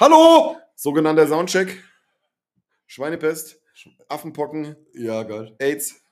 Hallo! 0.00 0.56
Sogenannter 0.76 1.26
Soundcheck. 1.26 1.82
Schweinepest, 2.86 3.60
Affenpocken, 4.08 4.76
Ja, 4.92 5.22
geil. 5.22 5.54
AIDS, 5.58 6.02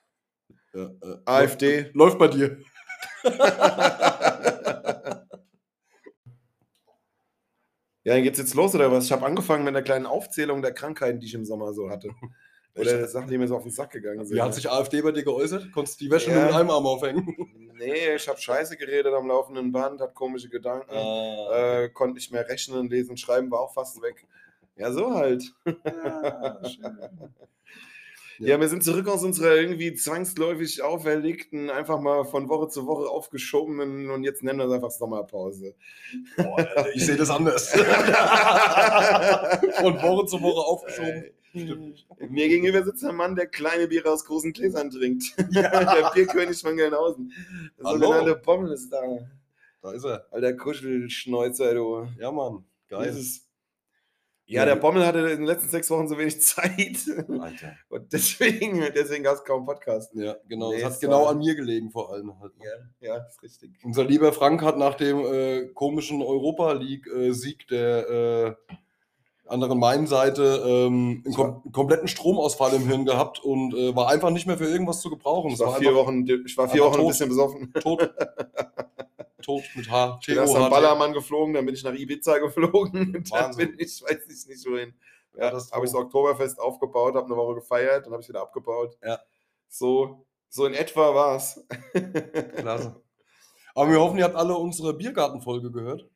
Ja, 0.73 0.85
äh, 1.03 1.17
AfD. 1.27 1.91
Läuft 1.93 2.19
bei 2.19 2.29
dir. 2.29 2.59
Ja, 8.05 8.15
dann 8.15 8.23
geht's 8.25 8.39
jetzt 8.39 8.55
los 8.55 8.75
oder 8.75 8.91
was? 8.91 9.05
Ich 9.05 9.13
habe 9.13 9.25
angefangen 9.25 9.63
mit 9.65 9.75
einer 9.77 9.83
kleinen 9.83 10.07
Aufzählung 10.07 10.61
der 10.61 10.73
Krankheiten, 10.73 11.21
die 11.21 11.27
ich 11.27 11.35
im 11.35 11.45
Sommer 11.45 11.73
so 11.73 11.89
hatte. 11.89 12.11
Oder 12.75 13.07
Sachen, 13.07 13.29
die 13.29 13.39
mir 13.39 13.47
so 13.47 13.57
auf 13.57 13.63
den 13.63 13.71
Sack 13.71 13.93
gegangen 13.93 14.25
sind. 14.25 14.37
Wie 14.37 14.41
hat 14.43 14.55
sich 14.55 14.69
AfD 14.69 15.03
bei 15.03 15.13
dir 15.13 15.23
geäußert? 15.23 15.71
Konntest 15.73 16.01
du 16.01 16.07
die 16.07 16.11
Wäsche 16.11 16.31
Ja. 16.31 16.37
nur 16.39 16.47
mit 16.47 16.55
einem 16.55 16.71
Arm 16.71 16.87
aufhängen? 16.87 17.27
Nee, 17.85 18.15
ich 18.17 18.29
habe 18.29 18.41
Scheiße 18.41 18.77
geredet 18.77 19.13
am 19.13 19.27
laufenden 19.29 19.73
Band, 19.73 20.01
hat 20.01 20.15
komische 20.15 20.49
Gedanken, 20.49 20.95
Ah. 20.95 21.83
äh, 21.83 21.89
konnte 21.89 22.15
nicht 22.15 22.31
mehr 22.33 22.49
rechnen, 22.49 22.89
lesen, 22.89 23.17
schreiben 23.17 23.51
war 23.51 23.61
auch 23.61 23.73
fast 23.75 24.01
weg. 24.03 24.27
Ja, 24.77 24.93
so 24.93 25.15
halt. 25.15 25.43
Ja. 25.65 26.61
Ja, 28.39 28.59
wir 28.59 28.69
sind 28.69 28.83
zurück 28.83 29.07
aus 29.09 29.23
unserer 29.23 29.55
irgendwie 29.55 29.95
zwangsläufig 29.95 30.83
auferlegten, 30.83 31.71
einfach 31.71 32.01
mal 32.01 32.25
von 32.25 32.49
Woche 32.49 32.67
zu 32.69 32.87
Woche 32.89 33.09
aufgeschobenen 33.09 34.11
und 34.11 34.25
jetzt 34.25 34.43
nennen 34.43 34.59
wir 34.59 34.67
es 34.67 34.73
einfach 34.73 34.91
Sommerpause. 34.91 35.77
Boah, 36.37 36.67
ich 36.93 37.07
sehe 37.07 37.15
das 37.15 37.31
anders. 37.31 37.71
Von 39.81 40.03
Woche 40.03 40.27
zu 40.27 40.43
Woche 40.43 40.67
aufgeschoben. 40.67 41.27
Stimmt. 41.55 42.07
Mir 42.31 42.49
gegenüber 42.49 42.83
sitzt 42.83 43.05
ein 43.05 43.15
Mann, 43.15 43.37
der 43.37 43.47
kleine 43.47 43.87
Biere 43.89 44.11
aus 44.11 44.25
großen 44.25 44.53
Gläsern 44.53 44.91
trinkt. 44.91 45.25
der 45.55 46.11
Bierkönig 46.15 46.61
von 46.61 46.77
Gelnhausen. 46.77 47.33
Der 47.79 47.85
Hallo. 47.87 48.07
sogenannte 48.07 48.37
Bommel 48.37 48.73
ist 48.73 48.91
da. 48.91 49.03
Da 49.83 49.93
ist 49.93 50.05
er. 50.05 50.27
Alter 50.33 50.55
Kuschelschneuzer, 50.55 51.75
du. 51.75 52.07
Ja, 52.19 52.33
Mann. 52.33 52.65
Geil. 52.89 53.11
Dieses- 53.11 53.47
Ja, 54.47 54.65
der 54.65 54.77
Bommel 54.77 55.07
hatte 55.07 55.19
in 55.21 55.27
den 55.39 55.45
letzten 55.45 55.69
sechs 55.71 55.91
Wochen 55.91 56.09
so 56.09 56.17
wenig 56.19 56.41
Zeit. 56.43 56.99
Alter. 57.29 57.77
Und 57.89 58.13
deswegen, 58.13 58.81
deswegen 58.95 59.25
gab 59.25 59.35
es 59.37 59.45
kaum 59.45 59.65
Podcast. 59.67 60.15
Ja, 60.15 60.37
genau. 60.49 60.71
Nee, 60.71 60.77
das 60.77 60.85
hat 60.85 60.93
es 60.95 61.01
genau 61.01 61.27
an 61.27 61.39
mir 61.39 61.55
gelegen, 61.55 61.91
vor 61.91 62.13
allem. 62.13 62.39
Halt. 62.41 62.53
Ja, 63.01 63.09
ja, 63.17 63.27
ist 63.27 63.43
richtig. 63.43 63.73
Unser 63.85 64.05
lieber 64.05 64.33
Frank 64.33 64.63
hat 64.63 64.79
nach 64.79 64.95
dem 64.95 65.19
äh, 65.19 65.67
komischen 65.75 66.23
Europa 66.23 66.73
League-Sieg 66.73 67.67
der 67.69 68.57
äh, 68.69 68.75
anderen 69.47 69.79
Main-Seite 69.79 70.63
ähm, 70.67 71.23
einen 71.25 71.35
kom 71.35 71.73
kompletten 71.73 72.09
Stromausfall 72.09 72.75
im 72.75 72.87
Hirn 72.87 73.05
gehabt 73.05 73.43
und 73.43 73.75
äh, 73.75 73.95
war 73.95 74.09
einfach 74.09 74.31
nicht 74.31 74.47
mehr 74.47 74.57
für 74.57 74.67
irgendwas 74.67 75.01
zu 75.01 75.11
gebrauchen. 75.11 75.49
Ich 75.49 75.55
Es 75.55 75.61
war 75.61 75.77
vier 75.77 75.95
Wochen, 75.95 76.27
ich 76.27 76.57
war 76.57 76.69
vier 76.69 76.83
Wochen 76.83 76.95
ein 76.95 77.01
tot. 77.01 77.09
bisschen 77.09 77.29
besoffen. 77.29 77.73
tot. 77.75 78.11
tot 79.43 79.63
mit 79.75 79.91
H. 79.91 80.19
Ich 80.21 80.27
bin 80.29 80.37
erst 80.37 80.55
am 80.57 80.71
Ballermann 80.71 81.13
geflogen, 81.13 81.55
dann 81.55 81.67
bin 81.67 81.75
ich 81.75 81.85
nach 81.85 81.95
Ibiza 81.95 82.39
geflogen. 82.39 83.25
Dann 83.31 83.57
bin 83.57 83.75
ich, 83.79 84.03
weiß 84.03 84.19
ich 84.29 84.49
nicht 84.49 84.67
wohin. 84.67 84.95
Ja, 85.37 85.45
Ja, 85.45 85.51
das 85.51 85.73
habe 85.73 85.85
ich 85.85 85.93
das. 85.93 86.01
Oktoberfest 86.01 86.61
aufgebaut, 86.61 87.15
habe 87.15 87.27
eine 87.27 87.37
Woche 87.37 87.57
gefeiert, 87.57 88.07
dann 88.07 88.13
habe 88.13 88.23
ich 88.23 88.29
wieder 88.29 88.43
abgebaut. 88.43 88.97
Ja. 89.03 89.19
So, 89.69 90.25
so 90.49 90.67
in 90.67 90.75
etwa 90.75 91.15
war 91.15 91.37
es. 91.37 91.65
Klasse. 92.57 93.03
Aber 93.75 93.91
wir 93.91 94.01
hoffen, 94.01 94.19
ihr 94.19 94.25
habt 94.25 94.37
alle 94.37 94.55
unsere 94.55 94.93
Biergarten-Folge 94.93 95.71
gehört. 95.71 96.07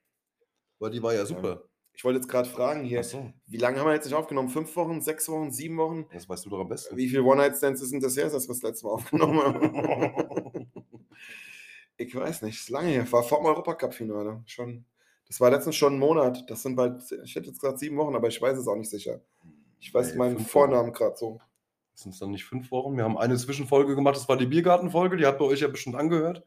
Weil 0.78 0.90
die 0.90 1.02
war 1.02 1.14
ja 1.14 1.24
super. 1.24 1.62
Ich 1.96 2.04
wollte 2.04 2.18
jetzt 2.18 2.28
gerade 2.28 2.48
fragen 2.48 2.84
hier, 2.84 3.02
so, 3.02 3.32
wie 3.46 3.56
lange 3.56 3.80
haben 3.80 3.86
wir 3.86 3.94
jetzt 3.94 4.04
nicht 4.04 4.14
aufgenommen? 4.14 4.50
Fünf 4.50 4.76
Wochen, 4.76 5.00
sechs 5.00 5.30
Wochen, 5.30 5.50
sieben 5.50 5.78
Wochen? 5.78 6.04
das 6.12 6.28
weißt 6.28 6.44
du 6.44 6.50
doch 6.50 6.60
am 6.60 6.68
besten. 6.68 6.94
Wie 6.94 7.08
viele 7.08 7.22
One-Night-Stands 7.22 7.80
sind 7.80 8.02
das 8.02 8.16
her, 8.18 8.28
dass 8.28 8.46
wir 8.46 8.54
das 8.54 8.62
letzte 8.62 8.86
Mal 8.86 8.92
aufgenommen 8.92 9.42
haben? 9.42 10.70
ich 11.96 12.14
weiß 12.14 12.42
nicht, 12.42 12.60
ist 12.60 12.68
lange 12.68 12.88
her. 12.88 13.10
War 13.10 13.22
vor 13.22 13.38
dem 13.38 13.46
Europacup-Finale. 13.46 14.42
Schon. 14.44 14.84
Das 15.26 15.40
war 15.40 15.50
letztens 15.50 15.76
schon 15.76 15.94
ein 15.94 15.98
Monat. 15.98 16.44
Das 16.50 16.62
sind 16.62 16.76
bald, 16.76 17.00
ich 17.24 17.34
hätte 17.34 17.48
jetzt 17.48 17.60
gerade 17.60 17.78
sieben 17.78 17.96
Wochen, 17.96 18.14
aber 18.14 18.28
ich 18.28 18.40
weiß 18.42 18.58
es 18.58 18.68
auch 18.68 18.76
nicht 18.76 18.90
sicher. 18.90 19.22
Ich 19.80 19.92
weiß 19.92 20.12
Nee, 20.12 20.18
meinen 20.18 20.38
Vornamen 20.38 20.92
gerade 20.92 21.16
so. 21.16 21.40
Sind 21.94 22.12
es 22.12 22.18
dann 22.18 22.30
nicht 22.30 22.44
fünf 22.44 22.70
Wochen? 22.70 22.94
Wir 22.98 23.04
haben 23.04 23.16
eine 23.16 23.38
Zwischenfolge 23.38 23.94
gemacht, 23.94 24.16
das 24.16 24.28
war 24.28 24.36
die 24.36 24.44
Biergartenfolge, 24.44 25.16
die 25.16 25.24
habt 25.24 25.40
ihr 25.40 25.46
euch 25.46 25.60
ja 25.60 25.68
bestimmt 25.68 25.96
angehört. 25.96 26.44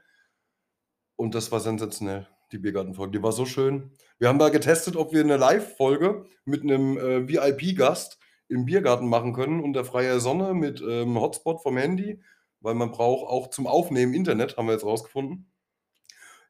Und 1.15 1.33
das 1.33 1.51
war 1.51 1.59
sensationell, 1.59 2.27
die 2.51 2.57
Biergartenfolge. 2.57 3.17
Die 3.17 3.23
war 3.23 3.31
so 3.31 3.45
schön. 3.45 3.91
Wir 4.17 4.27
haben 4.27 4.39
da 4.39 4.49
getestet, 4.49 4.95
ob 4.95 5.13
wir 5.13 5.21
eine 5.21 5.37
Live-Folge 5.37 6.25
mit 6.45 6.63
einem 6.63 6.97
äh, 6.97 7.27
VIP-Gast 7.27 8.19
im 8.47 8.65
Biergarten 8.65 9.07
machen 9.07 9.33
können, 9.33 9.61
unter 9.61 9.85
freier 9.85 10.19
Sonne 10.19 10.53
mit 10.53 10.81
ähm, 10.81 11.19
Hotspot 11.19 11.61
vom 11.61 11.77
Handy, 11.77 12.21
weil 12.61 12.73
man 12.73 12.91
braucht 12.91 13.27
auch 13.27 13.49
zum 13.49 13.67
Aufnehmen 13.67 14.13
Internet, 14.13 14.57
haben 14.57 14.67
wir 14.67 14.73
jetzt 14.73 14.85
rausgefunden. 14.85 15.49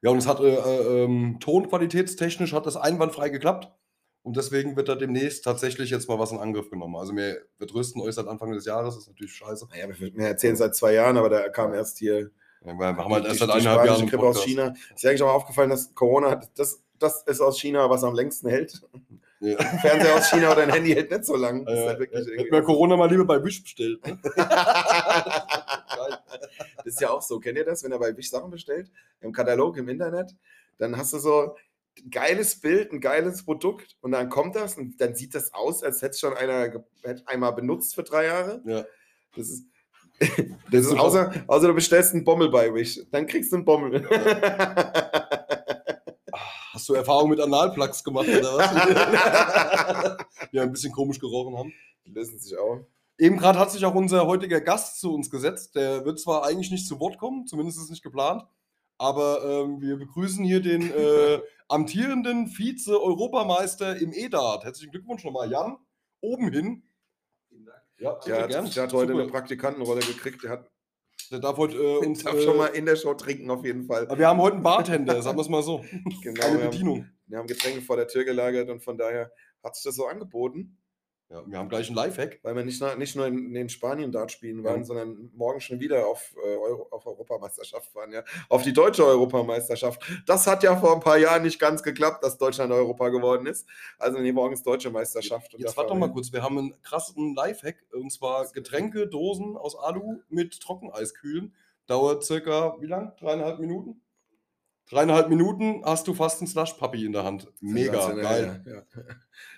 Ja, 0.02 0.10
und 0.10 0.18
es 0.18 0.26
hat 0.26 0.40
äh, 0.40 0.54
äh, 0.54 1.04
ähm, 1.04 1.38
tonqualitätstechnisch 1.40 2.54
hat 2.54 2.66
das 2.66 2.76
einwandfrei 2.76 3.28
geklappt. 3.28 3.70
Und 4.22 4.36
deswegen 4.36 4.76
wird 4.76 4.88
da 4.88 4.96
demnächst 4.96 5.44
tatsächlich 5.44 5.90
jetzt 5.90 6.08
mal 6.08 6.18
was 6.18 6.32
in 6.32 6.38
Angriff 6.38 6.70
genommen. 6.70 6.96
Also 6.96 7.16
wir, 7.16 7.42
wir 7.58 7.66
trösten 7.66 8.02
euch 8.02 8.14
seit 8.14 8.26
Anfang 8.26 8.52
des 8.52 8.66
Jahres, 8.66 8.96
ist 8.96 9.08
natürlich 9.08 9.32
scheiße. 9.32 9.66
Naja, 9.70 9.88
wir, 9.88 10.14
wir 10.14 10.26
erzählen 10.26 10.56
seit 10.56 10.74
zwei 10.74 10.92
Jahren, 10.92 11.16
aber 11.16 11.30
da 11.30 11.48
kam 11.48 11.72
erst 11.72 11.98
hier 11.98 12.30
Ja, 12.64 12.74
wir 12.78 12.86
haben 12.86 13.12
halt 13.14 13.24
die- 13.24 13.28
erst 13.28 13.40
seit 13.40 13.50
eineinhalb 13.50 13.86
Jahren 13.86 14.06
Grippe 14.06 14.22
aus. 14.26 14.44
China. 14.44 14.74
Ist 14.94 15.02
ja 15.02 15.10
eigentlich 15.10 15.22
auch 15.22 15.26
mal 15.28 15.32
aufgefallen, 15.34 15.70
dass 15.70 15.94
Corona, 15.94 16.40
das, 16.54 16.82
das 16.98 17.22
ist 17.22 17.40
aus 17.40 17.58
China, 17.58 17.88
was 17.88 18.04
am 18.04 18.14
längsten 18.14 18.48
hält. 18.48 18.82
Ja. 19.40 19.56
Fernseher 19.80 20.16
aus 20.16 20.28
China 20.28 20.52
oder 20.52 20.62
ein 20.64 20.70
Handy 20.70 20.92
hält 20.92 21.10
nicht 21.10 21.24
so 21.24 21.36
lang. 21.36 21.64
Das 21.64 21.78
halt 21.86 21.98
wirklich 22.00 22.20
hätten 22.20 22.30
irgendwie- 22.32 22.52
wir 22.52 22.62
Corona 22.62 22.96
mal 22.96 23.08
lieber 23.10 23.24
bei 23.24 23.42
Wish 23.42 23.62
bestellt. 23.62 24.06
Ne? 24.06 24.18
Das 26.76 26.94
ist 26.94 27.00
ja 27.00 27.10
auch 27.10 27.22
so. 27.22 27.38
Kennt 27.40 27.58
ihr 27.58 27.64
das, 27.64 27.82
wenn 27.84 27.92
ihr 27.92 27.98
bei 27.98 28.16
Wish 28.16 28.30
Sachen 28.30 28.50
bestellt? 28.50 28.90
Im 29.20 29.32
Katalog, 29.32 29.76
im 29.76 29.88
Internet? 29.88 30.34
Dann 30.78 30.96
hast 30.96 31.12
du 31.12 31.18
so 31.18 31.54
ein 31.98 32.10
geiles 32.10 32.58
Bild, 32.60 32.92
ein 32.92 33.00
geiles 33.00 33.44
Produkt 33.44 33.96
und 34.00 34.12
dann 34.12 34.28
kommt 34.30 34.56
das 34.56 34.76
und 34.78 35.00
dann 35.00 35.14
sieht 35.14 35.34
das 35.34 35.52
aus, 35.52 35.82
als 35.82 36.00
hätte 36.02 36.12
es 36.12 36.20
schon 36.20 36.34
einer 36.34 36.72
hätte 37.02 37.22
einmal 37.26 37.52
benutzt 37.52 37.94
für 37.94 38.02
drei 38.02 38.24
Jahre. 38.26 38.62
Ja. 38.64 38.84
Das 39.36 39.48
ist. 39.50 39.66
Das 40.70 40.86
ist 40.86 40.92
außer, 40.92 41.32
außer 41.46 41.68
du 41.68 41.74
bestellst 41.74 42.12
einen 42.12 42.24
Bommel 42.24 42.50
bei 42.50 42.72
Wish. 42.72 43.00
Dann 43.10 43.26
kriegst 43.26 43.52
du 43.52 43.56
einen 43.56 43.64
Bommel. 43.64 44.06
Hast 46.72 46.88
du 46.88 46.94
Erfahrung 46.94 47.30
mit 47.30 47.40
Analplugs 47.40 48.04
gemacht 48.04 48.28
oder 48.28 48.56
was? 48.56 50.16
Die 50.52 50.60
ein 50.60 50.70
bisschen 50.70 50.92
komisch 50.92 51.18
gerochen 51.18 51.56
haben. 51.56 51.72
Die 52.06 52.10
lösen 52.10 52.38
sich 52.38 52.56
auch. 52.56 52.86
Eben 53.18 53.36
gerade 53.36 53.58
hat 53.58 53.70
sich 53.70 53.84
auch 53.84 53.94
unser 53.94 54.26
heutiger 54.26 54.60
Gast 54.60 55.00
zu 55.00 55.12
uns 55.12 55.30
gesetzt. 55.30 55.74
Der 55.74 56.04
wird 56.04 56.18
zwar 56.18 56.44
eigentlich 56.44 56.70
nicht 56.70 56.86
zu 56.86 57.00
Wort 57.00 57.18
kommen, 57.18 57.46
zumindest 57.46 57.78
ist 57.78 57.84
es 57.84 57.90
nicht 57.90 58.02
geplant, 58.02 58.44
aber 58.96 59.44
ähm, 59.44 59.82
wir 59.82 59.98
begrüßen 59.98 60.42
hier 60.44 60.62
den 60.62 60.90
äh, 60.90 61.40
amtierenden 61.68 62.46
Vize-Europameister 62.48 63.96
im 63.96 64.12
E-Dart. 64.14 64.64
Herzlichen 64.64 64.90
Glückwunsch 64.90 65.24
nochmal, 65.24 65.50
Jan. 65.50 65.76
Oben 66.20 66.50
hin. 66.50 66.82
Ja, 68.00 68.18
Der 68.26 68.42
hat, 68.42 68.50
der 68.76 68.82
hat 68.84 68.92
heute 68.92 69.12
Super. 69.12 69.22
eine 69.22 69.30
Praktikantenrolle 69.30 70.00
gekriegt. 70.00 70.42
Der 70.42 70.50
hat, 70.50 70.70
Der 71.30 71.38
darf 71.38 71.56
heute 71.58 71.76
äh, 71.76 71.98
uns. 71.98 72.22
darf 72.24 72.34
äh, 72.36 72.42
schon 72.42 72.56
mal 72.56 72.66
in 72.68 72.86
der 72.86 72.96
Show 72.96 73.14
trinken, 73.14 73.50
auf 73.50 73.64
jeden 73.64 73.84
Fall. 73.86 74.06
aber 74.08 74.18
wir 74.18 74.26
haben 74.28 74.40
heute 74.40 74.54
einen 74.54 74.62
Bartender, 74.62 75.20
sagen 75.22 75.36
wir 75.38 75.42
es 75.42 75.48
mal 75.48 75.62
so. 75.62 75.84
Genau, 76.22 76.44
Eine 76.46 76.56
wir 76.58 76.64
haben- 76.64 76.70
Bedienung. 76.70 77.06
Wir 77.26 77.38
haben 77.38 77.46
Getränke 77.46 77.82
vor 77.82 77.96
der 77.96 78.08
Tür 78.08 78.24
gelagert 78.24 78.68
und 78.70 78.82
von 78.82 78.98
daher 78.98 79.30
hat 79.62 79.76
sich 79.76 79.84
das 79.84 79.94
so 79.94 80.06
angeboten, 80.06 80.78
Ja, 81.30 81.44
wir 81.46 81.58
haben 81.58 81.68
gleich 81.68 81.86
einen 81.86 81.94
Lifehack. 81.94 82.40
weil 82.42 82.56
wir 82.56 82.64
nicht, 82.64 82.82
nicht 82.98 83.14
nur 83.14 83.24
in, 83.26 83.54
in 83.54 83.68
Spanien 83.68 84.10
Dart 84.10 84.32
spielen 84.32 84.64
waren, 84.64 84.80
Ja. 84.80 84.84
sondern 84.84 85.30
morgen 85.32 85.60
schon 85.60 85.78
wieder 85.78 86.06
auf, 86.08 86.34
äh, 86.44 86.56
Euro, 86.56 86.88
auf 86.90 87.06
Europameisterschaft 87.06 87.94
waren, 87.94 88.12
ja. 88.12 88.24
Auf 88.48 88.62
die 88.62 88.72
deutsche 88.72 89.04
Europameisterschaft. 89.06 90.02
Das 90.26 90.48
hat 90.48 90.64
ja 90.64 90.76
vor 90.76 90.92
ein 90.92 91.00
paar 91.00 91.18
Jahren 91.18 91.42
nicht 91.44 91.60
ganz 91.60 91.84
geklappt, 91.84 92.24
dass 92.24 92.36
Deutschland 92.36 92.72
Europa 92.72 93.10
geworden 93.10 93.46
ist. 93.46 93.68
Also 93.98 94.18
nee, 94.18 94.32
morgen 94.32 94.54
ist 94.54 94.66
deutsche 94.66 94.90
Meisterschaft. 94.90 95.52
Jetzt 95.56 95.72
da 95.72 95.76
warte 95.76 95.90
doch 95.90 95.98
mal 95.98 96.10
kurz. 96.12 96.32
Wir 96.32 96.42
haben 96.42 96.58
einen 96.58 96.82
krassen 96.82 97.34
Lifehack 97.36 97.76
und 97.92 98.10
zwar 98.10 98.50
Getränke, 98.50 99.06
Dosen 99.06 99.56
aus 99.56 99.76
Alu 99.78 100.20
mit 100.28 100.58
Trockeneiskühlen. 100.60 101.54
Dauert 101.86 102.24
circa, 102.24 102.76
wie 102.80 102.86
lang? 102.86 103.12
Dreieinhalb 103.20 103.60
Minuten? 103.60 104.00
Dreieinhalb 104.90 105.28
Minuten 105.28 105.82
hast 105.84 106.06
du 106.08 106.14
fast 106.14 106.40
einen 106.40 106.48
Slush 106.48 106.72
Puppy 106.74 107.04
in 107.04 107.12
der 107.12 107.22
Hand. 107.24 107.46
Mega 107.60 108.10
geil. 108.12 108.62
Ja, 108.66 108.72
ja. 108.74 108.82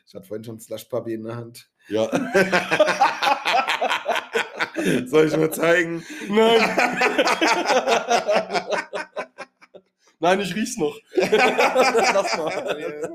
Ich 0.07 0.15
hatte 0.15 0.27
vorhin 0.27 0.45
schon 0.45 0.61
Slush 0.61 0.85
Puppy 0.85 1.15
in 1.15 1.25
der 1.25 1.37
Hand. 1.37 1.71
Ja. 1.89 2.11
Soll 5.07 5.27
ich 5.29 5.37
mal 5.37 5.51
zeigen? 5.53 6.05
Nein. 6.29 6.61
Nein, 10.21 10.41
ich 10.41 10.55
riech's 10.55 10.77
noch. 10.77 10.99
Lass 11.15 12.37
mal. 12.37 13.09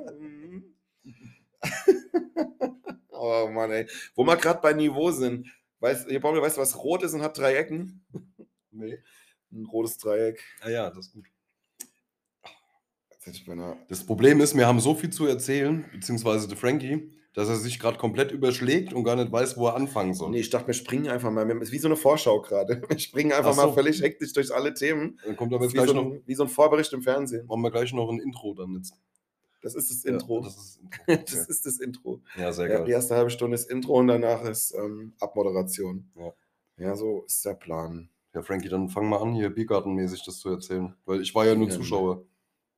oh 3.12 3.48
Mann, 3.52 3.72
ey. 3.72 3.88
Wo 4.16 4.24
wir 4.24 4.36
gerade 4.38 4.60
bei 4.62 4.74
Niveau 4.74 5.12
sind. 5.12 5.48
Weißt, 5.80 6.08
ihr 6.10 6.20
Bommel, 6.20 6.42
weißt 6.42 6.58
du, 6.58 6.62
was 6.62 6.76
rot 6.78 7.04
ist 7.04 7.14
und 7.14 7.22
hat 7.22 7.38
drei 7.38 7.54
Ecken? 7.56 8.04
Nee. 8.72 8.98
Ein 9.52 9.66
rotes 9.66 9.98
Dreieck. 10.00 10.44
Ah 10.62 10.70
ja, 10.70 10.90
das 10.90 11.06
ist 11.08 11.14
gut. 11.14 11.26
Jetzt 11.60 11.60
hätte 11.60 11.70
ich 11.70 13.12
beinahe- 13.12 13.17
Das 13.90 14.04
Problem 14.06 14.42
ist, 14.42 14.56
wir 14.56 14.68
haben 14.68 14.80
so 14.80 14.96
viel 14.96 15.10
zu 15.10 15.26
erzählen, 15.26 15.86
beziehungsweise 15.92 16.48
der 16.48 16.58
Frankie, 16.58 17.12
dass 17.34 17.50
er 17.50 17.56
sich 17.56 17.80
gerade 17.80 17.98
komplett 17.98 18.32
überschlägt 18.32 18.94
und 18.94 19.04
gar 19.04 19.16
nicht 19.16 19.32
weiß, 19.32 19.58
wo 19.58 19.68
er 19.68 19.76
anfangen 19.76 20.14
soll. 20.14 20.32
Nee, 20.32 20.40
ich 20.40 20.50
dachte, 20.50 20.68
wir 20.68 20.74
springen 20.74 21.08
einfach 21.10 21.30
mal. 21.32 21.48
Wir- 21.48 21.62
ist 21.62 21.72
wie 21.72 21.78
so 21.78 21.88
eine 21.88 21.96
Vorschau 21.96 22.42
gerade. 22.42 22.82
Wir 22.90 22.98
springen 23.00 23.32
einfach 23.32 23.52
Ach 23.52 23.56
so. 23.56 23.68
mal 23.68 23.74
völlig 23.74 24.02
hektisch 24.02 24.34
durch 24.34 24.54
alle 24.54 24.74
Themen. 24.74 25.20
Dann 25.26 25.36
kommt 25.36 25.54
aber 25.54 25.66
jetzt 25.66 25.74
gleich 25.74 25.88
so 25.88 25.94
noch, 25.94 26.06
ein, 26.06 26.22
wie 26.26 26.34
so 26.36 26.44
ein 26.44 26.50
Vorbericht 26.50 26.92
im 26.94 27.02
Fernsehen. 27.04 27.46
machen 27.46 27.62
wir 27.62 27.72
gleich 27.72 27.94
noch 27.94 28.10
ein 28.10 28.20
Intro 28.20 28.54
dann 28.56 28.74
jetzt. 28.76 28.94
Das 29.62 29.76
ist 29.76 29.90
das 29.92 30.04
Ja, 30.04 30.14
Intro. 30.14 30.42
das 30.42 30.56
ist 30.56 30.80
das 30.80 31.08
Intro. 31.08 31.24
Das 31.38 31.48
ist 31.50 31.66
das 31.66 31.80
Intro. 31.80 32.22
Ja, 32.38 32.52
sehr 32.54 32.68
Ja, 32.70 32.78
geil. 32.78 32.86
die 32.86 32.92
erste 32.92 33.16
halbe 33.16 33.30
Stunde 33.30 33.56
ist 33.56 33.70
Intro 33.70 34.00
und 34.00 34.08
danach 34.08 34.44
ist 34.46 34.74
ähm, 34.74 35.14
Abmoderation. 35.20 36.10
Ja. 36.16 36.34
Ja, 36.80 36.96
so 36.96 37.24
ist 37.26 37.44
der 37.46 37.56
Plan. 37.56 38.10
Ja, 38.34 38.42
Frankie, 38.44 38.70
dann 38.70 38.88
fang 38.90 39.10
mal 39.10 39.18
an, 39.22 39.34
hier 39.34 39.50
Biergartenmäßig 39.50 40.24
das 40.26 40.40
zu 40.40 40.50
erzählen. 40.50 40.96
Weil 41.06 41.22
ich 41.22 41.34
war 41.36 41.46
ja 41.46 41.56
nur 41.56 41.68
Ja. 41.70 41.74
Zuschauer. 41.76 42.24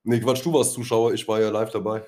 Nee, 0.04 0.20
Quatsch, 0.20 0.46
du 0.46 0.54
warst 0.54 0.74
Zuschauer, 0.74 1.14
ich 1.14 1.28
war 1.28 1.42
ja 1.42 1.50
live 1.50 1.72
dabei. 1.72 2.04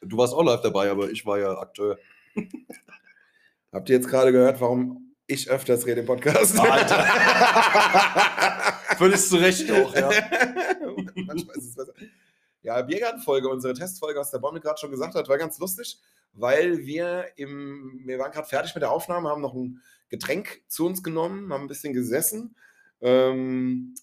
Du 0.00 0.16
warst 0.16 0.34
auch 0.34 0.42
live 0.42 0.60
dabei, 0.60 0.90
aber 0.90 1.10
ich 1.10 1.24
war 1.26 1.38
ja 1.38 1.58
Akteur. 1.58 1.98
Habt 3.72 3.88
ihr 3.88 3.96
jetzt 3.96 4.08
gerade 4.08 4.32
gehört, 4.32 4.60
warum 4.60 5.14
ich 5.26 5.48
öfters 5.48 5.86
rede 5.86 6.00
im 6.00 6.06
Podcast? 6.06 6.58
Alter. 6.58 7.04
Völlig 8.98 9.20
zu 9.20 9.36
Recht 9.36 9.70
auch, 9.70 9.94
ja. 9.94 10.08
Manchmal 11.14 11.56
ist 11.56 11.68
es 11.68 11.76
besser. 11.76 11.94
Ja, 12.62 12.82
Biergartenfolge, 12.82 13.48
unsere 13.48 13.74
Testfolge, 13.74 14.18
was 14.18 14.30
der 14.30 14.38
Bommel 14.38 14.60
gerade 14.60 14.78
schon 14.78 14.90
gesagt 14.90 15.14
hat, 15.14 15.28
war 15.28 15.38
ganz 15.38 15.58
lustig, 15.58 15.98
weil 16.32 16.84
wir 16.84 17.26
im, 17.36 18.00
wir 18.04 18.18
waren 18.18 18.32
gerade 18.32 18.48
fertig 18.48 18.74
mit 18.74 18.82
der 18.82 18.90
Aufnahme, 18.90 19.28
haben 19.28 19.40
noch 19.40 19.54
ein 19.54 19.80
Getränk 20.08 20.62
zu 20.66 20.84
uns 20.84 21.02
genommen, 21.02 21.52
haben 21.52 21.62
ein 21.62 21.68
bisschen 21.68 21.94
gesessen 21.94 22.56
ähm, 23.00 23.94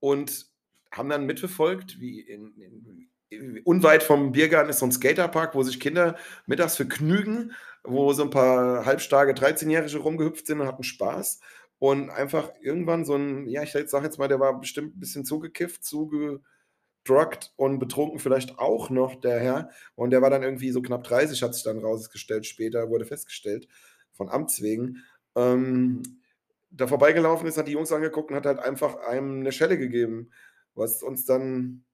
und 0.00 0.47
haben 0.90 1.08
dann 1.08 1.26
mitverfolgt, 1.26 2.00
wie 2.00 2.20
in, 2.20 3.08
in, 3.30 3.60
unweit 3.64 4.02
vom 4.02 4.32
Biergarten 4.32 4.70
ist 4.70 4.78
so 4.78 4.86
ein 4.86 4.92
Skaterpark, 4.92 5.54
wo 5.54 5.62
sich 5.62 5.80
Kinder 5.80 6.16
mittags 6.46 6.76
vergnügen, 6.76 7.52
wo 7.84 8.12
so 8.12 8.22
ein 8.22 8.30
paar 8.30 8.86
halbstarke 8.86 9.32
13-Jährige 9.32 9.98
rumgehüpft 9.98 10.46
sind 10.46 10.60
und 10.60 10.66
hatten 10.66 10.82
Spaß. 10.82 11.40
Und 11.78 12.10
einfach 12.10 12.50
irgendwann 12.60 13.04
so 13.04 13.14
ein, 13.14 13.46
ja, 13.46 13.62
ich 13.62 13.72
sag 13.72 14.02
jetzt 14.02 14.18
mal, 14.18 14.28
der 14.28 14.40
war 14.40 14.58
bestimmt 14.58 14.96
ein 14.96 15.00
bisschen 15.00 15.24
zugekifft, 15.24 15.84
zugedruckt 15.84 17.52
und 17.56 17.78
betrunken 17.78 18.18
vielleicht 18.18 18.58
auch 18.58 18.90
noch, 18.90 19.14
der 19.14 19.38
Herr. 19.38 19.70
Und 19.94 20.10
der 20.10 20.22
war 20.22 20.30
dann 20.30 20.42
irgendwie 20.42 20.72
so 20.72 20.82
knapp 20.82 21.04
30, 21.04 21.40
hat 21.42 21.54
sich 21.54 21.62
dann 21.62 21.78
rausgestellt, 21.78 22.46
später 22.46 22.88
wurde 22.88 23.04
festgestellt, 23.04 23.68
von 24.12 24.28
Amts 24.28 24.60
wegen. 24.60 25.04
Ähm, 25.36 26.02
da 26.70 26.86
vorbeigelaufen 26.86 27.46
ist, 27.46 27.56
hat 27.56 27.68
die 27.68 27.72
Jungs 27.72 27.92
angeguckt 27.92 28.30
und 28.30 28.36
hat 28.36 28.46
halt 28.46 28.58
einfach 28.58 28.96
einem 28.96 29.40
eine 29.40 29.52
Schelle 29.52 29.78
gegeben, 29.78 30.30
was 30.78 31.02
uns 31.02 31.24
dann 31.24 31.84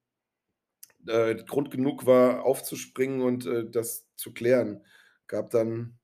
äh, 1.07 1.35
Grund 1.35 1.71
genug 1.71 2.07
war, 2.07 2.45
aufzuspringen 2.45 3.23
und 3.23 3.47
äh, 3.47 3.69
das 3.69 4.07
zu 4.17 4.33
klären. 4.33 4.85
Gab 5.27 5.51
dann 5.51 5.99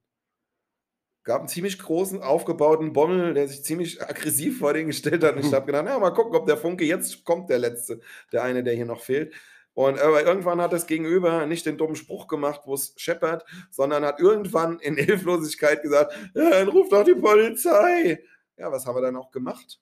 gab 1.22 1.40
einen 1.40 1.48
ziemlich 1.48 1.78
großen, 1.78 2.22
aufgebauten 2.22 2.92
Bommel, 2.92 3.34
der 3.34 3.46
sich 3.46 3.62
ziemlich 3.62 4.02
aggressiv 4.02 4.58
vor 4.58 4.72
den 4.72 4.88
gestellt 4.88 5.22
hat. 5.22 5.36
Und 5.36 5.44
ich 5.44 5.52
habe 5.54 5.66
gedacht, 5.66 5.84
na, 5.86 5.98
mal 5.98 6.10
gucken, 6.10 6.34
ob 6.34 6.46
der 6.46 6.56
Funke 6.56 6.84
jetzt 6.84 7.24
kommt, 7.24 7.50
der 7.50 7.58
letzte, 7.58 8.00
der 8.32 8.42
eine, 8.42 8.64
der 8.64 8.74
hier 8.74 8.86
noch 8.86 9.02
fehlt. 9.02 9.34
Und 9.74 10.00
aber 10.00 10.24
irgendwann 10.24 10.60
hat 10.60 10.72
das 10.72 10.86
Gegenüber 10.86 11.46
nicht 11.46 11.64
den 11.64 11.78
dummen 11.78 11.94
Spruch 11.94 12.26
gemacht, 12.26 12.62
wo 12.64 12.74
es 12.74 12.92
scheppert, 12.96 13.44
sondern 13.70 14.04
hat 14.04 14.18
irgendwann 14.18 14.80
in 14.80 14.96
Hilflosigkeit 14.96 15.82
gesagt, 15.82 16.12
ja, 16.34 16.50
dann 16.50 16.68
ruft 16.68 16.92
doch 16.92 17.04
die 17.04 17.14
Polizei. 17.14 18.24
Ja, 18.56 18.72
was 18.72 18.84
haben 18.84 18.96
wir 18.96 19.02
dann 19.02 19.16
auch 19.16 19.30
gemacht? 19.30 19.80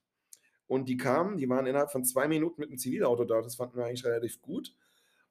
Und 0.69 0.89
die 0.89 0.97
kamen, 0.97 1.37
die 1.39 1.49
waren 1.49 1.67
innerhalb 1.67 1.91
von 1.91 2.05
zwei 2.05 2.29
Minuten 2.29 2.61
mit 2.61 2.69
einem 2.71 2.79
Zivilauto 2.79 3.25
da. 3.25 3.41
Das 3.43 3.57
fanden 3.57 3.77
wir 3.79 3.87
eigentlich 3.87 4.05
relativ 4.05 4.41
gut. 4.41 4.75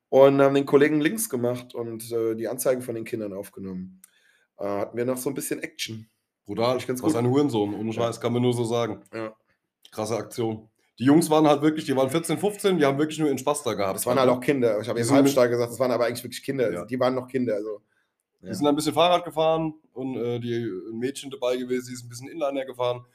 Und 0.10 0.42
haben 0.42 0.56
den 0.56 0.66
Kollegen 0.66 1.00
links 1.00 1.30
gemacht 1.30 1.76
und 1.76 2.12
äh, 2.12 2.36
die 2.36 2.48
Anzeige 2.48 2.82
von 2.82 2.96
den 2.96 3.06
Kindern 3.06 3.34
aufgenommen. 3.34 4.02
Äh, 4.58 4.66
hatten 4.66 4.98
wir 4.98 5.06
noch 5.06 5.18
so 5.18 5.30
ein 5.30 5.36
bisschen 5.36 5.62
Action. 5.62 6.10
Brutal. 6.46 6.78
Ich 6.78 6.88
ganz 6.88 7.04
Was 7.04 7.14
gut. 7.14 7.20
ein 7.20 7.30
Hurensohn. 7.30 7.74
Ohne 7.74 7.90
Ja. 7.90 7.94
Scheiß, 7.94 8.20
kann 8.20 8.34
man 8.34 8.42
nur 8.42 8.54
so 8.54 8.64
sagen. 8.64 9.04
Ja. 9.14 9.36
Krasse 9.92 10.18
Aktion. 10.18 10.70
Die 10.98 11.04
Jungs 11.04 11.30
waren 11.30 11.46
halt 11.48 11.62
wirklich, 11.62 11.86
die 11.86 11.96
waren 11.96 12.10
14, 12.10 12.40
15, 12.40 12.80
die 12.80 12.86
haben 12.86 12.98
wirklich 12.98 13.20
nur 13.20 13.28
ihren 13.28 13.38
Spaß 13.38 13.62
da 13.64 13.74
gehabt. 13.76 13.98
Das 13.98 14.06
waren 14.08 14.18
halt 14.18 14.30
auch 14.30 14.40
Kinder. 14.40 14.80
Ich 14.82 14.90
habe 14.90 14.98
jetzt 14.98 15.10
sind 15.10 15.18
halbstark 15.18 15.52
gesagt, 15.52 15.72
das 15.72 15.80
waren 15.80 15.92
aber 15.92 16.06
eigentlich 16.06 16.24
wirklich 16.24 16.42
Kinder. 16.42 16.72
Ja. 16.74 16.86
Die 16.86 17.00
waren 17.00 17.14
noch 17.14 17.28
Kinder. 17.28 17.54
Also, 17.54 17.82
Die 18.42 18.54
sind 18.54 18.66
ein 18.66 18.76
bisschen 18.76 18.94
Fahrrad 18.94 19.24
gefahren 19.24 19.76
und 19.94 20.16
äh, 20.16 20.40
die 20.40 20.56
ein 20.56 20.98
Mädchen 20.98 21.30
dabei 21.30 21.58
gewesen, 21.58 21.88
die 21.90 21.94
ist 21.94 22.04
ein 22.06 22.10
bisschen 22.10 22.30
Inliner 22.30 22.66
gefahren. 22.66 23.06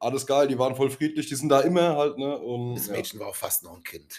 Alles 0.00 0.26
geil, 0.26 0.48
die 0.48 0.58
waren 0.58 0.74
voll 0.74 0.90
friedlich, 0.90 1.26
die 1.26 1.34
sind 1.34 1.50
da 1.50 1.60
immer 1.60 1.94
halt, 1.96 2.16
ne? 2.16 2.38
Und, 2.38 2.74
das 2.74 2.86
ja, 2.86 2.94
Mädchen 2.94 3.20
war 3.20 3.28
auch 3.28 3.36
fast 3.36 3.62
noch 3.62 3.76
ein 3.76 3.84
Kind. 3.84 4.18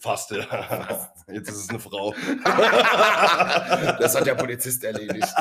fast, 0.00 0.30
ja. 0.30 1.10
Jetzt 1.28 1.50
ist 1.50 1.56
es 1.56 1.68
eine 1.68 1.78
Frau. 1.78 2.14
Das 4.00 4.14
hat 4.14 4.26
der 4.26 4.34
Polizist 4.34 4.82
erledigt. 4.84 5.28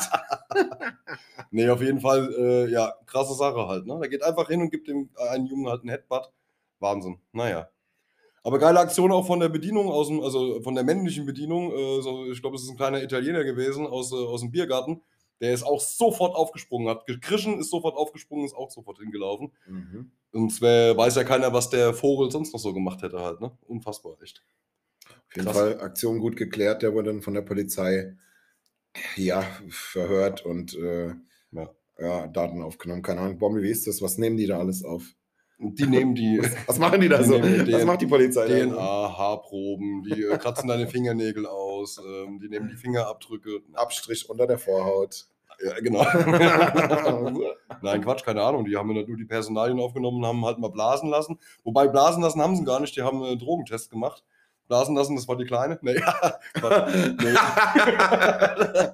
Nee, 1.56 1.70
auf 1.70 1.84
jeden 1.84 2.02
Fall, 2.02 2.34
äh, 2.34 2.72
ja, 2.72 2.96
krasse 3.06 3.36
Sache 3.36 3.68
halt, 3.68 3.86
ne? 3.86 4.00
Der 4.00 4.10
geht 4.10 4.24
einfach 4.24 4.48
hin 4.48 4.60
und 4.62 4.72
gibt 4.72 4.88
dem 4.88 5.12
äh, 5.16 5.30
einen 5.30 5.46
Jungen 5.46 5.70
halt 5.70 5.82
einen 5.82 5.92
Headbutt. 5.92 6.32
Wahnsinn. 6.80 7.20
Naja. 7.32 7.70
Aber 8.42 8.58
geile 8.58 8.80
Aktion 8.80 9.12
auch 9.12 9.28
von 9.28 9.40
der 9.40 9.50
Bedienung, 9.50 9.88
aus 9.88 10.08
dem, 10.08 10.20
also 10.22 10.62
von 10.62 10.74
der 10.74 10.84
männlichen 10.84 11.28
Bedienung. 11.28 11.72
Äh, 11.72 12.02
so, 12.02 12.26
ich 12.32 12.42
glaube, 12.42 12.56
es 12.56 12.64
ist 12.64 12.72
ein 12.72 12.76
kleiner 12.76 13.04
Italiener 13.04 13.44
gewesen 13.44 13.86
aus, 13.86 14.12
äh, 14.12 14.16
aus 14.16 14.42
dem 14.42 14.50
Biergarten. 14.50 15.04
Der 15.44 15.54
ist 15.54 15.64
auch 15.64 15.82
sofort 15.82 16.36
aufgesprungen, 16.36 16.88
hat 16.88 17.06
gekrischen, 17.06 17.60
ist 17.60 17.70
sofort 17.70 17.98
aufgesprungen, 17.98 18.46
ist 18.46 18.56
auch 18.56 18.72
sofort 18.72 18.98
hingelaufen. 19.00 19.52
Mhm. 19.68 20.12
Und 20.32 20.62
wär, 20.62 20.96
weiß 20.96 21.16
ja 21.18 21.26
keiner, 21.26 21.52
was 21.52 21.70
der 21.70 21.94
Vogel 21.94 22.32
sonst 22.32 22.54
noch 22.54 22.60
so 22.62 22.74
gemacht 22.74 23.02
hätte 23.02 23.20
halt, 23.20 23.42
ne? 23.42 23.52
Unfassbar, 23.68 24.16
echt. 24.24 24.42
Auf 25.06 25.36
jeden 25.36 25.46
Krass. 25.48 25.58
Fall 25.58 25.82
Aktion 25.82 26.20
gut 26.20 26.38
geklärt. 26.38 26.82
Der 26.82 26.94
wurde 26.94 27.12
dann 27.12 27.22
von 27.22 27.34
der 27.34 27.42
Polizei 27.42 28.16
ja, 29.18 29.44
verhört 29.70 30.46
und 30.46 30.76
äh, 30.76 31.14
Ja. 31.52 31.70
ja, 32.00 32.28
Daten 32.28 32.62
aufgenommen. 32.62 33.02
Keine 33.02 33.22
Ahnung, 33.22 33.38
Bombe, 33.38 33.62
wie 33.64 33.70
ist 33.72 33.86
das? 33.86 34.02
Was 34.02 34.18
nehmen 34.18 34.38
die 34.38 34.48
da 34.48 34.60
alles 34.60 34.84
auf? 34.86 35.04
Die 35.60 35.86
nehmen 35.86 36.16
die 36.16 36.40
Was 36.68 36.80
machen 36.80 37.02
die 37.02 37.10
da 37.10 37.18
Die 37.20 37.26
so? 37.26 37.38
nehmen 37.38 37.60
Was 37.72 37.82
DNA 37.82 37.86
macht 37.86 38.02
die 38.02 38.08
Polizei 38.08 38.48
da? 38.48 38.66
DNA, 38.66 39.18
Haarproben, 39.18 40.04
die 40.04 40.24
äh, 40.24 40.38
kratzen 40.38 40.68
deine 40.68 40.88
Fingernägel 40.96 41.46
aus, 41.46 42.00
ähm, 42.00 42.40
die 42.40 42.50
nehmen 42.50 42.70
die 42.70 42.76
Fingerabdrücke. 42.78 43.62
Abstrich 43.74 44.30
unter 44.30 44.48
der 44.48 44.58
Vorhaut. 44.58 45.28
Ja, 45.62 45.80
genau. 45.80 46.04
Nein, 47.82 48.02
Quatsch, 48.02 48.24
keine 48.24 48.42
Ahnung. 48.42 48.66
Die 48.66 48.76
haben 48.78 48.94
nur 48.94 49.06
die 49.06 49.26
Personalien 49.26 49.80
aufgenommen 49.80 50.18
und 50.18 50.26
haben 50.26 50.46
halt 50.46 50.60
mal 50.60 50.70
blasen 50.70 51.10
lassen. 51.10 51.40
Wobei 51.64 51.88
blasen 51.88 52.24
lassen 52.24 52.42
haben 52.42 52.56
sie 52.56 52.64
gar 52.64 52.80
nicht, 52.80 52.96
die 52.96 53.02
haben 53.02 53.24
einen 53.24 53.40
Drogentest 53.40 53.90
gemacht. 53.92 54.24
Blasen 54.68 54.96
lassen, 54.96 55.16
das 55.16 55.28
war 55.28 55.36
die 55.36 55.46
Kleine. 55.46 55.78
Nee, 55.82 55.94
nee. 56.56 57.34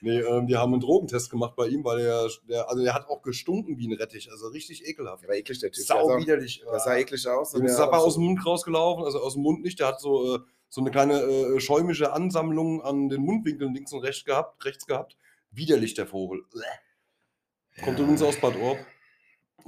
nee 0.00 0.20
ähm, 0.20 0.46
die 0.46 0.56
haben 0.56 0.72
einen 0.72 0.82
Drogentest 0.82 1.30
gemacht 1.30 1.54
bei 1.56 1.68
ihm, 1.68 1.84
weil 1.84 2.00
er, 2.00 2.28
der, 2.48 2.68
also 2.68 2.82
der 2.82 2.94
hat 2.94 3.08
auch 3.08 3.22
gestunken 3.22 3.78
wie 3.78 3.88
ein 3.88 3.94
Rettich, 3.94 4.30
also 4.30 4.48
richtig 4.48 4.86
ekelhaft. 4.86 5.22
Der 5.22 5.30
war 5.30 5.36
eklig, 5.36 5.58
der 5.58 5.72
Typ. 5.72 5.84
Sau 5.84 6.06
der 6.06 6.16
sah, 6.16 6.18
widerlich. 6.20 6.62
der 6.70 6.80
sah 6.80 6.96
eklig 6.96 7.26
aus. 7.26 7.54
Und 7.54 7.64
ist 7.64 7.76
der 7.76 7.86
aber 7.86 7.98
aus 7.98 8.14
dem 8.14 8.24
Mund 8.24 8.44
rausgelaufen, 8.44 9.04
also 9.04 9.20
aus 9.20 9.34
dem 9.34 9.42
Mund 9.42 9.62
nicht. 9.62 9.80
Der 9.80 9.88
hat 9.88 10.00
so, 10.00 10.36
äh, 10.36 10.38
so 10.68 10.80
eine 10.82 10.90
kleine 10.90 11.20
äh, 11.20 11.60
schäumische 11.60 12.12
Ansammlung 12.12 12.82
an 12.82 13.08
den 13.08 13.22
Mundwinkeln 13.22 13.74
links 13.74 13.92
und 13.92 14.00
rechts 14.00 14.24
gehabt. 14.24 14.64
Rechts 14.64 14.86
gehabt. 14.86 15.16
Widerlich 15.50 15.94
der 15.94 16.06
Vogel. 16.06 16.44
Uäh. 16.54 17.82
Kommt 17.84 17.98
übrigens 17.98 18.22
aus 18.22 18.36
Bad 18.40 18.56
Orb. 18.56 18.78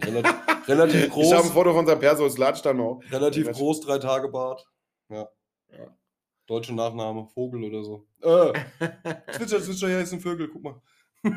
Relativ, 0.03 0.35
relativ 0.69 0.95
Ich 1.17 1.33
habe 1.33 1.37
ein 1.37 1.41
groß. 1.43 1.51
Foto 1.51 1.73
von 1.75 1.87
seinem 1.87 2.01
Perso, 2.01 2.27
es 2.27 2.39
latscht 2.39 2.65
dann 2.65 2.77
noch. 2.79 3.01
Relativ 3.11 3.47
Was? 3.49 3.57
groß, 3.57 3.81
drei 3.81 3.99
Tage 3.99 4.29
Bart. 4.29 4.67
Ja. 5.09 5.29
Ja. 5.71 5.97
Deutsche 6.47 6.75
Nachname, 6.75 7.27
Vogel 7.35 7.65
oder 7.65 7.83
so. 7.85 8.07
Äh, 8.23 8.53
Zwitscher, 9.37 9.61
Zwitscher, 9.63 9.89
hier 9.89 10.01
ist 10.01 10.13
ein 10.13 10.21
Vögel, 10.21 10.49
guck 10.49 10.63
mal. 10.63 10.81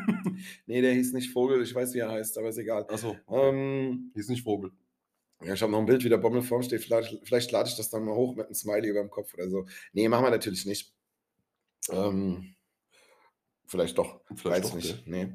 Nee, 0.66 0.82
der 0.82 0.94
hieß 0.94 1.14
nicht 1.14 1.32
Vogel, 1.32 1.62
ich 1.64 1.74
weiß, 1.74 1.94
wie 1.94 2.00
er 2.00 2.12
heißt, 2.12 2.38
aber 2.38 2.50
ist 2.50 2.58
egal. 2.58 2.86
Achso, 2.90 3.16
Ähm, 3.30 4.12
ist 4.16 4.30
nicht 4.30 4.44
Vogel. 4.44 4.72
ja, 5.44 5.54
ich 5.54 5.62
habe 5.62 5.72
noch 5.72 5.80
ein 5.80 5.86
Bild, 5.86 6.04
wie 6.04 6.10
der 6.10 6.18
Bommel 6.18 6.42
vorm 6.42 6.64
steht. 6.64 6.82
Vielleicht, 6.84 7.20
vielleicht 7.24 7.52
lade 7.52 7.70
ich 7.70 7.76
das 7.76 7.90
dann 7.90 8.04
mal 8.06 8.16
hoch 8.16 8.36
mit 8.36 8.46
einem 8.48 8.56
Smiley 8.56 8.90
über 8.90 9.02
dem 9.02 9.10
Kopf 9.12 9.34
oder 9.36 9.50
so. 9.50 9.66
Nee, 9.94 10.08
machen 10.10 10.26
wir 10.26 10.32
natürlich 10.32 10.66
nicht. 10.66 10.94
Ähm, 11.92 12.55
vielleicht 13.68 13.98
doch. 13.98 14.22
Vielleicht 14.36 14.66
weiß 14.66 14.70
doch, 14.70 14.76
nicht. 14.76 15.08
Nee. 15.08 15.30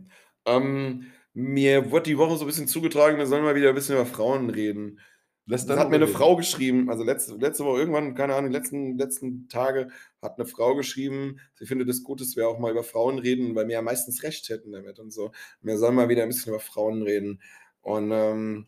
Ähm, 0.46 1.06
mir 1.32 1.90
wurde 1.90 2.10
die 2.10 2.18
Woche 2.18 2.36
so 2.36 2.44
ein 2.44 2.46
bisschen 2.46 2.68
zugetragen, 2.68 3.18
wir 3.18 3.26
sollen 3.26 3.44
mal 3.44 3.54
wieder 3.54 3.68
ein 3.68 3.74
bisschen 3.74 3.94
über 3.94 4.06
Frauen 4.06 4.50
reden. 4.50 5.00
Das 5.46 5.68
hat 5.68 5.90
mir 5.90 5.96
eine 5.96 6.06
reden. 6.06 6.16
Frau 6.16 6.36
geschrieben, 6.36 6.90
also 6.90 7.02
letzte, 7.02 7.34
letzte 7.34 7.64
Woche 7.64 7.80
irgendwann, 7.80 8.14
keine 8.14 8.34
Ahnung, 8.34 8.52
die 8.52 8.56
letzten, 8.56 8.96
letzten 8.96 9.48
Tage 9.48 9.88
hat 10.22 10.38
eine 10.38 10.46
Frau 10.46 10.76
geschrieben, 10.76 11.40
sie 11.54 11.66
findet 11.66 11.88
es 11.88 12.04
gut, 12.04 12.20
dass 12.20 12.36
wir 12.36 12.48
auch 12.48 12.58
mal 12.58 12.70
über 12.70 12.84
Frauen 12.84 13.18
reden, 13.18 13.54
weil 13.56 13.66
wir 13.66 13.74
ja 13.74 13.82
meistens 13.82 14.22
recht 14.22 14.48
hätten 14.48 14.70
damit 14.72 15.00
und 15.00 15.12
so. 15.12 15.32
Wir 15.60 15.76
sollen 15.76 15.96
mal 15.96 16.08
wieder 16.08 16.22
ein 16.22 16.28
bisschen 16.28 16.52
über 16.52 16.60
Frauen 16.60 17.02
reden. 17.02 17.40
Und 17.82 18.12
ähm, 18.12 18.66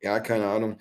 ja, 0.00 0.20
keine 0.20 0.46
Ahnung. 0.46 0.78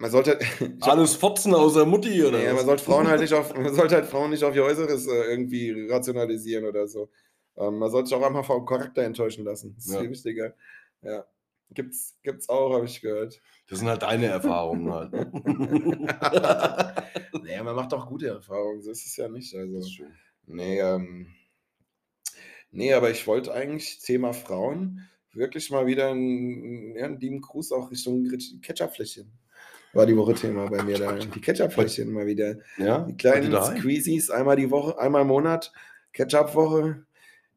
Man 0.00 0.10
sollte. 0.10 0.38
Alles 0.80 1.14
Fotzen 1.14 1.54
außer 1.54 1.84
Mutti, 1.84 2.24
oder? 2.24 2.38
Nee, 2.38 2.52
man 2.54 2.64
sollte 2.64 2.82
Frauen 2.82 3.06
halt 3.06 3.20
nicht 3.20 3.34
auf, 3.34 3.54
man 3.54 3.74
sollte 3.74 3.96
halt 3.96 4.06
Frauen 4.06 4.30
nicht 4.30 4.42
auf 4.42 4.56
ihr 4.56 4.64
Äußeres 4.64 5.06
äh, 5.06 5.30
irgendwie 5.30 5.88
rationalisieren 5.90 6.64
oder 6.64 6.88
so. 6.88 7.10
Ähm, 7.56 7.78
man 7.78 7.90
sollte 7.90 8.08
sich 8.08 8.16
auch 8.16 8.22
einfach 8.26 8.46
vom 8.46 8.64
Charakter 8.64 9.02
enttäuschen 9.02 9.44
lassen. 9.44 9.74
Das 9.76 9.84
ist 9.86 9.92
Ja. 9.92 10.00
viel 10.00 10.10
wichtiger. 10.10 10.54
Ja. 11.02 11.26
Gibt's, 11.72 12.16
gibt's 12.22 12.48
auch, 12.48 12.72
habe 12.74 12.86
ich 12.86 13.00
gehört. 13.02 13.40
Das 13.68 13.78
sind 13.78 13.88
halt 13.88 14.02
deine 14.02 14.26
Erfahrungen 14.26 14.90
halt. 14.92 15.12
Ne? 15.12 15.30
naja, 17.42 17.62
man 17.62 17.76
macht 17.76 17.92
auch 17.94 18.08
gute 18.08 18.28
Erfahrungen, 18.28 18.82
so 18.82 18.90
ist 18.90 19.06
es 19.06 19.16
ja 19.16 19.28
nicht. 19.28 19.54
Also, 19.54 19.74
Das 19.76 19.84
ist 19.84 19.92
schön. 19.92 20.12
nee, 20.46 20.80
ähm, 20.80 21.28
nee, 22.70 22.92
aber 22.92 23.10
ich 23.10 23.26
wollte 23.26 23.52
eigentlich 23.52 24.00
Thema 24.00 24.32
Frauen 24.32 25.08
wirklich 25.32 25.70
mal 25.70 25.86
wieder 25.86 26.10
einen, 26.10 26.96
ja, 26.96 27.04
einen 27.04 27.20
lieben 27.20 27.40
Gruß 27.40 27.72
auch 27.72 27.90
Richtung 27.90 28.28
Ketchupfläschchen. 28.62 29.30
War 29.92 30.06
die 30.06 30.16
Woche 30.16 30.34
Thema 30.34 30.66
bei 30.68 30.82
mir 30.82 30.98
da. 30.98 31.12
Die 31.12 31.40
Ketchup-Fläschchen 31.40 32.12
mal 32.12 32.26
wieder. 32.26 32.56
Ja? 32.78 33.00
Die 33.00 33.16
kleinen? 33.16 33.52
Squeezies 33.62 34.30
einmal 34.30 34.56
die 34.56 34.70
Woche, 34.70 34.98
einmal 34.98 35.22
im 35.22 35.28
Monat. 35.28 35.72
Ketchup-Woche. 36.12 37.04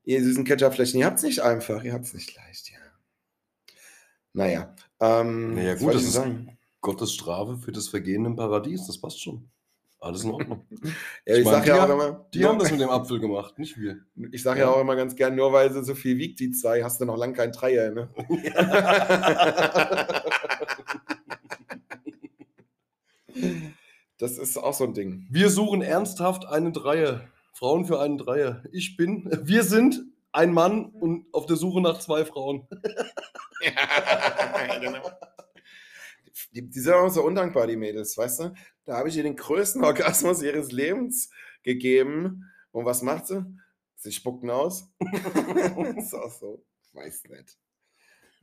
Ihr 0.06 0.24
süßen 0.24 0.44
Ketchup-Fläschchen, 0.44 1.00
ihr 1.00 1.06
habt 1.06 1.18
es 1.18 1.24
nicht 1.24 1.40
einfach, 1.42 1.84
ihr 1.84 1.94
habt 1.94 2.06
es 2.06 2.14
nicht 2.14 2.36
leicht, 2.36 2.72
ja. 2.72 2.78
Naja. 4.34 4.76
Ähm, 5.00 5.56
Naja, 5.56 5.76
gut, 5.76 5.94
das 5.94 6.02
ich 6.02 6.08
ist 6.08 6.14
sagen? 6.16 6.58
Gottes 6.82 7.14
Strafe 7.14 7.58
für 7.58 7.72
das 7.72 7.88
Vergehen 7.88 8.26
im 8.26 8.36
Paradies. 8.36 8.86
Das 8.88 8.98
passt 9.00 9.22
schon. 9.22 9.48
Alles 10.02 10.24
in 10.26 10.32
Ordnung. 10.32 10.66
Ja, 11.26 11.38
ich 11.38 11.46
meine, 11.46 11.58
sage 11.58 11.70
ja 11.70 11.76
die 11.76 11.80
auch 11.80 11.88
haben- 11.88 11.92
immer, 11.94 12.26
Die 12.34 12.40
nur- 12.42 12.50
haben 12.50 12.60
das 12.60 12.72
mit 12.72 12.82
dem 12.82 12.90
Apfel 12.90 13.20
gemacht, 13.22 13.58
nicht 13.58 13.78
wir. 13.80 14.00
ich 14.34 14.44
sage 14.44 14.60
ja 14.60 14.66
Ja. 14.66 14.72
auch 14.74 14.82
immer 14.82 14.98
ganz 14.98 15.16
gern, 15.16 15.36
nur 15.36 15.54
weil 15.54 15.72
sie 15.72 15.82
so 15.86 15.96
viel 15.96 16.18
wiegt, 16.18 16.42
die 16.42 16.52
zwei, 16.52 16.84
hast 16.84 17.00
du 17.00 17.06
noch 17.06 17.16
lange 17.16 17.32
kein 17.34 17.54
Dreier, 17.54 17.92
ne? 17.92 18.10
Das 24.18 24.38
ist 24.38 24.58
auch 24.58 24.74
so 24.74 24.86
ein 24.86 24.94
Ding. 24.94 25.28
Wir 25.30 25.50
suchen 25.50 25.82
ernsthaft 25.82 26.46
einen 26.46 26.74
Dreier. 26.74 27.28
Frauen 27.54 27.86
für 27.86 28.00
einen 28.00 28.18
Dreier. 28.18 28.64
Ich 28.72 28.98
bin, 28.98 29.30
wir 29.44 29.64
sind 29.64 30.02
ein 30.32 30.54
Mann 30.54 30.86
und 30.86 31.26
auf 31.34 31.46
der 31.46 31.56
Suche 31.56 31.82
nach 31.82 32.00
zwei 32.00 32.26
Frauen. 32.26 32.68
genau. 34.82 35.12
Die, 36.54 36.70
die 36.70 36.80
sind 36.80 36.94
auch 36.94 37.10
so 37.10 37.24
undankbar, 37.24 37.68
die 37.68 37.76
Mädels, 37.76 38.18
weißt 38.18 38.40
du? 38.42 38.54
Da 38.86 38.98
habe 38.98 39.10
ich 39.10 39.18
ihr 39.18 39.24
den 39.24 39.36
größten 39.36 39.84
Orgasmus 39.84 40.42
ihres 40.42 40.72
Lebens 40.72 41.30
gegeben. 41.64 42.50
Und 42.72 42.86
was 42.86 43.02
macht 43.02 43.28
sie? 43.28 43.46
Sie 43.96 44.12
spuckten 44.12 44.50
aus. 44.50 44.90
ist 45.98 46.14
auch 46.14 46.32
so. 46.32 46.66
Weiß 46.92 47.24
nicht. 47.30 47.58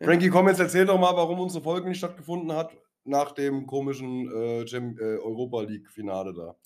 Frankie, 0.03 0.31
komm, 0.31 0.49
jetzt 0.49 0.61
erzähl 0.61 0.87
doch 0.87 0.99
mal, 0.99 1.15
warum 1.15 1.41
unsere 1.41 1.63
Folge 1.63 1.89
nicht 1.89 1.99
stattgefunden 1.99 2.53
hat 2.53 2.73
nach 3.05 3.33
dem 3.33 3.67
komischen 3.67 4.31
äh, 4.31 4.63
äh, 4.63 5.19
Europa 5.19 5.63
League-Finale 5.63 6.35
da. 6.35 6.57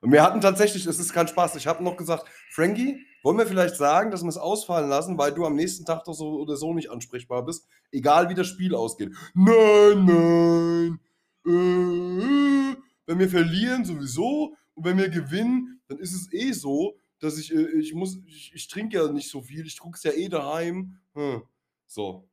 Und 0.00 0.12
wir 0.12 0.22
hatten 0.22 0.40
tatsächlich, 0.40 0.86
es 0.86 0.98
ist 0.98 1.12
kein 1.12 1.28
Spaß, 1.28 1.56
ich 1.56 1.66
habe 1.66 1.84
noch 1.84 1.96
gesagt, 1.96 2.26
Frankie, 2.50 3.04
wollen 3.22 3.36
wir 3.36 3.46
vielleicht 3.46 3.76
sagen, 3.76 4.10
dass 4.10 4.22
wir 4.22 4.28
es 4.28 4.38
ausfallen 4.38 4.88
lassen, 4.88 5.18
weil 5.18 5.32
du 5.32 5.44
am 5.44 5.54
nächsten 5.54 5.84
Tag 5.84 6.04
doch 6.04 6.14
so 6.14 6.40
oder 6.40 6.56
so 6.56 6.72
nicht 6.72 6.90
ansprechbar 6.90 7.44
bist, 7.44 7.66
egal 7.92 8.30
wie 8.30 8.34
das 8.34 8.46
Spiel 8.46 8.74
ausgeht. 8.74 9.14
Nein, 9.34 10.04
nein. 10.06 11.00
Äh, 11.46 12.76
wenn 13.06 13.18
wir 13.18 13.28
verlieren, 13.28 13.84
sowieso. 13.84 14.54
Und 14.74 14.84
wenn 14.84 14.96
wir 14.96 15.10
gewinnen, 15.10 15.80
dann 15.88 15.98
ist 15.98 16.14
es 16.14 16.32
eh 16.32 16.52
so, 16.52 16.96
dass 17.18 17.38
ich, 17.38 17.54
äh, 17.54 17.68
ich 17.78 17.92
muss, 17.92 18.18
ich, 18.26 18.52
ich 18.54 18.68
trinke 18.68 18.96
ja 18.96 19.12
nicht 19.12 19.28
so 19.28 19.42
viel, 19.42 19.66
ich 19.66 19.78
guck's 19.78 20.02
ja 20.02 20.12
eh 20.12 20.28
daheim. 20.28 20.98
Hm. 21.14 21.42
So, 21.86 22.29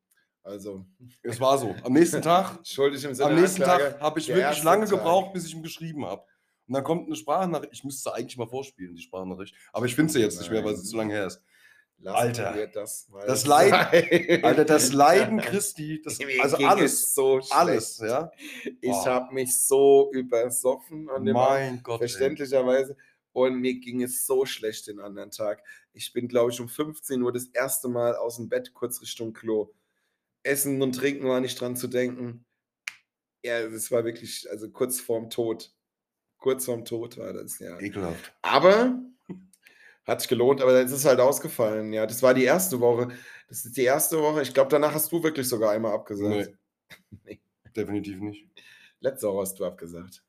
Also, 0.47 0.85
es 1.23 1.41
war 1.41 1.57
so. 1.57 1.75
Am 1.83 1.91
nächsten 1.91 2.21
Tag, 2.23 2.65
schuldig 2.65 3.03
im 3.03 3.13
Sinne 3.13 3.29
am 3.29 3.35
nächsten 3.35 3.63
Anklage, 3.63 3.91
Tag 3.91 4.01
habe 4.01 4.19
ich 4.19 4.27
wirklich 4.29 4.63
lange 4.63 4.85
Tag. 4.85 4.91
gebraucht, 4.97 5.33
bis 5.33 5.45
ich 5.45 5.53
ihm 5.53 5.61
geschrieben 5.61 6.05
habe. 6.05 6.23
Und 6.67 6.73
dann 6.73 6.83
kommt 6.83 7.07
eine 7.07 7.15
Sprachnachricht. 7.15 7.73
Ich 7.73 7.83
müsste 7.83 8.13
eigentlich 8.13 8.37
mal 8.37 8.47
vorspielen, 8.47 8.95
die 8.95 9.01
Sprachnachricht. 9.01 9.53
Aber 9.73 9.85
ich 9.85 9.95
finde 9.95 10.13
sie 10.13 10.19
jetzt 10.19 10.39
nicht 10.39 10.49
mehr, 10.49 10.63
weil 10.63 10.75
sie 10.75 10.83
zu 10.83 10.95
lange 10.95 11.13
her 11.13 11.27
ist. 11.27 11.41
Lassen 11.99 12.15
Alter. 12.17 12.67
das, 12.67 13.09
Das 13.25 13.45
Leiden-. 13.45 14.43
Alter, 14.43 14.65
das 14.65 14.93
Leiden 14.93 15.39
Christi, 15.39 16.01
das, 16.03 16.19
also 16.41 16.57
alles, 16.57 16.93
es 16.93 17.15
so 17.15 17.41
alles, 17.49 17.97
ja. 17.97 18.31
Ich 18.81 18.91
Boah. 18.91 19.05
habe 19.05 19.33
mich 19.33 19.57
so 19.65 20.11
übersoffen 20.13 21.09
an 21.09 21.25
dem 21.25 21.35
Abend. 21.35 21.59
Mein 21.59 21.83
Gott. 21.83 22.01
ey. 22.01 22.07
verständlicherweise. 22.07 22.95
Und 23.33 23.55
mir 23.55 23.75
ging 23.79 24.01
es 24.01 24.25
so 24.25 24.45
schlecht 24.45 24.87
den 24.87 24.99
anderen 24.99 25.31
Tag. 25.31 25.63
Ich 25.93 26.13
bin, 26.13 26.27
glaube 26.27 26.51
ich, 26.51 26.59
um 26.59 26.69
15 26.69 27.21
Uhr 27.21 27.31
das 27.31 27.47
erste 27.47 27.87
Mal 27.87 28.15
aus 28.15 28.37
dem 28.37 28.49
Bett 28.49 28.73
kurz 28.73 29.01
Richtung 29.01 29.33
Klo. 29.33 29.71
Essen 30.43 30.81
und 30.81 30.93
Trinken 30.93 31.27
war 31.27 31.39
nicht 31.39 31.59
dran 31.59 31.75
zu 31.75 31.87
denken. 31.87 32.45
Ja, 33.43 33.59
es 33.59 33.91
war 33.91 34.03
wirklich, 34.05 34.49
also 34.49 34.69
kurz 34.69 34.99
vorm 34.99 35.29
Tod. 35.29 35.73
Kurz 36.37 36.65
vorm 36.65 36.85
Tod 36.85 37.17
war 37.17 37.33
das, 37.33 37.59
ja. 37.59 37.79
Ekelhaft. 37.79 38.33
Aber 38.41 38.99
hat 40.05 40.21
sich 40.21 40.29
gelohnt, 40.29 40.61
aber 40.61 40.71
es 40.81 40.91
ist 40.91 41.05
halt 41.05 41.19
ausgefallen. 41.19 41.91
Ja, 41.93 42.05
das 42.05 42.21
war 42.23 42.33
die 42.33 42.43
erste 42.45 42.79
Woche. 42.79 43.09
Das 43.49 43.65
ist 43.65 43.75
die 43.75 43.83
erste 43.83 44.21
Woche. 44.21 44.41
Ich 44.41 44.53
glaube, 44.53 44.69
danach 44.69 44.93
hast 44.93 45.11
du 45.11 45.21
wirklich 45.21 45.47
sogar 45.47 45.71
einmal 45.71 45.93
abgesagt. 45.93 46.53
Nee. 47.25 47.41
Definitiv 47.75 48.19
nicht. 48.21 48.47
Letzte 49.01 49.27
Woche 49.27 49.41
hast 49.41 49.59
du 49.59 49.65
abgesagt. 49.65 50.23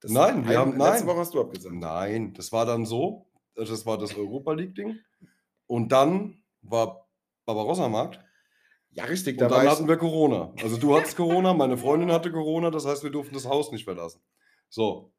Das 0.00 0.10
Nein, 0.10 0.48
wir 0.48 0.58
haben- 0.58 0.76
Letzte 0.76 0.98
nein. 0.98 1.06
Woche 1.06 1.18
hast 1.18 1.34
du 1.34 1.40
abgesagt. 1.40 1.74
Nein, 1.76 2.34
das 2.34 2.50
war 2.50 2.66
dann 2.66 2.84
so. 2.84 3.26
Das 3.54 3.86
war 3.86 3.96
das 3.96 4.16
Europa 4.16 4.52
League-Ding. 4.52 4.98
Und 5.68 5.92
dann 5.92 6.42
war 6.62 7.08
Barbarossa-Markt. 7.46 8.16
Ja, 8.16 8.24
richtig. 9.04 9.34
Und 9.36 9.42
Da 9.42 9.50
war 9.50 9.62
dann 9.62 9.72
hatten 9.72 9.88
wir 9.88 9.96
Corona. 9.96 10.52
Also 10.62 10.76
du 10.76 10.96
hattest 10.96 11.16
Corona, 11.16 11.54
meine 11.54 11.76
Freundin 11.76 12.10
hatte 12.12 12.32
Corona, 12.32 12.70
das 12.70 12.86
heißt, 12.86 13.02
wir 13.02 13.10
durften 13.10 13.34
das 13.34 13.46
Haus 13.46 13.70
nicht 13.72 13.84
verlassen. 13.84 14.20
So. 14.68 15.12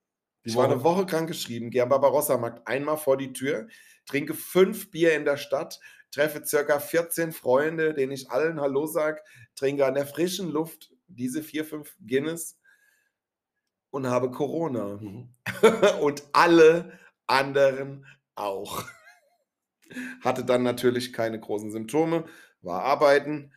Ich 0.43 0.55
war 0.55 0.65
eine 0.65 0.83
Woche 0.83 1.05
krank 1.05 1.27
geschrieben, 1.27 1.69
gehe 1.69 1.83
am 1.83 1.89
Barbarossa-Markt 1.89 2.67
einmal 2.67 2.97
vor 2.97 3.15
die 3.15 3.31
Tür, 3.31 3.67
trinke 4.07 4.33
fünf 4.33 4.89
Bier 4.89 5.13
in 5.15 5.23
der 5.23 5.37
Stadt, 5.37 5.79
treffe 6.09 6.43
circa 6.43 6.79
14 6.79 7.31
Freunde, 7.31 7.93
denen 7.93 8.11
ich 8.11 8.31
allen 8.31 8.59
Hallo 8.59 8.87
sage, 8.87 9.21
trinke 9.55 9.85
an 9.85 9.93
der 9.93 10.07
frischen 10.07 10.49
Luft 10.49 10.91
diese 11.07 11.43
vier, 11.43 11.63
fünf 11.63 11.95
Guinness 12.05 12.59
und 13.91 14.07
habe 14.07 14.31
Corona. 14.31 14.97
Mhm. 14.99 15.29
und 16.01 16.23
alle 16.33 16.97
anderen 17.27 18.05
auch. 18.35 18.83
Hatte 20.21 20.43
dann 20.43 20.63
natürlich 20.63 21.13
keine 21.13 21.39
großen 21.39 21.71
Symptome, 21.71 22.25
war 22.61 22.83
arbeiten, 22.83 23.51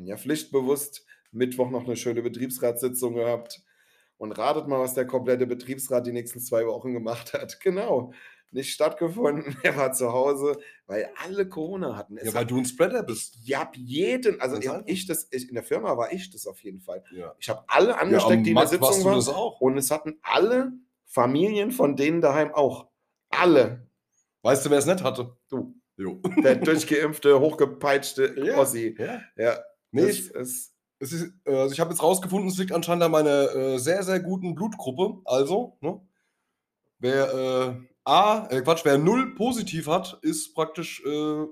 bin 0.00 0.06
ja 0.08 0.16
pflichtbewusst, 0.16 1.04
Mittwoch 1.30 1.70
noch 1.70 1.84
eine 1.84 1.94
schöne 1.96 2.22
Betriebsratssitzung 2.22 3.14
gehabt. 3.14 3.62
Und 4.16 4.32
ratet 4.32 4.66
mal, 4.68 4.80
was 4.80 4.94
der 4.94 5.06
komplette 5.06 5.46
Betriebsrat 5.46 6.06
die 6.06 6.12
nächsten 6.12 6.40
zwei 6.40 6.66
Wochen 6.66 6.92
gemacht 6.92 7.32
hat. 7.34 7.60
Genau, 7.60 8.12
nicht 8.50 8.72
stattgefunden. 8.72 9.56
Er 9.62 9.76
war 9.76 9.92
zu 9.92 10.12
Hause, 10.12 10.58
weil 10.86 11.08
alle 11.22 11.48
Corona 11.48 11.96
hatten. 11.96 12.16
Es 12.18 12.26
Ja, 12.26 12.34
weil 12.34 12.42
hat, 12.42 12.50
du 12.50 12.58
ein 12.58 12.64
Spreader 12.64 13.02
bist. 13.02 13.36
ja, 13.44 13.60
ab 13.62 13.76
jeden, 13.76 14.40
also 14.40 14.56
ich, 14.58 14.68
einfach. 14.70 14.86
ich 14.86 15.06
das, 15.06 15.28
ich, 15.30 15.48
in 15.48 15.54
der 15.54 15.64
Firma 15.64 15.96
war 15.96 16.12
ich 16.12 16.30
das 16.30 16.46
auf 16.46 16.60
jeden 16.62 16.80
Fall. 16.80 17.04
Ja. 17.12 17.34
Ich 17.38 17.48
habe 17.48 17.62
alle 17.68 17.90
Ja, 17.90 17.96
angesteckt, 17.96 18.38
am 18.38 18.44
die 18.44 18.50
in 18.50 18.56
der 18.56 18.66
Sitzung 18.66 19.04
waren. 19.04 19.54
Und 19.60 19.78
es 19.78 19.90
hatten 19.90 20.18
alle 20.22 20.72
Familien 21.06 21.70
von 21.70 21.94
denen 21.96 22.20
daheim 22.20 22.52
auch. 22.54 22.88
Alle. 23.30 23.86
Weißt 24.42 24.64
du, 24.66 24.70
wer 24.70 24.78
es 24.78 24.86
nicht 24.86 25.02
hatte? 25.02 25.36
Du. 25.48 25.74
Jo. 25.96 26.20
Der 26.42 26.56
durchgeimpfte, 26.56 27.38
hochgepeitschte 27.40 28.34
Ja. 28.42 28.58
Ossi. 28.58 28.96
Ja. 28.98 29.20
Ja. 29.36 29.58
Nee, 29.92 30.06
ich, 30.06 30.30
ist, 30.30 30.72
es 30.98 31.12
ist, 31.12 31.32
äh, 31.44 31.54
also 31.54 31.72
ich 31.72 31.80
habe 31.80 31.90
jetzt 31.90 32.02
rausgefunden, 32.02 32.48
es 32.48 32.58
liegt 32.58 32.72
anscheinend 32.72 33.04
an 33.04 33.10
meiner 33.10 33.54
äh, 33.54 33.78
sehr, 33.78 34.02
sehr 34.02 34.20
guten 34.20 34.54
Blutgruppe. 34.54 35.20
Also, 35.24 35.76
ne? 35.80 36.00
Wer 36.98 37.34
äh, 37.34 37.74
A, 38.04 38.46
äh, 38.50 38.60
Quatsch, 38.60 38.84
wer 38.84 38.98
0 38.98 39.34
positiv 39.34 39.86
hat, 39.86 40.18
ist 40.22 40.54
praktisch 40.54 41.02
äh, 41.04 41.46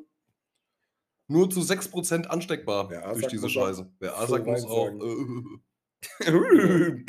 nur 1.29 1.51
zu 1.51 1.61
6% 1.61 2.27
ansteckbar 2.27 2.91
Wer 2.91 3.13
durch 3.13 3.27
diese 3.29 3.49
Scheiße. 3.49 3.91
Wer 3.99 4.19
A 4.19 4.27
sagt, 4.27 4.47
muss 4.47 4.65
auch. 4.65 4.89
Äh, 4.89 5.25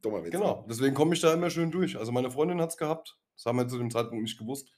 Dummer 0.00 0.24
Witz. 0.24 0.30
genau, 0.30 0.64
deswegen 0.68 0.94
komme 0.94 1.14
ich 1.14 1.20
da 1.20 1.32
immer 1.32 1.50
schön 1.50 1.70
durch. 1.70 1.98
Also 1.98 2.12
meine 2.12 2.30
Freundin 2.30 2.60
hat 2.60 2.70
es 2.70 2.76
gehabt. 2.76 3.18
Das 3.34 3.46
haben 3.46 3.58
wir 3.58 3.68
zu 3.68 3.78
dem 3.78 3.90
Zeitpunkt 3.90 4.22
nicht 4.22 4.38
gewusst. 4.38 4.70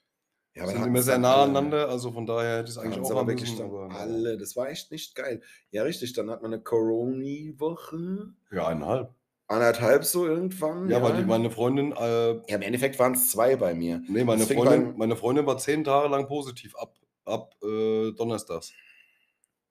Ja, 0.61 0.65
aber 0.69 0.73
sind 0.73 0.87
immer 0.87 1.03
sehr 1.03 1.19
nah 1.19 1.35
alle. 1.35 1.43
aneinander, 1.45 1.89
also 1.89 2.13
von 2.13 2.27
daher 2.27 2.59
hätte 2.59 2.65
ich 2.65 2.71
es 2.71 2.79
eigentlich 2.79 2.93
hatten's 2.93 3.11
auch 3.11 3.17
aber 3.19 3.29
wirklich 3.29 3.51
müssen. 3.51 3.65
Aber, 3.65 3.91
alle. 3.95 4.37
Das 4.39 4.57
war 4.57 4.69
echt 4.71 4.91
nicht 4.93 5.15
geil. 5.15 5.43
Ja, 5.71 5.83
richtig. 5.83 6.13
Dann 6.13 6.31
hat 6.31 6.43
man 6.43 6.53
eine 6.53 6.63
Corona-Woche. 6.63 8.35
Ja, 8.53 8.67
eineinhalb. 8.69 9.15
Anderthalb 9.49 10.05
so 10.05 10.27
irgendwann. 10.27 10.89
Ja, 10.89 11.03
weil 11.03 11.17
die, 11.17 11.25
meine 11.25 11.51
Freundin, 11.51 11.93
äh, 11.93 12.35
ja, 12.35 12.57
im 12.57 12.63
Endeffekt 12.63 12.99
waren 13.01 13.15
es 13.15 13.31
zwei 13.33 13.57
bei 13.57 13.75
mir. 13.75 14.01
nee, 14.07 14.23
meine 14.23 14.45
Das 14.45 14.53
Freundin, 14.53 14.85
beim- 14.91 14.97
meine 14.99 15.17
Freundin 15.17 15.45
war 15.47 15.59
zehn 15.59 15.83
Tage 15.83 16.09
lang 16.09 16.29
positiv 16.29 16.77
ab, 16.77 16.95
ab 17.25 17.55
äh, 17.63 18.13
Donnerstags. 18.13 18.73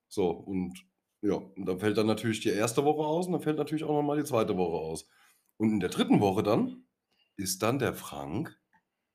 So, 0.10 0.32
und 0.32 0.74
ja, 1.22 1.36
und 1.36 1.66
dann 1.66 1.80
fällt 1.80 1.98
dann 1.98 2.08
natürlich 2.08 2.42
die 2.42 2.50
erste 2.50 2.84
Woche 2.84 3.06
aus 3.06 3.28
und 3.28 3.34
dann 3.34 3.42
fällt 3.42 3.58
natürlich 3.58 3.84
auch 3.84 3.94
nochmal 3.94 4.18
die 4.18 4.24
zweite 4.26 4.58
Woche 4.58 4.78
aus. 4.78 5.08
Und 5.58 5.72
in 5.72 5.80
der 5.80 5.90
dritten 5.90 6.20
Woche 6.20 6.44
dann 6.44 6.84
ist 7.38 7.62
dann 7.64 7.80
der 7.80 7.94
Frank 7.94 8.60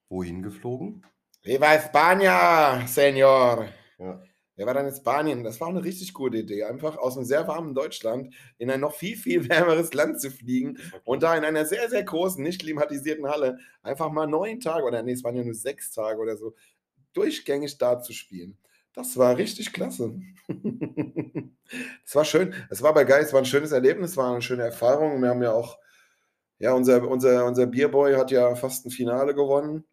wohin 0.08 0.42
geflogen? 0.42 1.04
Viva 1.44 1.74
España, 1.74 2.86
Senor. 2.86 3.68
Ja. 3.98 4.22
Wir 4.56 4.64
waren 4.64 4.76
dann 4.76 4.88
in 4.88 4.94
Spanien. 4.94 5.44
Das 5.44 5.60
war 5.60 5.68
eine 5.68 5.84
richtig 5.84 6.14
gute 6.14 6.38
Idee. 6.38 6.64
Einfach 6.64 6.96
aus 6.96 7.18
einem 7.18 7.26
sehr 7.26 7.46
warmen 7.46 7.74
Deutschland 7.74 8.34
in 8.56 8.70
ein 8.70 8.80
noch 8.80 8.94
viel, 8.94 9.14
viel 9.14 9.46
wärmeres 9.50 9.92
Land 9.92 10.22
zu 10.22 10.30
fliegen 10.30 10.78
und 11.04 11.22
da 11.22 11.36
in 11.36 11.44
einer 11.44 11.66
sehr, 11.66 11.90
sehr 11.90 12.02
großen, 12.02 12.42
nicht 12.42 12.62
klimatisierten 12.62 13.26
Halle 13.28 13.58
einfach 13.82 14.10
mal 14.10 14.26
neun 14.26 14.58
Tage 14.60 14.84
oder 14.84 15.02
nee, 15.02 15.12
es 15.12 15.22
waren 15.22 15.36
ja 15.36 15.44
nur 15.44 15.52
sechs 15.52 15.92
Tage 15.92 16.18
oder 16.18 16.38
so, 16.38 16.54
durchgängig 17.12 17.76
da 17.76 18.00
zu 18.00 18.14
spielen. 18.14 18.56
Das 18.94 19.18
war 19.18 19.36
richtig 19.36 19.72
klasse. 19.72 20.18
Es 22.06 22.14
war 22.14 22.26
schön. 22.26 22.54
Es 22.68 22.82
war 22.82 22.90
aber 22.90 23.04
geil. 23.04 23.22
Es 23.22 23.32
war 23.32 23.40
ein 23.40 23.46
schönes 23.46 23.72
Erlebnis, 23.72 24.16
war 24.16 24.30
eine 24.30 24.42
schöne 24.42 24.64
Erfahrung. 24.64 25.20
Wir 25.22 25.30
haben 25.30 25.42
ja 25.42 25.52
auch, 25.52 25.78
ja, 26.58 26.72
unser, 26.74 27.08
unser, 27.08 27.46
unser 27.46 27.66
Bierboy 27.66 28.14
hat 28.14 28.30
ja 28.30 28.54
fast 28.54 28.86
ein 28.86 28.90
Finale 28.90 29.34
gewonnen. 29.34 29.84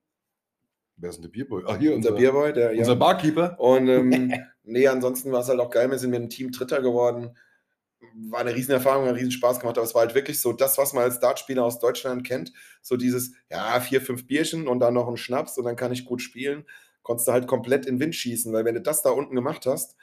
Wer 0.98 1.10
ist 1.10 1.16
denn 1.16 1.24
der 1.24 1.30
Bierboy? 1.30 1.64
Ah, 1.66 1.78
hier, 1.78 1.96
Unser 1.96 2.10
unser, 2.12 2.20
Bierboy, 2.20 2.54
der, 2.54 2.74
ja. 2.74 2.80
unser 2.80 2.96
Barkeeper. 2.96 3.60
Und 3.60 3.88
ähm, 3.88 4.34
nee, 4.64 4.88
ansonsten 4.88 5.32
war 5.32 5.42
es 5.42 5.48
halt 5.48 5.60
auch 5.60 5.72
geil. 5.72 5.90
Wir 5.90 5.98
sind 5.98 6.12
mit 6.12 6.22
dem 6.22 6.30
Team 6.30 6.52
Dritter 6.52 6.82
geworden. 6.82 7.36
war 8.30 8.42
eine 8.42 8.54
Riesenerfahrung, 8.56 9.08
hat 9.08 9.16
riesen 9.16 9.32
Spaß 9.32 9.60
gemacht, 9.60 9.78
aber 9.78 9.86
es 9.86 9.96
war 9.96 10.02
halt 10.02 10.16
wirklich 10.16 10.40
so 10.42 10.54
das, 10.54 10.78
was 10.78 10.94
man 10.94 11.04
als 11.04 11.20
Dartspieler 11.20 11.64
aus 11.64 11.80
Deutschland 11.80 12.26
kennt. 12.26 12.52
So 12.82 12.98
dieses, 12.98 13.34
ja, 13.50 13.80
vier, 13.80 14.02
fünf 14.02 14.28
Bierchen 14.28 14.68
und 14.68 14.80
dann 14.80 14.94
noch 14.94 15.08
ein 15.08 15.18
Schnaps 15.18 15.58
und 15.58 15.66
dann 15.66 15.76
kann 15.76 15.92
ich 15.92 16.06
gut 16.06 16.22
spielen. 16.22 16.66
Konntest 17.04 17.28
du 17.28 17.32
halt 17.32 17.48
komplett 17.48 17.86
in 17.88 17.96
den 17.96 18.02
Wind 18.02 18.16
schießen, 18.16 18.54
weil 18.54 18.66
wenn 18.66 18.76
du 18.76 18.82
das 18.82 19.02
da 19.02 19.10
unten 19.10 19.36
gemacht 19.36 19.66
hast, 19.66 19.96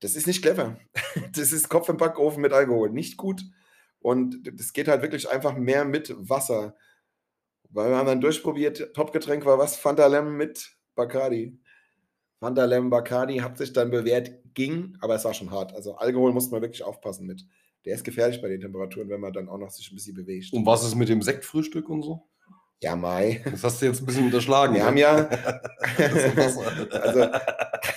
das 0.00 0.14
ist 0.14 0.26
nicht 0.26 0.42
clever. 0.42 0.78
Das 1.32 1.52
ist 1.52 1.68
Kopf 1.68 1.88
im 1.88 1.96
Backofen 1.96 2.40
mit 2.40 2.52
Alkohol. 2.52 2.90
Nicht 2.90 3.16
gut. 3.16 3.42
Und 4.00 4.38
das 4.58 4.72
geht 4.72 4.86
halt 4.86 5.02
wirklich 5.02 5.28
einfach 5.28 5.56
mehr 5.56 5.84
mit 5.84 6.14
Wasser. 6.16 6.76
Weil 7.70 7.90
wir 7.90 7.96
haben 7.96 8.06
dann 8.06 8.20
durchprobiert, 8.20 8.94
Topgetränk 8.94 9.44
war 9.44 9.58
was? 9.58 9.76
Fanta 9.76 10.06
Lem 10.06 10.36
mit 10.36 10.76
Bacardi. 10.94 11.58
Fanta 12.40 12.64
Lem 12.64 12.90
Bacardi 12.90 13.38
hat 13.38 13.58
sich 13.58 13.72
dann 13.72 13.90
bewährt, 13.90 14.30
ging, 14.54 14.96
aber 15.00 15.14
es 15.14 15.24
war 15.24 15.34
schon 15.34 15.50
hart. 15.50 15.74
Also 15.74 15.96
Alkohol 15.96 16.32
muss 16.32 16.50
man 16.50 16.62
wirklich 16.62 16.82
aufpassen 16.82 17.26
mit. 17.26 17.44
Der 17.84 17.94
ist 17.94 18.04
gefährlich 18.04 18.40
bei 18.40 18.48
den 18.48 18.60
Temperaturen, 18.60 19.08
wenn 19.08 19.20
man 19.20 19.32
dann 19.32 19.48
auch 19.48 19.58
noch 19.58 19.70
sich 19.70 19.90
ein 19.90 19.94
bisschen 19.94 20.14
bewegt. 20.14 20.52
Und 20.52 20.66
was 20.66 20.84
ist 20.84 20.94
mit 20.94 21.08
dem 21.08 21.22
Sektfrühstück 21.22 21.88
und 21.88 22.02
so? 22.02 22.28
Ja, 22.80 22.94
Mai. 22.94 23.42
Das 23.44 23.64
hast 23.64 23.82
du 23.82 23.86
jetzt 23.86 24.00
ein 24.00 24.06
bisschen 24.06 24.26
unterschlagen. 24.26 24.74
Wir 24.74 24.82
ne? 24.82 24.86
haben 24.86 24.96
ja, 24.96 25.14
also 26.92 27.28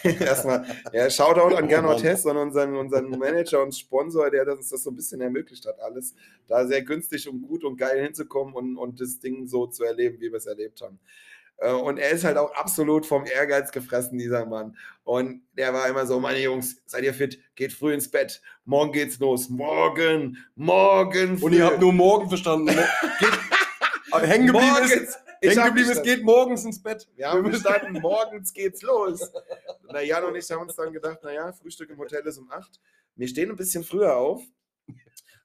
erstmal, 0.19 0.65
ja, 0.93 1.09
Shoutout 1.09 1.55
an 1.55 1.65
Oh 1.65 1.67
Gernot. 1.67 2.03
Hess 2.03 2.25
und 2.25 2.37
unseren, 2.37 2.75
unseren 2.75 3.09
Manager 3.09 3.63
und 3.63 3.75
Sponsor, 3.75 4.29
der 4.29 4.47
uns 4.47 4.69
das 4.69 4.83
so 4.83 4.91
ein 4.91 4.95
bisschen 4.95 5.21
ermöglicht 5.21 5.65
hat, 5.65 5.79
alles 5.79 6.13
da 6.47 6.65
sehr 6.65 6.81
günstig 6.81 7.27
und 7.29 7.41
gut 7.41 7.63
und 7.63 7.77
geil 7.77 8.03
hinzukommen 8.03 8.53
und, 8.53 8.77
und 8.77 8.99
das 8.99 9.19
Ding 9.19 9.47
so 9.47 9.67
zu 9.67 9.83
erleben, 9.83 10.17
wie 10.19 10.31
wir 10.31 10.37
es 10.37 10.45
erlebt 10.45 10.81
haben. 10.81 10.99
Äh, 11.61 11.71
Und 11.71 11.99
er 11.99 12.09
ist 12.09 12.23
halt 12.23 12.37
auch 12.37 12.53
absolut 12.55 13.05
vom 13.05 13.25
Ehrgeiz 13.25 13.71
gefressen, 13.71 14.17
dieser 14.17 14.45
Mann. 14.45 14.75
Und 15.03 15.43
der 15.57 15.73
war 15.73 15.87
immer 15.87 16.05
so, 16.05 16.19
meine 16.19 16.39
Jungs, 16.39 16.81
seid 16.85 17.03
ihr 17.03 17.13
fit? 17.13 17.39
Geht 17.55 17.71
früh 17.71 17.93
ins 17.93 18.09
Bett. 18.09 18.41
Morgen 18.65 18.91
geht's 18.91 19.19
los. 19.19 19.49
Morgen, 19.49 20.37
morgen 20.55 21.37
Und 21.41 21.53
ihr 21.53 21.65
habt 21.65 21.79
nur 21.79 21.93
morgen 21.93 22.27
verstanden. 22.27 22.65
Ne? 22.65 22.87
Hängen 24.21 24.47
geblieben 24.47 25.03
ist. 25.03 25.19
Ich 25.43 25.57
hab 25.57 25.67
geblieben 25.67 25.85
verstanden. 25.87 26.15
geht 26.15 26.23
morgens 26.23 26.65
ins 26.65 26.81
Bett. 26.81 27.09
Wir 27.15 27.31
haben 27.31 27.49
verstanden, 27.49 27.99
morgens 27.99 28.53
geht's 28.53 28.83
los. 28.83 29.31
Na, 29.91 30.01
Jan 30.01 30.23
und 30.23 30.35
ich 30.35 30.49
haben 30.51 30.61
uns 30.61 30.75
dann 30.75 30.93
gedacht, 30.93 31.23
naja, 31.23 31.51
Frühstück 31.51 31.89
im 31.89 31.97
Hotel 31.97 32.25
ist 32.27 32.37
um 32.37 32.49
8. 32.51 32.79
Wir 33.15 33.27
stehen 33.27 33.49
ein 33.49 33.55
bisschen 33.55 33.83
früher 33.83 34.15
auf. 34.15 34.43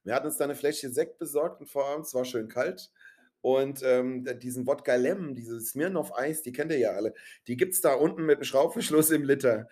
Wir 0.04 0.14
hatten 0.14 0.26
uns 0.26 0.36
dann 0.36 0.50
eine 0.50 0.58
Fläschchen 0.58 0.92
Sekt 0.92 1.18
besorgt 1.18 1.60
und 1.60 1.68
vor 1.68 1.86
Abend, 1.86 2.06
es 2.06 2.14
war 2.14 2.26
schön 2.26 2.48
kalt. 2.48 2.90
Und 3.40 3.82
ähm, 3.82 4.24
diesen 4.38 4.66
Wodka 4.66 4.96
Lem, 4.96 5.34
dieses 5.34 5.70
Smirnoff 5.70 6.14
Eis, 6.14 6.42
die 6.42 6.52
kennt 6.52 6.72
ihr 6.72 6.78
ja 6.78 6.90
alle, 6.90 7.14
die 7.46 7.56
gibt 7.56 7.72
es 7.72 7.80
da 7.80 7.94
unten 7.94 8.26
mit 8.26 8.36
einem 8.36 8.44
Schraubverschluss 8.44 9.10
im 9.10 9.24
Liter. 9.24 9.66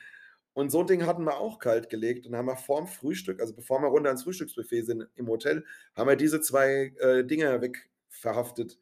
Und 0.54 0.71
so 0.71 0.81
ein 0.81 0.87
Ding 0.87 1.04
hatten 1.04 1.25
wir 1.25 1.37
auch 1.37 1.59
kalt 1.59 1.90
gelegt 1.90 2.26
und 2.26 2.35
haben 2.35 2.47
wir 2.47 2.57
vorm 2.57 2.87
Frühstück, 2.87 3.40
also 3.40 3.52
bevor 3.52 3.81
wir 3.81 3.88
runter 3.88 4.09
ans 4.09 4.23
Frühstücksbuffet 4.23 4.85
sind 4.85 5.09
im 5.16 5.28
Hotel, 5.28 5.64
haben 5.95 6.09
wir 6.09 6.16
diese 6.16 6.40
zwei 6.40 6.95
äh, 6.99 7.25
Dinger 7.25 7.61
wegverhaftet. 7.61 8.78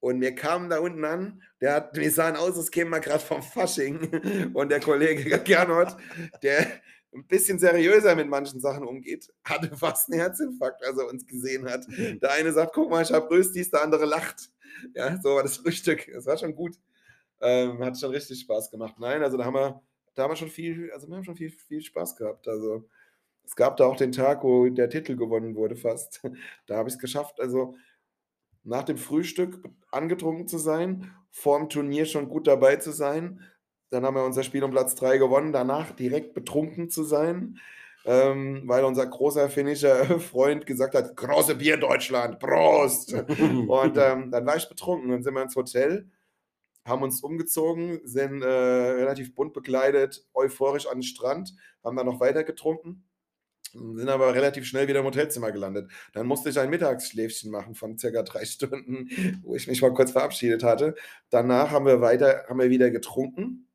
Und 0.00 0.20
wir 0.20 0.34
kamen 0.34 0.68
da 0.68 0.78
unten 0.78 1.04
an, 1.04 1.42
der 1.60 1.74
hat, 1.74 1.96
wir 1.96 2.10
sahen 2.10 2.36
aus, 2.36 2.56
als 2.56 2.70
kämen 2.70 2.90
wir 2.90 3.00
gerade 3.00 3.24
vom 3.24 3.42
Fasching. 3.42 4.50
Und 4.54 4.70
der 4.70 4.80
Kollege 4.80 5.38
Gernot, 5.44 5.96
der 6.42 6.66
ein 7.14 7.26
bisschen 7.26 7.58
seriöser 7.58 8.14
mit 8.14 8.28
manchen 8.28 8.60
Sachen 8.60 8.86
umgeht, 8.86 9.32
hatte 9.44 9.74
fast 9.76 10.10
einen 10.10 10.20
Herzinfarkt, 10.20 10.84
als 10.84 10.98
er 10.98 11.08
uns 11.08 11.26
gesehen 11.26 11.68
hat. 11.68 11.86
Der 11.88 12.32
eine 12.32 12.52
sagt, 12.52 12.74
guck 12.74 12.90
mal, 12.90 13.02
ich 13.02 13.12
habe 13.12 13.30
Röstis, 13.30 13.70
der 13.70 13.82
andere 13.82 14.04
lacht. 14.04 14.50
Ja, 14.94 15.18
so 15.20 15.36
war 15.36 15.42
das 15.42 15.56
Frühstück. 15.58 16.06
Das 16.12 16.26
war 16.26 16.36
schon 16.36 16.54
gut. 16.54 16.76
Ähm, 17.40 17.82
hat 17.84 17.98
schon 17.98 18.10
richtig 18.10 18.40
Spaß 18.40 18.70
gemacht. 18.70 18.96
Nein, 18.98 19.22
also 19.22 19.36
da 19.36 19.44
haben 19.44 19.54
wir, 19.54 19.82
da 20.14 20.22
haben 20.22 20.30
wir 20.30 20.36
schon 20.36 20.50
viel, 20.50 20.90
also 20.92 21.08
wir 21.08 21.16
haben 21.16 21.24
schon 21.24 21.36
viel, 21.36 21.50
viel 21.50 21.82
Spaß 21.82 22.16
gehabt. 22.16 22.48
Also 22.48 22.88
es 23.44 23.54
gab 23.54 23.76
da 23.76 23.86
auch 23.86 23.96
den 23.96 24.12
Tag, 24.12 24.42
wo 24.42 24.68
der 24.68 24.90
Titel 24.90 25.16
gewonnen 25.16 25.54
wurde 25.54 25.76
fast. 25.76 26.20
Da 26.66 26.76
habe 26.76 26.88
ich 26.88 26.96
es 26.96 27.00
geschafft. 27.00 27.40
Also 27.40 27.76
nach 28.66 28.82
dem 28.82 28.98
Frühstück 28.98 29.62
angetrunken 29.90 30.48
zu 30.48 30.58
sein, 30.58 31.12
vorm 31.30 31.68
Turnier 31.68 32.04
schon 32.04 32.28
gut 32.28 32.46
dabei 32.46 32.76
zu 32.76 32.92
sein. 32.92 33.40
Dann 33.90 34.04
haben 34.04 34.16
wir 34.16 34.24
unser 34.24 34.42
Spiel 34.42 34.64
um 34.64 34.72
Platz 34.72 34.94
3 34.96 35.18
gewonnen, 35.18 35.52
danach 35.52 35.92
direkt 35.92 36.34
betrunken 36.34 36.90
zu 36.90 37.04
sein, 37.04 37.58
ähm, 38.04 38.62
weil 38.66 38.84
unser 38.84 39.06
großer 39.06 39.48
finnischer 39.48 40.04
Freund 40.20 40.66
gesagt 40.66 40.94
hat, 40.94 41.16
große 41.16 41.54
Bier 41.54 41.76
Deutschland, 41.76 42.40
Prost! 42.40 43.12
Und 43.38 43.96
ähm, 43.96 44.30
dann 44.30 44.46
war 44.46 44.56
ich 44.56 44.68
betrunken, 44.68 45.10
dann 45.10 45.22
sind 45.22 45.34
wir 45.34 45.42
ins 45.42 45.56
Hotel, 45.56 46.10
haben 46.84 47.02
uns 47.02 47.20
umgezogen, 47.22 48.00
sind 48.04 48.42
äh, 48.42 48.46
relativ 48.46 49.34
bunt 49.34 49.52
bekleidet, 49.52 50.26
euphorisch 50.34 50.86
an 50.86 50.98
den 50.98 51.02
Strand, 51.04 51.54
haben 51.84 51.96
dann 51.96 52.06
noch 52.06 52.20
weiter 52.20 52.42
getrunken, 52.42 53.04
sind 53.76 54.08
aber 54.08 54.34
relativ 54.34 54.66
schnell 54.66 54.88
wieder 54.88 55.00
im 55.00 55.06
Hotelzimmer 55.06 55.52
gelandet. 55.52 55.90
Dann 56.12 56.26
musste 56.26 56.50
ich 56.50 56.58
ein 56.58 56.70
Mittagsschläfchen 56.70 57.50
machen 57.50 57.74
von 57.74 57.98
circa 57.98 58.22
drei 58.22 58.44
Stunden, 58.46 59.08
wo 59.42 59.54
ich 59.56 59.66
mich 59.68 59.82
mal 59.82 59.92
kurz 59.94 60.10
verabschiedet 60.12 60.62
hatte. 60.62 60.94
Danach 61.30 61.70
haben 61.70 61.86
wir 61.86 62.00
weiter, 62.00 62.44
haben 62.48 62.58
wir 62.58 62.70
wieder 62.70 62.90
getrunken, 62.90 63.68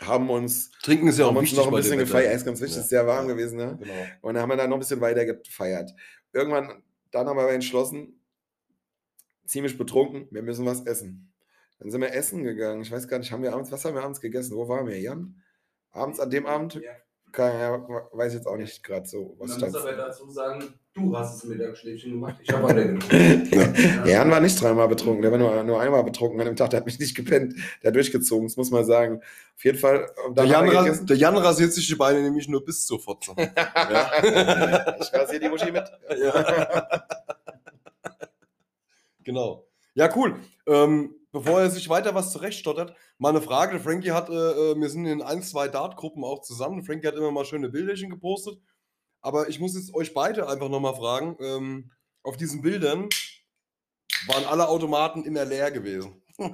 haben 0.00 0.28
uns, 0.30 0.70
Trinken 0.82 1.08
ist 1.08 1.18
ja 1.18 1.24
auch 1.26 1.28
haben 1.30 1.36
uns 1.38 1.52
noch 1.54 1.68
ein 1.68 1.74
bisschen 1.74 1.98
gefeiert. 1.98 2.34
Ist 2.34 2.44
ganz 2.44 2.60
wichtig, 2.60 2.76
Ja. 2.76 2.82
ist 2.82 2.88
sehr 2.90 3.06
warm 3.06 3.28
Ja. 3.28 3.34
gewesen. 3.34 3.56
Ne? 3.56 3.78
Genau. 3.80 3.92
Und 4.22 4.34
dann 4.34 4.42
haben 4.42 4.50
wir 4.50 4.56
dann 4.56 4.68
noch 4.70 4.76
ein 4.76 4.80
bisschen 4.80 5.00
weiter 5.00 5.24
gefeiert. 5.24 5.94
Irgendwann, 6.32 6.82
dann 7.12 7.26
haben 7.28 7.36
wir 7.36 7.42
aber 7.42 7.52
entschlossen, 7.52 8.20
ziemlich 9.46 9.78
betrunken, 9.78 10.26
wir 10.30 10.42
müssen 10.42 10.66
was 10.66 10.84
essen. 10.86 11.32
Dann 11.78 11.90
sind 11.90 12.00
wir 12.00 12.12
essen 12.12 12.42
gegangen. 12.42 12.82
Ich 12.82 12.90
weiß 12.90 13.06
gar 13.06 13.18
nicht, 13.18 13.30
haben 13.32 13.42
wir 13.42 13.52
abends, 13.52 13.70
was 13.70 13.84
haben 13.84 13.94
wir 13.94 14.02
abends 14.02 14.20
gegessen? 14.20 14.56
Wo 14.56 14.68
waren 14.68 14.86
wir, 14.86 14.98
Jan? 15.00 15.40
Abends 15.92 16.18
an 16.20 16.30
dem 16.30 16.46
Abend? 16.46 16.74
Ja. 16.74 16.92
Keine, 17.36 17.60
ja, 17.60 17.86
weiß 18.12 18.32
jetzt 18.32 18.46
auch 18.46 18.56
nicht 18.56 18.82
gerade 18.82 19.06
so, 19.06 19.36
was 19.38 19.58
Man 19.58 19.70
muss 19.70 19.74
aber 19.76 19.92
dazu 19.92 20.30
sagen, 20.30 20.72
du 20.94 21.14
hast 21.14 21.34
das 21.34 21.44
Mittagsschläfchen 21.44 22.12
gemacht. 22.12 22.36
Ich 22.42 22.50
habe. 22.50 22.72
Der 23.10 24.06
Jan 24.06 24.30
war 24.30 24.40
nicht 24.40 24.58
dreimal 24.58 24.88
betrunken, 24.88 25.20
der 25.20 25.30
war 25.32 25.38
nur, 25.38 25.62
nur 25.62 25.78
einmal 25.78 26.02
betrunken 26.02 26.40
an 26.40 26.46
dem 26.46 26.56
Tag, 26.56 26.70
der 26.70 26.78
hat 26.78 26.86
mich 26.86 26.98
nicht 26.98 27.14
gepennt, 27.14 27.54
der 27.82 27.88
hat 27.88 27.94
durchgezogen, 27.94 28.46
das 28.46 28.56
muss 28.56 28.70
man 28.70 28.86
sagen. 28.86 29.20
Auf 29.54 29.64
jeden 29.66 29.76
Fall. 29.76 30.08
und 30.26 30.38
Der 30.38 30.46
Jan, 30.46 31.06
der 31.06 31.16
Jan 31.18 31.36
rasiert 31.36 31.74
sich 31.74 31.86
die 31.86 31.94
Beine 31.94 32.22
nämlich 32.22 32.48
nur 32.48 32.64
bis 32.64 32.86
zur 32.86 33.00
Fotze. 33.00 33.32
ja. 33.36 34.96
Ich 34.98 35.12
rasiere 35.12 35.40
die 35.40 35.48
Muschi 35.50 35.70
mit. 35.70 35.84
ja. 36.18 36.88
genau. 39.24 39.66
Ja, 39.92 40.08
cool. 40.16 40.36
Ähm, 40.66 41.14
bevor 41.40 41.60
er 41.60 41.70
sich 41.70 41.88
weiter 41.88 42.14
was 42.14 42.32
zurechtstottert, 42.32 42.94
mal 43.18 43.30
eine 43.30 43.42
Frage. 43.42 43.78
Frankie 43.80 44.12
hat, 44.12 44.28
äh, 44.28 44.32
äh, 44.32 44.76
wir 44.80 44.88
sind 44.88 45.06
in 45.06 45.22
ein, 45.22 45.42
zwei 45.42 45.68
Dart-Gruppen 45.68 46.24
auch 46.24 46.42
zusammen. 46.42 46.82
Frankie 46.84 47.06
hat 47.06 47.14
immer 47.14 47.30
mal 47.30 47.44
schöne 47.44 47.68
Bilderchen 47.68 48.10
gepostet. 48.10 48.58
Aber 49.20 49.48
ich 49.48 49.58
muss 49.60 49.74
jetzt 49.74 49.94
euch 49.94 50.14
beide 50.14 50.48
einfach 50.48 50.68
nochmal 50.68 50.94
fragen. 50.94 51.36
Ähm, 51.40 51.90
auf 52.22 52.36
diesen 52.36 52.62
Bildern 52.62 53.08
waren 54.28 54.44
alle 54.44 54.68
Automaten 54.68 55.24
immer 55.24 55.44
leer 55.44 55.70
gewesen. 55.70 56.22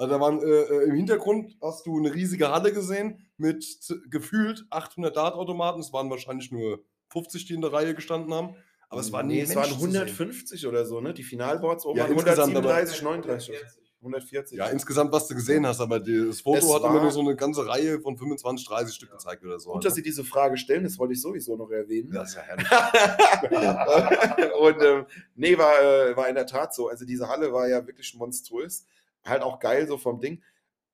Also 0.00 0.14
da 0.14 0.20
waren 0.20 0.40
äh, 0.40 0.44
äh, 0.46 0.84
im 0.84 0.94
Hintergrund 0.94 1.56
hast 1.60 1.84
du 1.84 1.98
eine 1.98 2.14
riesige 2.14 2.52
Halle 2.52 2.72
gesehen 2.72 3.28
mit 3.36 3.66
gefühlt 4.08 4.64
800 4.70 5.16
Dart-Automaten. 5.16 5.80
Es 5.80 5.92
waren 5.92 6.08
wahrscheinlich 6.08 6.52
nur 6.52 6.84
50, 7.08 7.46
die 7.46 7.54
in 7.54 7.62
der 7.62 7.72
Reihe 7.72 7.96
gestanden 7.96 8.32
haben. 8.32 8.54
Aber 8.90 9.00
es 9.00 9.10
waren 9.10 9.26
nee, 9.26 9.40
es 9.40 9.56
waren 9.56 9.64
zu 9.64 9.74
sehen. 9.80 9.96
150 9.96 10.68
oder 10.68 10.86
so, 10.86 11.00
ne? 11.00 11.14
Die 11.14 11.24
Finalboards 11.24 11.84
oben 11.84 11.98
Ja, 11.98 12.04
waren 12.04 12.12
insgesamt 12.12 12.56
aber- 12.56 12.72
137, 12.76 13.02
39. 13.02 13.54
140. 14.00 14.56
Ja, 14.56 14.66
insgesamt, 14.68 15.10
was 15.12 15.26
du 15.26 15.34
gesehen 15.34 15.66
hast, 15.66 15.80
aber 15.80 15.98
das 15.98 16.40
Foto 16.40 16.58
Es 16.58 16.72
hat 16.72 16.84
immer 16.84 17.02
nur 17.02 17.10
so 17.10 17.20
eine 17.20 17.34
ganze 17.34 17.66
Reihe 17.66 18.00
von 18.00 18.16
25, 18.16 18.66
30 18.68 18.94
Stück 18.94 19.10
gezeigt 19.10 19.44
oder 19.44 19.58
so. 19.58 19.72
Gut, 19.72 19.84
dass 19.84 19.92
ne? 19.92 19.96
Sie 19.96 20.02
diese 20.02 20.24
Frage 20.24 20.56
stellen, 20.56 20.84
das 20.84 20.98
wollte 20.98 21.14
ich 21.14 21.20
sowieso 21.20 21.56
noch 21.56 21.70
erwähnen. 21.70 22.12
das 22.12 22.30
ist 22.30 22.36
ja 22.36 22.42
herrlich. 22.42 22.68
und 24.60 24.82
ähm, 24.82 25.06
nee, 25.34 25.58
war, 25.58 25.82
äh, 25.82 26.16
war 26.16 26.28
in 26.28 26.36
der 26.36 26.46
Tat 26.46 26.74
so. 26.74 26.88
Also 26.88 27.04
diese 27.04 27.28
Halle 27.28 27.52
war 27.52 27.68
ja 27.68 27.84
wirklich 27.86 28.14
monströs. 28.14 28.86
Halt 29.24 29.42
auch 29.42 29.58
geil 29.58 29.88
so 29.88 29.98
vom 29.98 30.20
Ding. 30.20 30.42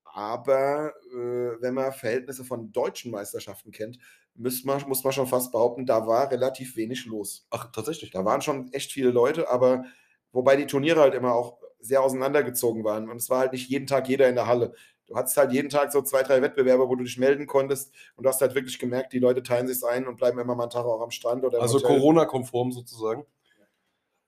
Aber 0.04 0.94
äh, 1.12 1.60
wenn 1.60 1.74
man 1.74 1.92
Verhältnisse 1.92 2.44
von 2.44 2.72
deutschen 2.72 3.10
Meisterschaften 3.10 3.70
kennt, 3.70 3.98
müsst 4.34 4.64
man, 4.64 4.82
muss 4.88 5.04
man 5.04 5.12
schon 5.12 5.26
fast 5.26 5.52
behaupten, 5.52 5.86
da 5.86 6.06
war 6.06 6.30
relativ 6.30 6.76
wenig 6.76 7.04
los. 7.06 7.46
Ach, 7.50 7.70
tatsächlich. 7.70 8.12
Da 8.12 8.24
waren 8.24 8.40
schon 8.40 8.72
echt 8.72 8.92
viele 8.92 9.10
Leute, 9.10 9.50
aber 9.50 9.84
wobei 10.32 10.56
die 10.56 10.66
Turniere 10.66 11.00
halt 11.00 11.14
immer 11.14 11.34
auch 11.34 11.58
sehr 11.84 12.02
auseinandergezogen 12.02 12.84
waren. 12.84 13.08
Und 13.08 13.16
es 13.16 13.30
war 13.30 13.40
halt 13.40 13.52
nicht 13.52 13.68
jeden 13.68 13.86
Tag 13.86 14.08
jeder 14.08 14.28
in 14.28 14.34
der 14.34 14.46
Halle. 14.46 14.74
Du 15.06 15.16
hattest 15.16 15.36
halt 15.36 15.52
jeden 15.52 15.68
Tag 15.68 15.92
so 15.92 16.00
zwei, 16.00 16.22
drei 16.22 16.40
Wettbewerbe, 16.40 16.88
wo 16.88 16.96
du 16.96 17.04
dich 17.04 17.18
melden 17.18 17.46
konntest 17.46 17.92
und 18.16 18.24
du 18.24 18.28
hast 18.28 18.40
halt 18.40 18.54
wirklich 18.54 18.78
gemerkt, 18.78 19.12
die 19.12 19.18
Leute 19.18 19.42
teilen 19.42 19.66
sich 19.66 19.84
ein 19.84 20.06
und 20.06 20.16
bleiben 20.16 20.38
immer 20.38 20.54
mal 20.54 20.64
einen 20.64 20.70
Tag 20.70 20.86
auch 20.86 21.02
am 21.02 21.10
Strand 21.10 21.44
oder 21.44 21.60
Also. 21.60 21.78
Corona-konform 21.80 22.72
sozusagen. 22.72 23.26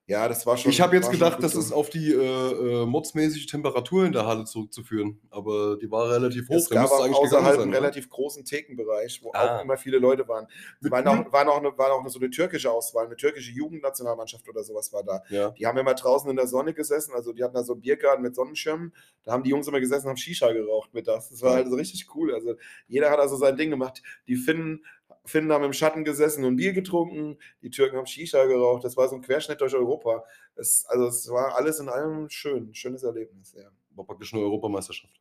Ja, 0.08 0.28
das 0.28 0.46
war 0.46 0.56
schon. 0.56 0.70
Ich 0.70 0.80
habe 0.80 0.94
jetzt 0.94 1.06
war 1.06 1.12
gedacht, 1.12 1.42
das 1.42 1.56
ist 1.56 1.72
auf 1.72 1.90
die 1.90 2.12
äh, 2.12 2.82
äh, 2.82 2.86
modsmäßige 2.86 3.46
Temperatur 3.46 4.04
in 4.04 4.12
der 4.12 4.24
Halle 4.24 4.44
zurückzuführen. 4.44 5.18
Aber 5.30 5.76
die 5.82 5.90
war 5.90 6.08
relativ 6.08 6.48
hoch. 6.48 6.54
Es 6.54 6.70
gab 6.70 6.88
auch 6.92 7.08
außerhalb 7.22 7.58
einen 7.58 7.74
relativ 7.74 8.08
großen 8.08 8.44
Thekenbereich, 8.44 9.20
wo 9.24 9.32
Ah. 9.34 9.56
auch 9.58 9.62
immer 9.64 9.76
viele 9.76 9.98
Leute 9.98 10.28
waren. 10.28 10.46
Es 10.76 10.82
Mit 10.82 10.92
war 10.92 11.02
Kühl- 11.02 11.26
auch, 11.26 11.32
war, 11.32 11.44
noch 11.44 11.56
eine, 11.58 11.76
war 11.76 11.92
auch 11.92 12.00
eine, 12.00 12.08
so 12.08 12.20
eine 12.20 12.30
türkische 12.30 12.70
Auswahl, 12.70 13.06
eine 13.06 13.16
türkische 13.16 13.50
Jugendnationalmannschaft 13.50 14.48
oder 14.48 14.62
sowas 14.62 14.92
war 14.92 15.02
da. 15.02 15.22
Ja. 15.28 15.50
Die 15.50 15.66
haben 15.66 15.76
immer 15.76 15.94
draußen 15.94 16.30
in 16.30 16.36
der 16.36 16.46
Sonne 16.46 16.72
gesessen, 16.72 17.12
also 17.12 17.32
die 17.32 17.42
hatten 17.42 17.54
da 17.54 17.64
so 17.64 17.72
einen 17.72 17.82
Biergarten 17.82 18.22
mit 18.22 18.36
Sonnenschirmen. 18.36 18.94
Da 19.24 19.32
haben 19.32 19.42
die 19.42 19.50
Jungs 19.50 19.66
immer 19.66 19.80
gesessen 19.80 20.06
und 20.06 20.10
haben 20.10 20.16
Shisha 20.18 20.52
geraucht 20.52 20.94
mittags. 20.94 21.30
Das 21.30 21.42
war 21.42 21.50
Ja. 21.50 21.56
halt 21.56 21.68
so 21.68 21.74
richtig 21.74 22.06
cool. 22.14 22.32
Also 22.32 22.54
jeder 22.86 23.10
hat 23.10 23.18
also 23.18 23.34
sein 23.34 23.56
Ding 23.56 23.70
gemacht. 23.70 24.02
Die 24.28 24.36
Finnen 24.36 24.84
Finnen 25.26 25.52
haben 25.52 25.64
im 25.64 25.72
Schatten 25.72 26.04
gesessen 26.04 26.44
und 26.44 26.56
Bier 26.56 26.72
getrunken, 26.72 27.38
die 27.62 27.70
Türken 27.70 27.96
haben 27.96 28.06
Shisha 28.06 28.44
geraucht. 28.46 28.84
Das 28.84 28.96
war 28.96 29.08
so 29.08 29.16
ein 29.16 29.22
Querschnitt 29.22 29.60
durch 29.60 29.74
Europa. 29.74 30.24
Es, 30.54 30.84
also 30.86 31.06
es 31.06 31.28
war 31.28 31.56
alles 31.56 31.80
in 31.80 31.88
allem 31.88 32.28
schön, 32.28 32.74
schönes 32.74 33.02
Erlebnis. 33.02 33.54
Ja. 33.56 33.70
War 33.90 34.04
praktisch 34.04 34.32
eine 34.32 34.42
Europameisterschaft. 34.42 35.20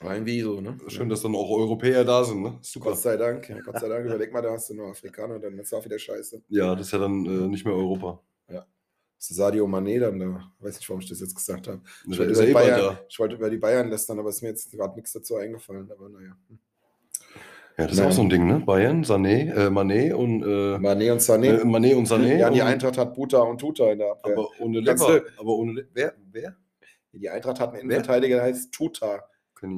War 0.00 0.14
irgendwie 0.14 0.40
so, 0.40 0.60
ne? 0.60 0.78
Schön, 0.86 1.10
dass 1.10 1.20
dann 1.20 1.34
auch 1.34 1.50
Europäer 1.50 2.04
da 2.04 2.24
sind, 2.24 2.40
ne? 2.40 2.58
Super. 2.62 2.90
Gott 2.90 3.00
sei 3.00 3.16
Dank, 3.18 3.48
ja, 3.50 3.60
Gott 3.60 3.80
sei 3.80 3.88
Dank. 3.88 4.06
Überleg 4.06 4.32
mal, 4.32 4.40
da 4.40 4.52
hast 4.52 4.70
du 4.70 4.74
nur 4.74 4.88
Afrikaner, 4.88 5.38
dann 5.38 5.58
ist 5.58 5.74
auch 5.74 5.84
wieder 5.84 5.98
scheiße. 5.98 6.42
Ja, 6.48 6.74
das 6.74 6.86
ist 6.86 6.92
ja 6.92 6.98
dann 7.00 7.26
äh, 7.26 7.48
nicht 7.48 7.66
mehr 7.66 7.74
Europa. 7.74 8.22
Das 9.20 9.28
ist 9.28 9.36
Sadio 9.36 9.66
Mané 9.66 10.00
dann 10.00 10.18
da. 10.18 10.50
Weiß 10.60 10.76
nicht, 10.76 10.88
warum 10.88 11.02
ich 11.02 11.08
das 11.10 11.20
jetzt 11.20 11.36
gesagt 11.36 11.68
habe. 11.68 11.82
Ich 12.08 12.16
Der 12.16 12.26
wollte, 12.26 12.32
über 12.32 12.40
ja 12.40 12.46
die 12.46 12.50
eh 12.50 12.54
Bayern, 12.54 12.98
ich 13.06 13.18
wollte 13.18 13.34
über 13.34 13.50
die 13.50 13.58
Bayern 13.58 13.90
lästern, 13.90 14.18
aber 14.18 14.30
es 14.30 14.36
ist 14.36 14.42
mir 14.42 14.48
jetzt 14.48 14.72
gerade 14.72 14.94
nichts 14.94 15.12
dazu 15.12 15.36
eingefallen. 15.36 15.92
Aber 15.92 16.08
naja. 16.08 16.34
Ja, 17.78 17.84
das 17.84 17.92
ist 17.92 17.98
Nein. 17.98 18.08
auch 18.08 18.12
so 18.12 18.22
ein 18.22 18.28
Ding, 18.28 18.46
ne? 18.46 18.58
Bayern, 18.60 19.04
Sané, 19.04 19.52
äh, 19.54 19.68
Mané 19.70 20.12
und 20.12 20.42
äh, 20.42 20.76
Mané 20.78 21.12
und 21.12 21.20
Sané. 21.20 21.60
äh, 21.60 21.64
Mané 21.64 21.94
und 21.96 22.06
Sané. 22.08 22.36
ja, 22.38 22.50
die 22.50 22.60
Eintracht 22.62 22.98
hat 22.98 23.14
Buta 23.14 23.38
und 23.40 23.58
Tuta 23.58 23.90
in 23.92 23.98
der 24.00 24.10
Abwehr. 24.12 24.32
aber 24.34 24.48
ohne 24.58 24.80
Lever. 24.80 25.22
Aber 25.38 25.54
ohne 25.56 25.72
Le 25.72 25.88
Wer? 25.94 26.12
Wer? 26.30 26.56
die 27.12 27.28
Eintracht 27.28 27.58
hat 27.60 27.70
einen 27.72 27.80
Innenverteidiger, 27.82 28.36
der 28.36 28.44
heißt 28.44 28.70
Tuta. 28.72 29.24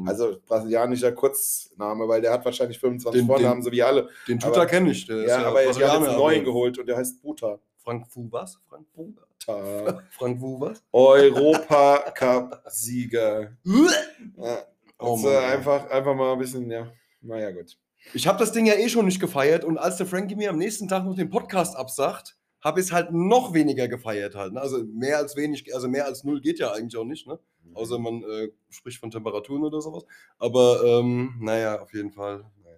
Also 0.06 0.36
brasilianischer 0.46 1.10
Kurzname, 1.12 2.06
weil 2.06 2.20
der 2.20 2.30
hat 2.32 2.44
wahrscheinlich 2.44 2.78
25 2.78 3.22
Den- 3.22 3.26
Vornamen, 3.26 3.60
den- 3.60 3.64
so 3.64 3.72
wie 3.72 3.82
alle. 3.82 4.08
Den 4.28 4.38
Tuta 4.38 4.64
kenne 4.66 4.90
ich. 4.92 5.06
Der 5.06 5.16
ist 5.24 5.28
Ja, 5.28 5.38
aber 5.46 5.60
die 5.60 5.66
haben 5.84 6.02
jetzt 6.02 6.08
einen 6.10 6.18
neuen 6.18 6.44
geholt 6.44 6.78
und 6.78 6.86
der 6.86 6.96
heißt 6.98 7.20
Buta. 7.22 7.58
Frank 7.78 8.06
Fu 8.08 8.28
was? 8.30 8.60
Frank 8.68 8.86
Fu? 8.94 9.12
Frank 10.10 10.38
Fu 10.38 10.60
was? 10.60 10.84
Europa-Cup-Sieger. 10.92 13.52
Ja, 13.64 14.58
Oh 14.98 15.14
also 15.14 15.26
Mann. 15.28 15.44
einfach, 15.44 15.90
einfach 15.90 16.14
mal 16.14 16.32
ein 16.34 16.38
bisschen, 16.38 16.70
ja. 16.70 16.86
Naja, 17.22 17.50
gut. 17.50 17.78
Ich 18.14 18.26
habe 18.26 18.38
das 18.38 18.52
Ding 18.52 18.66
ja 18.66 18.74
eh 18.74 18.88
schon 18.88 19.06
nicht 19.06 19.20
gefeiert 19.20 19.64
und 19.64 19.78
als 19.78 19.96
der 19.96 20.06
Frankie 20.06 20.34
mir 20.34 20.50
am 20.50 20.58
nächsten 20.58 20.88
Tag 20.88 21.04
noch 21.04 21.14
den 21.14 21.30
Podcast 21.30 21.76
absagt, 21.76 22.36
habe 22.60 22.80
ich 22.80 22.86
es 22.86 22.92
halt 22.92 23.12
noch 23.12 23.54
weniger 23.54 23.88
gefeiert 23.88 24.34
halt. 24.34 24.52
Ne? 24.52 24.60
Also 24.60 24.84
mehr 24.84 25.18
als 25.18 25.36
wenig, 25.36 25.74
also 25.74 25.88
mehr 25.88 26.06
als 26.06 26.24
null 26.24 26.40
geht 26.40 26.58
ja 26.58 26.72
eigentlich 26.72 26.96
auch 26.96 27.04
nicht, 27.04 27.26
ne? 27.26 27.38
Außer 27.74 27.98
man 27.98 28.22
äh, 28.24 28.50
spricht 28.70 28.98
von 28.98 29.10
Temperaturen 29.10 29.62
oder 29.62 29.80
sowas. 29.80 30.04
Aber 30.38 30.82
ähm, 30.84 31.34
naja, 31.40 31.80
auf 31.80 31.92
jeden 31.94 32.12
Fall. 32.12 32.44
Naja. 32.62 32.76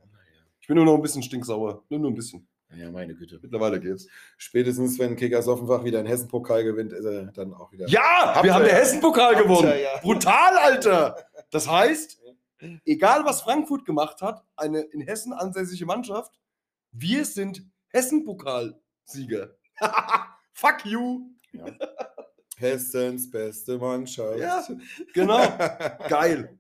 Ich 0.61 0.69
bin 0.69 0.77
nur 0.77 0.85
noch 0.85 0.95
ein 0.95 1.03
bisschen 1.03 1.23
stinksauer. 1.23 1.83
Nur, 1.89 2.01
nur 2.01 2.11
ein 2.11 2.15
bisschen. 2.15 2.47
Naja, 2.71 2.91
meine 2.91 3.15
Güte. 3.15 3.39
Mittlerweile 3.43 3.81
geht's. 3.81 4.07
Spätestens, 4.37 4.99
wenn 4.99 5.17
Kickers 5.17 5.49
Offenbach 5.49 5.85
wieder 5.85 5.99
einen 5.99 6.09
Hessen-Pokal 6.09 6.65
gewinnt, 6.65 6.93
ist 6.93 7.05
er 7.05 7.25
dann 7.33 7.55
auch 7.55 7.73
wieder. 7.73 7.89
Ja, 7.89 8.39
wir 8.43 8.55
haben 8.55 8.65
den 8.65 8.75
Hessen-Pokal 8.75 9.37
gewonnen. 9.37 9.73
ja. 9.83 10.01
Brutal, 10.01 10.57
Alter. 10.63 11.17
Das 11.51 11.69
heißt, 11.69 12.21
egal 12.85 13.25
was 13.25 13.43
Frankfurt 13.43 13.85
gemacht 13.85 14.21
hat, 14.23 14.45
eine 14.57 14.81
in 14.81 15.01
Hessen 15.01 15.33
ansässige 15.33 15.87
Mannschaft, 15.87 16.39
wir 16.93 17.25
sind 17.25 17.63
Hessen-Pokalsieger. 17.89 19.57
Fuck 20.53 20.85
you. 20.87 21.31
Ja. 21.53 21.67
Hessens 22.57 23.31
beste 23.31 23.79
Mannschaft. 23.79 24.39
Ja, 24.39 24.65
genau. 25.13 25.39
Geil. 26.09 26.59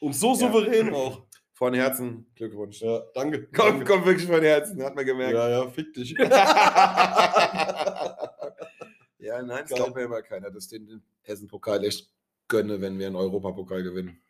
Und 0.00 0.14
so 0.14 0.30
Ja. 0.30 0.36
souverän 0.36 0.94
auch. 0.94 1.26
Von 1.52 1.74
Herzen 1.74 2.26
Glückwunsch. 2.34 2.80
Ja, 2.80 3.02
danke. 3.12 3.42
Kommt, 3.48 3.58
danke. 3.58 3.84
kommt 3.84 4.06
wirklich 4.06 4.26
von 4.26 4.40
Herzen, 4.40 4.82
hat 4.82 4.94
man 4.94 5.04
gemerkt. 5.04 5.34
Ja, 5.34 5.46
ja, 5.50 5.68
fick 5.68 5.92
dich. 5.92 6.12
ja, 9.18 9.42
nein, 9.42 9.64
das 9.68 9.68
glaubt 9.68 9.94
mir 9.94 10.04
immer 10.04 10.22
keiner, 10.22 10.50
dass 10.50 10.72
ich 10.72 10.78
den 10.86 11.02
Hessen-Pokal 11.20 11.84
echt 11.84 12.10
gönne, 12.48 12.80
wenn 12.80 12.98
wir 12.98 13.08
einen 13.08 13.16
Europapokal 13.16 13.82
gewinnen. 13.82 14.22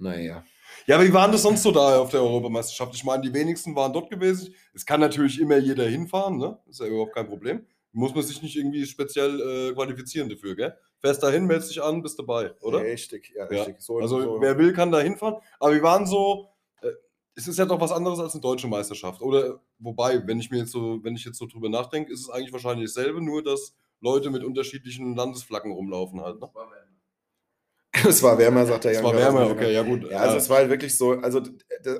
Naja. 0.00 0.44
Ja, 0.86 0.96
aber 0.96 1.04
wie 1.04 1.12
waren 1.12 1.30
das 1.32 1.42
sonst 1.42 1.62
so 1.62 1.70
da 1.72 1.98
auf 2.00 2.10
der 2.10 2.22
Europameisterschaft? 2.22 2.94
Ich 2.94 3.04
meine, 3.04 3.22
die 3.22 3.32
wenigsten 3.32 3.74
waren 3.76 3.92
dort 3.92 4.10
gewesen. 4.10 4.54
Es 4.72 4.84
kann 4.86 5.00
natürlich 5.00 5.40
immer 5.40 5.58
jeder 5.58 5.84
hinfahren, 5.84 6.38
ne? 6.38 6.58
Ist 6.68 6.80
ja 6.80 6.86
überhaupt 6.86 7.14
kein 7.14 7.26
Problem. 7.26 7.66
Muss 7.92 8.14
man 8.14 8.22
sich 8.24 8.40
nicht 8.40 8.56
irgendwie 8.56 8.86
speziell 8.86 9.40
äh, 9.70 9.74
qualifizieren 9.74 10.28
dafür, 10.28 10.54
gell? 10.56 10.76
Fährst 11.00 11.22
dahin, 11.22 11.46
meldest 11.46 11.70
dich 11.70 11.82
an, 11.82 12.02
bist 12.02 12.18
dabei, 12.18 12.54
oder? 12.60 12.80
Richtig, 12.82 13.32
ja, 13.34 13.44
Ja. 13.50 13.62
richtig. 13.62 13.80
So, 13.80 13.98
Also 13.98 14.20
so. 14.20 14.40
wer 14.40 14.56
will, 14.58 14.72
kann 14.72 14.92
da 14.92 15.00
hinfahren. 15.00 15.36
Aber 15.58 15.74
wir 15.74 15.82
waren 15.82 16.06
so, 16.06 16.48
äh, 16.82 16.88
es 17.34 17.48
ist 17.48 17.58
ja 17.58 17.66
doch 17.66 17.80
was 17.80 17.90
anderes 17.92 18.20
als 18.20 18.32
eine 18.34 18.40
deutsche 18.42 18.68
Meisterschaft. 18.68 19.20
Oder 19.22 19.60
wobei, 19.78 20.24
wenn 20.26 20.38
ich 20.38 20.50
mir 20.50 20.58
jetzt 20.58 20.70
so, 20.72 21.02
wenn 21.02 21.16
ich 21.16 21.24
jetzt 21.24 21.38
so 21.38 21.46
drüber 21.46 21.68
nachdenke, 21.68 22.12
ist 22.12 22.20
es 22.20 22.30
eigentlich 22.30 22.52
wahrscheinlich 22.52 22.92
dasselbe, 22.92 23.20
nur 23.20 23.42
dass 23.42 23.74
Leute 24.00 24.30
mit 24.30 24.44
unterschiedlichen 24.44 25.14
Landesflaggen 25.16 25.72
rumlaufen 25.72 26.20
halt. 26.20 26.40
Ne? 26.40 26.48
es 28.08 28.22
war 28.22 28.38
wärmer, 28.38 28.66
sagt 28.66 28.84
der 28.84 28.92
Es 28.92 29.02
war 29.02 29.12
Jan 29.12 29.34
wärmer, 29.34 29.50
okay, 29.50 29.72
ja 29.72 29.82
gut. 29.82 30.08
Ja, 30.08 30.18
also 30.18 30.36
es 30.36 30.48
war 30.48 30.58
halt 30.58 30.70
wirklich 30.70 30.96
so, 30.96 31.12
also, 31.12 31.42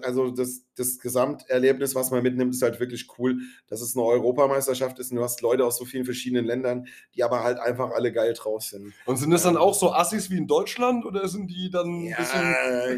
also 0.03 0.31
das, 0.31 0.63
das 0.77 0.99
Gesamterlebnis, 1.01 1.97
was 1.97 2.13
man 2.13 2.23
mitnimmt, 2.23 2.55
ist 2.55 2.63
halt 2.63 2.79
wirklich 2.79 3.09
cool, 3.19 3.39
dass 3.67 3.81
es 3.81 3.97
eine 3.97 4.05
Europameisterschaft 4.05 5.01
ist 5.01 5.11
und 5.11 5.17
du 5.17 5.25
hast 5.25 5.41
Leute 5.41 5.65
aus 5.65 5.79
so 5.79 5.85
vielen 5.85 6.05
verschiedenen 6.05 6.45
Ländern, 6.45 6.87
die 7.17 7.25
aber 7.25 7.43
halt 7.43 7.59
einfach 7.59 7.91
alle 7.91 8.13
geil 8.13 8.35
drauf 8.35 8.63
sind. 8.63 8.93
Und 9.05 9.17
sind 9.17 9.33
das 9.33 9.43
dann 9.43 9.57
auch 9.57 9.75
so 9.75 9.93
Assis 9.93 10.31
wie 10.31 10.37
in 10.37 10.47
Deutschland 10.47 11.05
oder 11.05 11.27
sind 11.27 11.49
die 11.49 11.71
dann 11.71 12.07
ein 12.07 12.15
bisschen. 12.17 12.41
Ja, 12.41 12.93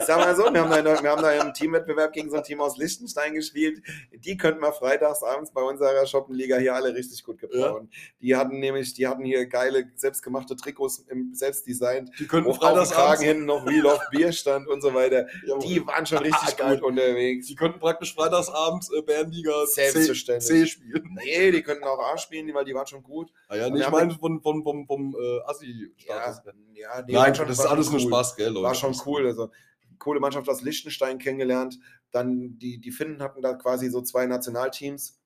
ich 0.00 0.06
sag 0.06 0.18
mal 0.18 0.36
so, 0.36 0.44
wir 0.52 0.60
haben, 0.62 0.84
da, 0.84 1.02
wir 1.02 1.10
haben 1.10 1.22
da 1.22 1.32
im 1.32 1.52
Teamwettbewerb 1.52 2.12
gegen 2.12 2.30
so 2.30 2.36
ein 2.36 2.44
Team 2.44 2.60
aus 2.60 2.76
Liechtenstein 2.76 3.34
gespielt. 3.34 3.82
Die 4.12 4.36
könnten 4.36 4.60
wir 4.60 4.72
freitags 4.72 5.22
abends 5.22 5.52
bei 5.52 5.60
unserer 5.60 6.06
Shoppenliga 6.06 6.56
hier 6.56 6.74
alle 6.74 6.94
richtig 6.94 7.24
gut 7.24 7.38
gebrauchen. 7.38 7.90
Die 8.20 8.36
hatten 8.36 8.60
nämlich, 8.60 8.94
die 8.94 9.06
hatten 9.06 9.24
hier 9.24 9.46
geile, 9.46 9.90
selbstgemachte 9.96 10.56
Trikots 10.56 11.00
im, 11.08 11.34
selbst 11.34 11.66
designt. 11.66 12.10
Die 12.18 12.26
könnten 12.44 12.48
Wo 12.50 12.54
freitags 12.54 12.90
Kragen 12.90 13.22
hinten 13.24 13.44
noch 13.46 13.66
Real 13.66 13.86
of 13.86 14.00
Beer 14.10 14.32
stand 14.32 14.66
und 14.68 14.80
so 14.80 14.94
weiter. 14.94 15.26
Die 15.62 15.86
waren 15.86 16.06
schon 16.06 16.18
richtig 16.18 16.56
Geil. 16.56 16.76
gut 16.76 16.84
unterwegs. 16.84 17.46
Die 17.46 17.54
könnten 17.54 17.78
praktisch 17.80 18.14
freitagsabends 18.14 18.90
äh, 18.92 19.02
Bärenliga 19.02 19.52
C. 19.66 19.90
C 19.92 20.66
spielen. 20.66 21.18
Nee, 21.24 21.50
die 21.50 21.62
könnten 21.62 21.84
auch 21.84 21.98
A 22.12 22.16
spielen, 22.18 22.52
weil 22.54 22.64
die 22.64 22.74
waren 22.74 22.86
schon 22.86 23.02
gut. 23.02 23.30
Ah 23.48 23.56
ja, 23.56 23.68
nee, 23.70 23.80
ich 23.80 23.90
meine 23.90 24.12
von, 24.14 24.40
von, 24.40 24.62
vom, 24.62 24.86
vom 24.86 25.14
äh, 25.14 25.36
Ja, 25.36 25.44
Assi-Status. 25.46 26.40
ja 26.74 27.02
die 27.02 27.12
Nein, 27.12 27.22
waren 27.22 27.34
schon- 27.34 27.48
das 27.48 27.58
ist 27.58 27.66
alles 27.66 27.86
schon 27.86 27.94
nur 27.96 28.02
cool. 28.04 28.08
Spaß, 28.10 28.36
gell, 28.36 28.48
Leute. 28.52 28.66
War 28.66 28.74
schon 28.74 28.96
cool. 29.06 29.26
Also, 29.26 29.50
coole 29.98 30.20
Mannschaft 30.20 30.48
aus 30.48 30.62
Liechtenstein 30.62 31.18
kennengelernt. 31.18 31.78
Dann 32.10 32.58
die, 32.58 32.78
die 32.80 32.90
Finnen 32.92 33.22
hatten 33.22 33.42
da 33.42 33.54
quasi 33.54 33.90
so 33.90 34.00
zwei 34.00 34.26
Nationalteams 34.26 35.17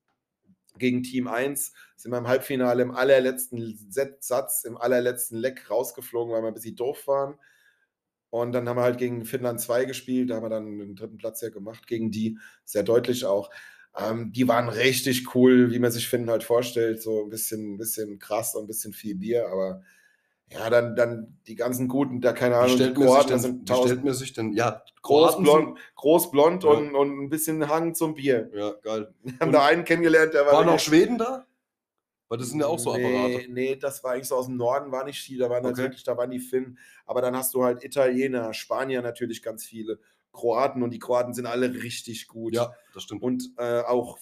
gegen 0.79 1.03
Team 1.03 1.29
1. 1.29 1.73
Sind 1.97 2.13
wir 2.13 2.19
im 2.19 2.29
Halbfinale 2.29 2.83
im 2.83 2.91
allerletzten 2.91 3.79
Satz, 4.21 4.65
im 4.65 4.77
allerletzten 4.77 5.39
Leck 5.39 5.71
rausgeflogen, 5.71 6.33
weil 6.33 6.43
wir 6.43 6.49
ein 6.49 6.55
bisschen 6.55 6.77
doof 6.77 7.07
waren. 7.07 7.35
Und 8.31 8.53
dann 8.53 8.69
haben 8.69 8.79
wir 8.79 8.83
halt 8.83 8.99
gegen 8.99 9.27
Finnland 9.27 9.61
2 9.61 9.85
gespielt. 9.85 10.31
Da 10.31 10.37
haben 10.37 10.45
wir 10.45 10.49
dann 10.49 10.79
den 10.79 10.97
dritten 10.97 11.19
Platz 11.19 11.43
ja 11.43 11.51
gemacht 11.51 11.87
gegen 11.87 12.11
die. 12.11 12.39
Sehr 12.65 12.83
deutlich 12.83 13.27
auch. 13.27 13.51
Ähm, 13.95 14.33
die 14.33 14.49
waren 14.49 14.71
richtig 14.71 15.35
cool, 15.35 15.71
wie 15.71 15.79
man 15.79 15.93
sich 15.93 16.09
Finnen 16.09 16.31
halt 16.31 16.43
vorstellt. 16.43 17.03
So 17.03 17.25
ein 17.25 17.29
bisschen, 17.29 17.75
ein 17.75 17.79
bisschen 17.79 18.19
krass 18.19 18.55
und 18.55 18.65
ein 18.65 18.69
bisschen 18.69 18.95
viel 18.95 19.17
Bier. 19.17 19.49
Aber 19.49 19.83
ja, 20.53 20.71
dann, 20.71 20.95
dann 20.97 21.39
die 21.47 21.55
ganzen 21.55 21.89
Guten, 21.89 22.21
da 22.21 22.33
keine 22.33 22.57
Ahnung, 22.57 22.77
die 22.77 22.93
Kroaten 22.93 23.29
denn, 23.31 23.39
sind 23.41 23.69
tausend 23.69 23.87
stellt 23.89 24.05
man 24.05 24.15
sich 24.15 24.33
denn, 24.33 24.53
ja, 24.53 24.83
groß 25.03 25.29
Kroaten 25.37 25.43
blond, 25.45 25.79
groß 25.97 26.31
blond 26.31 26.65
Ja. 26.65 26.71
und, 26.71 26.95
und 26.95 27.23
ein 27.25 27.29
bisschen 27.29 27.69
Hang 27.69 27.95
zum 27.95 28.15
Bier. 28.15 28.51
Ja, 28.55 28.73
geil. 28.83 29.13
Wir 29.23 29.33
haben 29.41 29.49
Und 29.49 29.53
da 29.53 29.65
einen 29.67 29.85
kennengelernt, 29.85 30.35
der 30.35 30.45
war. 30.47 30.53
Waren 30.53 30.69
auch 30.69 30.73
wirklich- 30.73 30.83
Schweden 30.85 31.19
da? 31.19 31.47
Weil 32.29 32.39
das 32.39 32.49
sind 32.49 32.61
ja 32.61 32.67
auch 32.67 32.79
so 32.79 32.97
nee, 32.97 33.05
Apparate. 33.05 33.53
Nee, 33.53 33.77
das 33.77 34.03
war 34.03 34.13
eigentlich 34.13 34.29
so 34.29 34.37
aus 34.37 34.47
dem 34.47 34.57
Norden, 34.57 34.91
war 34.91 35.05
nicht 35.05 35.21
viel. 35.21 35.39
Da 35.39 35.51
waren 35.51 35.67
Okay. 35.67 35.77
wirklich, 35.83 36.03
da 36.03 36.17
waren 36.17 36.31
die 36.31 36.39
Finnen. 36.39 36.79
Aber 37.05 37.21
dann 37.21 37.37
hast 37.37 37.53
du 37.53 37.63
halt 37.63 37.85
Italiener, 37.85 38.55
Spanier 38.55 39.03
natürlich 39.03 39.43
ganz 39.43 39.67
viele, 39.67 39.99
Kroaten 40.33 40.83
und 40.83 40.91
die 40.95 40.99
Kroaten 40.99 41.35
sind 41.35 41.45
alle 41.45 41.75
richtig 41.75 42.29
gut. 42.29 42.55
Ja, 42.55 42.73
das 42.95 43.03
stimmt. 43.03 43.23
Und 43.23 43.51
äh, 43.59 43.81
auch, 43.83 44.17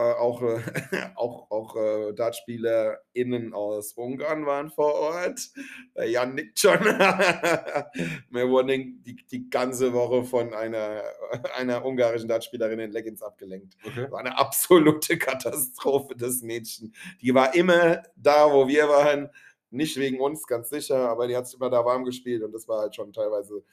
auch, 0.00 0.42
äh, 0.42 0.60
auch, 1.16 1.50
auch 1.50 1.76
äh, 1.76 2.12
DartspielerInnen 2.12 3.52
aus 3.54 3.92
Ungarn 3.94 4.46
waren 4.46 4.70
vor 4.70 4.94
Ort. 4.94 5.50
Der 5.96 6.08
Jan 6.10 6.34
nickt 6.34 6.58
schon. 6.58 6.78
Wir 8.30 8.48
wurden 8.48 9.02
die, 9.02 9.16
die 9.30 9.48
ganze 9.50 9.92
Woche 9.92 10.24
von 10.24 10.52
einer, 10.54 11.02
einer 11.56 11.84
ungarischen 11.84 12.28
Dartspielerin 12.28 12.78
in 12.80 12.92
Leggings 12.92 13.22
abgelenkt. 13.22 13.76
Okay. 13.84 14.10
War 14.10 14.20
eine 14.20 14.38
absolute 14.38 15.18
Katastrophe, 15.18 16.14
das 16.16 16.42
Mädchen. 16.42 16.94
Die 17.20 17.34
war 17.34 17.54
immer 17.54 18.02
da, 18.16 18.52
wo 18.52 18.68
wir 18.68 18.88
waren. 18.88 19.30
Nicht 19.70 19.96
wegen 19.96 20.20
uns, 20.20 20.46
ganz 20.46 20.68
sicher, 20.70 21.08
aber 21.10 21.26
die 21.26 21.36
hat 21.36 21.46
sich 21.48 21.58
immer 21.58 21.68
da 21.68 21.84
warm 21.84 22.04
gespielt 22.04 22.42
und 22.44 22.52
das 22.52 22.68
war 22.68 22.82
halt 22.82 22.94
schon 22.94 23.12
teilweise 23.12 23.64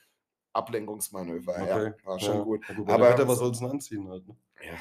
Ablenkungsmanöver. 0.52 1.68
Ja, 1.68 1.76
Okay. 1.78 1.94
war 2.04 2.20
schon 2.20 2.38
ja. 2.38 2.44
gut. 2.44 2.62
Ja, 2.68 2.76
gut 2.76 2.90
Aber- 2.90 3.10
aber 3.10 3.28
was 3.28 3.38
soll 3.38 3.52
es 3.52 3.60
denn 3.60 3.70
anziehen 3.70 4.10
halt? 4.10 4.28
Ne? 4.28 4.36
Ja. 4.66 4.74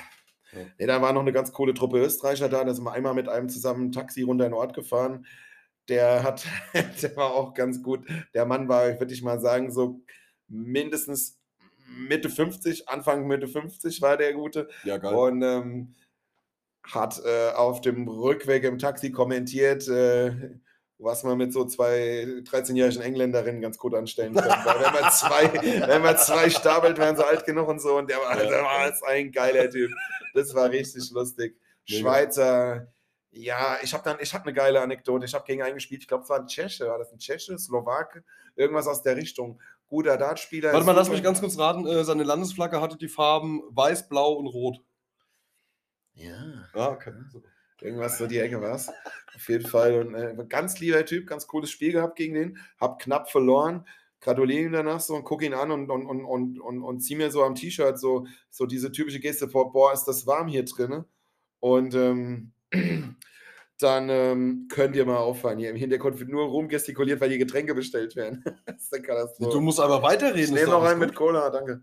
Ja. 0.53 0.61
Nee, 0.79 0.87
da 0.87 1.03
war 1.03 1.13
noch 1.13 1.23
eine 1.23 1.33
ganz 1.33 1.53
coole 1.53 1.75
Truppe 1.75 1.99
Österreicher 1.99 2.49
da. 2.49 2.65
Da 2.65 2.75
sind 2.75 2.85
wir 2.85 2.93
einmal 2.93 3.15
mit 3.15 3.29
einem 3.29 3.49
zusammen 3.49 3.87
ein 3.87 3.93
Taxi 3.93 4.23
runter 4.23 4.47
in 4.47 4.53
den 4.53 4.59
Ort 4.59 4.75
gefahren. 4.75 5.27
Der 5.89 6.23
hat, 6.23 6.47
der 7.03 7.17
war 7.17 7.35
auch 7.35 7.55
ganz 7.55 7.83
gut. 7.83 8.07
Der 8.35 8.47
Mann 8.47 8.69
war, 8.69 9.01
würde 9.01 9.15
ich 9.15 9.23
mal 9.23 9.41
sagen, 9.41 9.73
so 9.73 10.01
mindestens 10.49 11.39
Mitte 11.87 12.31
50, 12.31 12.89
Anfang 12.89 13.27
Mitte 13.27 13.49
50 13.49 14.01
war 14.03 14.17
der 14.17 14.33
Gute. 14.35 14.69
Ja, 14.85 14.99
geil. 14.99 15.15
Und 15.15 15.43
ähm, 15.43 15.95
hat 16.85 17.21
äh, 17.25 17.53
auf 17.53 17.81
dem 17.81 18.09
Rückweg 18.09 18.65
im 18.65 18.79
Taxi 18.79 19.13
kommentiert, 19.13 19.87
äh, 19.89 20.33
was 21.03 21.25
man 21.25 21.37
mit 21.37 21.53
so 21.53 21.65
zwei 21.65 22.25
13-jährigen 22.45 23.03
Engländerinnen 23.03 23.61
ganz 23.61 23.77
gut 23.79 23.95
anstellen 23.95 24.35
kann. 24.35 24.65
Weil 24.65 24.85
wenn 24.85 25.01
man 25.01 25.13
zwei, 25.13 25.89
wenn 25.89 26.03
man 26.03 26.17
zwei 26.17 26.49
stapelt, 26.49 26.99
wären 26.99 27.17
sie 27.17 27.27
alt 27.27 27.45
genug 27.45 27.69
und 27.69 27.81
so. 27.81 27.97
Und 27.97 28.09
der 28.09 28.19
war, 28.19 28.37
der 28.37 28.63
war 28.63 28.87
jetzt 28.87 29.05
ein 29.05 29.33
geiler 29.33 29.69
Typ. 29.69 29.91
Das 30.35 30.55
war 30.55 30.71
richtig 30.71 31.11
lustig. 31.11 31.57
Schweizer, 31.85 32.87
ja, 33.33 33.79
ich 33.83 33.95
habe 33.95 34.05
dann, 34.05 34.19
ich 34.21 34.35
habe 34.35 34.45
eine 34.45 34.53
geile 34.53 34.81
Anekdote. 34.83 35.25
Ich 35.25 35.35
habe 35.35 35.45
gegen 35.47 35.63
einen 35.63 35.75
gespielt, 35.75 36.03
ich 36.03 36.09
glaube, 36.09 36.25
es 36.25 36.29
war 36.29 36.39
ein 36.39 36.47
Tscheche, 36.47 36.87
war 36.87 36.99
das 36.99 37.13
ein 37.13 37.19
Tscheche, 37.19 37.59
Slowake, 37.59 38.23
irgendwas 38.55 38.87
aus 38.87 39.03
der 39.03 39.17
Richtung. 39.17 39.61
Guter 39.89 40.17
Dartspieler. 40.17 40.73
Warte 40.73 40.87
mal, 40.87 40.93
lass 40.93 41.11
mich 41.11 41.23
ganz 41.23 41.41
kurz 41.41 41.59
raten. 41.59 41.87
Äh, 41.87 42.05
seine 42.05 42.23
Landesflagge 42.23 42.81
hatte 42.81 42.97
die 42.97 43.09
Farben 43.09 43.63
weiß, 43.71 44.09
blau 44.09 44.33
und 44.35 44.47
rot. 44.47 44.81
Ja. 46.15 46.69
Ah, 46.75 46.89
okay. 46.89 47.13
Irgendwas 47.83 48.19
so 48.19 48.27
die 48.27 48.39
Ecke 48.39 48.61
war 48.61 48.77
es. 48.77 48.89
Auf 49.35 49.49
jeden 49.49 49.67
Fall. 49.67 50.01
Und, 50.01 50.15
äh, 50.15 50.35
ganz 50.49 50.79
lieber 50.81 51.05
Typ, 51.05 51.27
ganz 51.27 51.47
cooles 51.47 51.71
Spiel 51.71 51.93
gehabt 51.93 52.17
gegen 52.17 52.35
den. 52.35 52.59
Hab 52.79 53.01
knapp 53.01 53.31
verloren. 53.31 53.87
Gratuliere 54.21 54.67
ihm 54.67 54.73
danach 54.73 55.01
so 55.01 55.15
und 55.15 55.25
gucke 55.25 55.45
ihn 55.45 55.55
an 55.55 55.73
und, 55.73 55.91
und, 55.91 56.07
und, 56.07 56.25
und, 56.25 56.61
und, 56.61 56.83
und 56.83 57.01
zieh 57.01 57.17
mir 57.17 57.31
so 57.33 57.43
am 57.43 57.57
T-Shirt 57.57 57.99
so, 57.99 58.27
so 58.51 58.67
diese 58.67 58.93
typische 58.93 59.19
Geste 59.19 59.49
vor, 59.49 59.73
boah, 59.73 59.93
ist 59.93 60.05
das 60.05 60.27
warm 60.27 60.47
hier 60.47 60.65
drin. 60.65 61.05
Und 61.59 61.95
ähm, 61.95 62.53
dann 63.79 64.09
ähm, 64.09 64.69
könnt 64.71 64.95
ihr 64.95 65.05
mal 65.05 65.17
aufhören. 65.17 65.59
Hier 65.59 65.71
im 65.71 65.77
Hintergrund 65.77 66.21
wird 66.21 66.29
nur 66.29 66.45
rumgestikuliert, 66.45 67.21
weil 67.21 67.31
hier 67.31 67.39
Getränke 67.39 67.75
bestellt 67.75 68.15
werden. 68.15 68.45
das 68.67 68.83
ist 68.83 68.95
eine 68.95 69.03
Katastrophe. 69.03 69.51
Du 69.51 69.61
musst 69.61 69.81
aber 69.81 70.03
weiterreden. 70.03 70.41
Ich 70.41 70.51
nehme 70.53 70.71
noch 70.71 70.85
einen 70.85 71.01
mit. 71.01 71.17
Cola, 71.17 71.51
danke. 71.51 71.83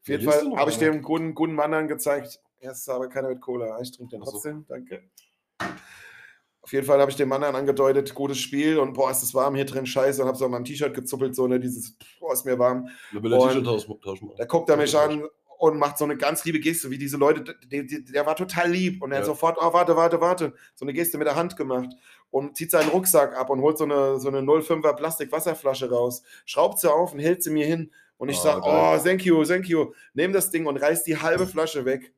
Auf 0.00 0.08
jeden 0.08 0.24
Fall 0.24 0.56
habe 0.56 0.70
ich 0.70 0.78
dem 0.78 1.02
guten, 1.02 1.34
guten 1.34 1.54
Mann 1.54 1.72
dann 1.72 1.88
gezeigt. 1.88 2.40
Erst 2.60 2.80
ist 2.82 2.88
aber 2.88 3.08
keiner 3.08 3.28
mit 3.28 3.40
Cola. 3.40 3.78
Ich 3.80 3.92
trinke 3.92 4.10
den 4.16 4.22
Ach 4.22 4.26
so. 4.26 4.32
trotzdem, 4.32 4.64
danke. 4.68 5.02
Auf 6.60 6.72
jeden 6.72 6.86
Fall 6.86 7.00
habe 7.00 7.10
ich 7.10 7.16
dem 7.16 7.28
Mann 7.28 7.40
dann 7.40 7.54
angedeutet, 7.56 8.14
gutes 8.14 8.38
Spiel 8.38 8.78
und 8.78 8.92
boah, 8.92 9.10
ist 9.10 9.22
es 9.22 9.32
warm 9.32 9.54
hier 9.54 9.64
drin, 9.64 9.86
scheiße. 9.86 10.20
Und 10.20 10.28
habe 10.28 10.36
so 10.36 10.44
an 10.44 10.50
meinem 10.50 10.64
T-Shirt 10.64 10.92
gezuppelt, 10.92 11.34
so 11.34 11.46
ne, 11.46 11.58
dieses, 11.58 11.96
boah, 12.20 12.32
ist 12.32 12.44
mir 12.44 12.58
warm. 12.58 12.88
Da 13.14 13.22
will 13.22 13.30
T-Shirt 13.30 13.64
tauschen- 13.64 14.00
tauschen. 14.02 14.30
Da 14.36 14.44
guckt 14.44 14.68
er 14.68 14.76
mich 14.76 14.94
an 14.96 15.24
und 15.58 15.78
macht 15.78 15.96
so 15.98 16.04
eine 16.04 16.16
ganz 16.16 16.44
liebe 16.44 16.60
Geste, 16.60 16.90
wie 16.90 16.98
diese 16.98 17.16
Leute, 17.16 17.42
der, 17.42 17.82
der, 17.84 18.00
der 18.00 18.26
war 18.26 18.36
total 18.36 18.70
lieb 18.70 19.02
und 19.02 19.12
er 19.12 19.18
hat 19.18 19.22
Ja. 19.24 19.26
sofort, 19.26 19.56
oh, 19.60 19.72
warte, 19.72 19.96
warte, 19.96 20.20
warte, 20.20 20.52
so 20.74 20.84
eine 20.84 20.92
Geste 20.92 21.16
mit 21.16 21.26
der 21.26 21.36
Hand 21.36 21.56
gemacht 21.56 21.90
und 22.30 22.56
zieht 22.56 22.70
seinen 22.70 22.90
Rucksack 22.90 23.34
ab 23.36 23.48
und 23.50 23.60
holt 23.62 23.78
so 23.78 23.84
eine, 23.84 24.20
so 24.20 24.28
eine 24.28 24.42
05er 24.42 24.92
Plastikwasserflasche 24.94 25.90
raus, 25.90 26.22
schraubt 26.44 26.78
sie 26.80 26.92
auf 26.92 27.12
und 27.14 27.18
hält 27.20 27.42
sie 27.42 27.50
mir 27.50 27.66
hin 27.66 27.90
und 28.18 28.28
ich 28.28 28.38
Ah, 28.38 28.42
sage, 28.42 28.60
geil. 28.60 28.98
oh, 29.00 29.02
thank 29.02 29.24
you, 29.24 29.42
thank 29.44 29.66
you, 29.68 29.92
nehm 30.12 30.32
das 30.32 30.50
Ding 30.50 30.66
und 30.66 30.76
reiß 30.76 31.02
die 31.04 31.16
halbe 31.20 31.46
Flasche 31.46 31.84
weg 31.84 32.12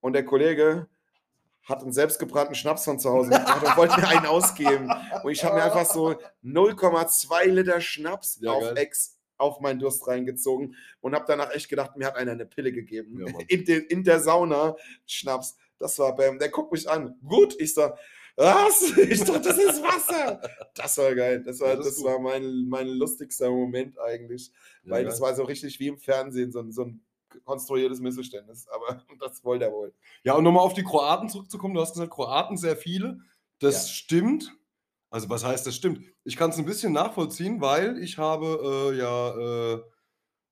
und 0.00 0.12
der 0.14 0.24
Kollege 0.24 0.88
hat 1.64 1.82
einen 1.82 1.92
selbstgebrannten 1.92 2.54
Schnaps 2.54 2.84
von 2.84 2.98
zu 2.98 3.10
Hause 3.10 3.30
mitgebracht 3.30 3.64
und 3.64 3.76
wollte 3.76 4.00
mir 4.00 4.08
einen 4.08 4.26
ausgeben. 4.26 4.90
Und 5.22 5.30
ich 5.30 5.44
habe 5.44 5.56
mir 5.56 5.62
einfach 5.64 5.84
so 5.86 6.16
0,2 6.44 7.44
Liter 7.46 7.80
Schnaps 7.80 8.38
Ja, 8.40 8.52
auf 8.52 8.62
geil. 8.62 8.78
Ex 8.78 9.18
auf 9.36 9.60
meinen 9.60 9.78
Durst 9.78 10.06
reingezogen 10.06 10.74
und 11.00 11.14
habe 11.14 11.24
danach 11.26 11.50
echt 11.52 11.68
gedacht, 11.68 11.96
mir 11.96 12.06
hat 12.06 12.16
einer 12.16 12.32
eine 12.32 12.44
Pille 12.46 12.72
gegeben. 12.72 13.24
Ja, 13.26 13.32
in, 13.48 13.64
der, 13.64 13.90
in 13.90 14.04
der 14.04 14.20
Sauna 14.20 14.76
Schnaps. 15.06 15.56
Das 15.78 15.98
war 15.98 16.14
Bam. 16.14 16.38
Der 16.38 16.50
guckt 16.50 16.72
mich 16.72 16.88
an. 16.88 17.18
Gut, 17.26 17.54
ich 17.58 17.72
sag, 17.72 17.98
was? 18.36 18.92
Ich 18.96 19.20
dachte, 19.24 19.40
das 19.48 19.58
ist 19.58 19.82
Wasser. 19.82 20.40
Das 20.74 20.96
war 20.98 21.14
geil. 21.14 21.42
Das 21.42 21.60
war, 21.60 21.70
Ja, 21.70 21.76
das 21.76 22.02
war 22.04 22.18
mein, 22.18 22.68
mein 22.68 22.88
lustigster 22.88 23.50
Moment 23.50 23.98
eigentlich. 23.98 24.50
Weil 24.84 25.02
geil. 25.02 25.10
das 25.10 25.20
war 25.20 25.34
so 25.34 25.44
richtig 25.44 25.78
wie 25.80 25.88
im 25.88 25.98
Fernsehen, 25.98 26.52
so 26.52 26.70
so 26.70 26.84
ein 26.84 27.02
konstruiertes 27.44 28.00
Missverständnis. 28.00 28.66
Aber 28.68 29.02
das 29.20 29.44
wollte 29.44 29.64
er 29.66 29.72
wohl. 29.72 29.92
Ja, 30.24 30.34
und 30.34 30.44
nochmal 30.44 30.62
auf 30.64 30.74
die 30.74 30.84
Kroaten 30.84 31.28
zurückzukommen. 31.28 31.74
Du 31.74 31.80
hast 31.80 31.92
gesagt, 31.94 32.12
Kroaten 32.12 32.56
sehr 32.56 32.76
viele. 32.76 33.18
Das 33.58 33.88
Ja. 33.88 33.92
stimmt. 33.94 34.52
Also, 35.10 35.28
was 35.28 35.44
heißt, 35.44 35.66
das 35.66 35.74
stimmt? 35.74 36.02
Ich 36.24 36.36
kann 36.36 36.50
es 36.50 36.58
ein 36.58 36.66
bisschen 36.66 36.92
nachvollziehen, 36.92 37.60
weil 37.60 37.98
ich 37.98 38.16
habe 38.18 38.92
äh, 38.92 38.98
ja. 38.98 39.74
Äh, 39.74 39.80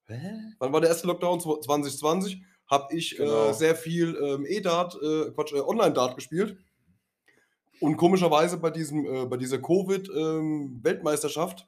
hä? 0.08 0.32
Wann 0.58 0.72
war 0.72 0.80
der 0.80 0.90
erste 0.90 1.06
Lockdown? 1.06 1.38
Zwo- 1.40 1.60
2020. 1.60 2.42
Habe 2.70 2.94
ich 2.94 3.16
Genau. 3.16 3.48
äh, 3.50 3.54
sehr 3.54 3.74
viel 3.76 4.14
ähm, 4.16 4.44
E-Dart, 4.46 4.94
äh, 5.00 5.30
Quatsch, 5.30 5.52
äh, 5.54 5.60
Online-Dart 5.60 6.16
gespielt. 6.16 6.58
Und 7.80 7.96
komischerweise 7.96 8.56
bei, 8.58 8.70
diesem, 8.70 9.06
äh, 9.06 9.24
bei 9.26 9.36
dieser 9.36 9.58
Covid-Weltmeisterschaft, 9.58 11.67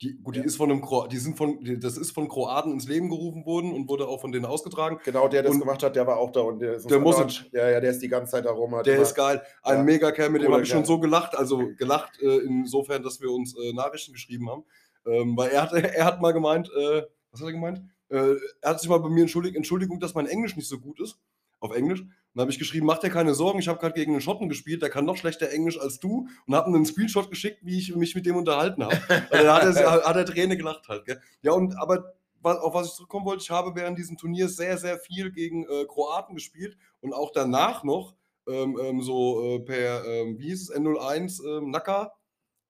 die, 0.00 0.18
gut, 0.20 0.34
Ja. 0.34 0.42
die 0.42 0.48
ist 0.48 0.56
von 0.56 0.70
einem 0.70 0.80
Kro 0.80 1.06
die 1.06 1.16
sind 1.18 1.36
von, 1.36 1.58
das 1.80 1.96
ist 1.96 2.10
von 2.10 2.28
Kroaten 2.28 2.72
ins 2.72 2.88
Leben 2.88 3.08
gerufen 3.08 3.44
worden 3.46 3.72
und 3.72 3.88
wurde 3.88 4.08
auch 4.08 4.20
von 4.20 4.32
denen 4.32 4.44
ausgetragen. 4.46 4.98
Genau, 5.04 5.28
der 5.28 5.42
das 5.44 5.52
Und- 5.52 5.60
gemacht 5.60 5.82
hat, 5.82 5.94
der 5.94 6.06
war 6.06 6.16
auch 6.18 6.32
da. 6.32 6.40
Und 6.40 6.58
der 6.60 6.74
ist 6.74 6.90
Der 6.90 6.98
Mosic. 6.98 7.20
andauernd- 7.26 7.48
Ja, 7.52 7.70
ja, 7.70 7.80
der 7.80 7.90
ist 7.90 8.00
die 8.02 8.08
ganze 8.08 8.32
Zeit 8.32 8.44
da 8.44 8.50
rum. 8.50 8.74
Hat 8.74 8.86
Der 8.86 8.94
immer- 8.94 9.02
ist 9.04 9.14
geil. 9.14 9.42
Ein 9.62 9.76
Ja. 9.78 9.82
Megakerl, 9.84 10.30
mit 10.30 10.42
dem 10.42 10.52
habe 10.52 10.62
ich 10.62 10.68
schon 10.68 10.84
so 10.84 10.98
gelacht. 10.98 11.36
Also 11.36 11.58
gelacht 11.76 12.20
äh, 12.20 12.38
insofern, 12.38 13.02
dass 13.02 13.20
wir 13.20 13.30
uns 13.30 13.54
äh, 13.56 13.72
Nachrichten 13.72 14.12
geschrieben 14.12 14.48
haben. 14.50 14.64
Ähm, 15.06 15.36
weil 15.36 15.50
er 15.50 15.62
hat, 15.62 15.72
er 15.98 16.04
hat 16.04 16.20
mal 16.20 16.32
gemeint, 16.32 16.68
äh, 16.76 17.02
was 17.30 17.40
hat 17.40 17.48
er 17.48 17.52
gemeint? 17.52 17.80
Äh, 18.08 18.34
er 18.60 18.70
hat 18.70 18.80
sich 18.80 18.88
mal 18.88 18.98
bei 18.98 19.08
mir 19.08 19.22
entschuldigt, 19.22 19.56
Entschuldigung, 19.56 20.00
dass 20.00 20.14
mein 20.14 20.26
Englisch 20.26 20.56
nicht 20.56 20.68
so 20.68 20.78
gut 20.78 21.00
ist. 21.00 21.18
Auf 21.60 21.74
Englisch. 21.76 22.02
Dann 22.34 22.42
habe 22.42 22.50
ich 22.50 22.58
geschrieben, 22.58 22.86
mach 22.86 22.98
dir 22.98 23.10
keine 23.10 23.34
Sorgen, 23.34 23.58
ich 23.58 23.68
habe 23.68 23.78
gerade 23.78 23.94
gegen 23.94 24.12
einen 24.12 24.20
Schotten 24.20 24.48
gespielt, 24.48 24.80
der 24.80 24.88
kann 24.88 25.04
noch 25.04 25.16
schlechter 25.16 25.50
Englisch 25.50 25.78
als 25.78 26.00
du. 26.00 26.28
Und 26.46 26.54
habe 26.54 26.68
einen 26.68 26.86
Screenshot 26.86 27.28
geschickt, 27.28 27.58
wie 27.62 27.78
ich 27.78 27.94
mich 27.94 28.14
mit 28.14 28.24
dem 28.24 28.36
unterhalten 28.36 28.84
habe. 28.84 28.96
Also 29.30 29.44
da 29.44 29.54
hat 29.54 29.76
er, 29.76 30.04
hat 30.04 30.16
er 30.16 30.24
Träne 30.24 30.56
gelacht 30.56 30.88
halt. 30.88 31.04
Gell? 31.04 31.20
Ja, 31.42 31.52
und 31.52 31.76
aber 31.76 32.14
auf 32.42 32.74
was 32.74 32.88
ich 32.88 32.94
zurückkommen 32.94 33.26
wollte, 33.26 33.42
ich 33.42 33.50
habe 33.50 33.74
während 33.74 33.98
diesem 33.98 34.16
Turnier 34.16 34.48
sehr, 34.48 34.78
sehr 34.78 34.98
viel 34.98 35.30
gegen 35.30 35.64
äh, 35.64 35.84
Kroaten 35.86 36.34
gespielt 36.34 36.76
und 37.00 37.12
auch 37.12 37.30
danach 37.32 37.84
noch 37.84 38.14
ähm, 38.48 38.78
ähm, 38.80 39.02
so 39.02 39.56
äh, 39.56 39.60
per, 39.60 40.04
ähm, 40.04 40.38
wie 40.38 40.48
hieß 40.48 40.70
es, 40.70 40.76
N01 40.76 41.44
ähm, 41.46 41.70
Naka. 41.70 42.12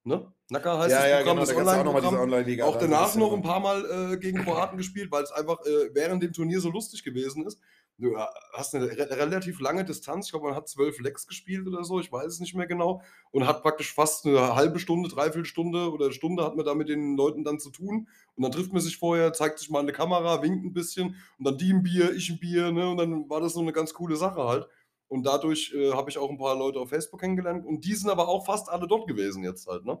Ne? 0.03 0.31
Naka 0.49 0.77
heißt 0.77 0.91
ja, 0.91 0.99
das 0.99 1.09
ja, 1.09 1.17
Programm, 1.17 1.35
genau, 1.37 1.93
das 1.93 2.05
auch 2.05 2.19
Online-Programm. 2.19 2.69
Auch 2.69 2.73
da, 2.75 2.79
so 2.81 2.87
danach 2.87 3.15
noch 3.15 3.33
ein 3.33 3.41
paar 3.41 3.59
Mal 3.59 4.13
äh, 4.13 4.17
gegen 4.17 4.43
Kroaten 4.43 4.77
gespielt, 4.77 5.11
weil 5.11 5.23
es 5.23 5.31
einfach 5.31 5.59
äh, 5.65 5.89
während 5.93 6.21
dem 6.21 6.33
Turnier 6.33 6.59
so 6.59 6.69
lustig 6.69 7.03
gewesen 7.03 7.45
ist. 7.45 7.59
Du 7.99 8.15
äh, 8.15 8.25
hast 8.53 8.73
eine 8.73 8.85
re 8.85 9.09
relativ 9.11 9.59
lange 9.59 9.85
Distanz. 9.85 10.25
Ich 10.25 10.31
glaube, 10.31 10.47
man 10.47 10.55
hat 10.55 10.67
zwölf 10.67 10.99
Lecks 10.99 11.27
gespielt 11.27 11.67
oder 11.67 11.83
so. 11.83 11.99
Ich 11.99 12.11
weiß 12.11 12.25
es 12.25 12.39
nicht 12.39 12.55
mehr 12.55 12.65
genau. 12.65 13.01
Und 13.31 13.47
hat 13.47 13.61
praktisch 13.61 13.93
fast 13.93 14.25
eine 14.25 14.55
halbe 14.55 14.79
Stunde, 14.79 15.09
dreiviertel 15.09 15.45
Stunde 15.45 15.91
oder 15.91 16.05
eine 16.05 16.13
Stunde 16.13 16.43
hat 16.43 16.55
man 16.55 16.65
da 16.65 16.73
mit 16.73 16.89
den 16.89 17.15
Leuten 17.15 17.43
dann 17.43 17.59
zu 17.59 17.69
tun. 17.69 18.07
Und 18.35 18.43
dann 18.43 18.51
trifft 18.51 18.73
man 18.73 18.81
sich 18.81 18.97
vorher, 18.97 19.33
zeigt 19.33 19.59
sich 19.59 19.69
mal 19.69 19.79
eine 19.79 19.91
Kamera, 19.91 20.41
winkt 20.41 20.65
ein 20.65 20.73
bisschen 20.73 21.15
und 21.37 21.45
dann 21.45 21.57
die 21.57 21.71
ein 21.71 21.83
Bier, 21.83 22.13
ich 22.13 22.29
ein 22.29 22.39
Bier. 22.39 22.71
Ne? 22.71 22.89
Und 22.89 22.97
dann 22.97 23.29
war 23.29 23.41
das 23.41 23.53
so 23.53 23.61
eine 23.61 23.73
ganz 23.73 23.93
coole 23.93 24.15
Sache 24.15 24.43
halt. 24.43 24.67
Und 25.07 25.23
dadurch 25.25 25.73
äh, 25.75 25.91
habe 25.93 26.09
ich 26.09 26.17
auch 26.17 26.29
ein 26.31 26.39
paar 26.39 26.57
Leute 26.57 26.79
auf 26.79 26.89
Facebook 26.89 27.19
kennengelernt. 27.19 27.65
Und 27.65 27.85
die 27.85 27.93
sind 27.93 28.09
aber 28.09 28.27
auch 28.27 28.45
fast 28.45 28.69
alle 28.69 28.87
dort 28.87 29.07
gewesen 29.07 29.43
jetzt 29.43 29.67
halt. 29.67 29.85
Ne? 29.85 29.99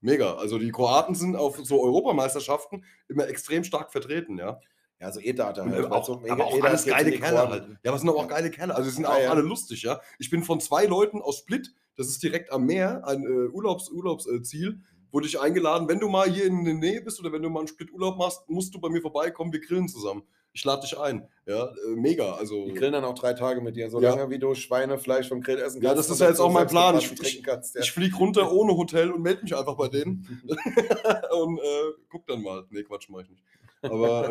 Mega. 0.00 0.34
Also 0.34 0.58
die 0.58 0.70
Kroaten 0.70 1.16
sind 1.16 1.34
auf 1.34 1.58
so 1.64 1.82
Europameisterschaften 1.82 2.84
immer 3.08 3.26
extrem 3.28 3.64
stark 3.64 3.90
vertreten, 3.90 4.38
ja. 4.38 4.60
Ja, 5.02 5.10
so 5.12 5.18
E-Data 5.20 5.62
Und, 5.64 5.72
halt. 5.72 5.84
äh, 5.84 5.88
auch, 5.88 6.04
so 6.06 6.22
aber 6.28 6.44
auch 6.46 6.52
E-Data 6.56 6.68
alles 6.68 6.84
geile 6.86 7.10
Kerle 7.18 7.48
halt. 7.48 7.64
Ja, 7.82 7.90
aber 7.90 7.96
es 7.96 8.00
sind 8.02 8.08
aber 8.10 8.18
auch 8.20 8.28
geile 8.28 8.50
Kerle. 8.50 8.74
Also 8.74 8.88
die 8.88 8.94
sind 8.94 9.02
Ja, 9.04 9.10
auch 9.10 9.20
ja. 9.20 9.30
alle 9.30 9.42
lustig, 9.42 9.82
ja. 9.82 10.00
Ich 10.20 10.30
bin 10.30 10.44
von 10.44 10.60
zwei 10.60 10.86
Leuten 10.86 11.20
aus 11.20 11.38
Split, 11.38 11.74
das 11.96 12.06
ist 12.06 12.22
direkt 12.22 12.52
am 12.52 12.64
Meer, 12.66 13.06
ein 13.06 13.24
äh, 13.24 13.48
Urlaubs, 13.48 13.90
Urlaubsziel, 13.90 14.80
wurde 15.10 15.26
ich 15.26 15.40
eingeladen, 15.40 15.88
wenn 15.88 15.98
du 15.98 16.08
mal 16.08 16.30
hier 16.30 16.44
in 16.46 16.64
der 16.64 16.74
Nähe 16.74 17.02
bist 17.02 17.18
oder 17.20 17.32
wenn 17.32 17.42
du 17.42 17.50
mal 17.50 17.58
einen 17.58 17.68
Split 17.68 17.92
Urlaub 17.92 18.16
machst, 18.16 18.48
musst 18.48 18.74
du 18.74 18.80
bei 18.80 18.88
mir 18.88 19.02
vorbeikommen, 19.02 19.52
wir 19.52 19.60
grillen 19.60 19.88
zusammen. 19.88 20.22
Ich 20.54 20.64
lade 20.64 20.82
dich 20.82 20.98
ein. 20.98 21.26
Ja, 21.46 21.64
äh, 21.66 21.96
mega. 21.96 22.34
Also 22.34 22.66
Die 22.66 22.74
grillen 22.74 22.92
dann 22.92 23.04
auch 23.04 23.14
drei 23.14 23.32
Tage 23.32 23.60
mit 23.62 23.74
dir, 23.74 23.84
Ja. 23.84 23.90
solange 23.90 24.28
wie 24.30 24.38
du 24.38 24.54
Schweinefleisch 24.54 25.26
vom 25.28 25.40
Grill 25.40 25.56
essen 25.56 25.80
kannst. 25.80 25.82
Ja, 25.82 25.94
das 25.94 26.10
ist 26.10 26.20
ja 26.20 26.28
jetzt 26.28 26.38
dazu 26.38 26.48
auch 26.48 26.52
mein 26.52 26.66
Plan. 26.66 26.96
Ich- 26.98 27.42
kannst, 27.42 27.74
ja. 27.74 27.80
ich 27.80 27.90
fliege 27.90 28.14
runter 28.16 28.52
ohne 28.52 28.76
Hotel 28.76 29.10
und 29.10 29.22
melde 29.22 29.42
mich 29.42 29.56
einfach 29.56 29.76
bei 29.76 29.88
denen. 29.88 30.42
und 31.32 31.58
äh, 31.58 31.62
guck 32.10 32.26
dann 32.26 32.42
mal. 32.42 32.64
Nee, 32.70 32.82
Quatsch, 32.84 33.08
mach 33.08 33.20
ich 33.20 33.30
nicht. 33.30 33.42
Aber 33.82 34.28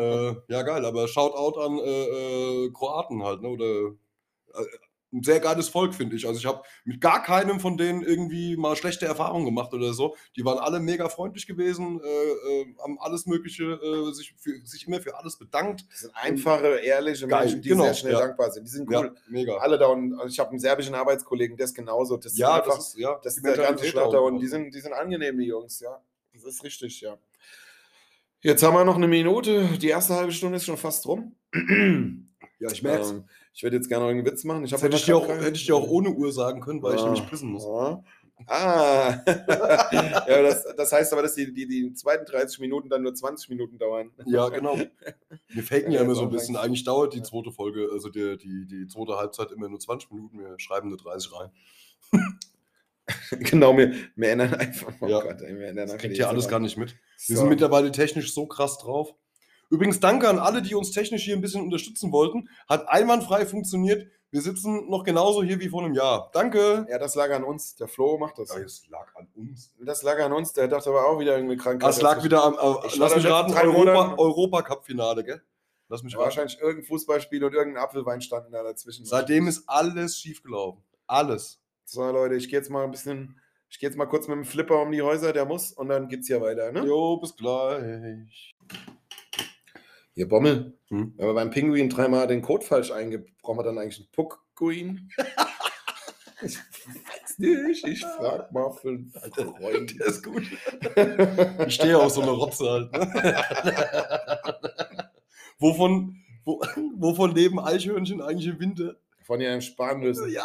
äh, 0.48 0.52
ja, 0.52 0.62
geil. 0.62 0.84
Aber 0.84 1.08
Shoutout 1.08 1.60
an 1.60 1.78
äh, 1.78 2.66
äh, 2.66 2.70
Kroaten 2.72 3.22
halt, 3.22 3.42
ne? 3.42 3.48
Oder 3.48 3.92
äh, 4.54 4.66
ein 5.12 5.22
sehr 5.22 5.40
geiles 5.40 5.68
Volk, 5.68 5.94
finde 5.94 6.16
ich. 6.16 6.26
Also 6.26 6.38
ich 6.38 6.46
habe 6.46 6.62
mit 6.84 7.00
gar 7.00 7.22
keinem 7.22 7.60
von 7.60 7.76
denen 7.76 8.02
irgendwie 8.02 8.56
mal 8.56 8.76
schlechte 8.76 9.04
Erfahrungen 9.04 9.44
gemacht 9.44 9.74
oder 9.74 9.92
so. 9.92 10.16
Die 10.36 10.44
waren 10.44 10.58
alle 10.58 10.80
mega 10.80 11.08
freundlich 11.08 11.46
gewesen, 11.46 12.00
äh, 12.02 12.06
äh, 12.06 12.74
haben 12.82 12.98
alles 12.98 13.26
Mögliche, 13.26 13.64
äh, 13.64 14.12
sich, 14.12 14.34
für, 14.38 14.64
sich 14.64 14.86
immer 14.86 15.00
für 15.00 15.16
alles 15.16 15.36
bedankt. 15.36 15.84
Das 15.90 16.00
sind 16.00 16.16
einfache, 16.16 16.78
ehrliche 16.78 17.26
Geil, 17.28 17.40
Menschen, 17.40 17.60
die 17.62 17.68
genau, 17.68 17.84
sehr 17.84 17.94
schnell 17.94 18.12
ja. 18.14 18.20
dankbar 18.20 18.50
sind. 18.50 18.64
Die 18.64 18.70
sind 18.70 18.88
cool. 18.88 19.12
Ja, 19.14 19.22
mega. 19.28 19.56
Alle 19.58 19.78
da 19.78 19.86
und 19.88 20.14
also 20.14 20.28
ich 20.28 20.38
habe 20.40 20.50
einen 20.50 20.60
serbischen 20.60 20.94
Arbeitskollegen, 20.94 21.56
der 21.56 21.64
ist 21.64 21.74
genauso. 21.74 22.16
Das 22.16 22.36
Ja, 22.38 22.56
ist 22.56 22.62
einfach, 22.62 22.76
das 22.76 22.88
ist, 22.88 22.98
ja, 22.98 23.20
das 23.22 23.36
ist 23.36 23.44
der 23.44 23.56
ganze 23.56 24.02
auch. 24.02 24.26
und 24.26 24.38
die 24.38 24.48
sind, 24.48 24.74
die 24.74 24.80
sind 24.80 24.94
angenehm, 24.94 25.36
die 25.38 25.46
Jungs, 25.46 25.78
ja. 25.80 26.00
Das 26.32 26.44
ist 26.44 26.64
richtig, 26.64 27.02
ja. 27.02 27.18
Jetzt 28.42 28.62
haben 28.62 28.74
wir 28.74 28.84
noch 28.84 28.96
eine 28.96 29.08
Minute. 29.08 29.78
Die 29.78 29.88
erste 29.88 30.14
halbe 30.14 30.32
Stunde 30.32 30.56
ist 30.56 30.64
schon 30.64 30.76
fast 30.76 31.06
rum. 31.06 31.36
Ja, 32.58 32.70
ich 32.70 32.82
merke 32.82 33.06
Ähm, 33.08 33.24
ich 33.54 33.62
würde 33.62 33.76
jetzt 33.76 33.88
gerne 33.88 34.04
noch 34.04 34.10
einen 34.10 34.24
Witz 34.24 34.44
machen. 34.44 34.64
Ich 34.64 34.72
hätte 34.72 34.96
ich, 34.96 35.04
dir 35.04 35.16
auch, 35.16 35.28
hätte 35.28 35.52
ich 35.52 35.66
dir 35.66 35.76
auch 35.76 35.88
ohne 35.88 36.10
Uhr 36.10 36.32
sagen 36.32 36.60
können, 36.60 36.82
weil 36.82 36.94
ich 36.94 37.00
Ah, 37.02 37.04
nämlich 37.04 37.26
pissen 37.28 37.50
muss. 37.50 37.64
ah. 37.64 38.02
Ah, 38.48 39.22
ja, 40.26 40.42
das, 40.42 40.64
das 40.76 40.90
heißt 40.90 41.12
aber, 41.12 41.22
dass 41.22 41.34
die, 41.36 41.52
die, 41.54 41.66
die 41.68 41.94
zweiten 41.94 42.24
30 42.26 42.58
Minuten 42.58 42.88
dann 42.88 43.02
nur 43.02 43.14
20 43.14 43.48
Minuten 43.50 43.78
dauern. 43.78 44.10
Ja, 44.26 44.48
genau. 44.48 44.76
Wir 45.48 45.62
faken 45.62 45.92
ja 45.92 45.98
Ja, 45.98 46.04
immer 46.04 46.16
so 46.16 46.22
ein 46.22 46.30
bisschen. 46.30 46.56
Eigentlich 46.56 46.82
dauert 46.82 47.14
die 47.14 47.22
zweite 47.22 47.52
Folge, 47.52 47.88
also 47.92 48.08
die, 48.08 48.36
die, 48.38 48.66
die 48.66 48.86
zweite 48.88 49.16
Halbzeit 49.16 49.52
immer 49.52 49.68
nur 49.68 49.78
20 49.78 50.10
Minuten. 50.10 50.40
Wir 50.40 50.58
schreiben 50.58 50.88
nur 50.88 50.98
30 50.98 51.30
rein. 51.38 51.50
genau, 53.30 53.76
wir, 53.76 53.92
wir 54.16 54.30
ändern 54.30 54.54
einfach. 54.54 54.92
Oh 55.00 55.06
Ja. 55.06 55.20
Gott, 55.20 55.40
ey, 55.42 55.58
wir 55.58 55.68
ändern 55.68 55.88
Das 55.88 55.98
kriegt 55.98 56.16
ja 56.16 56.28
alles 56.28 56.48
gar 56.48 56.60
nicht 56.60 56.76
mit. 56.76 56.94
Wir 57.26 57.36
So. 57.36 57.42
sind 57.42 57.48
mittlerweile 57.48 57.90
technisch 57.92 58.32
so 58.34 58.46
krass 58.46 58.78
drauf. 58.78 59.14
Übrigens, 59.70 60.00
danke 60.00 60.28
an 60.28 60.38
alle, 60.38 60.60
die 60.62 60.74
uns 60.74 60.90
technisch 60.90 61.24
hier 61.24 61.34
ein 61.34 61.40
bisschen 61.40 61.62
unterstützen 61.62 62.12
wollten. 62.12 62.48
Hat 62.68 62.88
einwandfrei 62.88 63.46
funktioniert. 63.46 64.06
Wir 64.30 64.40
sitzen 64.40 64.88
noch 64.88 65.02
genauso 65.04 65.42
hier 65.42 65.60
wie 65.60 65.68
vor 65.68 65.82
einem 65.84 65.94
Jahr. 65.94 66.30
Danke. 66.32 66.86
Ja, 66.90 66.98
das 66.98 67.14
lag 67.14 67.30
an 67.30 67.42
uns. 67.44 67.74
Der 67.76 67.88
Flo 67.88 68.18
macht 68.18 68.38
das. 68.38 68.50
es 68.54 68.86
lag 68.88 69.14
an 69.14 69.28
uns. 69.34 69.74
Das 69.80 70.02
lag 70.02 70.18
an 70.20 70.32
uns. 70.32 70.52
Der 70.52 70.68
dachte 70.68 70.90
aber 70.90 71.06
auch 71.06 71.18
wieder 71.18 71.32
irgendeine 71.32 71.60
Krankheit. 71.60 71.88
Das 71.88 72.00
lag 72.00 72.22
wieder 72.22 72.42
am, 72.44 72.54
äh, 72.54 72.88
lass 72.96 73.16
mich 73.16 73.26
raten, 73.26 73.52
Europa, 73.52 74.14
Europacup-Finale, 74.16 75.24
gell? 75.24 75.42
Lass 75.88 76.02
mich 76.02 76.14
raten. 76.14 76.24
Wahrscheinlich 76.24 76.58
irgendein 76.60 76.84
Fußballspiel 76.86 77.44
und 77.44 77.52
irgendein 77.54 77.82
Apfelwein 77.82 78.20
standen 78.22 78.52
da 78.52 78.62
dazwischen. 78.62 79.04
Seitdem 79.04 79.46
ist 79.48 79.64
alles 79.66 80.18
schiefgelaufen. 80.18 80.82
Alles. 81.06 81.61
So, 81.92 82.10
Leute, 82.10 82.36
ich 82.36 82.48
gehe 82.48 82.58
jetzt 82.58 82.70
mal 82.70 82.84
ein 82.84 82.90
bisschen. 82.90 83.38
Ich 83.68 83.78
gehe 83.78 83.86
jetzt 83.86 83.98
mal 83.98 84.06
kurz 84.06 84.26
mit 84.26 84.38
dem 84.38 84.46
Flipper 84.46 84.80
um 84.80 84.92
die 84.92 85.02
Häuser, 85.02 85.34
der 85.34 85.44
muss, 85.44 85.72
und 85.72 85.88
dann 85.90 86.08
geht's 86.08 86.26
hier 86.26 86.40
weiter, 86.40 86.72
ne? 86.72 86.86
Jo, 86.86 87.18
bis 87.18 87.36
gleich. 87.36 88.54
Hier, 90.14 90.26
Bommel. 90.26 90.78
Hm? 90.88 91.12
Wenn 91.14 91.26
wir 91.26 91.34
beim 91.34 91.50
Pinguin 91.50 91.90
dreimal 91.90 92.26
den 92.26 92.40
Code 92.40 92.64
falsch 92.64 92.90
eingibt, 92.92 93.36
brauchen 93.42 93.58
wir 93.58 93.64
dann 93.64 93.76
eigentlich 93.76 93.98
einen 93.98 94.10
Puckguin? 94.10 95.10
ich 96.42 96.56
weiß 96.56 97.38
nicht, 97.38 97.86
ich 97.86 98.02
frag 98.06 98.50
mal 98.52 98.70
für 98.70 98.88
einen 98.88 99.12
Freund. 99.34 100.00
Der 100.00 100.06
ist 100.06 100.22
gut. 100.22 100.44
Ich 101.66 101.74
stehe 101.74 101.98
auf 101.98 102.12
so 102.12 102.22
einer 102.22 102.32
Rotze 102.32 102.70
halt. 102.70 102.92
Ne? 102.92 103.90
wovon, 105.58 106.16
wo, 106.46 106.58
wovon 106.96 107.34
leben 107.34 107.60
Eichhörnchen 107.60 108.22
eigentlich 108.22 108.48
im 108.48 108.60
Winter? 108.60 108.96
Von 109.24 109.42
ihren 109.42 109.60
Spanlösen. 109.60 110.30
Ja. 110.30 110.44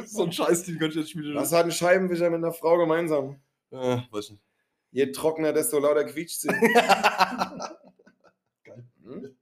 so 0.06 0.24
ein 0.24 0.32
Scheißding 0.32 0.78
könnte 0.78 0.98
ich 0.98 1.04
jetzt 1.04 1.10
spielen. 1.10 1.34
Was 1.34 1.52
hat 1.52 1.64
ein 1.64 1.72
Scheibenwischer 1.72 2.30
mit 2.30 2.38
einer 2.38 2.52
Frau 2.52 2.78
gemeinsam? 2.78 3.40
Äh, 3.70 3.98
weiß 4.10 4.30
nicht. 4.30 4.42
Je 4.92 5.12
trockener, 5.12 5.52
desto 5.52 5.78
lauter 5.78 6.04
quietscht 6.04 6.40
sie. 6.40 6.48
Hm? 9.02 9.34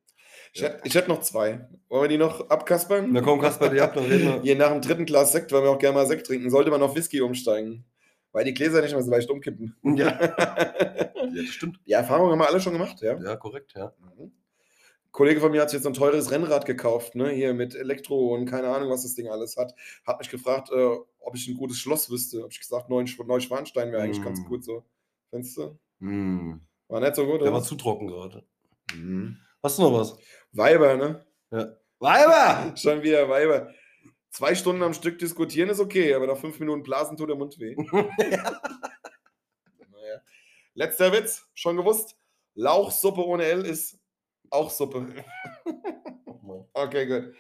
Ich 0.55 0.63
hätte 0.63 0.81
ich 0.85 0.95
hätt 0.95 1.09
noch 1.09 1.21
zwei. 1.21 1.69
Wollen 1.89 2.03
wir 2.03 2.09
die 2.09 2.17
noch 2.17 2.49
abkaspern? 2.49 3.13
Na 3.13 3.21
komm, 3.21 3.41
Kasper, 3.41 3.69
die 3.69 3.81
habt 3.81 3.97
dann 3.97 4.05
reden 4.05 4.35
wir. 4.35 4.41
Je 4.43 4.55
nach 4.55 4.71
dem 4.71 4.81
dritten 4.81 5.05
Glas 5.05 5.33
Sekt, 5.33 5.53
weil 5.53 5.63
wir 5.63 5.71
auch 5.71 5.79
gerne 5.79 5.97
mal 5.97 6.07
Sekt 6.07 6.27
trinken, 6.27 6.49
sollte 6.51 6.71
man 6.71 6.83
auf 6.83 6.95
Whisky 6.97 7.21
umsteigen. 7.21 7.85
Weil 8.33 8.45
die 8.45 8.55
Gläser 8.55 8.81
nicht 8.81 8.93
mehr 8.93 9.03
so 9.03 9.11
leicht 9.11 9.29
umkippen. 9.31 9.77
Ja. 9.83 10.21
ja, 10.21 11.13
das 11.35 11.47
stimmt. 11.47 11.81
Die 11.87 11.93
Erfahrung 11.93 12.31
haben 12.31 12.39
wir 12.39 12.49
alle 12.49 12.61
schon 12.61 12.73
gemacht, 12.73 13.01
ja. 13.01 13.19
Ja, 13.21 13.37
korrekt, 13.37 13.75
ja. 13.77 13.93
Mhm. 14.17 14.33
Kollege 15.11 15.41
von 15.41 15.51
mir 15.51 15.63
hat 15.63 15.71
sich 15.71 15.79
jetzt 15.79 15.87
ein 15.87 15.95
teures 15.95 16.31
Rennrad 16.31 16.67
gekauft, 16.67 17.15
ne? 17.15 17.31
Hier 17.31 17.55
mit 17.55 17.75
Elektro 17.75 18.35
und 18.35 18.47
keine 18.47 18.69
Ahnung, 18.69 18.91
was 18.91 19.03
das 19.03 19.15
Ding 19.15 19.29
alles 19.29 19.57
hat. 19.57 19.75
Hat 20.07 20.19
mich 20.21 20.29
gefragt, 20.31 20.71
äh, 20.71 20.97
ob 21.21 21.35
ich 21.35 21.49
ein 21.49 21.57
gutes 21.57 21.79
Schloss 21.79 22.11
wüsste. 22.11 22.43
Hab 22.43 22.53
ich 22.53 22.61
gesagt, 22.61 22.89
Neusch- 22.91 23.19
Neuschwanstein 23.25 23.91
wäre 23.91 24.03
eigentlich 24.03 24.21
Mm. 24.21 24.25
ganz 24.25 24.45
gut 24.45 24.65
so. 24.65 24.85
Findest 25.31 25.57
du? 25.57 25.79
Hm. 26.01 26.61
War 26.89 27.01
nicht 27.01 27.17
so 27.17 27.25
gut, 27.27 27.37
Der 27.41 27.49
oder? 27.49 27.53
war 27.55 27.63
zu 27.63 27.75
trocken 27.75 28.07
gerade. 28.07 28.45
Mhm. 28.95 29.37
Hast 29.63 29.79
du 29.79 29.83
noch 29.83 29.93
was? 29.93 30.17
Weiber, 30.53 30.97
ne? 30.97 31.27
Weiber! 31.99 32.77
Schon 32.77 33.03
wieder 33.03 33.29
Weiber. 33.29 33.73
Zwei 34.31 34.55
Stunden 34.55 34.83
am 34.83 34.95
Stück 34.95 35.19
diskutieren 35.19 35.69
ist 35.71 35.81
okay, 35.81 36.15
aber 36.15 36.27
nach 36.27 36.37
fünf 36.39 36.61
Minuten 36.61 36.83
blasen 36.83 37.17
tut 37.17 37.29
der 37.31 37.37
Mund 37.37 37.59
weh. 37.59 37.75
naja. 39.91 40.23
Letzter 40.75 41.13
Witz, 41.13 41.49
schon 41.55 41.77
gewusst. 41.77 42.17
Lauchsuppe 42.55 43.25
ohne 43.25 43.45
L 43.45 43.65
ist 43.67 43.98
auch 44.51 44.71
Suppe. 44.71 45.07
Okay, 46.73 47.07
gut. 47.07 47.35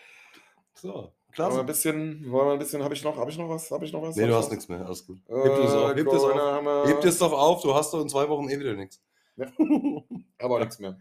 So, 0.75 1.13
Wollen 1.37 1.53
wir 1.53 1.61
ein 1.61 1.67
bisschen, 1.67 2.31
wollen 2.31 2.49
wir 2.49 2.53
ein 2.55 2.59
bisschen, 2.59 2.83
habe 2.83 2.95
ich 2.95 3.05
noch, 3.05 3.17
habe 3.17 3.31
ich 3.31 3.39
noch 3.39 3.49
was? 3.49 3.71
Habe 3.71 3.85
ich 3.85 3.93
noch 3.93 4.03
was? 4.03 4.17
Nee, 4.17 4.27
du 4.27 4.35
hast 4.35 4.51
nichts 4.51 4.69
mehr. 4.69 4.85
Alles 4.85 5.07
gut. 5.07 5.19
Äh, 5.29 5.35
Heb 5.35 5.55
dir 5.55 5.63
das 5.63 5.73
auf. 5.73 5.89
Heb 5.89 5.97
dir 5.97 6.05
das 6.05 6.21
Corona 6.21 6.83
auf. 6.83 7.05
es 7.05 7.19
doch 7.19 7.33
auf, 7.33 7.63
du 7.63 7.75
hast 7.75 7.93
doch 7.93 8.01
in 8.01 8.09
zwei 8.09 8.29
Wochen 8.29 8.49
eh 8.49 8.59
wieder 8.59 8.75
nichts. 8.75 9.01
aber 10.39 10.57
auch 10.57 10.61
nichts 10.61 10.79
mehr. 10.79 10.99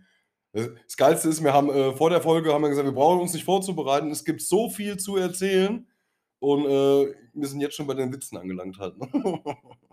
Das 0.53 0.97
Geilste 0.97 1.29
ist, 1.29 1.43
wir 1.43 1.53
haben 1.53 1.69
äh, 1.69 1.93
vor 1.93 2.09
der 2.09 2.21
Folge 2.21 2.53
haben 2.53 2.61
wir 2.61 2.69
gesagt, 2.69 2.87
wir 2.87 2.93
brauchen 2.93 3.21
uns 3.21 3.33
nicht 3.33 3.45
vorzubereiten. 3.45 4.11
Es 4.11 4.25
gibt 4.25 4.41
so 4.41 4.69
viel 4.69 4.97
zu 4.97 5.17
erzählen 5.17 5.87
und 6.39 6.65
äh, 6.65 7.13
wir 7.33 7.47
sind 7.47 7.61
jetzt 7.61 7.75
schon 7.75 7.87
bei 7.87 7.93
den 7.93 8.11
Witzen 8.11 8.37
angelangt 8.37 8.77
halt. 8.77 8.95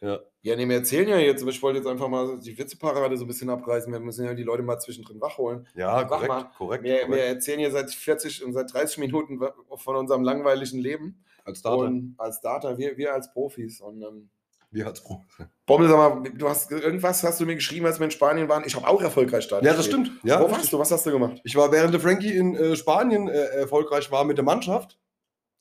Ne? 0.00 0.20
Ja, 0.42 0.56
nee, 0.56 0.68
wir 0.68 0.76
erzählen 0.76 1.08
ja 1.08 1.18
jetzt, 1.18 1.42
aber 1.42 1.50
ich 1.50 1.62
wollte 1.62 1.78
jetzt 1.78 1.86
einfach 1.88 2.08
mal 2.08 2.38
die 2.40 2.56
Witzeparade 2.56 3.16
so 3.16 3.24
ein 3.24 3.28
bisschen 3.28 3.50
abreißen. 3.50 3.92
Wir 3.92 4.00
müssen 4.00 4.24
ja 4.24 4.34
die 4.34 4.42
Leute 4.44 4.62
mal 4.62 4.78
zwischendrin 4.78 5.20
wachholen. 5.20 5.66
ja, 5.74 5.94
Mach 6.02 6.08
korrekt, 6.08 6.28
mal. 6.28 6.50
korrekt. 6.56 6.84
Wir, 6.84 6.92
wir 6.94 7.06
korrekt. 7.06 7.24
erzählen 7.26 7.58
hier 7.60 7.70
seit 7.70 7.90
40 7.90 8.44
und 8.44 8.52
seit 8.52 8.72
30 8.72 8.98
Minuten 8.98 9.40
von 9.76 9.96
unserem 9.96 10.22
langweiligen 10.22 10.78
Leben. 10.78 11.24
Als 11.44 11.60
Starter. 11.60 11.82
Und 11.84 12.14
als 12.18 12.40
Data, 12.40 12.76
wir, 12.78 12.96
wir 12.96 13.12
als 13.14 13.32
Profis. 13.32 13.80
Und 13.80 14.02
ähm, 14.02 14.28
Wir 14.70 14.86
als 14.86 15.02
Pro. 15.02 15.24
Bommel, 15.66 15.88
sag 15.88 15.96
mal, 16.22 16.30
du 16.30 16.48
hast 16.48 16.70
irgendwas 16.70 17.22
hast 17.24 17.40
du 17.40 17.46
mir 17.46 17.54
geschrieben, 17.54 17.86
als 17.86 17.98
wir 17.98 18.04
in 18.04 18.10
Spanien 18.10 18.48
waren. 18.48 18.64
Ich 18.66 18.76
habe 18.76 18.86
auch 18.86 19.00
erfolgreich 19.02 19.44
Start. 19.44 19.64
Ja, 19.64 19.72
das 19.74 19.86
stimmt. 19.86 20.12
Ja, 20.24 20.40
Wo 20.40 20.50
warst 20.50 20.72
du? 20.72 20.78
Was 20.78 20.90
hast 20.92 21.06
du 21.06 21.10
gemacht? 21.10 21.40
Ich 21.44 21.56
war 21.56 21.72
während 21.72 21.94
der 21.94 22.00
Frankie 22.00 22.36
in 22.36 22.54
äh, 22.54 22.76
Spanien 22.76 23.28
äh, 23.28 23.32
erfolgreich 23.32 24.10
war 24.12 24.24
mit 24.24 24.36
der 24.36 24.44
Mannschaft, 24.44 24.98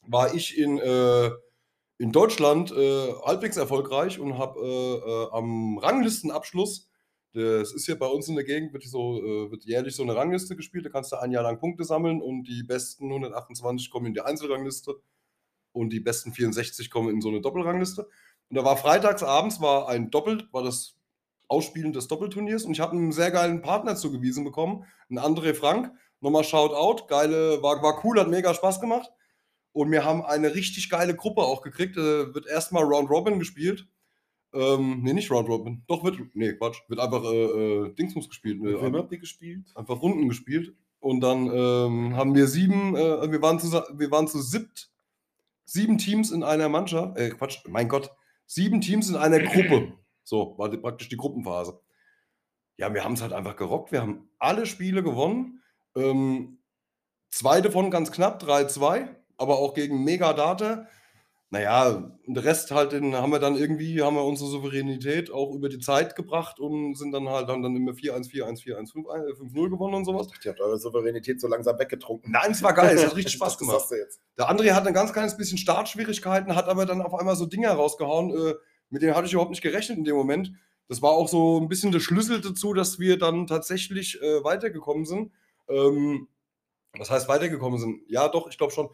war 0.06 0.34
ich 0.34 0.58
in, 0.58 0.78
äh, 0.78 1.30
in 1.98 2.12
Deutschland 2.12 2.72
äh, 2.72 3.14
halbwegs 3.26 3.58
erfolgreich 3.58 4.20
und 4.20 4.38
habe 4.38 4.60
äh, 4.60 5.10
äh, 5.10 5.32
am 5.32 5.78
Ranglistenabschluss, 5.80 6.90
das 7.34 7.72
ist 7.72 7.88
ja 7.88 7.96
bei 7.96 8.08
uns 8.08 8.28
in 8.28 8.36
der 8.36 8.44
Gegend, 8.44 8.74
wird, 8.74 8.84
so, 8.84 9.22
äh, 9.24 9.52
wird 9.52 9.66
jährlich 9.66 9.96
so 9.96 10.04
eine 10.04 10.16
Rangliste 10.16 10.56
gespielt, 10.56 10.86
da 10.86 10.90
kannst 10.90 11.12
du 11.12 11.18
ein 11.18 11.32
Jahr 11.32 11.44
lang 11.44 11.60
Punkte 11.60 11.84
sammeln 11.84 12.22
und 12.22 12.44
die 12.44 12.64
besten 12.64 13.06
128 13.06 13.90
kommen 13.90 14.08
in 14.08 14.14
die 14.14 14.22
Einzelrangliste 14.22 14.96
und 15.72 15.92
die 15.92 16.00
besten 16.00 16.34
64 16.34 16.90
kommen 16.90 17.10
in 17.10 17.22
so 17.22 17.30
eine 17.30 17.42
Doppelrangliste. 17.42 18.08
Und 18.50 18.56
da 18.56 18.64
war 18.64 18.78
freitags 18.78 19.24
abends 19.24 19.60
war 19.62 19.90
ein 19.90 20.10
Doppel, 20.10 20.48
war 20.52 20.64
das 20.64 20.96
Ausspielen 21.48 21.94
des 21.94 22.08
Doppelturniers 22.08 22.66
und 22.66 22.74
ich 22.74 22.80
habe 22.80 22.94
einen 22.94 23.12
sehr 23.12 23.32
geilen 23.32 23.62
Partner 23.62 23.96
zugewiesen 23.96 24.44
bekommen, 24.44 24.86
einen 25.10 25.20
André 25.20 25.54
Frank. 25.54 25.92
Nochmal 26.20 26.44
Shoutout, 26.44 27.06
geile, 27.08 27.62
war, 27.62 27.82
war 27.84 28.04
cool, 28.04 28.20
hat 28.20 28.28
mega 28.28 28.54
Spaß 28.54 28.82
gemacht. 28.82 29.12
Und 29.78 29.92
wir 29.92 30.04
haben 30.04 30.24
eine 30.26 30.56
richtig 30.56 30.90
geile 30.90 31.16
Gruppe 31.16 31.42
auch 31.42 31.62
gekriegt. 31.62 31.98
Äh, 31.98 32.34
wird 32.34 32.48
erstmal 32.48 32.84
Round 32.84 33.12
Robin 33.12 33.38
gespielt. 33.38 33.88
Ähm, 34.52 35.04
nee, 35.04 35.14
nicht 35.14 35.30
Round 35.30 35.48
Robin. 35.48 35.84
Doch, 35.88 36.04
wird, 36.04 36.18
nee, 36.34 36.54
Quatsch. 36.54 36.80
Wird 36.88 37.00
einfach 37.00 37.24
äh, 37.24 37.44
äh, 37.44 37.94
Dingsmus 37.94 38.28
gespielt. 38.28 38.60
Äh, 38.62 38.82
Wem 38.82 38.96
habt 38.96 39.12
ihr 39.12 39.20
gespielt? 39.20 39.68
einfach 39.76 40.02
Runden 40.02 40.28
gespielt. 40.30 40.76
Und 41.00 41.22
dann 41.22 41.52
ähm, 41.54 42.16
haben 42.16 42.34
wir 42.34 42.48
sieben, 42.48 42.96
äh, 42.96 43.32
wir, 43.32 43.40
waren 43.44 43.60
zu, 43.60 43.72
wir 43.72 44.10
waren 44.10 44.28
zu 44.28 44.42
siebt, 44.42 44.90
sieben 45.64 46.00
Teams 46.00 46.32
in 46.32 46.42
einer 46.42 46.70
Mannschaft. 46.70 47.16
Äh, 47.20 47.30
Quatsch, 47.30 47.60
mein 47.68 47.88
Gott, 47.88 48.12
sieben 48.48 48.82
Teams 48.82 49.10
in 49.10 49.16
einer 49.16 49.40
Gruppe. 49.40 49.94
So, 50.24 50.56
war 50.58 50.70
die, 50.70 50.78
praktisch 50.78 51.10
die 51.10 51.18
Gruppenphase. 51.18 51.80
Ja, 52.78 52.92
wir 52.96 53.04
haben 53.04 53.14
es 53.14 53.22
halt 53.22 53.32
einfach 53.32 53.56
gerockt. 53.56 53.92
Wir 53.92 54.02
haben 54.02 54.28
alle 54.40 54.66
Spiele 54.66 55.04
gewonnen. 55.04 55.62
Ähm, 55.96 56.58
zwei 57.30 57.62
davon 57.62 57.92
ganz 57.92 58.12
knapp, 58.12 58.42
3-2, 58.42 59.10
aber 59.38 59.60
auch 59.60 59.74
gegen 59.74 60.04
Megadata. 60.04 60.88
Naja, 61.50 62.12
der 62.26 62.44
Rest 62.44 62.72
halt, 62.72 62.92
den 62.92 63.16
haben 63.16 63.32
wir 63.32 63.40
dann 63.40 63.56
irgendwie, 63.56 64.02
haben 64.02 64.18
wir 64.18 64.26
unsere 64.26 64.50
Souveränität 64.50 65.32
auch 65.32 65.54
über 65.54 65.70
die 65.70 65.80
Zeit 65.80 66.14
gebracht 66.18 66.60
und 66.60 66.96
sind 66.96 67.14
dann 67.14 67.30
halt 67.30 67.48
haben 67.48 67.64
dann 67.64 67.74
immer 67.74 67.94
4-1, 67.94 68.30
4-1, 68.30 68.64
4-1, 68.66 68.94
5-1, 68.94 69.54
5-0 69.54 69.70
gewonnen 69.70 69.94
und 69.94 70.04
sowas. 70.04 70.28
Ihr 70.44 70.52
habt 70.52 70.60
eure 70.60 70.78
Souveränität 70.78 71.40
so 71.40 71.48
langsam 71.48 71.80
weggetrunken. 71.80 72.34
Nein, 72.34 72.52
es 72.52 72.62
war 72.62 72.74
geil, 72.74 72.98
es 72.98 73.06
hat 73.06 73.16
richtig 73.16 73.36
Spaß 73.36 73.58
gemacht. 73.58 73.86
Der 74.38 74.50
André 74.50 74.74
hat 74.74 74.86
ein 74.86 74.94
ganz 74.94 75.14
kleines 75.14 75.38
bisschen 75.38 75.58
Startschwierigkeiten, 75.58 76.54
hat 76.54 76.68
aber 76.68 76.86
dann 76.86 77.02
auf 77.02 77.14
einmal 77.14 77.38
so 77.38 77.46
Dinge 77.46 77.70
rausgehauen, 77.70 78.32
äh, 78.32 78.56
mit 78.90 79.02
denen 79.02 79.16
hatte 79.16 79.28
ich 79.28 79.34
überhaupt 79.34 79.52
nicht 79.52 79.64
gerechnet 79.64 79.98
in 79.98 80.04
dem 80.04 80.18
Moment. 80.18 80.52
Das 80.90 81.02
war 81.02 81.12
auch 81.12 81.30
so 81.30 81.62
ein 81.62 81.70
bisschen 81.70 81.94
der 81.94 82.02
Schlüssel 82.02 82.42
dazu, 82.42 82.74
dass 82.74 83.00
wir 83.00 83.18
dann 83.18 83.48
tatsächlich 83.48 84.22
äh, 84.22 84.44
weitergekommen 84.44 85.06
sind. 85.06 85.32
Ähm, 85.70 86.28
was 86.98 87.10
heißt 87.10 87.28
weitergekommen 87.28 87.80
sind? 87.80 88.02
Ja, 88.08 88.28
doch, 88.28 88.50
ich 88.50 88.58
glaube 88.58 88.74
schon. 88.74 88.90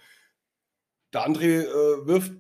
Der 1.13 1.27
André 1.27 1.63
äh, 1.63 2.07
wirft 2.07 2.33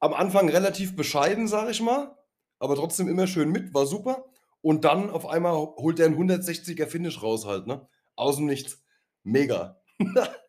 am 0.00 0.14
Anfang 0.14 0.48
relativ 0.48 0.96
bescheiden, 0.96 1.48
sag 1.48 1.70
ich 1.70 1.80
mal, 1.80 2.16
aber 2.58 2.76
trotzdem 2.76 3.08
immer 3.08 3.26
schön 3.26 3.50
mit, 3.50 3.74
war 3.74 3.86
super. 3.86 4.24
Und 4.60 4.84
dann 4.84 5.10
auf 5.10 5.26
einmal 5.26 5.54
holt 5.54 6.00
er 6.00 6.06
einen 6.06 6.16
160er 6.16 6.86
Finish 6.86 7.22
raus 7.22 7.46
halt, 7.46 7.66
ne? 7.66 7.88
Aus 8.16 8.36
dem 8.36 8.46
Nichts. 8.46 8.82
Mega. 9.22 9.80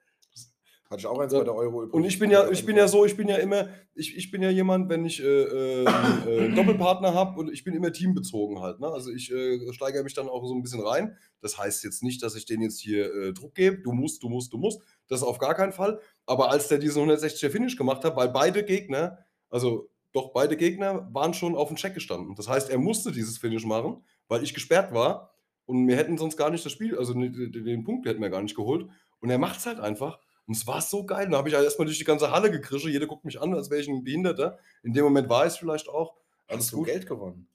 Hatte 0.90 1.02
ich 1.02 1.06
auch 1.06 1.20
eins 1.20 1.32
bei 1.32 1.44
der 1.44 1.54
Euro 1.54 1.84
Und 1.84 2.04
ich 2.04 2.18
bin 2.18 2.32
ja, 2.32 2.50
ich 2.50 2.66
bin 2.66 2.76
ja 2.76 2.88
so, 2.88 3.06
ich 3.06 3.16
bin 3.16 3.28
ja 3.28 3.36
immer, 3.36 3.70
ich, 3.94 4.18
ich 4.18 4.32
bin 4.32 4.42
ja 4.42 4.50
jemand, 4.50 4.90
wenn 4.90 5.06
ich 5.06 5.22
äh, 5.22 5.26
äh, 5.26 5.86
einen, 5.86 6.28
äh, 6.28 6.56
Doppelpartner 6.56 7.14
habe 7.14 7.40
und 7.40 7.54
ich 7.54 7.64
bin 7.64 7.76
immer 7.76 7.92
teambezogen 7.92 8.60
halt. 8.60 8.80
Ne? 8.80 8.88
Also 8.88 9.12
ich 9.12 9.32
äh, 9.32 9.72
steigere 9.72 10.02
mich 10.02 10.16
dann 10.16 10.28
auch 10.28 10.44
so 10.48 10.56
ein 10.56 10.64
bisschen 10.64 10.82
rein. 10.82 11.16
Das 11.42 11.60
heißt 11.60 11.84
jetzt 11.84 12.02
nicht, 12.02 12.24
dass 12.24 12.36
ich 12.36 12.48
denen 12.48 12.64
jetzt 12.64 12.80
hier 12.80 13.14
äh, 13.14 13.34
Druck 13.34 13.54
gebe, 13.54 13.84
du 13.84 13.92
musst, 13.92 14.24
du 14.24 14.30
musst, 14.30 14.52
du 14.52 14.58
musst. 14.58 14.82
Das 15.10 15.24
auf 15.24 15.40
gar 15.40 15.56
keinen 15.56 15.74
Fall. 15.74 16.00
Aber 16.26 16.50
als 16.52 16.68
der 16.68 16.78
diesen 16.78 17.04
160er 17.10 17.50
Finish 17.50 17.76
gemacht 17.76 18.06
hat, 18.06 18.16
weil 18.16 18.30
beide 18.30 18.64
Gegner, 18.64 19.20
also 19.50 19.90
doch 20.14 20.32
beide 20.32 20.56
Gegner 20.56 21.10
waren 21.12 21.34
schon 21.34 21.56
auf 21.56 21.68
dem 21.68 21.78
Check 21.78 21.94
gestanden. 21.94 22.36
Das 22.36 22.48
heißt, 22.48 22.70
er 22.70 22.78
musste 22.78 23.12
dieses 23.12 23.38
Finish 23.38 23.66
machen, 23.66 24.04
weil 24.28 24.44
ich 24.44 24.54
gesperrt 24.54 24.94
war 24.94 25.34
und 25.66 25.88
wir 25.88 25.98
hätten 25.98 26.18
sonst 26.18 26.38
gar 26.38 26.50
nicht 26.50 26.66
das 26.66 26.72
Spiel, 26.72 26.98
also 26.98 27.14
den, 27.14 27.52
den 27.52 27.84
Punkt 27.84 28.08
hätten 28.08 28.22
wir 28.22 28.30
gar 28.30 28.42
nicht 28.42 28.56
geholt. 28.56 28.88
Und 29.20 29.30
er 29.30 29.38
macht 29.38 29.60
es 29.60 29.66
halt 29.66 29.80
einfach. 29.80 30.20
Und 30.48 30.56
es 30.56 30.66
war 30.66 30.82
so 30.82 31.06
geil. 31.06 31.30
Da 31.30 31.38
habe 31.38 31.50
ich 31.50 31.54
halt 31.54 31.66
erstmal 31.66 31.86
durch 31.86 32.00
die 32.00 32.06
ganze 32.06 32.32
Halle 32.32 32.50
gekrischt. 32.50 32.88
Jeder 32.88 33.06
guckt 33.06 33.26
mich 33.26 33.40
an, 33.40 33.54
als 33.54 33.70
wäre 33.70 33.82
ich 33.82 33.88
ein 33.88 34.04
Behinderter. 34.04 34.58
In 34.82 34.94
dem 34.94 35.04
Moment 35.04 35.30
war 35.30 35.46
ich 35.46 35.54
es 35.54 35.58
vielleicht 35.58 35.90
auch. 35.90 36.16
Alles 36.48 36.66
Hast 36.66 36.74
du 36.74 36.78
gut. 36.78 36.88
Geld 36.88 37.06
gewonnen? 37.06 37.48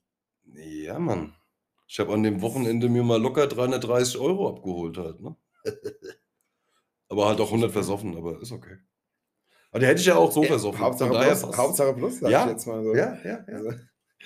Ja, 0.53 0.99
Mann. 1.01 1.35
Ich 1.89 1.99
habe 1.99 2.13
an 2.13 2.23
dem 2.23 2.41
Wochenende 2.41 2.89
mir 2.89 3.03
mal 3.03 3.21
locker 3.21 3.47
330 3.47 4.19
Euro 4.19 4.49
abgeholt 4.49 4.97
halt, 4.97 5.21
ne? 5.21 5.37
aber 7.15 7.29
halt 7.29 7.41
auch 7.41 7.47
100 7.49 7.71
versoffen, 7.73 8.17
aber 8.17 8.41
ist 8.43 8.53
okay. 8.53 8.77
Aber 9.71 9.81
die 9.81 9.87
hätte 9.87 10.01
ich 10.01 10.07
ja 10.07 10.17
auch 10.17 10.31
so 10.31 10.43
versoffen. 10.43 10.81
Hauptsache 10.81 11.11
plus, 11.11 11.25
passt's. 11.27 11.57
Hauptsache 11.59 11.95
plus, 11.95 12.21
sag 12.21 12.31
Ja. 12.31 12.45
ich 12.45 12.51
jetzt 12.53 12.67
mal 12.67 12.83
so. 12.85 12.95
Ja, 12.95 13.17
ja, 13.25 13.45
ja. 13.49 13.75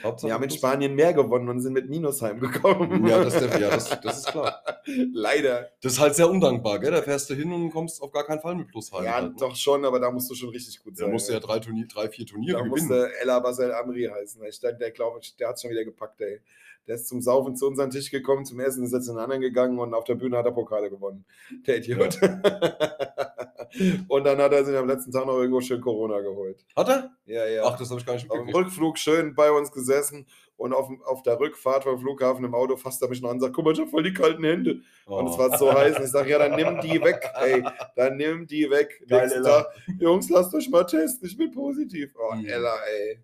Also, 0.05 0.27
wir 0.29 0.35
haben 0.35 0.45
in. 0.45 0.51
Spanien 0.51 0.95
mehr 0.95 1.13
gewonnen 1.13 1.49
und 1.49 1.61
sind 1.61 1.73
mit 1.73 1.89
Minus 1.89 2.23
heimgekommen. 2.23 3.05
Ja, 3.09 3.25
das, 3.25 3.35
ist 3.35 3.53
der- 3.53 3.61
ja 3.61 3.71
das, 3.71 4.01
das 4.01 4.19
ist 4.19 4.27
klar. 4.29 4.63
Leider. 5.13 5.71
Das 5.83 5.95
ist 5.95 5.99
halt 6.01 6.15
sehr 6.15 6.31
undankbar, 6.31 6.79
gell? 6.79 6.93
Da 6.93 7.03
fährst 7.03 7.29
du 7.31 7.35
hin 7.35 7.51
und 7.53 7.71
kommst 7.71 8.01
auf 8.01 8.13
gar 8.13 8.25
keinen 8.25 8.41
Fall 8.41 8.55
mit 8.55 8.69
Plus 8.69 8.93
heim. 8.93 9.05
ja, 9.05 9.15
halt, 9.15 9.31
ne? 9.33 9.37
doch 9.41 9.57
schon, 9.57 9.85
aber 9.85 9.99
da 9.99 10.11
musst 10.13 10.31
du 10.31 10.35
schon 10.37 10.51
richtig 10.51 10.79
gut 10.85 10.95
Da 10.97 11.05
sein. 11.05 11.11
musst 11.13 11.29
du 11.29 11.33
ja 11.33 11.41
drei, 11.41 11.59
Turnier, 11.59 11.87
drei 11.89 12.09
vier 12.09 12.27
Turniere 12.27 12.59
Da 12.59 12.65
gewinnen. 12.65 12.87
musste 12.89 13.11
Ella 13.21 13.41
Basel 13.41 13.73
Amri 13.73 14.05
heißen. 14.05 14.41
Ich, 14.45 14.61
der, 14.61 14.75
der 14.75 14.91
glaube 14.93 15.19
ich, 15.21 15.35
der 15.37 15.49
hat 15.49 15.61
schon 15.61 15.71
wieder 15.71 15.85
gepackt, 15.85 16.21
ey. 16.21 16.41
Der 16.89 16.95
ist 16.97 17.07
zum 17.07 17.21
Saufen 17.21 17.55
zu 17.55 17.67
uns 17.67 17.79
an 17.79 17.91
den 17.91 18.01
Tisch 18.01 18.11
gekommen, 18.11 18.45
zum 18.47 18.59
Essen 18.61 18.83
ist 18.83 18.93
er 18.95 19.01
zu 19.03 19.13
den 19.13 19.19
anderen 19.21 19.43
gegangen 19.43 19.79
und 19.79 19.93
auf 19.95 20.05
der 20.05 20.15
Bühne 20.17 20.39
hat 20.39 20.47
er 20.47 20.53
Pokale 20.53 20.89
gewonnen. 20.91 21.25
Der 21.67 21.77
Idiot. 21.77 22.19
und 24.09 24.25
dann 24.25 24.39
hat 24.39 24.53
er 24.53 24.65
sich 24.65 24.77
am 24.77 24.87
letzten 24.89 25.13
Tag 25.13 25.27
noch 25.27 25.37
irgendwo 25.39 25.61
schön 25.61 25.81
Corona 25.81 26.21
geholt. 26.21 26.65
Hat 26.75 26.89
er? 26.89 27.11
Ja, 27.27 27.47
ja. 27.47 27.65
Ach, 27.65 27.79
das 27.79 27.91
habe 27.91 28.01
ich 28.01 28.07
gar 28.07 28.15
nicht 28.15 28.31
auf 28.31 28.37
dem 28.37 28.47
mitgekriegt. 28.47 28.69
Rückflug 28.69 28.99
schön 28.99 29.35
bei 29.35 29.51
uns 29.51 29.71
gesessen 29.71 30.27
und 30.57 30.73
auf, 30.73 30.89
auf 31.05 31.23
der 31.23 31.39
Rückfahrt 31.39 31.85
vom 31.85 31.99
Flughafen 32.01 32.45
im 32.45 32.55
Auto 32.55 32.77
fasst 32.77 33.03
er 33.03 33.09
mich 33.09 33.21
noch 33.21 33.29
an 33.31 33.37
und 33.37 33.41
sagt, 33.43 33.55
guck 33.55 33.65
mal, 33.65 33.75
ich 33.75 33.81
habe 33.81 33.91
voll 33.91 34.03
die 34.03 34.15
kalten 34.15 34.43
Hände. 34.45 34.81
Und 35.07 35.27
es 35.29 35.35
Oh. 35.35 35.39
war 35.39 35.59
so 35.59 35.73
heiß. 35.79 35.97
Und 35.99 36.05
ich 36.05 36.11
sage, 36.11 36.31
ja, 36.31 36.39
dann 36.39 36.57
nimm 36.57 36.81
die 36.81 37.01
weg, 37.03 37.23
ey. 37.35 37.63
Dann 37.97 38.17
nimm 38.17 38.47
die 38.47 38.69
weg. 38.71 39.03
Geil, 39.07 39.23
Nächsten 39.27 39.45
Ella. 39.45 39.63
Tag, 39.65 39.73
Jungs, 40.01 40.29
lasst 40.31 40.55
euch 40.55 40.69
mal 40.71 40.85
testen, 40.85 41.29
ich 41.29 41.37
bin 41.37 41.51
positiv. 41.51 42.15
Oh, 42.19 42.35
Mhm. 42.35 42.47
Ella, 42.47 42.75
ey. 42.91 43.23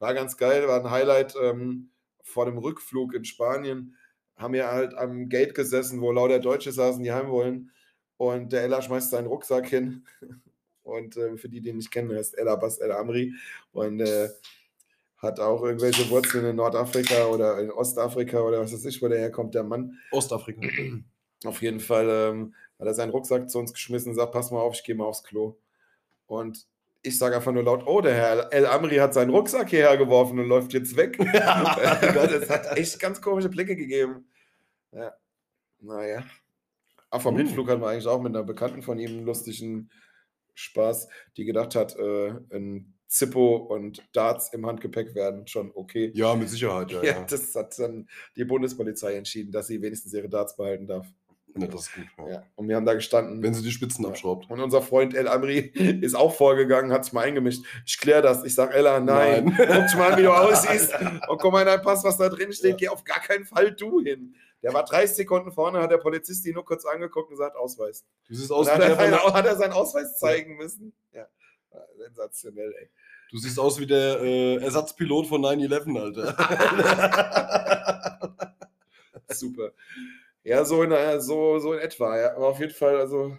War 0.00 0.12
ganz 0.12 0.36
geil, 0.36 0.68
war 0.68 0.80
ein 0.80 0.90
Highlight 0.90 1.34
ähm, 1.42 1.90
vor 2.24 2.46
dem 2.46 2.58
Rückflug 2.58 3.14
in 3.14 3.24
Spanien. 3.24 3.94
Haben 4.36 4.54
wir 4.54 4.72
halt 4.72 4.94
am 4.94 5.28
Gate 5.28 5.54
gesessen, 5.54 6.00
wo 6.00 6.10
lauter 6.10 6.40
Deutsche 6.40 6.72
saßen, 6.72 7.04
die 7.04 7.12
heim 7.12 7.30
wollen. 7.30 7.70
Und 8.16 8.52
der 8.52 8.62
Ella 8.62 8.82
schmeißt 8.82 9.10
seinen 9.10 9.28
Rucksack 9.28 9.68
hin. 9.68 10.04
Und 10.82 11.16
äh, 11.16 11.36
für 11.38 11.48
die, 11.48 11.60
die 11.60 11.70
ihn 11.70 11.76
nicht 11.76 11.90
kennen, 11.90 12.14
heißt 12.14 12.36
Ella 12.36 12.56
Bas 12.56 12.78
El 12.78 12.92
Amri. 12.92 13.32
Und 13.72 14.00
äh, 14.00 14.28
hat 15.16 15.40
auch 15.40 15.62
irgendwelche 15.62 16.08
Wurzeln 16.10 16.44
in 16.44 16.56
Nordafrika 16.56 17.26
oder 17.26 17.58
in 17.58 17.70
Ostafrika 17.70 18.40
oder 18.40 18.60
was 18.60 18.72
weiß 18.72 18.84
ich, 18.84 19.00
wo 19.00 19.08
der 19.08 19.18
herkommt, 19.18 19.54
der 19.54 19.64
Mann. 19.64 19.98
Ostafrika. 20.10 20.68
Auf 21.44 21.62
jeden 21.62 21.80
Fall 21.80 22.08
ähm, 22.08 22.54
hat 22.78 22.86
er 22.86 22.94
seinen 22.94 23.10
Rucksack 23.10 23.50
zu 23.50 23.58
uns 23.58 23.72
geschmissen 23.72 24.10
und 24.10 24.16
sagt, 24.16 24.32
pass 24.32 24.50
mal 24.50 24.60
auf, 24.60 24.74
ich 24.74 24.84
gehe 24.84 24.94
mal 24.94 25.04
aufs 25.04 25.24
Klo. 25.24 25.58
Und 26.26 26.66
ich 27.04 27.18
sage 27.18 27.36
einfach 27.36 27.52
nur 27.52 27.62
laut, 27.62 27.86
oh, 27.86 28.00
der 28.00 28.14
Herr 28.14 28.52
El 28.52 28.66
Amri 28.66 28.96
hat 28.96 29.14
seinen 29.14 29.30
Rucksack 29.30 29.68
hierher 29.68 29.96
geworfen 29.96 30.38
und 30.38 30.48
läuft 30.48 30.72
jetzt 30.72 30.96
weg. 30.96 31.18
das 31.32 32.50
hat 32.50 32.76
echt 32.76 32.98
ganz 32.98 33.20
komische 33.20 33.50
Blicke 33.50 33.76
gegeben. 33.76 34.26
Ja. 34.90 35.12
Naja. 35.80 36.24
Ach, 37.10 37.20
vom 37.20 37.36
Hm. 37.36 37.46
Hinflug 37.46 37.68
hatten 37.68 37.82
wir 37.82 37.88
eigentlich 37.88 38.06
auch 38.06 38.22
mit 38.22 38.34
einer 38.34 38.44
Bekannten 38.44 38.82
von 38.82 38.98
ihm 38.98 39.10
einen 39.10 39.26
lustigen 39.26 39.90
Spaß, 40.54 41.08
die 41.36 41.44
gedacht 41.44 41.74
hat, 41.74 41.94
äh, 41.96 42.30
ein 42.50 42.94
Zippo 43.06 43.56
und 43.56 44.02
Darts 44.12 44.52
im 44.52 44.66
Handgepäck 44.66 45.14
werden 45.14 45.46
schon 45.46 45.70
okay. 45.74 46.10
Ja, 46.14 46.34
mit 46.34 46.48
Sicherheit, 46.48 46.90
ja. 46.90 47.02
Ja, 47.04 47.12
ja. 47.12 47.24
das 47.24 47.54
hat 47.54 47.78
dann 47.78 48.08
die 48.36 48.44
Bundespolizei 48.44 49.14
entschieden, 49.14 49.52
dass 49.52 49.66
sie 49.66 49.82
wenigstens 49.82 50.14
ihre 50.14 50.28
Darts 50.28 50.56
behalten 50.56 50.86
darf. 50.86 51.06
Ja, 51.56 51.66
das 51.68 51.82
ist 51.82 51.94
gut. 51.94 52.04
Ja. 52.18 52.28
Ja, 52.28 52.42
und 52.56 52.68
wir 52.68 52.76
haben 52.76 52.86
da 52.86 52.94
gestanden. 52.94 53.42
Wenn 53.42 53.54
sie 53.54 53.62
die 53.62 53.70
Spitzen 53.70 54.04
abschraubt. 54.06 54.50
und 54.50 54.60
unser 54.60 54.82
Freund 54.82 55.14
El 55.14 55.28
Amri 55.28 55.58
ist 56.02 56.14
auch 56.14 56.34
vorgegangen, 56.34 56.92
hat 56.92 57.04
sich 57.04 57.12
mal 57.12 57.22
eingemischt. 57.24 57.64
Ich 57.86 57.98
kläre 57.98 58.22
das. 58.22 58.44
Ich 58.44 58.54
sage, 58.54 58.74
Ella, 58.74 59.00
nein. 59.00 59.54
Nein. 59.56 59.56
Guck 59.88 59.98
mal 59.98 60.12
an, 60.12 60.18
wie 60.18 60.22
du 60.22 60.32
aussiehst. 60.36 60.94
Und 61.28 61.40
guck 61.40 61.52
mal 61.52 61.60
in 61.60 61.66
dein 61.66 61.82
Pass, 61.82 62.02
was 62.04 62.16
da 62.16 62.28
drin 62.28 62.52
steht. 62.52 62.78
Geh 62.78 62.88
auf 62.88 63.04
gar 63.04 63.20
keinen 63.20 63.44
Fall 63.44 63.72
du 63.72 64.00
hin. 64.00 64.34
Der 64.62 64.72
war 64.72 64.84
30 64.84 65.16
Sekunden 65.16 65.52
vorne, 65.52 65.80
hat 65.80 65.90
der 65.90 65.98
Polizist 65.98 66.46
ihn 66.46 66.54
nur 66.54 66.64
kurz 66.64 66.86
angeguckt 66.86 67.28
und 67.28 67.36
gesagt, 67.36 67.54
Ausweis. 67.54 68.04
Du 68.26 68.34
siehst 68.34 68.50
Und 68.50 68.56
aus 68.56 68.66
wie 68.66 68.78
dann 68.78 68.96
hat, 68.96 69.12
er, 69.12 69.34
hat 69.34 69.46
er 69.46 69.56
seinen 69.56 69.72
Ausweis 69.74 70.18
zeigen 70.18 70.56
müssen. 70.56 70.94
Ja, 71.12 71.26
sensationell, 71.98 72.74
ey. 72.80 72.88
du 73.30 73.36
siehst 73.38 73.58
aus 73.58 73.78
wie 73.78 73.86
der 73.86 74.22
äh, 74.22 74.56
Ersatzpilot 74.56 75.26
von 75.26 75.42
9-11, 75.42 76.00
Alter. 76.00 76.34
Super. 79.28 79.72
Ja, 80.44 80.64
so 80.64 80.82
in, 80.82 81.20
so, 81.20 81.58
so 81.58 81.72
in 81.72 81.80
etwa. 81.80 82.18
Ja. 82.18 82.36
Aber 82.36 82.48
auf 82.48 82.60
jeden 82.60 82.72
Fall, 82.72 82.96
also, 82.96 83.36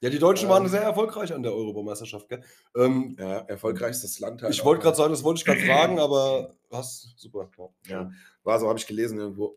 ja, 0.00 0.10
die 0.10 0.18
Deutschen 0.18 0.48
waren 0.48 0.64
Ähm. 0.64 0.68
sehr 0.68 0.82
erfolgreich 0.82 1.32
an 1.32 1.42
der 1.42 1.54
Europameisterschaft, 1.54 2.28
gell? 2.28 2.42
Ähm, 2.76 3.16
ja, 3.18 3.38
erfolgreichstes 3.38 4.20
Land 4.20 4.42
halt. 4.42 4.52
ich 4.52 4.62
wollte 4.64 4.80
ne? 4.80 4.84
gerade 4.84 4.96
sagen, 4.96 5.10
das 5.10 5.24
wollte 5.24 5.38
ich 5.38 5.44
gerade 5.46 5.60
fragen, 5.66 5.98
aber 5.98 6.54
hast 6.70 7.14
super. 7.16 7.48
Ja. 7.86 8.10
War 8.42 8.60
so, 8.60 8.68
habe 8.68 8.78
ich 8.78 8.86
gelesen 8.86 9.18
irgendwo. 9.18 9.56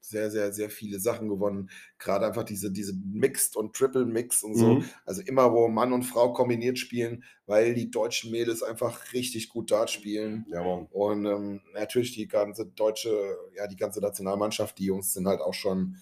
Sehr, 0.00 0.30
sehr, 0.30 0.52
sehr 0.52 0.70
viele 0.70 1.00
Sachen 1.00 1.28
gewonnen. 1.28 1.70
Gerade 1.98 2.26
einfach 2.26 2.44
diese, 2.44 2.70
diese 2.70 2.94
Mixed 2.94 3.56
und 3.56 3.74
Triple 3.74 4.06
Mix 4.06 4.42
und 4.42 4.54
so. 4.54 4.74
Mhm. 4.76 4.84
Also 5.04 5.22
immer, 5.22 5.52
wo 5.52 5.68
Mann 5.68 5.92
und 5.92 6.04
Frau 6.04 6.32
kombiniert 6.32 6.78
spielen, 6.78 7.24
weil 7.46 7.74
die 7.74 7.90
deutschen 7.90 8.30
Mädels 8.30 8.62
einfach 8.62 9.12
richtig 9.12 9.48
gut 9.48 9.70
Dart 9.70 9.90
spielen. 9.90 10.46
Ja. 10.48 10.62
Und 10.62 11.26
ähm, 11.26 11.60
natürlich 11.74 12.12
die 12.12 12.28
ganze 12.28 12.66
deutsche, 12.66 13.36
ja, 13.54 13.66
die 13.66 13.76
ganze 13.76 14.00
Nationalmannschaft, 14.00 14.78
die 14.78 14.86
Jungs 14.86 15.12
sind 15.12 15.26
halt 15.26 15.40
auch 15.40 15.54
schon, 15.54 15.96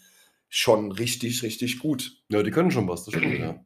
schon 0.48 0.92
richtig, 0.92 1.42
richtig 1.42 1.78
gut. 1.78 2.22
Ja, 2.28 2.42
die 2.42 2.50
können 2.50 2.70
schon 2.70 2.88
was, 2.88 3.04
das 3.04 3.14
stimmt, 3.14 3.38
ja. 3.38 3.64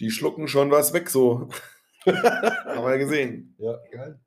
Die 0.00 0.10
schlucken 0.10 0.48
schon 0.48 0.70
was 0.70 0.92
weg, 0.92 1.08
so. 1.08 1.48
Haben 2.06 2.86
wir 2.86 2.98
gesehen. 2.98 3.54
Ja, 3.58 3.78
geil. 3.90 4.20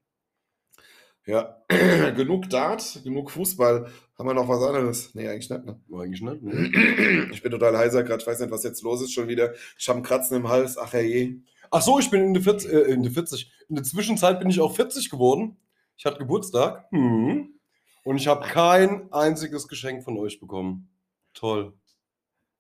Ja, 1.27 1.61
genug 2.15 2.49
Dart, 2.49 3.01
genug 3.03 3.31
Fußball. 3.31 3.91
Haben 4.17 4.29
wir 4.29 4.33
noch 4.33 4.47
was 4.47 4.63
anderes? 4.63 5.13
Nee, 5.13 5.27
eigentlich 5.27 5.49
nicht. 5.49 5.65
Ne? 5.65 5.79
Eigentlich 5.93 6.21
nicht. 6.21 6.41
Ne? 6.41 7.27
Ich 7.33 7.43
bin 7.43 7.51
total 7.51 7.77
heiser 7.77 8.03
gerade. 8.03 8.21
Ich 8.21 8.27
weiß 8.27 8.39
nicht, 8.39 8.49
was 8.51 8.63
jetzt 8.63 8.81
los 8.81 9.01
ist 9.01 9.11
schon 9.13 9.27
wieder. 9.27 9.53
Ich 9.77 9.87
habe 9.89 9.97
einen 9.97 10.05
Kratzen 10.05 10.37
im 10.37 10.47
Hals. 10.47 10.77
Ach 10.77 10.93
herrje. 10.93 11.41
Ach 11.69 11.81
so, 11.81 11.99
ich 11.99 12.09
bin 12.09 12.23
in 12.23 12.33
der 12.33 12.41
40, 12.41 12.71
äh, 12.71 12.77
in 12.93 13.03
der 13.03 13.11
40. 13.11 13.51
In 13.67 13.75
der 13.75 13.83
Zwischenzeit 13.83 14.39
bin 14.39 14.49
ich 14.49 14.61
auch 14.61 14.73
40 14.73 15.09
geworden. 15.09 15.57
Ich 15.97 16.05
hatte 16.05 16.17
Geburtstag. 16.17 16.89
Mhm. 16.91 17.59
Und 18.05 18.15
ich 18.15 18.27
habe 18.29 18.47
kein 18.47 19.11
einziges 19.11 19.67
Geschenk 19.67 20.03
von 20.05 20.17
euch 20.17 20.39
bekommen. 20.39 20.89
Toll. 21.33 21.73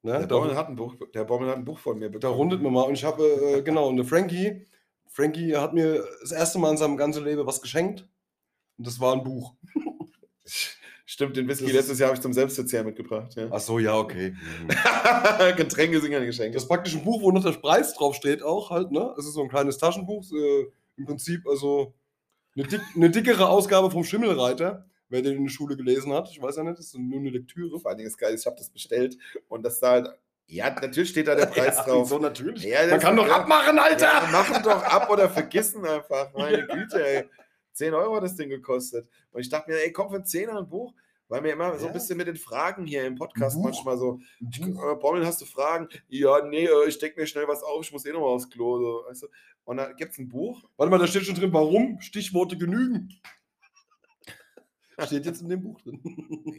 Ne? 0.03 0.11
Der 0.11 0.27
Da, 0.27 0.37
Bommel, 0.37 0.57
hat 0.57 0.67
ein 0.67 0.75
Buch, 0.75 0.95
der 1.13 1.23
Bommel 1.23 1.49
hat 1.49 1.55
ein 1.55 1.63
Buch 1.63 1.79
von 1.79 1.97
mir 1.97 2.09
da 2.09 2.19
bekommen. 2.19 2.33
rundet 2.33 2.61
man 2.61 2.73
mal. 2.73 2.81
Und 2.81 2.95
ich 2.95 3.05
habe, 3.05 3.23
äh, 3.23 3.61
genau, 3.61 3.87
und 3.87 3.95
der 3.95 4.05
Frankie, 4.05 4.65
Frankie 5.07 5.55
hat 5.55 5.73
mir 5.73 6.03
das 6.19 6.33
erste 6.33 6.59
Mal 6.59 6.71
in 6.71 6.77
seinem 6.77 6.97
ganzen 6.97 7.23
Leben 7.23 7.45
was 7.47 7.61
geschenkt. 7.61 8.05
Und 8.77 8.87
das 8.87 8.99
war 8.99 9.13
ein 9.13 9.23
Buch. 9.23 9.53
Stimmt, 11.09 11.37
den 11.37 11.47
Whisky 11.47 11.65
Das 11.65 11.73
letztes 11.73 11.99
Jahr 11.99 12.09
habe 12.09 12.17
ich 12.17 12.21
zum 12.21 12.33
Selbstverzehr 12.33 12.83
mitgebracht. 12.83 13.33
Ja. 13.35 13.47
Ach 13.49 13.61
so, 13.61 13.79
ja, 13.79 13.95
okay. 13.95 14.35
Getränke 15.55 16.01
sind 16.01 16.11
ja 16.11 16.23
Geschenke. 16.23 16.53
Das 16.53 16.63
ist 16.63 16.69
praktisch 16.69 16.95
ein 16.95 17.03
Buch, 17.03 17.21
wo 17.21 17.31
noch 17.31 17.43
der 17.43 17.53
Preis 17.53 17.93
draufsteht 17.93 18.43
auch 18.43 18.69
halt, 18.71 18.91
ne? 18.91 19.15
Es 19.17 19.25
ist 19.25 19.33
so 19.33 19.41
ein 19.41 19.47
kleines 19.47 19.77
Taschenbuch, 19.77 20.25
äh, 20.33 20.65
im 20.97 21.05
Prinzip 21.05 21.47
also 21.47 21.93
eine, 22.57 22.67
dick, 22.67 22.81
eine 22.93 23.09
dickere 23.09 23.47
Ausgabe 23.47 23.89
vom 23.89 24.03
Schimmelreiter, 24.03 24.85
wer 25.07 25.21
den 25.21 25.37
in 25.37 25.43
der 25.45 25.51
Schule 25.51 25.77
gelesen 25.77 26.11
hat. 26.11 26.29
Ich 26.29 26.41
weiß 26.41 26.57
ja 26.57 26.63
nicht, 26.63 26.77
das 26.77 26.87
ist 26.87 26.97
nur 26.97 27.19
eine 27.19 27.29
Lektüre. 27.29 27.79
Vor 27.79 27.89
allen 27.89 27.97
Dingen 27.97 28.09
ist 28.09 28.17
geil, 28.17 28.35
ich 28.35 28.45
habe 28.45 28.57
das 28.57 28.69
bestellt 28.69 29.17
und 29.47 29.63
das 29.63 29.79
da 29.79 29.91
halt. 29.91 30.09
Ja, 30.47 30.69
natürlich 30.69 31.09
steht 31.09 31.27
da 31.27 31.35
der 31.35 31.45
Preis 31.47 31.77
drauf. 31.85 32.09
So 32.09 32.19
natürlich. 32.19 32.63
Ja, 32.63 32.85
Man 32.85 32.99
kann 32.99 33.15
doch 33.15 33.27
ja. 33.27 33.37
abmachen, 33.37 33.79
Alter! 33.79 34.05
Ja, 34.05 34.29
machen 34.31 34.61
doch 34.61 34.83
ab 34.83 35.09
oder 35.09 35.29
vergessen 35.29 35.85
einfach. 35.85 36.33
Meine 36.33 36.67
Güte, 36.67 37.05
ey. 37.05 37.29
10 37.77 37.93
Euro 37.93 38.15
hat 38.17 38.23
das 38.23 38.35
Ding 38.35 38.49
gekostet. 38.49 39.09
Und 39.31 39.41
ich 39.41 39.49
dachte 39.49 39.69
mir, 39.71 39.77
ey, 39.77 39.91
komm 39.91 40.09
für 40.09 40.15
einen 40.15 40.25
Zehner 40.25 40.57
ein 40.57 40.67
Buch. 40.69 40.93
Weil 41.29 41.41
mir 41.41 41.51
immer 41.51 41.77
so 41.77 41.81
Ja. 41.85 41.87
ein 41.87 41.93
bisschen 41.93 42.17
mit 42.17 42.27
den 42.27 42.37
Fragen 42.37 42.85
hier 42.85 43.05
im 43.05 43.15
Podcast 43.15 43.57
Buch? 43.57 43.65
manchmal 43.65 43.97
so, 43.97 44.17
ich, 44.49 44.61
äh, 44.61 44.95
Bommel, 44.95 45.25
hast 45.25 45.41
du 45.41 45.45
Fragen? 45.45 45.89
Ja, 46.07 46.41
nee, 46.45 46.65
äh, 46.65 46.87
ich 46.87 46.97
denke 46.99 47.19
mir 47.19 47.27
schnell 47.27 47.45
was 47.49 47.63
auf, 47.63 47.81
ich 47.83 47.91
muss 47.91 48.05
eh 48.05 48.13
noch 48.13 48.21
mal 48.21 48.27
aufs 48.27 48.49
Klo. 48.49 48.77
So, 48.79 49.03
weißt 49.09 49.23
du? 49.23 49.27
Und 49.65 49.75
da 49.75 49.91
gibt 49.91 50.13
es 50.13 50.17
ein 50.19 50.29
Buch. 50.29 50.63
Warte 50.77 50.89
mal, 50.89 50.97
da 50.99 51.05
steht 51.05 51.23
schon 51.25 51.35
drin, 51.35 51.51
warum 51.51 51.99
Stichworte 51.99 52.57
genügen. 52.57 53.09
Steht 55.05 55.25
jetzt 55.25 55.41
in 55.41 55.49
dem 55.49 55.61
Buch 55.61 55.79
drin. 55.81 56.01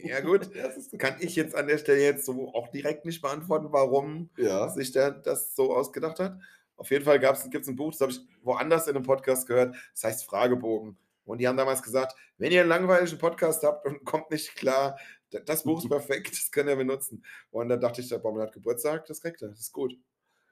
Ja, 0.03 0.21
gut, 0.21 0.49
das 0.55 0.89
kann 0.97 1.15
ich 1.19 1.35
jetzt 1.35 1.55
an 1.55 1.67
der 1.67 1.77
Stelle 1.79 2.01
jetzt 2.03 2.25
so 2.25 2.53
auch 2.53 2.67
direkt 2.69 3.05
nicht 3.05 3.21
beantworten, 3.21 3.67
warum 3.71 4.29
Ja. 4.37 4.69
sich 4.69 4.91
der 4.91 5.11
das 5.11 5.55
so 5.55 5.75
ausgedacht 5.75 6.19
hat. 6.19 6.37
Auf 6.77 6.89
jeden 6.91 7.03
Fall 7.03 7.19
gibt 7.19 7.55
es 7.63 7.67
ein 7.67 7.75
Buch, 7.75 7.91
das 7.91 8.01
habe 8.01 8.11
ich 8.11 8.21
woanders 8.43 8.87
in 8.87 8.95
einem 8.95 9.03
Podcast 9.03 9.47
gehört, 9.47 9.75
das 9.93 10.03
heißt 10.05 10.25
Fragebogen. 10.25 10.95
Und 11.29 11.37
die 11.37 11.47
haben 11.47 11.57
damals 11.57 11.83
gesagt, 11.83 12.15
wenn 12.39 12.51
ihr 12.51 12.61
einen 12.61 12.69
langweiligen 12.69 13.17
Podcast 13.19 13.63
habt 13.63 13.85
und 13.85 14.03
kommt 14.05 14.31
nicht 14.31 14.55
klar, 14.55 14.97
das 15.45 15.63
Buch 15.63 15.77
ist 15.77 15.87
perfekt, 15.87 16.31
das 16.31 16.49
könnt 16.51 16.69
ihr 16.69 16.75
benutzen. 16.75 17.23
Und 17.51 17.69
da 17.69 17.77
dachte 17.77 18.01
ich, 18.01 18.09
der 18.09 18.17
Bommel 18.17 18.41
hat 18.41 18.51
Geburtstag, 18.51 19.05
das 19.05 19.21
kriegt 19.21 19.41
er, 19.43 19.49
das 19.49 19.59
ist 19.59 19.71
gut. 19.71 19.93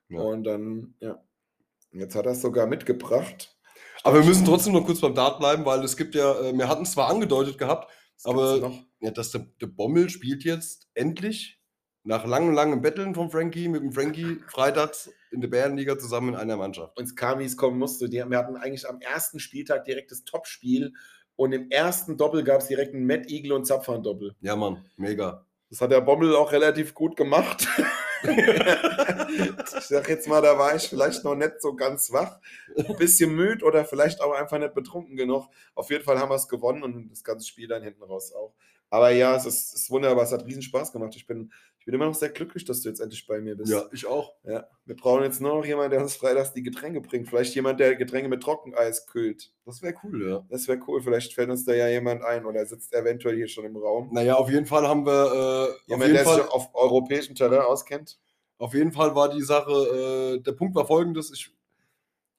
Ja. 0.10 0.22
Und 0.22 0.44
dann, 0.44 0.94
ja, 1.00 1.20
jetzt 1.94 2.16
hat 2.16 2.28
er 2.28 2.34
es 2.34 2.42
sogar 2.42 2.68
mitgebracht. 2.68 3.58
Aber 4.04 4.20
wir 4.20 4.26
müssen 4.26 4.46
trotzdem 4.46 4.74
noch 4.74 4.86
kurz 4.86 5.02
beim 5.02 5.16
Dart 5.16 5.40
bleiben, 5.40 5.66
weil 5.66 5.84
es 5.84 5.98
gibt 5.98 6.14
ja, 6.14 6.40
äh, 6.42 6.56
wir 6.56 6.70
hatten 6.70 6.84
es 6.84 6.92
zwar 6.92 7.10
angedeutet 7.10 7.58
gehabt, 7.58 7.90
gibt's 7.90 8.26
aber 8.26 8.72
ja, 9.00 9.10
dass 9.10 9.32
der, 9.32 9.48
der 9.60 9.68
Bommel 9.68 10.10
spielt 10.12 10.44
jetzt 10.44 10.88
endlich 10.94 11.57
nach 12.08 12.26
langem, 12.26 12.54
langem 12.54 12.82
Betteln 12.82 13.14
von 13.14 13.30
Frankie 13.30 13.68
mit 13.68 13.84
dem 13.84 13.92
Frankie 13.92 14.40
freitags 14.48 15.12
in 15.30 15.42
der 15.42 15.50
Bärenliga 15.50 16.00
zusammen 16.00 16.30
in 16.30 16.36
einer 16.36 16.56
Mannschaft. 16.56 16.98
Und 16.98 17.04
es 17.04 17.16
kam, 17.18 17.40
wie 17.40 17.46
es 17.46 17.58
kommen 17.58 17.78
musste. 17.78 18.08
Die, 18.08 18.18
wir 18.18 18.38
hatten 18.38 18.56
eigentlich 18.56 18.88
am 18.88 19.02
ersten 19.02 19.40
Spieltag 19.40 19.84
direkt 19.84 20.12
das 20.12 20.24
Topspiel 20.24 20.94
und 21.36 21.52
im 21.52 21.70
ersten 21.70 22.16
Doppel 22.16 22.46
gab 22.46 22.62
es 22.62 22.68
direkt 22.68 22.96
einen 22.96 23.06
Matt 23.06 23.30
Eagle 23.30 23.52
und 23.52 23.66
Zapfhahn-Doppel. 23.66 24.36
Ja, 24.40 24.56
Mann, 24.56 24.86
mega. 24.96 25.46
Das 25.70 25.82
hat 25.82 25.92
der 25.92 26.00
Bommel 26.00 26.34
auch 26.34 26.54
relativ 26.54 26.94
gut 26.94 27.18
gemacht. 27.18 27.68
ich 28.24 29.86
sag 29.86 30.08
jetzt 30.08 30.30
mal, 30.30 30.42
da 30.42 30.58
war 30.58 30.74
ich 30.76 30.84
vielleicht 30.84 31.26
noch 31.26 31.36
nicht 31.36 31.62
so 31.62 31.76
ganz 31.76 32.14
wach, 32.14 32.40
ein 32.78 32.96
bisschen 32.96 33.36
müde 33.36 33.66
oder 33.66 33.84
vielleicht 33.84 34.22
auch 34.22 34.32
einfach 34.32 34.60
nicht 34.60 34.74
betrunken 34.74 35.18
genug. 35.18 35.50
Auf 35.76 35.90
jeden 35.90 36.06
Fall 36.06 36.18
haben 36.18 36.30
wir 36.30 36.36
es 36.36 36.48
gewonnen 36.48 36.84
und 36.84 37.12
das 37.12 37.26
ganze 37.26 37.46
Spiel 37.46 37.68
dann 37.68 37.84
hinten 37.84 38.04
raus 38.04 38.32
auch. 38.32 38.54
Aber 38.90 39.10
ja, 39.10 39.36
es 39.36 39.46
ist, 39.46 39.74
es 39.74 39.82
ist 39.82 39.92
wunderbar, 39.92 40.24
es 40.24 40.32
hat 40.32 40.46
riesen 40.46 40.62
Spaß 40.62 40.94
gemacht. 40.94 41.14
Ich 41.16 41.28
bin, 41.28 41.52
bin 41.88 41.96
immer 41.96 42.06
noch 42.08 42.16
sehr 42.16 42.28
glücklich, 42.28 42.66
dass 42.66 42.82
du 42.82 42.90
jetzt 42.90 43.00
endlich 43.00 43.26
bei 43.28 43.40
mir 43.40 43.56
bist. 43.56 43.72
Ja, 43.72 43.86
ich 43.94 44.06
auch. 44.06 44.34
Ja, 44.44 44.68
wir 44.84 44.98
brauchen 44.98 45.24
jetzt 45.24 45.40
nur 45.40 45.56
noch 45.56 45.66
jemanden, 45.66 45.92
der 45.92 46.02
uns 46.02 46.18
freitags 46.18 46.52
die 46.52 46.62
Getränke 46.62 47.00
bringt. 47.00 47.30
Vielleicht 47.30 47.56
jemand, 47.56 47.80
der 47.80 47.96
Getränke 47.96 48.28
mit 48.28 48.44
Trockeneis 48.44 49.08
kühlt. 49.08 49.54
Das 49.66 49.82
wäre 49.82 49.96
cool, 50.04 50.30
ja. 50.30 50.46
Das 50.50 50.68
wäre 50.68 50.80
cool. 50.86 51.02
Vielleicht 51.02 51.34
fällt 51.34 51.50
uns 51.50 51.64
da 51.64 51.74
ja 51.74 51.88
jemand 51.88 52.26
ein 52.26 52.46
oder 52.46 52.66
sitzt 52.66 52.94
eventuell 52.94 53.38
hier 53.38 53.48
schon 53.48 53.64
im 53.64 53.78
Raum. 53.78 54.10
Naja, 54.12 54.36
auf 54.36 54.50
jeden 54.52 54.66
Fall 54.66 54.86
haben 54.86 55.06
wir. 55.06 55.72
Äh, 55.88 55.92
Jemand, 55.92 56.14
der 56.14 56.26
Fall, 56.26 56.42
sich 56.42 56.52
auf 56.52 56.76
europäischem 56.76 57.36
Terrain 57.36 57.62
auskennt. 57.62 58.20
auf 58.58 58.74
jeden 58.74 58.92
Fall 58.92 59.16
war 59.16 59.30
die 59.30 59.42
Sache. 59.42 60.36
Äh, 60.36 60.42
der 60.42 60.52
Punkt 60.52 60.76
war 60.76 60.86
folgendes: 60.86 61.32
Ich 61.32 61.56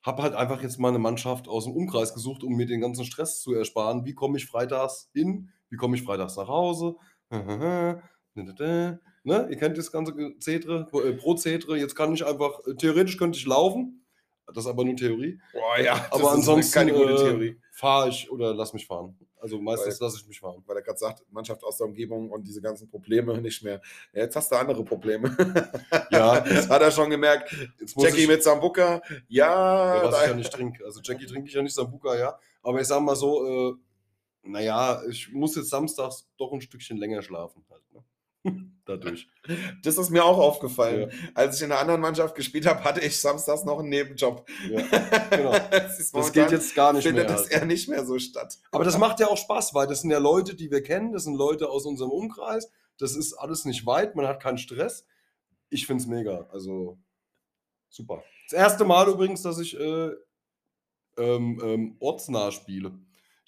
habe 0.03 0.23
halt 0.23 0.35
einfach 0.35 0.63
jetzt 0.63 0.79
mal 0.79 0.89
eine 0.89 0.99
Mannschaft 0.99 1.49
aus 1.49 1.65
dem 1.65 1.73
Umkreis 1.73 2.13
gesucht, 2.13 2.45
um 2.45 2.55
mir 2.55 2.67
den 2.67 2.83
ganzen 2.83 3.07
Stress 3.07 3.41
zu 3.41 3.55
ersparen. 3.55 4.05
Wie 4.05 4.13
komme 4.13 4.37
ich 4.37 4.45
freitags 4.45 5.09
hin? 5.15 5.49
Wie 5.71 5.77
komme 5.77 5.97
ich 5.97 6.03
freitags 6.03 6.37
nach 6.37 6.49
Hause? 6.49 6.97
ne? 9.25 9.49
Ihr 9.51 9.57
kennt 9.57 9.79
das 9.79 9.93
ganze 9.93 10.15
Zetre, 10.39 10.87
äh, 10.93 11.13
Prozedere. 11.15 11.77
Jetzt 11.79 11.95
kann 11.95 12.15
ich 12.15 12.25
einfach, 12.25 12.61
äh, 12.67 12.75
theoretisch 12.75 13.17
könnte 13.17 13.39
ich 13.39 13.47
laufen. 13.47 14.05
Das 14.47 14.65
ist 14.65 14.71
aber 14.71 14.85
nur 14.85 14.97
Theorie. 14.97 15.39
Boah, 15.53 15.79
ja, 15.79 16.07
aber 16.11 16.33
ansonsten 16.33 16.73
keine 16.73 16.93
gute 16.93 17.13
äh, 17.13 17.17
Theorie. 17.17 17.61
fahre 17.71 18.09
ich 18.09 18.31
oder 18.31 18.55
lass 18.55 18.73
mich 18.73 18.87
fahren. 18.87 19.15
Also 19.41 19.61
meistens 19.61 20.01
lasse 20.01 20.17
ich 20.19 20.27
mich 20.27 20.41
fahren. 20.41 20.63
Weil 20.67 20.77
er 20.77 20.83
gerade 20.83 20.99
sagt, 20.99 21.23
Mannschaft 21.31 21.63
aus 21.63 21.77
der 21.77 21.87
Umgebung 21.87 22.31
und 22.31 22.45
diese 22.49 22.61
ganzen 22.63 22.89
Probleme 22.89 23.41
nicht 23.41 23.63
mehr. 23.63 23.81
Ja, 24.13 24.23
jetzt 24.23 24.35
hast 24.37 24.51
du 24.51 24.57
andere 24.57 24.85
Probleme. 24.85 25.37
Ja. 26.11 26.41
das 26.41 26.69
hat 26.69 26.81
er 26.81 26.91
schon 26.91 27.11
gemerkt. 27.11 27.55
Jetzt 27.79 27.95
muss 27.95 28.07
Jackie 28.07 28.23
ich, 28.23 28.29
mit 28.29 28.43
Sambuca, 28.43 29.03
ja. 29.29 29.97
ja, 29.97 30.05
was 30.05 30.15
da- 30.15 30.23
ich 30.23 30.31
ja 30.31 30.35
nicht 30.35 30.53
trinke. 30.53 30.85
Also 30.85 31.01
Jackie 31.03 31.27
trinke 31.27 31.49
ich 31.49 31.55
ja 31.55 31.63
nicht 31.63 31.75
Sambuca, 31.75 32.17
ja. 32.17 32.39
Aber 32.63 32.81
ich 32.81 32.87
sag 32.87 33.01
mal 33.03 33.15
so, 33.17 33.47
äh, 33.47 33.75
naja, 34.43 35.03
ich 35.09 35.31
muss 35.31 35.55
jetzt 35.57 35.69
samstags 35.69 36.27
doch 36.39 36.53
ein 36.53 36.61
Stückchen 36.63 36.97
länger 36.97 37.23
schlafen 37.23 37.65
halt. 37.71 37.83
Ne? 37.93 38.03
Dadurch. 38.89 39.29
Das 39.83 39.99
ist 39.99 40.09
mir 40.09 40.25
auch 40.25 40.39
aufgefallen. 40.39 41.13
Als 41.35 41.57
ich 41.57 41.63
in 41.63 41.71
einer 41.71 41.81
anderen 41.81 42.01
Mannschaft 42.01 42.35
gespielt 42.35 42.65
habe, 42.65 42.83
hatte 42.85 43.01
ich 43.01 43.21
samstags 43.21 43.65
noch 43.65 43.81
einen 43.81 43.91
Nebenjob. 43.91 44.49
Ja, 44.71 44.81
genau. 45.31 45.53
das 45.71 46.11
Das 46.11 46.33
geht 46.33 46.51
jetzt 46.51 46.75
gar 46.75 46.95
nicht 46.95 47.03
findet 47.03 47.27
mehr. 47.27 47.37
das 47.37 47.51
halt. 47.51 47.53
eher 47.53 47.67
nicht 47.67 47.89
mehr 47.91 48.07
so 48.07 48.19
statt. 48.19 48.57
Aber 48.73 48.85
das 48.85 48.97
macht 48.97 49.21
ja 49.21 49.27
auch 49.27 49.37
Spaß, 49.37 49.75
weil 49.75 49.87
das 49.87 50.01
sind 50.01 50.11
ja 50.11 50.17
Leute, 50.19 50.55
die 50.55 50.71
wir 50.71 50.83
kennen, 50.83 51.13
das 51.13 51.25
sind 51.25 51.35
Leute 51.35 51.69
aus 51.69 51.85
unserem 51.85 52.11
Umkreis. 52.11 52.71
Das 52.97 53.15
ist 53.15 53.35
alles 53.35 53.67
nicht 53.67 53.85
weit, 53.85 54.17
man 54.17 54.27
hat 54.27 54.43
keinen 54.43 54.59
Stress. 54.59 55.07
Ich 55.69 55.87
finde 55.87 56.03
es 56.03 56.09
mega. 56.09 56.49
Also 56.51 56.99
super. 57.91 58.23
Das 58.49 58.59
erste 58.59 58.87
Mal 58.87 59.07
übrigens, 59.09 59.43
dass 59.43 59.59
ich 59.59 59.79
äh, 59.79 60.13
ähm, 61.19 61.61
ähm, 61.63 61.97
ortsnah 62.01 62.53
spiele. 62.53 62.99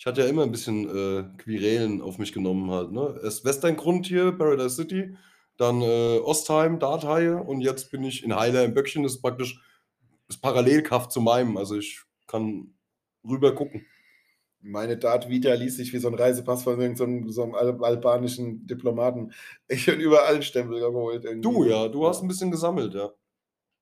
Ich 0.01 0.07
hatte 0.07 0.23
ja 0.23 0.29
immer 0.29 0.45
ein 0.45 0.51
bisschen 0.51 0.89
äh, 0.89 1.25
Quirelen 1.37 2.01
auf 2.01 2.17
mich 2.17 2.33
genommen 2.33 2.71
halt. 2.71 2.91
Ne? 2.91 3.21
Erst 3.23 3.45
Westerngrund 3.45 4.07
hier, 4.07 4.33
Paradise 4.33 4.77
City, 4.77 5.15
dann 5.59 5.83
äh, 5.83 6.19
Ostheim, 6.25 6.79
Darthaie 6.79 7.37
und 7.37 7.61
jetzt 7.61 7.91
bin 7.91 8.03
ich 8.05 8.25
in 8.25 8.35
Heiler 8.35 8.65
im 8.65 8.73
Böckchen. 8.73 9.03
Das 9.03 9.17
ist 9.17 9.21
praktisch 9.21 9.61
das 10.27 10.39
Parallelkaff 10.39 11.09
zu 11.09 11.21
meinem. 11.21 11.59
Also 11.59 11.77
ich 11.77 12.01
kann 12.27 12.73
rüber 13.29 13.55
gucken. 13.55 13.85
Meine 14.63 14.97
Dart 14.97 15.29
Vita 15.29 15.53
ließ 15.53 15.77
sich 15.77 15.93
wie 15.93 15.99
so 15.99 16.09
ein 16.09 16.15
Reisepass 16.15 16.63
von 16.63 16.81
irgendeinem 16.81 17.29
so 17.29 17.43
einem 17.43 17.55
al 17.55 17.85
albanischen 17.85 18.67
Diplomaten. 18.67 19.35
Ich 19.69 19.85
bin 19.85 20.01
überall 20.01 20.43
Stempel 20.43 20.81
geholt. 20.81 21.27
Irgendwie. 21.27 21.43
Du 21.43 21.65
ja, 21.65 21.89
du 21.89 22.09
hast 22.09 22.23
ein 22.23 22.29
bisschen 22.29 22.51
gesammelt, 22.51 22.95
ja. 22.95 23.11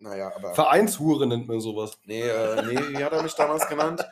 Naja, 0.01 0.33
aber. 0.35 0.53
Vereinshure 0.55 1.29
nennt 1.29 1.47
man 1.47 1.61
sowas. 1.61 1.97
Nee, 2.07 2.23
äh, 2.23 2.63
nee, 2.67 2.99
wie 2.99 3.05
hat 3.05 3.13
er 3.13 3.23
mich 3.23 3.35
damals 3.35 3.69
genannt? 3.69 4.05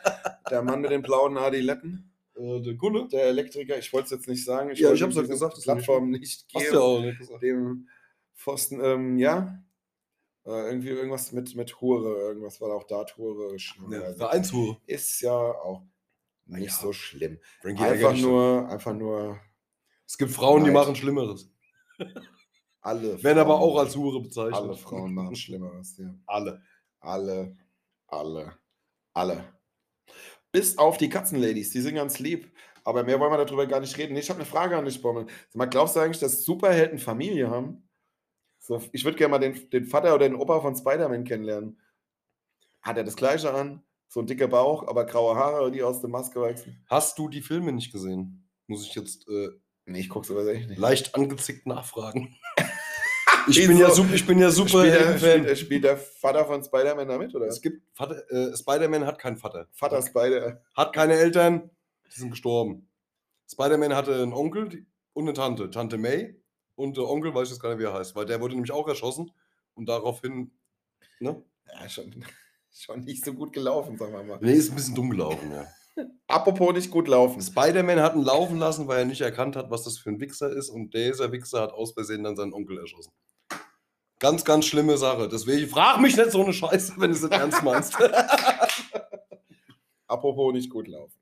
Der 0.49 0.61
Mann 0.63 0.81
mit 0.81 0.91
den 0.91 1.01
blauen 1.01 1.37
Adiletten. 1.37 2.11
Äh, 2.35 2.61
der 2.61 2.73
Gulle? 2.75 3.07
Der 3.09 3.23
Elektriker, 3.25 3.77
ich 3.77 3.91
wollte 3.93 4.05
es 4.05 4.11
jetzt 4.11 4.27
nicht 4.27 4.43
sagen. 4.45 4.69
Ja, 4.75 4.89
wollte 4.89 5.03
ich 5.03 5.07
diese 5.09 5.19
halt 5.21 5.29
gesagt, 5.29 5.57
das 5.57 5.63
Plattform 5.63 6.09
nicht 6.11 6.23
Hast 6.25 6.47
geben. 6.49 6.65
du 6.69 6.73
ja 6.75 6.79
auch 6.81 6.99
nicht 7.01 7.17
gesagt. 7.19 7.41
Dem 7.43 7.87
Pfosten, 8.35 8.79
ähm, 8.83 9.17
ja. 9.17 9.63
Äh, 10.45 10.67
irgendwie 10.69 10.89
irgendwas 10.89 11.31
mit, 11.33 11.55
mit 11.55 11.81
Hure, 11.81 12.15
irgendwas 12.29 12.61
war 12.61 12.69
da 12.69 12.75
auch 12.75 12.83
Dart-Hure. 12.85 13.57
Ja, 13.91 13.99
Also, 14.01 14.17
Vereinshure. 14.19 14.77
ist 14.85 15.19
ja 15.21 15.31
auch 15.33 15.83
nicht 16.45 16.67
Ja. 16.67 16.73
so 16.73 16.93
schlimm. 16.93 17.39
Frankie 17.61 17.83
Einfach 17.83 18.15
nur, 18.15 18.69
einfach 18.69 18.93
nur 18.93 19.39
Es 20.05 20.17
gibt 20.17 20.31
Frauen, 20.31 20.63
die 20.63 20.67
Neid. 20.71 20.75
machen 20.75 20.95
Schlimmeres. 20.95 21.49
alle. 22.79 23.21
Werden 23.23 23.39
aber 23.39 23.57
Frauen- 23.57 23.61
auch 23.71 23.77
als 23.79 23.95
Hure 23.97 24.21
bezeichnet. 24.21 24.55
Alle 24.55 24.75
Frauen 24.77 25.13
machen 25.13 25.35
Schlimmeres, 25.35 25.97
ja. 25.97 26.13
Alle. 26.25 26.61
Alle, 26.99 27.57
alle, 28.07 28.57
alle. 29.13 29.53
Bis 30.51 30.77
auf 30.77 30.97
die 30.97 31.09
Katzenladies, 31.09 31.71
die 31.71 31.81
sind 31.81 31.95
ganz 31.95 32.19
lieb. 32.19 32.51
Aber 32.83 33.03
mehr 33.03 33.19
wollen 33.19 33.31
wir 33.31 33.43
darüber 33.43 33.67
gar 33.67 33.81
nicht 33.81 33.97
reden. 33.97 34.13
Nee, 34.13 34.21
Ich 34.21 34.29
habe 34.29 34.39
eine 34.39 34.47
Frage 34.49 34.77
an 34.77 34.85
dich, 34.85 35.01
Bommel. 35.01 35.27
Mal, 35.53 35.65
glaubst 35.65 35.95
du 35.95 35.99
eigentlich, 35.99 36.19
dass 36.19 36.43
Superhelden 36.45 36.99
Familie 36.99 37.49
haben? 37.49 37.89
So, 38.59 38.81
ich 38.93 39.03
würde 39.03 39.17
gerne 39.17 39.31
mal 39.31 39.39
den, 39.39 39.69
den 39.69 39.85
Vater 39.85 40.15
oder 40.15 40.27
den 40.27 40.35
Opa 40.35 40.61
von 40.61 40.75
Spider-Man 40.75 41.25
kennenlernen. 41.25 41.79
Hat 42.81 42.97
er 42.97 43.03
das 43.03 43.15
gleiche 43.17 43.53
an? 43.53 43.83
So 44.07 44.21
ein 44.21 44.25
dicker 44.27 44.47
Bauch, 44.47 44.87
aber 44.87 45.05
graue 45.05 45.35
Haare, 45.35 45.69
die 45.69 45.83
aus 45.83 45.99
der 45.99 46.09
Maske 46.09 46.39
wachsen? 46.39 46.81
Hast 46.89 47.19
du 47.19 47.27
die 47.27 47.41
Filme 47.41 47.73
nicht 47.73 47.91
gesehen? 47.91 48.49
Muss 48.67 48.85
ich 48.87 48.95
jetzt 48.95 49.27
äh, 49.27 49.49
Nee, 49.85 49.99
ich 49.99 50.09
guck's 50.09 50.31
aber 50.31 50.45
echt 50.47 50.69
nicht. 50.69 50.79
leicht 50.79 51.15
angezickt 51.15 51.65
nachfragen. 51.65 52.35
ich, 53.47 53.67
bin 53.67 53.77
ja, 53.77 53.89
sup- 53.89 54.13
ich 54.13 54.25
bin 54.25 54.39
ja 54.39 54.49
super 54.49 54.69
spielt, 54.85 54.93
der, 54.93 55.17
spielt, 55.17 55.57
spielt 55.57 55.83
der 55.83 55.97
Vater 55.97 56.45
von 56.45 56.63
Spider-Man 56.63 57.07
da 57.07 57.17
mit, 57.17 57.33
oder? 57.35 57.47
Es 57.47 57.61
gibt 57.61 57.81
Vater, 57.95 58.29
äh, 58.31 58.55
Spider-Man 58.55 59.05
hat 59.05 59.19
keinen 59.19 59.37
Vater. 59.37 59.67
Vater 59.71 60.01
Spider. 60.01 60.61
Hat 60.75 60.93
keine 60.93 61.13
Eltern, 61.13 61.69
die 62.13 62.19
sind 62.19 62.31
gestorben. 62.31 62.87
Spider-Man 63.49 63.95
hatte 63.95 64.13
einen 64.15 64.33
Onkel 64.33 64.85
und 65.13 65.23
eine 65.23 65.33
Tante, 65.33 65.69
Tante 65.69 65.97
May. 65.97 66.35
Und 66.75 66.97
der 66.97 67.05
Onkel 67.09 67.33
weiß 67.33 67.47
ich 67.47 67.53
jetzt 67.53 67.61
gar 67.61 67.69
nicht, 67.69 67.79
wie 67.79 67.85
er 67.85 67.93
heißt, 67.93 68.15
weil 68.15 68.25
der 68.25 68.39
wurde 68.41 68.53
nämlich 68.53 68.71
auch 68.71 68.87
erschossen. 68.87 69.31
Und 69.73 69.87
daraufhin, 69.89 70.51
ne? 71.19 71.41
Ja, 71.73 71.89
schon, 71.89 72.23
schon 72.71 72.99
nicht 73.01 73.23
so 73.25 73.33
gut 73.33 73.53
gelaufen, 73.53 73.97
sagen 73.97 74.13
wir 74.13 74.23
mal. 74.23 74.39
Nee, 74.41 74.53
ist 74.53 74.69
ein 74.69 74.75
bisschen 74.75 74.95
dumm 74.95 75.09
gelaufen, 75.09 75.51
ja. 75.51 75.65
Apropos 76.27 76.73
nicht 76.73 76.91
gut 76.91 77.07
laufen. 77.07 77.41
Spider-Man 77.41 77.99
hat 78.01 78.15
ihn 78.15 78.21
laufen 78.21 78.59
lassen, 78.59 78.87
weil 78.87 78.99
er 78.99 79.05
nicht 79.05 79.21
erkannt 79.21 79.55
hat, 79.55 79.71
was 79.71 79.83
das 79.83 79.97
für 79.97 80.09
ein 80.11 80.19
Wichser 80.19 80.51
ist. 80.51 80.69
Und 80.69 80.93
dieser 80.93 81.31
Wichser 81.31 81.61
hat 81.61 81.71
aus 81.71 81.93
Versehen 81.93 82.23
dann 82.23 82.35
seinen 82.35 82.53
Onkel 82.53 82.77
erschossen. 82.77 83.11
Ganz, 84.19 84.43
ganz 84.43 84.65
schlimme 84.65 84.97
Sache. 84.97 85.29
Deswegen 85.29 85.69
frag 85.69 85.99
mich 85.99 86.17
nicht 86.17 86.31
so 86.31 86.43
eine 86.43 86.53
Scheiße, 86.53 86.93
wenn 86.97 87.11
du 87.11 87.15
es 87.15 87.21
nicht 87.21 87.33
ernst 87.33 87.63
meinst. 87.63 87.95
Apropos 90.07 90.53
nicht 90.53 90.69
gut 90.69 90.87
laufen. 90.87 91.13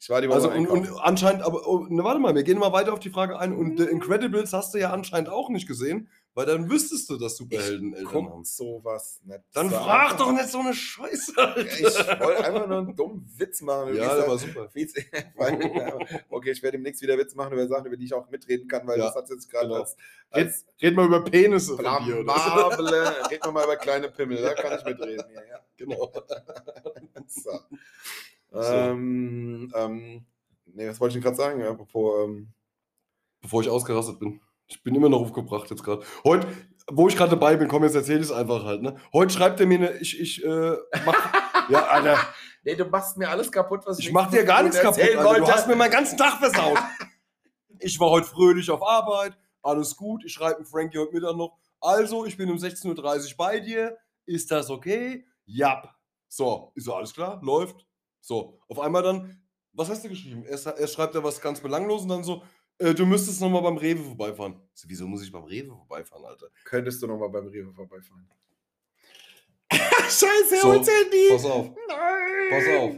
Ich 0.00 0.08
war 0.08 0.22
die 0.22 0.28
Woche 0.28 0.36
Also 0.36 0.50
und, 0.50 0.66
und 0.66 0.88
anscheinend, 1.00 1.42
aber 1.42 1.68
oh, 1.68 1.86
ne, 1.88 2.02
warte 2.02 2.18
mal, 2.18 2.34
wir 2.34 2.42
gehen 2.42 2.58
mal 2.58 2.72
weiter 2.72 2.94
auf 2.94 2.98
die 2.98 3.10
Frage 3.10 3.38
ein. 3.38 3.52
Und 3.52 3.78
The 3.78 3.84
Incredibles 3.84 4.52
hast 4.54 4.72
du 4.72 4.78
ja 4.78 4.90
anscheinend 4.90 5.28
auch 5.28 5.50
nicht 5.50 5.68
gesehen, 5.68 6.08
weil 6.34 6.46
dann 6.46 6.70
wüsstest 6.70 7.10
du, 7.10 7.18
dass 7.18 7.36
Superhelden 7.36 7.94
Eltern 7.94 8.14
haben. 8.14 8.28
Guck 8.30 8.46
sowas 8.46 9.20
nicht. 9.24 9.40
Dann 9.52 9.68
So 9.68 9.76
frag 9.76 10.16
doch 10.16 10.32
nicht 10.32 10.48
so 10.48 10.60
eine 10.60 10.72
Scheiße. 10.72 11.32
Ich 11.32 11.82
wollte 12.20 12.44
einfach 12.44 12.66
nur 12.66 12.78
einen 12.78 12.96
dummen 12.96 13.30
Witz 13.36 13.60
machen. 13.60 13.94
Ja, 13.94 14.16
der 14.16 14.28
war 14.28 14.38
super. 14.38 14.68
Witz, 14.72 14.94
okay, 16.30 16.50
ich 16.50 16.62
werde 16.62 16.78
demnächst 16.78 17.02
wieder 17.02 17.18
Witz 17.18 17.34
machen 17.34 17.52
über 17.52 17.66
Sachen, 17.66 17.86
über 17.86 17.96
die 17.96 18.06
ich 18.06 18.14
auch 18.14 18.30
mitreden 18.30 18.66
kann, 18.68 18.86
weil 18.86 18.98
Ja, 18.98 19.06
das 19.06 19.14
hat 19.16 19.28
jetzt 19.28 19.50
gerade 19.50 19.68
genau. 19.68 19.80
als, 19.80 19.96
Red, 20.34 20.46
als 20.46 20.66
red 20.80 20.96
mal 20.96 21.06
über 21.06 21.24
Penisse 21.24 21.76
von 21.76 22.04
dir, 22.04 22.20
oder? 22.20 23.30
Reden 23.30 23.44
wir 23.44 23.52
mal 23.52 23.64
über 23.64 23.76
kleine 23.76 24.08
Pimmel, 24.10 24.40
da 24.40 24.54
kann 24.54 24.78
ich 24.78 24.84
mitreden. 24.84 25.24
Ja, 25.34 25.40
ja. 25.42 25.58
Genau. 25.76 26.12
So. 27.28 27.50
Ähm, 28.60 29.72
ähm, 29.74 30.26
nee, 30.66 30.86
was 30.86 31.00
wollte 31.00 31.16
ich 31.16 31.22
denn 31.22 31.34
gerade 31.34 31.36
sagen? 31.36 31.62
Apropos, 31.62 32.24
ähm, 32.26 32.52
Bevor 33.42 33.60
ich 33.62 33.68
ausgerastet 33.68 34.20
bin. 34.20 34.40
Ich 34.66 34.82
bin 34.82 34.94
immer 34.94 35.08
noch 35.08 35.20
aufgebracht 35.20 35.70
jetzt 35.70 35.84
gerade. 35.84 36.04
Heute, 36.24 36.46
wo 36.90 37.08
ich 37.08 37.16
gerade 37.16 37.30
dabei 37.30 37.56
bin, 37.56 37.68
komm, 37.68 37.84
jetzt 37.84 37.94
erzähl 37.94 38.16
ich 38.16 38.26
es 38.26 38.32
einfach 38.32 38.64
halt. 38.64 38.82
Ne? 38.82 38.96
Heute 39.12 39.32
schreibt 39.32 39.60
er 39.60 39.66
mir 39.66 39.78
eine, 39.78 39.98
ich, 39.98 40.18
ich, 40.18 40.44
äh, 40.44 40.76
mach, 41.04 41.68
ja, 41.68 41.86
Alter, 41.86 42.18
nee, 42.64 42.74
du 42.74 42.84
machst 42.86 43.16
mir 43.16 43.28
alles 43.28 43.50
kaputt, 43.50 43.82
was 43.84 43.98
ich 43.98 44.12
mach 44.12 44.30
dir 44.30 44.44
gar 44.44 44.62
nichts 44.62 44.80
kaputt, 44.80 45.02
Alter. 45.02 45.22
Du 45.22 45.24
wollte. 45.24 45.52
hast 45.52 45.68
mir 45.68 45.76
meinen 45.76 45.90
ganzen 45.90 46.16
Tag 46.16 46.38
versaut. 46.38 46.78
Ich 47.84 47.98
war 47.98 48.10
heute 48.10 48.28
fröhlich 48.28 48.70
auf 48.70 48.80
Arbeit, 48.80 49.36
alles 49.60 49.96
gut, 49.96 50.24
ich 50.24 50.32
schreibe 50.32 50.60
mit 50.60 50.68
Frankie 50.68 50.98
heute 50.98 51.12
Mittag 51.12 51.34
noch. 51.34 51.58
Also, 51.80 52.24
ich 52.24 52.36
bin 52.36 52.48
um 52.48 52.56
16.30 52.56 53.30
Uhr 53.30 53.36
bei 53.36 53.58
dir, 53.58 53.98
ist 54.24 54.52
das 54.52 54.70
okay? 54.70 55.26
Ja. 55.46 55.92
So, 56.28 56.70
ist 56.76 56.84
so 56.84 56.94
alles 56.94 57.12
klar, 57.12 57.40
läuft. 57.42 57.84
So, 58.20 58.60
auf 58.68 58.78
einmal 58.78 59.02
dann, 59.02 59.42
was 59.72 59.88
hast 59.90 60.04
du 60.04 60.08
geschrieben? 60.08 60.44
Erst, 60.44 60.66
erst 60.66 60.94
schreibt 60.94 61.16
er 61.16 61.24
was 61.24 61.40
ganz 61.40 61.60
belanglos 61.60 62.02
und 62.02 62.08
dann 62.08 62.22
so, 62.22 62.44
äh, 62.78 62.94
du 62.94 63.06
müsstest 63.06 63.40
nochmal 63.40 63.62
beim 63.62 63.76
Rewe 63.76 64.02
vorbeifahren. 64.02 64.60
So, 64.74 64.88
Wieso 64.88 65.06
muss 65.06 65.22
ich 65.22 65.30
beim 65.32 65.44
Rewe 65.44 65.68
vorbeifahren, 65.76 66.24
Alter? 66.24 66.48
Könntest 66.64 67.02
du 67.02 67.06
nochmal 67.06 67.28
beim 67.30 67.46
Rewe 67.46 67.72
vorbeifahren? 67.72 68.28
Scheiße, 69.72 70.60
So, 70.60 70.68
hol's 70.68 70.88
Handy! 70.88 71.28
Pass 71.30 71.44
auf, 71.44 71.70
Nein! 71.88 72.50
pass 72.50 72.66
auf. 72.68 72.94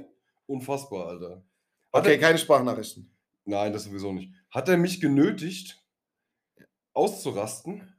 Unfassbar, 0.47 1.07
Alter. 1.09 1.45
Hat 1.93 2.03
Okay, 2.03 2.13
er- 2.15 2.19
keine 2.21 2.39
Sprachnachrichten. 2.39 3.11
Nein, 3.45 3.73
das 3.73 3.85
sowieso 3.85 4.13
nicht. 4.13 4.33
Hat 4.51 4.69
er 4.69 4.77
mich 4.77 5.01
genötigt, 5.01 5.83
auszurasten? 6.93 7.95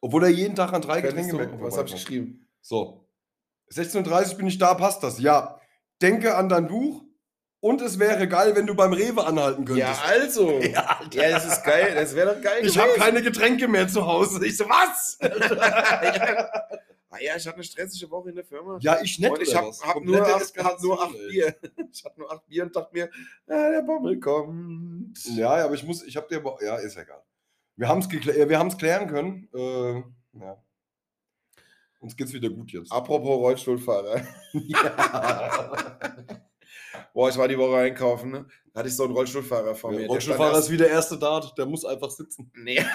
Obwohl 0.00 0.24
er 0.24 0.30
jeden 0.30 0.54
Tag 0.54 0.72
an 0.72 0.82
drei 0.82 1.00
Könntest 1.00 1.30
Getränke 1.30 1.56
du, 1.56 1.62
was 1.62 1.76
habe 1.78 1.88
ich 1.88 1.94
geschrieben? 1.94 2.46
So. 2.60 3.08
16.30 3.72 4.32
Uhr 4.32 4.36
bin 4.36 4.46
ich 4.46 4.58
da, 4.58 4.74
passt 4.74 5.02
das? 5.02 5.18
Ja. 5.18 5.58
Denke 6.02 6.36
an 6.36 6.48
dein 6.50 6.66
Buch 6.68 7.02
und 7.64 7.80
es 7.80 7.98
wäre 7.98 8.28
geil, 8.28 8.54
wenn 8.54 8.66
du 8.66 8.74
beim 8.74 8.92
Rewe 8.92 9.24
anhalten 9.24 9.62
Ja, 9.74 9.92
könntest. 9.94 10.04
also. 10.04 10.58
Ja, 10.62 11.00
Ja, 11.12 11.30
das 11.30 11.46
ist 11.46 11.64
geil. 11.64 11.94
Das 11.94 12.14
wäre 12.14 12.34
doch 12.34 12.42
geil. 12.42 12.64
Ich 12.66 12.76
habe 12.78 12.92
keine 12.92 13.22
Getränke 13.22 13.68
mehr 13.68 13.88
zu 13.88 14.06
Hause. 14.06 14.44
Ich 14.46 14.56
so, 14.56 14.64
was? 14.68 15.18
Ah 17.10 17.20
ja, 17.20 17.36
ich 17.36 17.46
hatte 17.46 17.54
eine 17.58 17.62
stressige 17.64 18.10
Woche 18.10 18.30
in 18.30 18.34
der 18.34 18.44
Firma. 18.44 18.76
ja, 18.80 18.98
ich 19.00 19.20
nicht. 19.20 19.30
und 19.30 19.40
ich 19.40 19.54
habe 19.54 19.70
hab 19.70 20.02
nur, 20.02 20.20
acht- 20.26 20.58
hab 20.58 20.82
nur 20.82 21.00
acht. 21.00 21.12
Bier. 21.30 21.54
Ich 21.92 22.04
hatte 22.04 22.18
nur 22.18 22.32
acht 22.32 22.44
Bier 22.48 22.64
und 22.64 22.74
dachte 22.74 22.90
mir, 22.92 23.08
ah, 23.46 23.70
der 23.70 23.82
Bommel 23.82 24.18
kommt. 24.18 25.16
Ja, 25.36 25.58
ja, 25.58 25.64
aber 25.66 25.74
ich 25.74 25.84
muss, 25.84 26.02
ich 26.02 26.16
habe 26.16 26.26
dir, 26.28 26.42
ja, 26.66 26.74
ist 26.78 26.96
ja 26.96 27.02
egal. 27.02 27.22
Wir 27.76 27.86
haben 27.88 28.00
es 28.00 28.10
wir 28.10 28.58
haben's 28.58 28.76
klären 28.76 29.06
können. 29.06 29.48
Äh, 29.54 30.02
ja. 30.40 30.60
Uns 32.00 32.16
geht's 32.16 32.32
wieder 32.32 32.50
gut 32.50 32.72
jetzt. 32.72 32.90
Apropos 32.90 33.38
Rollstuhlfahrer. 33.38 34.20
Ja. 34.52 36.40
Boah, 37.14 37.28
ich 37.30 37.38
war 37.38 37.46
die 37.46 37.56
Woche 37.56 37.78
einkaufen, 37.78 38.32
ne? 38.32 38.46
Da 38.72 38.80
hatte 38.80 38.88
ich 38.88 38.96
so 38.96 39.04
einen 39.04 39.14
Rollstuhlfahrer 39.14 39.76
vor 39.76 39.92
mir. 39.92 40.00
Der 40.00 40.08
Rollstuhlfahrer 40.08 40.58
ist 40.58 40.68
wie 40.70 40.76
der 40.76 40.90
erste 40.90 41.16
Dart, 41.16 41.56
der 41.56 41.64
muss 41.64 41.84
einfach 41.84 42.10
sitzen. 42.10 42.50
Nee. 42.54 42.84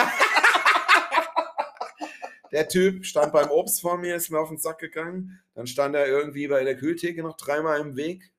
Der 2.51 2.67
Typ 2.67 3.05
stand 3.05 3.32
beim 3.32 3.51
Obst 3.51 3.80
vor 3.80 3.97
mir, 3.97 4.15
ist 4.15 4.32
mir 4.32 4.39
auf 4.39 4.49
den 4.49 4.57
Sack 4.57 4.80
gegangen. 4.80 5.39
Dann 5.53 5.67
stand 5.67 5.95
er 5.95 6.07
irgendwie 6.07 6.47
bei 6.47 6.63
der 6.63 6.76
Kühltheke 6.76 7.22
noch 7.22 7.38
dreimal 7.38 7.80
im 7.80 7.95
Weg. 7.95 8.34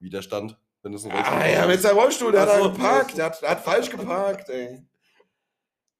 Widerstand, 0.00 0.58
wenn 0.82 0.92
es 0.92 1.06
ein 1.06 1.12
Ah 1.12 1.46
ja, 1.48 1.66
mit 1.66 1.80
seinem 1.80 1.96
Rollstuhl, 1.98 2.30
der 2.30 2.42
hat 2.42 2.62
so. 2.62 2.70
geparkt. 2.70 3.16
Der 3.16 3.24
hat, 3.24 3.40
der 3.40 3.50
hat 3.50 3.64
falsch 3.64 3.88
geparkt, 3.88 4.50
ey. 4.50 4.82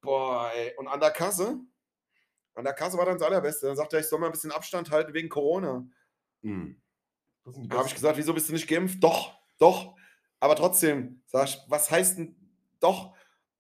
Boah, 0.03 0.51
ey. 0.55 0.75
Und 0.77 0.89
an 0.89 1.01
der 1.01 1.11
Kasse, 1.11 1.59
an 2.55 2.65
der 2.65 2.75
Kasse 2.75 2.99
war 2.99 3.07
dann 3.07 3.19
das 3.19 3.27
Allerbeste. 3.27 3.67
Dann 3.67 3.77
sagte 3.77 3.97
er, 3.97 4.01
ich 4.01 4.09
soll 4.09 4.19
mal 4.19 4.27
ein 4.27 4.33
bisschen 4.33 4.53
Abstand 4.53 4.91
halten 4.91 5.15
wegen 5.15 5.31
Corona. 5.31 5.87
Hm. 6.43 6.83
Da 7.45 7.79
habe 7.79 7.89
ich 7.89 7.95
gesagt, 7.95 8.17
wieso 8.17 8.35
bist 8.35 8.49
du 8.49 8.53
nicht 8.53 8.69
geimpft? 8.69 9.03
Doch, 9.03 9.33
doch. 9.59 9.95
Aber 10.41 10.57
trotzdem, 10.57 11.23
sag 11.27 11.49
ich, 11.49 11.59
was 11.69 11.91
heißt 11.91 12.19
denn 12.19 12.37
doch? 12.81 13.15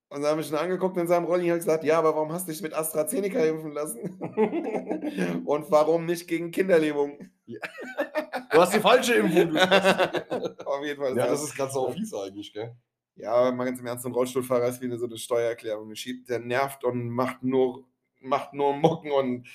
Und 0.09 0.20
dann 0.20 0.33
habe 0.33 0.41
ich 0.43 0.51
ihn 0.51 0.57
angeguckt 0.57 0.97
in 0.99 1.07
seinem 1.07 1.24
Rolli 1.24 1.45
und 1.45 1.51
habe 1.51 1.59
gesagt, 1.61 1.85
ja, 1.85 1.99
aber 1.99 2.14
warum 2.14 2.33
hast 2.33 2.47
du 2.47 2.53
dich 2.53 2.61
mit 2.61 2.74
AstraZeneca 2.74 3.39
impfen 3.45 3.72
lassen? 3.72 4.18
und 5.47 5.70
warum 5.70 6.05
nicht 6.05 6.28
gegen 6.28 6.51
Kinderlähmung? 6.51 7.30
Du 7.47 8.61
hast 8.61 8.74
die 8.74 8.80
falsche 8.80 9.14
Impfung. 9.14 9.57
Auf 10.66 10.85
jeden 10.85 11.01
Fall. 11.01 11.16
ja, 11.16 11.26
das 11.26 11.43
ist 11.43 11.57
ganz 11.57 11.74
auch 11.74 11.95
fies 11.95 12.12
eigentlich, 12.12 12.53
gell? 12.53 12.76
Ja, 13.16 13.33
aber 13.33 13.53
mal 13.53 13.64
ganz 13.64 13.80
im 13.80 13.87
Ernst, 13.87 14.05
ein 14.05 14.12
Rollstuhlfahrer 14.12 14.68
ist 14.68 14.80
wie 14.83 14.87
eine, 14.87 14.99
so 14.99 15.07
eine 15.07 15.16
Steuererklärung. 15.16 15.93
Der 16.28 16.39
nervt 16.41 16.85
und 16.85 17.09
macht 17.09 17.43
nur, 17.43 17.87
macht 18.20 18.53
nur 18.53 18.74
Mucken 18.74 19.12
und 19.12 19.49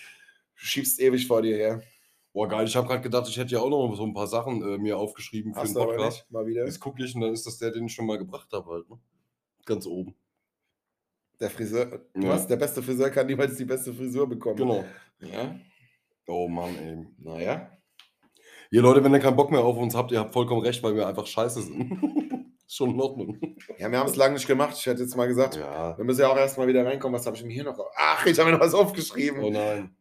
schiebst 0.55 0.99
ewig 0.99 1.27
vor 1.27 1.43
dir 1.43 1.55
her. 1.55 1.83
Boah, 2.37 2.47
geil. 2.47 2.67
Ich 2.67 2.75
habe 2.75 2.85
gerade 2.87 3.01
gedacht, 3.01 3.27
ich 3.27 3.35
hätte 3.35 3.53
ja 3.55 3.61
auch 3.61 3.69
noch 3.71 3.95
so 3.95 4.03
ein 4.03 4.13
paar 4.13 4.27
Sachen 4.27 4.61
äh, 4.61 4.77
mir 4.77 4.95
aufgeschrieben 4.99 5.55
für 5.55 5.61
Hast 5.61 5.69
den 5.69 5.73
du 5.73 5.81
aber 5.81 5.95
Podcast. 5.95 6.29
mal 6.29 6.45
wieder. 6.45 6.65
Jetzt 6.65 6.79
gucke 6.79 7.03
ich 7.03 7.15
und 7.15 7.21
dann 7.21 7.33
ist 7.33 7.47
das 7.47 7.57
der, 7.57 7.71
den 7.71 7.85
ich 7.87 7.93
schon 7.95 8.05
mal 8.05 8.19
gebracht 8.19 8.47
habe 8.53 8.69
halt, 8.69 8.87
ne? 8.91 8.99
Ganz 9.65 9.87
oben. 9.87 10.13
Der 11.39 11.49
Friseur, 11.49 12.05
du 12.13 12.21
Ja. 12.27 12.33
hast, 12.33 12.47
der 12.47 12.57
beste 12.57 12.83
Friseur 12.83 13.09
kann 13.09 13.25
niemals 13.25 13.55
die 13.57 13.65
beste 13.65 13.91
Frisur 13.91 14.29
bekommen. 14.29 14.55
Genau. 14.55 14.85
Ja, 15.19 15.59
Oh 16.27 16.47
Mann, 16.47 16.75
ey. 16.77 17.07
naja. 17.17 17.71
Ihr 18.69 18.83
Leute, 18.83 19.03
wenn 19.03 19.13
ihr 19.15 19.19
keinen 19.19 19.35
Bock 19.35 19.49
mehr 19.49 19.61
auf 19.65 19.75
uns 19.77 19.95
habt, 19.95 20.11
ihr 20.11 20.19
habt 20.19 20.31
vollkommen 20.33 20.61
recht, 20.61 20.83
weil 20.83 20.93
wir 20.95 21.07
einfach 21.07 21.25
scheiße 21.25 21.63
sind. 21.63 21.89
schon 22.67 22.91
in 22.91 23.01
Ordnung. 23.01 23.39
Ja, 23.79 23.89
wir 23.89 23.97
haben 23.97 24.09
es 24.09 24.15
lange 24.15 24.35
nicht 24.35 24.45
gemacht. 24.45 24.75
Ich 24.77 24.85
hätte 24.85 25.01
jetzt 25.01 25.15
mal 25.17 25.27
gesagt, 25.27 25.55
Ja. 25.55 25.97
wir 25.97 26.05
müssen 26.05 26.21
ja 26.21 26.27
auch 26.31 26.37
erstmal 26.37 26.67
wieder 26.67 26.85
reinkommen. 26.85 27.17
Was 27.17 27.25
habe 27.25 27.35
ich 27.35 27.43
mir 27.43 27.53
hier 27.53 27.63
noch? 27.63 27.79
Ach, 27.95 28.23
ich 28.27 28.37
habe 28.37 28.51
mir 28.51 28.57
noch 28.57 28.63
was 28.63 28.75
aufgeschrieben. 28.75 29.43
Oh 29.43 29.49
nein. 29.49 29.96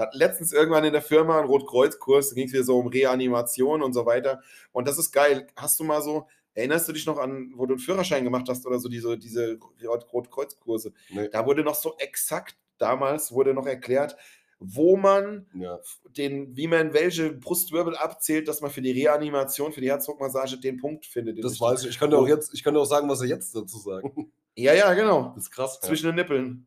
Wir 0.00 0.06
hatten 0.06 0.16
letztens 0.16 0.52
irgendwann 0.54 0.84
in 0.84 0.94
der 0.94 1.02
Firma 1.02 1.38
einen 1.38 1.46
Rotkreuzkurs, 1.48 2.30
da 2.30 2.34
ging 2.34 2.46
es 2.46 2.54
wieder 2.54 2.64
so 2.64 2.78
um 2.78 2.86
Reanimation 2.86 3.82
und 3.82 3.92
so 3.92 4.06
weiter. 4.06 4.40
Und 4.72 4.88
das 4.88 4.96
ist 4.98 5.12
geil. 5.12 5.46
Hast 5.56 5.78
du 5.78 5.84
mal 5.84 6.00
so, 6.00 6.26
erinnerst 6.54 6.88
du 6.88 6.94
dich 6.94 7.04
noch 7.04 7.18
an, 7.18 7.52
wo 7.54 7.66
du 7.66 7.74
einen 7.74 7.80
Führerschein 7.80 8.24
gemacht 8.24 8.46
hast 8.48 8.66
oder 8.66 8.78
so, 8.78 8.88
diese, 8.88 9.18
diese 9.18 9.58
Rot- 9.84 10.10
Rotkreuzkurse? 10.10 10.94
Nee. 11.10 11.28
Da 11.28 11.44
wurde 11.44 11.62
noch 11.62 11.74
so 11.74 11.96
exakt 11.98 12.56
damals, 12.78 13.30
wurde 13.30 13.52
noch 13.52 13.66
erklärt, 13.66 14.16
wo 14.58 14.96
man 14.96 15.46
Ja. 15.52 15.78
den, 16.16 16.56
wie 16.56 16.66
man 16.66 16.94
welche 16.94 17.34
Brustwirbel 17.34 17.94
abzählt, 17.94 18.48
dass 18.48 18.62
man 18.62 18.70
für 18.70 18.80
die 18.80 18.92
Reanimation, 18.92 19.70
für 19.70 19.82
die 19.82 19.90
Herzdruckmassage 19.90 20.56
den 20.58 20.78
Punkt 20.78 21.04
findet. 21.04 21.36
den 21.36 21.42
Das 21.42 21.52
richtigen. 21.52 21.70
weiß 21.72 21.84
ich. 21.84 21.90
Ich 21.90 21.98
könnte 21.98 22.16
auch 22.16 22.26
jetzt, 22.26 22.54
ich 22.54 22.62
könnte 22.64 22.80
auch 22.80 22.86
sagen, 22.86 23.06
was 23.10 23.20
er 23.20 23.26
jetzt 23.26 23.54
dazu 23.54 23.76
sagen. 23.78 24.32
Ja, 24.56 24.72
ja, 24.72 24.94
genau. 24.94 25.32
Das 25.34 25.44
ist 25.44 25.50
krass. 25.50 25.78
Zwischen 25.80 26.06
den 26.06 26.14
Nippeln. 26.16 26.66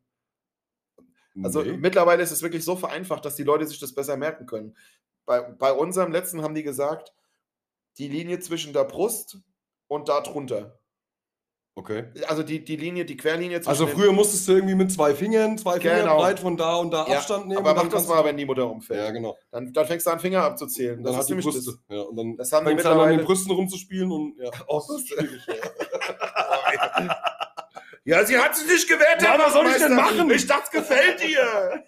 Also 1.42 1.62
Nee. 1.64 1.78
mittlerweile 1.78 2.22
ist 2.22 2.32
es 2.32 2.42
wirklich 2.44 2.64
so 2.64 2.76
vereinfacht, 2.76 3.26
dass 3.26 3.36
die 3.36 3.44
Leute 3.44 3.66
sich 3.66 3.80
das 3.80 3.96
besser 3.96 4.18
merken 4.18 4.46
können. 4.46 4.76
Bei, 5.26 5.42
bei 5.42 5.72
unserem 5.74 6.12
letzten 6.12 6.42
haben 6.44 6.54
die 6.54 6.64
gesagt, 6.64 7.14
die 7.98 8.08
Linie 8.08 8.40
zwischen 8.40 8.74
der 8.74 8.84
Brust 8.84 9.38
und 9.88 10.10
da 10.10 10.22
drunter. 10.22 10.80
Okay. 11.76 12.04
Also 12.28 12.44
die, 12.44 12.64
die 12.64 12.76
Linie, 12.76 13.04
die 13.04 13.18
Querlinie 13.18 13.58
zwischen 13.60 13.70
Also 13.70 13.88
früher 13.88 14.12
musstest 14.12 14.48
du 14.48 14.52
irgendwie 14.52 14.76
mit 14.76 14.92
zwei 14.92 15.16
Fingern, 15.16 15.58
zwei 15.58 15.80
Finger 15.80 16.02
Genau. 16.02 16.18
breit 16.18 16.40
von 16.40 16.56
da 16.56 16.76
und 16.76 16.92
da 16.92 17.08
Ja, 17.08 17.18
Abstand 17.18 17.48
nehmen. 17.48 17.58
aber 17.66 17.74
mach 17.74 17.90
das 17.90 18.08
mal, 18.08 18.24
wenn 18.26 18.38
die 18.38 18.46
Mutter 18.46 18.70
umfällt. 18.70 19.00
Ja, 19.00 19.10
genau. 19.10 19.36
Dann, 19.50 19.74
dann 19.74 19.88
fängst 19.88 20.06
du 20.06 20.12
an, 20.12 20.20
Finger 20.20 20.44
abzuzählen. 20.44 21.00
Und 21.00 21.04
dann 21.06 21.14
das 21.16 21.24
hat 21.24 21.30
die 21.36 21.42
Brüste. 21.42 21.74
Ja, 21.90 22.02
und 22.02 22.16
dann 22.16 22.38
Das 22.38 22.52
haben 22.52 22.68
fängst 22.68 22.86
du 22.86 22.90
an, 22.90 23.00
an 23.00 23.18
den 23.18 23.26
Brüsten 23.26 23.52
rumzuspielen 23.52 24.12
und 24.12 24.38
ja. 24.38 24.52
Oh, 24.68 24.82
das 24.88 25.02
ist 25.02 25.10
Ja, 25.48 25.54
sie 28.06 28.38
hat 28.38 28.56
sich 28.56 28.68
nicht 28.68 28.88
gewehrt, 28.88 29.22
Ja, 29.22 29.38
was 29.39 29.54
soll 29.54 29.68
ich 29.68 29.78
denn 29.78 29.95
machen? 29.95 30.30
Ich 30.32 30.45
dachte, 30.47 30.64
es 30.66 30.72
gefällt 30.72 31.22
dir. 31.22 31.84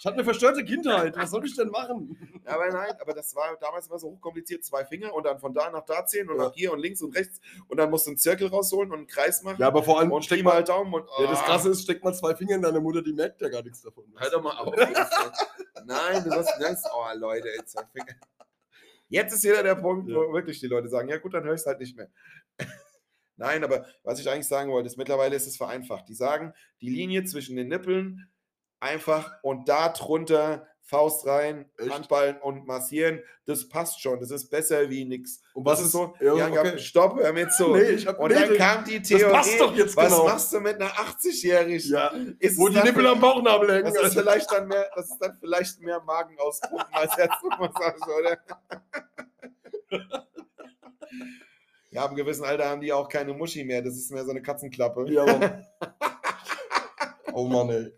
Ich 0.00 0.04
hatte 0.04 0.14
eine 0.14 0.24
verstörte 0.24 0.64
Kindheit. 0.64 1.16
Was 1.16 1.30
soll 1.30 1.44
ich 1.44 1.56
denn 1.56 1.70
machen? 1.70 2.40
Aber 2.44 2.68
nein, 2.68 2.92
aber 3.00 3.14
das 3.14 3.34
war 3.34 3.56
damals 3.60 3.88
immer 3.88 3.98
so 3.98 4.08
hochkompliziert. 4.10 4.64
Zwei 4.64 4.84
Finger 4.84 5.12
und 5.12 5.24
dann 5.26 5.40
von 5.40 5.52
da 5.52 5.70
nach 5.70 5.84
da 5.84 6.06
zählen 6.06 6.30
und 6.30 6.36
Ja. 6.38 6.44
nach 6.44 6.54
hier 6.54 6.72
und 6.72 6.78
links 6.78 7.02
und 7.02 7.16
rechts. 7.16 7.40
Und 7.66 7.78
dann 7.78 7.90
musst 7.90 8.06
du 8.06 8.10
einen 8.10 8.16
Zirkel 8.16 8.46
rausholen 8.46 8.90
und 8.92 8.98
einen 8.98 9.06
Kreis 9.08 9.42
machen. 9.42 9.56
Ja, 9.58 9.66
aber 9.66 9.82
vor 9.82 9.98
allem 9.98 10.12
und 10.12 10.24
steck 10.24 10.42
mal. 10.44 10.62
Daumen 10.62 10.94
und. 10.94 11.08
Ja, 11.18 11.26
das 11.26 11.40
Ah. 11.40 11.46
Krasse 11.46 11.70
ist, 11.70 11.82
steck 11.82 12.02
mal 12.04 12.14
zwei 12.14 12.36
Finger 12.36 12.54
in 12.54 12.62
deine 12.62 12.78
Mutter, 12.80 13.02
die 13.02 13.12
merkt 13.12 13.40
ja 13.42 13.48
gar 13.48 13.62
nichts 13.62 13.82
davon. 13.82 14.04
Halt 14.16 14.32
doch 14.32 14.40
mal 14.42 14.56
auf. 14.56 14.72
Nein, 15.84 16.24
du 16.24 16.30
hast. 16.30 16.54
Das, 16.60 16.84
oh, 16.94 17.04
Leute, 17.16 17.48
jetzt 17.48 17.72
zwei 17.72 17.84
Finger. 17.92 18.14
Jetzt 19.08 19.32
ist 19.34 19.42
wieder 19.42 19.62
der 19.64 19.74
Punkt, 19.74 20.08
wo 20.08 20.32
wirklich 20.32 20.60
die 20.60 20.68
Leute 20.68 20.88
sagen: 20.88 21.08
Ja, 21.08 21.18
gut, 21.18 21.34
dann 21.34 21.42
höre 21.42 21.54
ich 21.54 21.60
es 21.62 21.66
halt 21.66 21.80
nicht 21.80 21.96
mehr. 21.96 22.08
Nein, 23.38 23.64
aber 23.64 23.86
was 24.02 24.20
ich 24.20 24.28
eigentlich 24.28 24.48
sagen 24.48 24.70
wollte, 24.70 24.88
ist, 24.88 24.98
mittlerweile 24.98 25.34
ist 25.36 25.46
es 25.46 25.56
vereinfacht. 25.56 26.08
Die 26.08 26.14
sagen, 26.14 26.52
die 26.82 26.90
Linie 26.90 27.24
zwischen 27.24 27.56
den 27.56 27.68
Nippeln 27.68 28.28
einfach 28.80 29.32
und 29.42 29.68
da 29.68 29.88
drunter 29.88 30.66
Faust 30.82 31.26
rein, 31.26 31.70
Echt? 31.76 31.90
Handballen 31.92 32.38
und 32.40 32.66
massieren. 32.66 33.20
Das 33.44 33.68
passt 33.68 34.00
schon. 34.00 34.20
Das 34.20 34.30
ist 34.30 34.48
besser 34.48 34.88
wie 34.88 35.04
nix. 35.04 35.42
Und 35.52 35.66
was 35.66 35.78
das 35.80 35.86
ist- 35.88 35.92
so? 35.92 36.14
ja, 36.20 36.48
okay. 36.48 36.78
Stopp, 36.78 37.18
hör 37.20 37.32
mir 37.34 37.48
zu. 37.50 37.76
Nee, 37.76 37.82
ich 37.90 38.06
hab 38.06 38.18
und 38.18 38.28
nee, 38.32 38.34
dann 38.40 38.48
das- 38.48 38.58
kam 38.58 38.84
die 38.84 39.02
Theorie. 39.02 39.32
passt 39.32 39.60
doch 39.60 39.76
jetzt 39.76 39.94
was 39.96 40.08
genau. 40.10 40.24
machst 40.24 40.52
du 40.52 40.60
mit 40.60 40.76
einer 40.76 40.90
80-Jährigen? 40.90 41.90
Ja, 41.90 42.10
wo 42.56 42.68
die 42.70 42.80
Nippel 42.80 43.06
am 43.06 43.20
Bauchnabel 43.20 43.70
hängen. 43.70 43.92
das 43.92 44.02
ist, 44.02 44.14
vielleicht 44.14 44.50
dann 44.50 44.66
mehr, 44.66 44.90
das 44.94 45.10
ist 45.10 45.18
dann 45.20 45.36
vielleicht 45.38 45.80
mehr 45.80 46.00
Magenausdrucken 46.00 46.86
als 46.92 47.14
Herzdruckmassage, 47.16 47.98
oder? 48.18 48.38
Ja, 51.90 52.02
ab 52.02 52.08
einem 52.08 52.16
gewissen 52.16 52.44
Alter 52.44 52.68
haben 52.68 52.80
die 52.80 52.92
auch 52.92 53.08
keine 53.08 53.32
Muschi 53.32 53.64
mehr. 53.64 53.82
Das 53.82 53.94
ist 53.94 54.10
mehr 54.10 54.24
so 54.24 54.30
eine 54.30 54.42
Katzenklappe. 54.42 55.10
Ja, 55.10 55.22
aber. 55.22 55.62
Oh 57.34 57.46
Mann, 57.46 57.70
ey. 57.70 57.92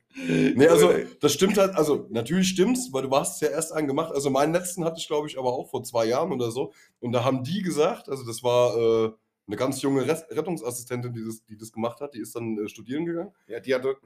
Nee, 0.54 0.66
also, 0.66 0.92
das 1.20 1.32
stimmt 1.32 1.56
halt, 1.56 1.74
also, 1.74 2.06
natürlich 2.10 2.48
stimmt's, 2.48 2.92
weil 2.92 3.04
du 3.04 3.16
hast 3.16 3.36
es 3.36 3.40
ja 3.40 3.48
erst 3.48 3.72
angemacht. 3.72 4.12
Also, 4.12 4.28
meinen 4.28 4.52
letzten 4.52 4.84
hatte 4.84 4.96
ich, 4.98 5.06
glaube 5.06 5.28
ich, 5.28 5.38
aber 5.38 5.54
auch 5.54 5.70
vor 5.70 5.82
zwei 5.82 6.04
Jahren 6.04 6.30
oder 6.30 6.50
so. 6.50 6.74
Und 6.98 7.12
da 7.12 7.24
haben 7.24 7.42
die 7.42 7.62
gesagt, 7.62 8.10
also, 8.10 8.26
das 8.26 8.42
war 8.42 8.76
äh, 8.76 9.12
eine 9.46 9.56
ganz 9.56 9.80
junge 9.80 10.06
Rettungsassistentin, 10.06 11.14
die 11.14 11.24
das, 11.24 11.42
die 11.44 11.56
das 11.56 11.72
gemacht 11.72 12.00
hat, 12.02 12.12
die 12.12 12.20
ist 12.20 12.36
dann 12.36 12.58
äh, 12.58 12.68
studieren 12.68 13.06
gegangen. 13.06 13.32
Ja, 13.46 13.60
die 13.60 13.74
hatte. 13.74 13.96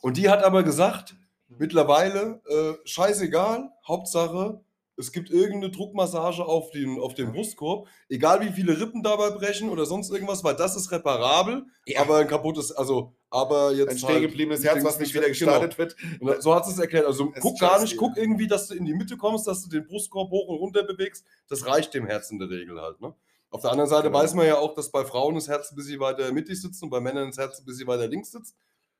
Und 0.00 0.16
die 0.16 0.30
hat 0.30 0.42
aber 0.42 0.62
gesagt, 0.62 1.16
mittlerweile, 1.48 2.40
äh, 2.48 2.74
scheißegal, 2.88 3.70
Hauptsache, 3.86 4.60
es 4.96 5.10
gibt 5.12 5.30
irgendeine 5.30 5.70
Druckmassage 5.70 6.44
auf 6.44 6.70
den, 6.70 7.00
auf 7.00 7.14
den 7.14 7.32
Brustkorb, 7.32 7.88
egal 8.08 8.40
wie 8.42 8.52
viele 8.52 8.78
Rippen 8.80 9.02
dabei 9.02 9.30
brechen 9.30 9.70
oder 9.70 9.86
sonst 9.86 10.10
irgendwas, 10.10 10.44
weil 10.44 10.54
das 10.54 10.76
ist 10.76 10.90
reparabel, 10.92 11.64
Ja. 11.86 12.00
aber 12.02 12.18
ein 12.18 12.28
kaputtes, 12.28 12.72
also, 12.72 13.14
aber 13.30 13.72
jetzt. 13.72 13.90
Ein 13.90 13.98
stehen 13.98 14.22
gebliebenes 14.22 14.62
Herz, 14.64 14.84
was 14.84 14.98
nicht 14.98 15.14
wieder 15.14 15.28
gestartet 15.28 15.78
wird. 15.78 15.96
Genau. 15.96 16.32
Und 16.32 16.42
so 16.42 16.54
hat 16.54 16.66
es 16.66 16.78
erklärt. 16.78 17.06
Also 17.06 17.32
Es 17.34 17.40
guck 17.40 17.58
gar 17.58 17.80
nicht, 17.80 17.96
guck 17.96 18.16
irgendwie, 18.16 18.46
dass 18.46 18.68
du 18.68 18.74
in 18.74 18.84
die 18.84 18.92
Mitte 18.94 19.16
kommst, 19.16 19.46
dass 19.46 19.62
du 19.62 19.70
den 19.70 19.86
Brustkorb 19.86 20.30
hoch 20.30 20.48
und 20.48 20.58
runter 20.58 20.82
bewegst. 20.82 21.24
Das 21.48 21.66
reicht 21.66 21.94
dem 21.94 22.06
Herz 22.06 22.30
in 22.30 22.38
der 22.38 22.50
Regel 22.50 22.80
halt. 22.80 23.00
Ne? 23.00 23.14
Auf 23.50 23.62
der 23.62 23.70
anderen 23.70 23.88
Seite 23.88 24.08
Genau. 24.08 24.18
weiß 24.18 24.34
man 24.34 24.46
ja 24.46 24.58
auch, 24.58 24.74
dass 24.74 24.90
bei 24.90 25.04
Frauen 25.04 25.34
das 25.34 25.48
Herz 25.48 25.72
ein 25.72 25.76
bisschen 25.76 26.00
weiter 26.00 26.30
mittig 26.32 26.60
sitzt 26.60 26.82
und 26.82 26.90
bei 26.90 27.00
Männern 27.00 27.28
das 27.28 27.38
Herz 27.38 27.58
ein 27.58 27.64
bisschen 27.64 27.86
weiter 27.86 28.06
links 28.08 28.30
sitzt. 28.30 28.56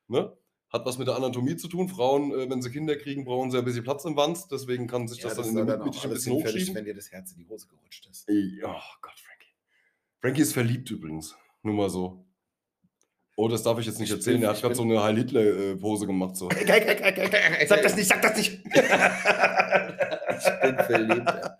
Ne? 0.09 0.33
Hat 0.73 0.87
was 0.87 0.97
mit 0.99 1.07
der 1.07 1.17
Anatomie 1.17 1.57
zu 1.57 1.69
tun. 1.69 1.89
Frauen, 1.89 2.33
äh, 2.33 2.49
wenn 2.49 2.63
sie 2.63 2.71
Kinder 2.71 2.97
kriegen, 2.97 3.25
brauchen 3.25 3.51
sie 3.51 3.59
ein 3.59 3.65
bisschen 3.65 3.85
Platz 3.85 4.05
im 4.07 4.17
Wanst. 4.17 4.51
Deswegen 4.51 4.87
kann 4.87 5.07
sich 5.07 5.19
Ja, 5.19 5.29
das 5.29 5.37
das 5.37 5.47
dann 5.49 5.59
in 5.59 5.67
der 5.67 5.77
Mitte 5.79 5.99
ein 6.03 6.11
bisschen 6.11 6.33
hochschieben. 6.33 6.75
wenn 6.75 6.85
dir 6.87 6.95
das 6.95 7.11
Herz 7.13 7.33
in 7.33 7.39
die 7.39 7.47
Hose 7.49 7.67
gerutscht 7.69 8.09
ist. 8.11 8.27
Oh 8.29 8.33
Gott, 9.03 9.21
Frankie. 9.21 9.53
Frankie 10.21 10.41
ist 10.43 10.55
verliebt 10.55 10.91
übrigens. 10.91 11.37
Nur 11.63 11.75
mal 11.75 11.91
so. 11.91 12.25
Oh, 13.37 13.49
das 13.49 13.63
darf 13.63 13.79
ich 13.79 13.87
jetzt 13.87 13.99
nicht 13.99 14.11
Ich 14.11 14.15
erzählen. 14.17 14.37
bin- 14.37 14.43
Er 14.45 14.49
hat 14.51 14.57
ich 14.57 14.63
gerade 14.63 14.75
so 14.75 14.83
eine 14.83 15.03
Heil-Hitler-Pose 15.03 16.07
gemacht. 16.07 16.37
So. 16.37 16.49
Sag 16.51 17.83
das 17.83 17.97
nicht, 17.97 18.07
sag 18.09 18.21
das 18.23 18.37
nicht. 18.37 18.61
ich 18.65 20.61
bin 20.61 20.77
verliebt. 20.79 21.27
Ja. 21.29 21.57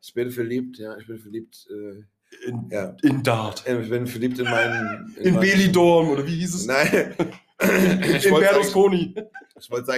Ich 0.00 0.14
bin 0.14 0.30
verliebt, 0.30 0.78
ja. 0.78 0.96
Ich 0.98 1.06
bin 1.06 1.18
verliebt. 1.18 1.66
Äh, 1.70 2.02
In, 2.44 2.68
ja. 2.70 2.94
in 3.02 3.22
Dart. 3.22 3.64
Ich 3.66 3.88
bin 3.90 4.06
verliebt 4.06 4.38
in 4.38 4.44
meinen. 4.44 5.14
In 5.18 5.34
meinen- 5.34 5.40
Belidorm, 5.40 6.10
oder 6.10 6.26
wie 6.26 6.36
hieß 6.36 6.54
es? 6.54 6.66
Nein. 6.66 7.14
in 7.60 8.02
ich 8.14 8.30
wollte 8.30 8.46
es 8.46 8.50
eigentlich, 8.50 8.50
Berlusconi. 8.50 9.14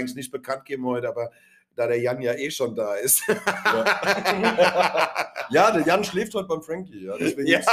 ich 0.06 0.14
nicht 0.14 0.30
bekannt 0.30 0.64
geben 0.64 0.86
heute, 0.86 1.08
aber 1.08 1.30
da 1.74 1.86
der 1.86 2.00
Jan 2.00 2.20
ja 2.20 2.32
eh 2.34 2.50
schon 2.50 2.74
da 2.74 2.94
ist. 2.94 3.22
Ja, 5.50 5.70
der 5.70 5.86
Jan 5.86 6.04
schläft 6.04 6.34
heute 6.34 6.46
beim 6.48 6.62
Frankie. 6.62 7.04
Ja, 7.06 7.16
deswegen, 7.16 7.46
ja, 7.46 7.60
ich, 7.60 7.66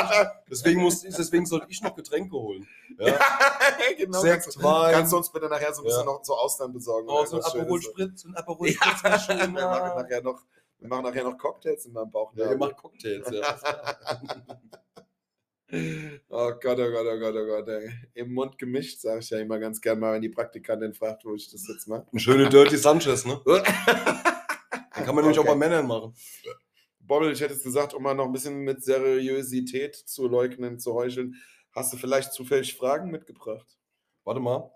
deswegen, 0.49 0.85
ich, 0.87 1.01
deswegen 1.15 1.45
sollte 1.45 1.67
ich 1.69 1.81
noch 1.81 1.95
Getränke 1.95 2.35
holen. 2.35 2.67
Ja. 2.99 3.19
genau. 3.97 4.21
Sekt, 4.21 4.43
kannst, 4.43 4.57
du- 4.59 4.63
Wein. 4.63 4.93
kannst 4.93 5.11
du 5.13 5.17
uns 5.17 5.31
bitte 5.31 5.47
nachher 5.49 5.73
so 5.73 5.81
ein 5.81 5.85
bisschen 5.85 5.99
Ja. 6.01 6.05
noch 6.05 6.23
so 6.23 6.35
Austern 6.35 6.71
besorgen? 6.71 7.07
Oh, 7.09 7.25
so 7.25 7.37
ein? 7.37 7.43
Aperol 7.43 7.81
Spritz, 7.81 8.21
so 8.21 8.29
ein 8.29 8.35
Aperol 8.35 8.69
Ja, 8.69 8.75
Spritz. 8.97 9.25
schön, 9.25 9.37
wir, 9.39 9.47
machen 9.47 9.91
ja. 9.95 10.01
nachher 10.01 10.21
noch, 10.21 10.41
wir 10.79 10.87
machen 10.87 11.03
nachher 11.03 11.23
noch 11.23 11.37
Cocktails 11.37 11.85
in 11.85 11.93
meinem 11.93 12.11
Bauch. 12.11 12.33
Ja, 12.35 12.51
ihr 12.51 12.57
macht 12.57 12.77
Cocktails, 12.77 13.29
ja. 13.31 13.57
Oh 16.29 16.51
Gott, 16.61 16.79
oh 16.79 16.91
Gott, 16.91 17.07
oh 17.07 17.19
Gott, 17.19 17.35
oh 17.35 17.45
Gott. 17.45 17.67
Ey. 17.67 17.89
Im 18.13 18.33
Mund 18.33 18.57
gemischt, 18.57 19.01
sage 19.01 19.19
ich 19.19 19.29
ja 19.31 19.39
immer 19.39 19.57
ganz 19.59 19.81
gern 19.81 19.99
mal, 19.99 20.13
wenn 20.13 20.21
die 20.21 20.29
Praktikantin 20.29 20.93
fragt, 20.93 21.25
wo 21.25 21.33
ich 21.33 21.49
das 21.51 21.67
jetzt 21.67 21.87
mache. 21.87 22.05
Ein 22.13 22.19
schöner 22.19 22.49
Dirty 22.49 22.77
Sanchez, 22.77 23.25
ne? 23.25 23.41
Den 23.45 25.03
kann 25.03 25.15
man 25.15 25.23
nämlich 25.23 25.39
auch 25.39 25.43
Okay. 25.43 25.51
bei 25.53 25.55
Männern 25.55 25.87
machen. 25.87 26.13
Bobbel, 26.99 27.31
ich 27.31 27.41
hätte 27.41 27.53
jetzt 27.53 27.63
gesagt, 27.63 27.93
um 27.93 28.03
mal 28.03 28.13
noch 28.13 28.25
ein 28.25 28.31
bisschen 28.31 28.59
mit 28.59 28.83
Seriosität 28.83 29.95
zu 29.95 30.27
leugnen, 30.27 30.79
zu 30.79 30.93
heucheln, 30.93 31.35
hast 31.73 31.91
du 31.93 31.97
vielleicht 31.97 32.31
zufällig 32.33 32.75
Fragen 32.75 33.09
mitgebracht? 33.11 33.77
Warte 34.23 34.39
mal. 34.39 34.71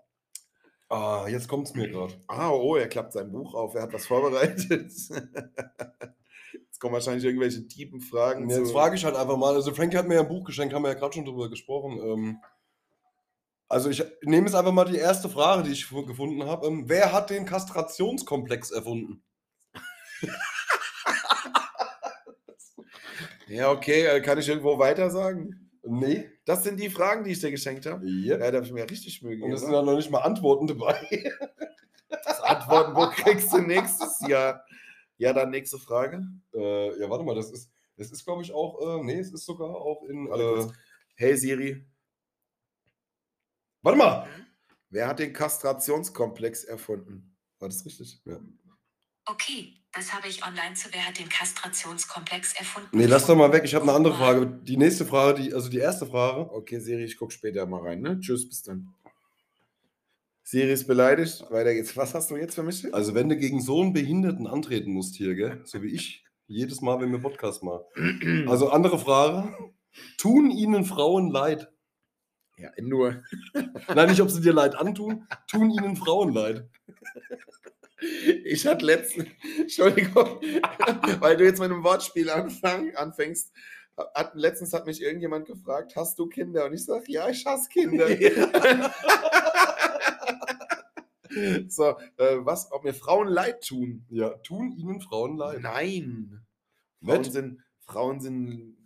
Ah, 0.88 1.26
jetzt 1.28 1.46
kommt 1.48 1.68
es 1.68 1.74
mir 1.74 1.88
gerade. 1.88 2.14
Ah, 2.26 2.50
oh, 2.50 2.74
er 2.74 2.88
klappt 2.88 3.12
sein 3.12 3.30
Buch 3.30 3.54
auf, 3.54 3.74
er 3.74 3.82
hat 3.82 3.92
was 3.92 4.06
vorbereitet. 4.06 4.90
Jetzt 6.80 6.84
kommen 6.84 6.94
wahrscheinlich 6.94 7.24
irgendwelche 7.26 7.68
tiefen 7.68 8.00
Fragen. 8.00 8.48
Jetzt 8.48 8.68
zu- 8.68 8.72
frage 8.72 8.96
ich 8.96 9.04
halt 9.04 9.14
einfach 9.14 9.36
mal. 9.36 9.54
Also, 9.54 9.74
Frankie 9.74 9.98
hat 9.98 10.08
mir 10.08 10.14
ja 10.14 10.20
ein 10.22 10.28
Buch 10.28 10.44
geschenkt, 10.44 10.72
haben 10.72 10.80
wir 10.82 10.88
ja 10.88 10.94
gerade 10.94 11.12
schon 11.12 11.26
drüber 11.26 11.50
gesprochen. 11.50 11.98
Ähm, 12.02 12.38
also, 13.68 13.90
ich 13.90 14.02
nehme 14.22 14.46
jetzt 14.46 14.54
einfach 14.56 14.72
mal 14.72 14.86
die 14.86 14.96
erste 14.96 15.28
Frage, 15.28 15.62
die 15.64 15.72
ich 15.72 15.84
fu- 15.84 16.06
gefunden 16.06 16.42
habe. 16.46 16.66
Ähm, 16.66 16.84
wer 16.86 17.12
hat 17.12 17.28
den 17.28 17.44
Kastrationskomplex 17.44 18.70
erfunden? 18.70 19.22
Ja, 23.48 23.70
okay, 23.72 24.06
äh, 24.06 24.20
kann 24.20 24.38
ich 24.38 24.48
irgendwo 24.48 24.78
weiter 24.78 25.10
sagen? 25.10 25.70
Nee. 25.82 26.30
Das 26.44 26.62
sind 26.62 26.78
die 26.78 26.88
Fragen, 26.88 27.24
die 27.24 27.32
ich 27.32 27.40
dir 27.40 27.50
geschenkt 27.50 27.84
habe. 27.84 28.06
Ja. 28.08 28.38
Ja, 28.38 28.50
da 28.52 28.58
habe 28.58 28.66
ich 28.66 28.72
mir 28.72 28.88
richtig 28.88 29.22
Mühe 29.22 29.42
Und 29.44 29.50
es 29.52 29.60
sind 29.62 29.72
dann 29.72 29.84
noch 29.84 29.96
nicht 29.96 30.08
mal 30.10 30.20
Antworten 30.20 30.66
dabei. 30.66 30.96
Das 32.24 32.40
Antworten, 32.40 32.94
wo 32.96 33.08
kriegst 33.08 33.52
du 33.52 33.58
nächstes 33.58 34.20
Jahr? 34.26 34.64
Ja, 35.20 35.34
dann 35.34 35.50
nächste 35.50 35.78
Frage. 35.78 36.26
äh, 36.54 36.98
ja, 36.98 37.10
warte 37.10 37.24
mal, 37.24 37.34
das 37.34 37.50
ist, 37.50 37.70
das 37.98 38.10
ist 38.10 38.24
glaube 38.24 38.42
ich 38.42 38.52
auch, 38.52 38.80
äh, 38.80 39.04
nee, 39.04 39.18
es 39.18 39.30
ist 39.30 39.44
sogar 39.44 39.68
auch 39.68 40.02
in. 40.08 40.26
Äh. 40.32 40.66
Hey 41.14 41.36
Siri, 41.36 41.86
warte 43.82 43.98
mal! 43.98 44.26
wer 44.88 45.08
hat 45.08 45.18
den 45.18 45.34
Kastrationskomplex 45.34 46.64
erfunden? 46.64 47.36
War 47.58 47.68
das 47.68 47.84
richtig? 47.84 48.22
Ja. 48.24 48.40
Okay, 49.26 49.74
das 49.92 50.14
habe 50.14 50.26
ich 50.26 50.42
online 50.42 50.74
zu 50.74 50.88
Wer 50.90 51.06
hat 51.06 51.18
den 51.18 51.28
Kastrationskomplex 51.28 52.54
erfunden? 52.54 52.88
Nee, 52.96 53.04
lass 53.04 53.26
doch 53.26 53.36
mal 53.36 53.52
weg, 53.52 53.64
ich 53.64 53.74
habe 53.74 53.82
eine 53.82 53.92
andere 53.92 54.14
Frage. 54.14 54.46
Die 54.46 54.78
nächste 54.78 55.04
Frage, 55.04 55.42
die, 55.42 55.52
also 55.52 55.68
die 55.68 55.78
erste 55.78 56.06
Frage. 56.06 56.50
Okay, 56.50 56.80
Siri, 56.80 57.04
ich 57.04 57.18
gucke 57.18 57.34
später 57.34 57.66
mal 57.66 57.82
rein. 57.82 58.00
Ne? 58.00 58.18
Tschüss, 58.20 58.48
bis 58.48 58.62
dann. 58.62 58.94
Siri 60.50 60.72
ist 60.72 60.88
beleidigt. 60.88 61.48
Weiter 61.50 61.72
geht's. 61.72 61.96
Was 61.96 62.12
hast 62.12 62.32
du 62.32 62.36
jetzt 62.36 62.56
für 62.56 62.64
mich? 62.64 62.92
Also, 62.92 63.14
wenn 63.14 63.28
du 63.28 63.36
gegen 63.36 63.60
so 63.60 63.80
einen 63.80 63.92
Behinderten 63.92 64.48
antreten 64.48 64.92
musst 64.92 65.14
hier, 65.14 65.36
gell? 65.36 65.60
So 65.62 65.80
wie 65.80 65.94
ich, 65.94 66.24
jedes 66.48 66.80
Mal, 66.80 67.00
wenn 67.00 67.12
wir 67.12 67.20
Podcast 67.20 67.62
machen. 67.62 68.48
Also, 68.48 68.70
andere 68.70 68.98
Frage. 68.98 69.54
Tun 70.18 70.50
Ihnen 70.50 70.84
Frauen 70.84 71.30
leid? 71.30 71.70
ja, 72.56 72.70
nur. 72.80 73.22
Nein, 73.94 74.10
nicht, 74.10 74.20
ob 74.20 74.28
sie 74.28 74.40
dir 74.40 74.52
leid 74.52 74.74
antun. 74.74 75.24
Tun 75.48 75.70
Ihnen 75.70 75.94
Frauen 75.94 76.32
leid? 76.32 76.68
Ich 78.44 78.66
hatte 78.66 78.84
letztens, 78.86 79.28
Entschuldigung, 79.56 80.40
weil 81.20 81.36
du 81.36 81.44
jetzt 81.44 81.60
mit 81.60 81.70
einem 81.70 81.84
Wortspiel 81.84 82.28
anfang, 82.28 82.92
anfängst. 82.96 83.52
Hat, 84.14 84.32
letztens 84.34 84.72
hat 84.72 84.86
mich 84.86 85.00
irgendjemand 85.00 85.46
gefragt, 85.46 85.94
hast 85.94 86.18
du 86.18 86.26
Kinder? 86.26 86.64
Und 86.64 86.72
ich 86.72 86.84
sage, 86.84 87.04
ja, 87.06 87.28
ich 87.28 87.46
hasse 87.46 87.68
Kinder. 87.68 88.08
so, 91.68 91.96
äh, 92.16 92.38
was, 92.40 92.70
ob 92.72 92.84
mir 92.84 92.94
Frauen 92.94 93.28
leid 93.28 93.66
tun? 93.66 94.04
Ja, 94.08 94.30
tun 94.38 94.72
Ihnen 94.72 95.00
Frauen 95.00 95.36
leid? 95.36 95.60
Nein. 95.60 96.40
Frauen 97.02 97.22
Nett? 97.22 97.32
sind, 97.32 97.62
Frauen 97.80 98.20
sind, 98.20 98.76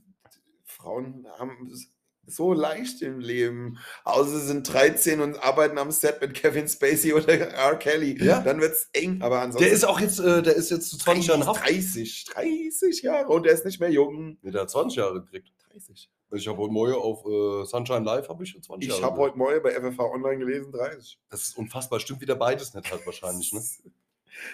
Frauen 0.65 1.27
haben 1.39 1.69
es 1.73 1.95
so 2.27 2.53
leicht 2.53 3.03
im 3.03 3.21
Leben. 3.21 3.79
Außer 4.05 4.39
sie 4.39 4.47
sind 4.47 4.73
13 4.73 5.21
und 5.21 5.43
arbeiten 5.43 5.79
am 5.79 5.91
Set 5.91 6.21
mit 6.21 6.35
Kevin 6.35 6.69
Spacey 6.69 7.13
oder 7.13 7.29
R. 7.39 7.77
Kelly. 7.77 8.23
Ja. 8.23 8.41
Dann 8.41 8.61
wird 8.61 8.73
es 8.73 8.89
eng. 8.93 9.21
Aber 9.23 9.41
ansonsten. 9.41 9.65
Der 9.65 9.73
ist 9.73 9.85
auch 9.85 10.01
jetzt, 10.01 10.21
äh, 10.21 10.43
der 10.43 10.55
ist 10.55 10.71
jetzt 10.71 10.91
zu 10.91 10.99
20 10.99 11.27
Jahren 11.27 11.47
Haft. 11.47 11.65
30, 11.67 12.25
30 12.33 13.03
Jahre 13.03 13.29
und 13.29 13.47
er 13.47 13.53
ist 13.53 13.65
nicht 13.65 13.81
mehr 13.81 13.91
jung. 13.91 14.39
Nee, 14.43 14.51
der 14.51 14.63
hat 14.63 14.71
20 14.71 14.97
Jahre 14.97 15.23
gekriegt. 15.23 15.53
30. 15.75 16.11
Also 16.31 16.41
ich 16.43 16.49
habe 16.49 16.59
heute 16.59 16.73
Morgen 16.73 16.95
auf 16.95 17.25
äh, 17.27 17.65
Sunshine 17.67 18.05
Live 18.05 18.29
habe 18.29 18.45
ich 18.45 18.61
20 18.63 18.89
Ich 18.89 19.03
habe 19.03 19.17
heute 19.19 19.37
Morgen 19.37 19.63
bei 19.63 19.73
FFH 19.73 20.05
Online 20.05 20.39
gelesen, 20.39 20.73
30. 20.73 21.19
Das 21.29 21.43
ist 21.43 21.59
unfassbar. 21.59 22.01
Stimmt 22.01 22.21
wieder 22.21 22.37
beides 22.37 22.75
nicht 22.75 22.91
halt 22.91 23.05
wahrscheinlich, 23.07 23.53
ne? 23.53 23.61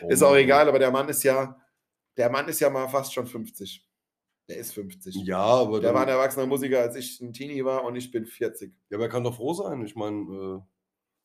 Oh 0.03 0.09
ist 0.09 0.23
auch 0.23 0.31
Mann. 0.33 0.41
egal, 0.41 0.69
aber 0.69 0.79
der 0.79 0.91
Mann 0.91 1.09
ist 1.09 1.23
ja, 1.23 1.59
der 2.19 2.29
Mann 2.29 2.47
ist 2.49 2.61
ja 2.61 2.69
mal 2.69 2.87
fast 2.89 3.15
schon 3.15 3.27
50. 3.27 3.87
Der 4.47 4.59
ist 4.59 4.73
50. 4.75 5.15
Ja, 5.25 5.39
aber, 5.39 5.81
Der 5.81 5.95
war 5.95 6.03
ein 6.03 6.09
erwachsener 6.09 6.45
Musiker, 6.45 6.81
als 6.81 6.97
ich 6.97 7.19
ein 7.23 7.33
Teenie 7.33 7.65
war 7.65 7.85
und 7.85 7.97
ich 7.97 8.11
bin 8.11 8.27
40. 8.27 8.75
ja, 8.91 8.97
aber 8.99 9.05
er 9.07 9.11
kann 9.11 9.25
doch 9.25 9.37
froh 9.37 9.55
sein. 9.55 9.83
Ich 9.87 9.95
meine, 9.97 10.19
äh, 10.21 10.61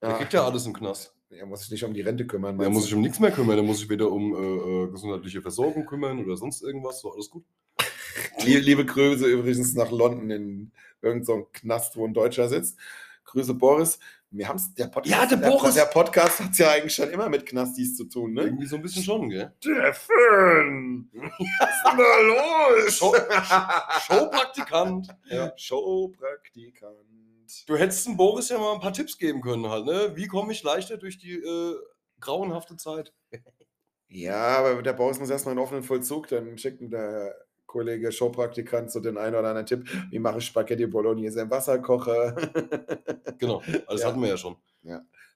der 0.01 0.09
Ja. 0.11 0.17
kriegt 0.17 0.31
ja 0.31 0.45
alles 0.45 0.65
im 0.65 0.73
Knast. 0.73 1.13
Er 1.29 1.45
muss 1.45 1.61
sich 1.61 1.71
nicht 1.71 1.83
um 1.83 1.93
die 1.93 1.99
Rente 2.01 2.25
kümmern. 2.25 2.57
Der 2.57 2.67
meinst 2.69 2.75
muss 2.77 2.83
sich 2.85 2.93
um 2.93 3.01
nichts 3.01 3.19
mehr 3.19 3.31
kümmern. 3.31 3.57
Der 3.57 3.65
muss 3.65 3.79
sich 3.79 3.89
weder 3.89 4.09
um 4.09 4.33
äh, 4.33 4.37
äh, 4.83 4.91
gesundheitliche 4.91 5.41
Versorgung 5.41 5.85
kümmern 5.85 6.23
oder 6.23 6.37
sonst 6.37 6.61
irgendwas. 6.61 7.01
So, 7.01 7.11
alles 7.11 7.29
gut. 7.29 7.43
Liebe, 8.45 8.59
liebe 8.61 8.85
Grüße 8.85 9.25
übrigens 9.27 9.73
nach 9.73 9.91
London 9.91 10.29
in 10.29 10.71
irgendeinem 11.01 11.23
so 11.41 11.49
Knast, 11.53 11.95
wo 11.97 12.05
ein 12.07 12.13
Deutscher 12.13 12.47
sitzt. 12.49 12.77
Grüße 13.25 13.53
Boris. 13.53 13.99
Wir 14.31 14.49
haben's, 14.49 14.73
der 14.73 14.87
Podcast, 14.87 15.15
Ja, 15.15 15.25
der 15.25 15.37
der, 15.37 15.49
Boris. 15.49 15.75
der 15.75 15.85
Podcast 15.85 16.39
hat 16.41 16.57
ja 16.57 16.71
eigentlich 16.71 16.93
schon 16.93 17.09
immer 17.09 17.29
mit 17.29 17.45
Knastis 17.45 17.95
zu 17.95 18.03
tun, 18.05 18.33
ne? 18.33 18.43
Irgendwie 18.43 18.65
so 18.65 18.75
ein 18.75 18.81
bisschen 18.81 19.03
schon, 19.03 19.29
gell? 19.29 19.53
Fön! 19.61 21.09
Was 21.13 21.69
ist 21.69 21.83
denn 21.85 21.97
da 21.97 22.19
los? 22.79 22.97
Show- 22.97 23.15
Showpraktikant. 24.07 25.07
Ja. 25.29 25.53
Showpraktikant. 25.57 26.95
Du 27.67 27.77
hättest 27.77 28.07
dem 28.07 28.17
Boris 28.17 28.49
ja 28.49 28.57
mal 28.57 28.73
ein 28.73 28.79
paar 28.81 28.91
Tipps 28.93 29.17
geben 29.17 29.41
können 29.41 29.69
halt, 29.69 29.85
ne? 29.85 30.11
Wie 30.15 30.27
komme 30.27 30.51
ich 30.51 30.63
leichter 30.63 30.97
durch 30.97 31.17
die 31.17 31.33
äh, 31.35 31.75
grauenhafte 32.19 32.75
Zeit? 32.75 33.13
Ja, 34.07 34.57
aber 34.57 34.81
der 34.81 34.93
Boris 34.93 35.19
muss 35.19 35.29
erstmal 35.29 35.53
in 35.53 35.59
offenen 35.59 35.83
Vollzug, 35.83 36.27
dann 36.27 36.57
schickt 36.57 36.81
ihm 36.81 36.89
der 36.89 37.35
Kollege 37.75 38.09
Showpraktikant 38.09 38.89
so 38.89 39.01
den 39.01 39.17
einen 39.17 39.35
oder 39.35 39.49
anderen 39.49 39.65
Tipp. 39.65 39.85
Wie 40.09 40.17
mache 40.19 40.37
ich 40.37 40.45
Spaghetti 40.45 40.87
Bolognese 40.87 41.41
im 41.41 41.49
Wasserkocher? 41.51 42.33
Genau, 43.37 43.61
alles 43.87 44.01
Ja. 44.01 44.07
hatten 44.07 44.21
wir 44.21 44.29
ja 44.29 44.37
schon. 44.37 44.55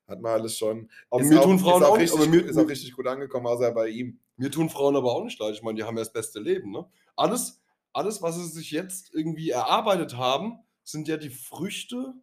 Hat 0.08 0.22
man 0.22 0.32
alles 0.40 0.58
schon. 0.58 0.90
Aber 1.10 1.22
Ist 1.22 1.30
mir 1.30 1.42
auch- 1.42 1.44
tun 1.44 1.60
Frauen 1.60 1.84
auch, 1.84 1.90
auch, 1.90 1.98
nicht, 1.98 2.14
richtig, 2.14 2.20
aber 2.22 2.30
mir, 2.30 2.46
ist 2.46 2.58
auch 2.58 2.68
richtig 2.70 2.94
gut 2.94 3.08
angekommen, 3.08 3.46
außer 3.46 3.72
bei 3.74 3.90
ihm. 3.90 4.20
mir 4.38 4.50
tun 4.50 4.70
Frauen 4.70 4.96
aber 4.96 5.12
auch 5.12 5.24
nicht 5.26 5.38
leid. 5.38 5.54
Ich 5.54 5.62
meine, 5.62 5.76
die 5.76 5.84
haben 5.84 5.98
ja 5.98 6.02
das 6.04 6.14
beste 6.14 6.40
Leben, 6.40 6.72
ne? 6.72 6.86
Alles, 7.18 7.62
alles, 7.92 8.22
was 8.22 8.38
sie 8.38 8.46
sich 8.48 8.72
jetzt 8.72 9.14
irgendwie 9.14 9.50
erarbeitet 9.50 10.16
haben, 10.16 10.60
sind 10.86 11.10
ja 11.10 11.18
die 11.18 11.30
Früchte, 11.30 12.14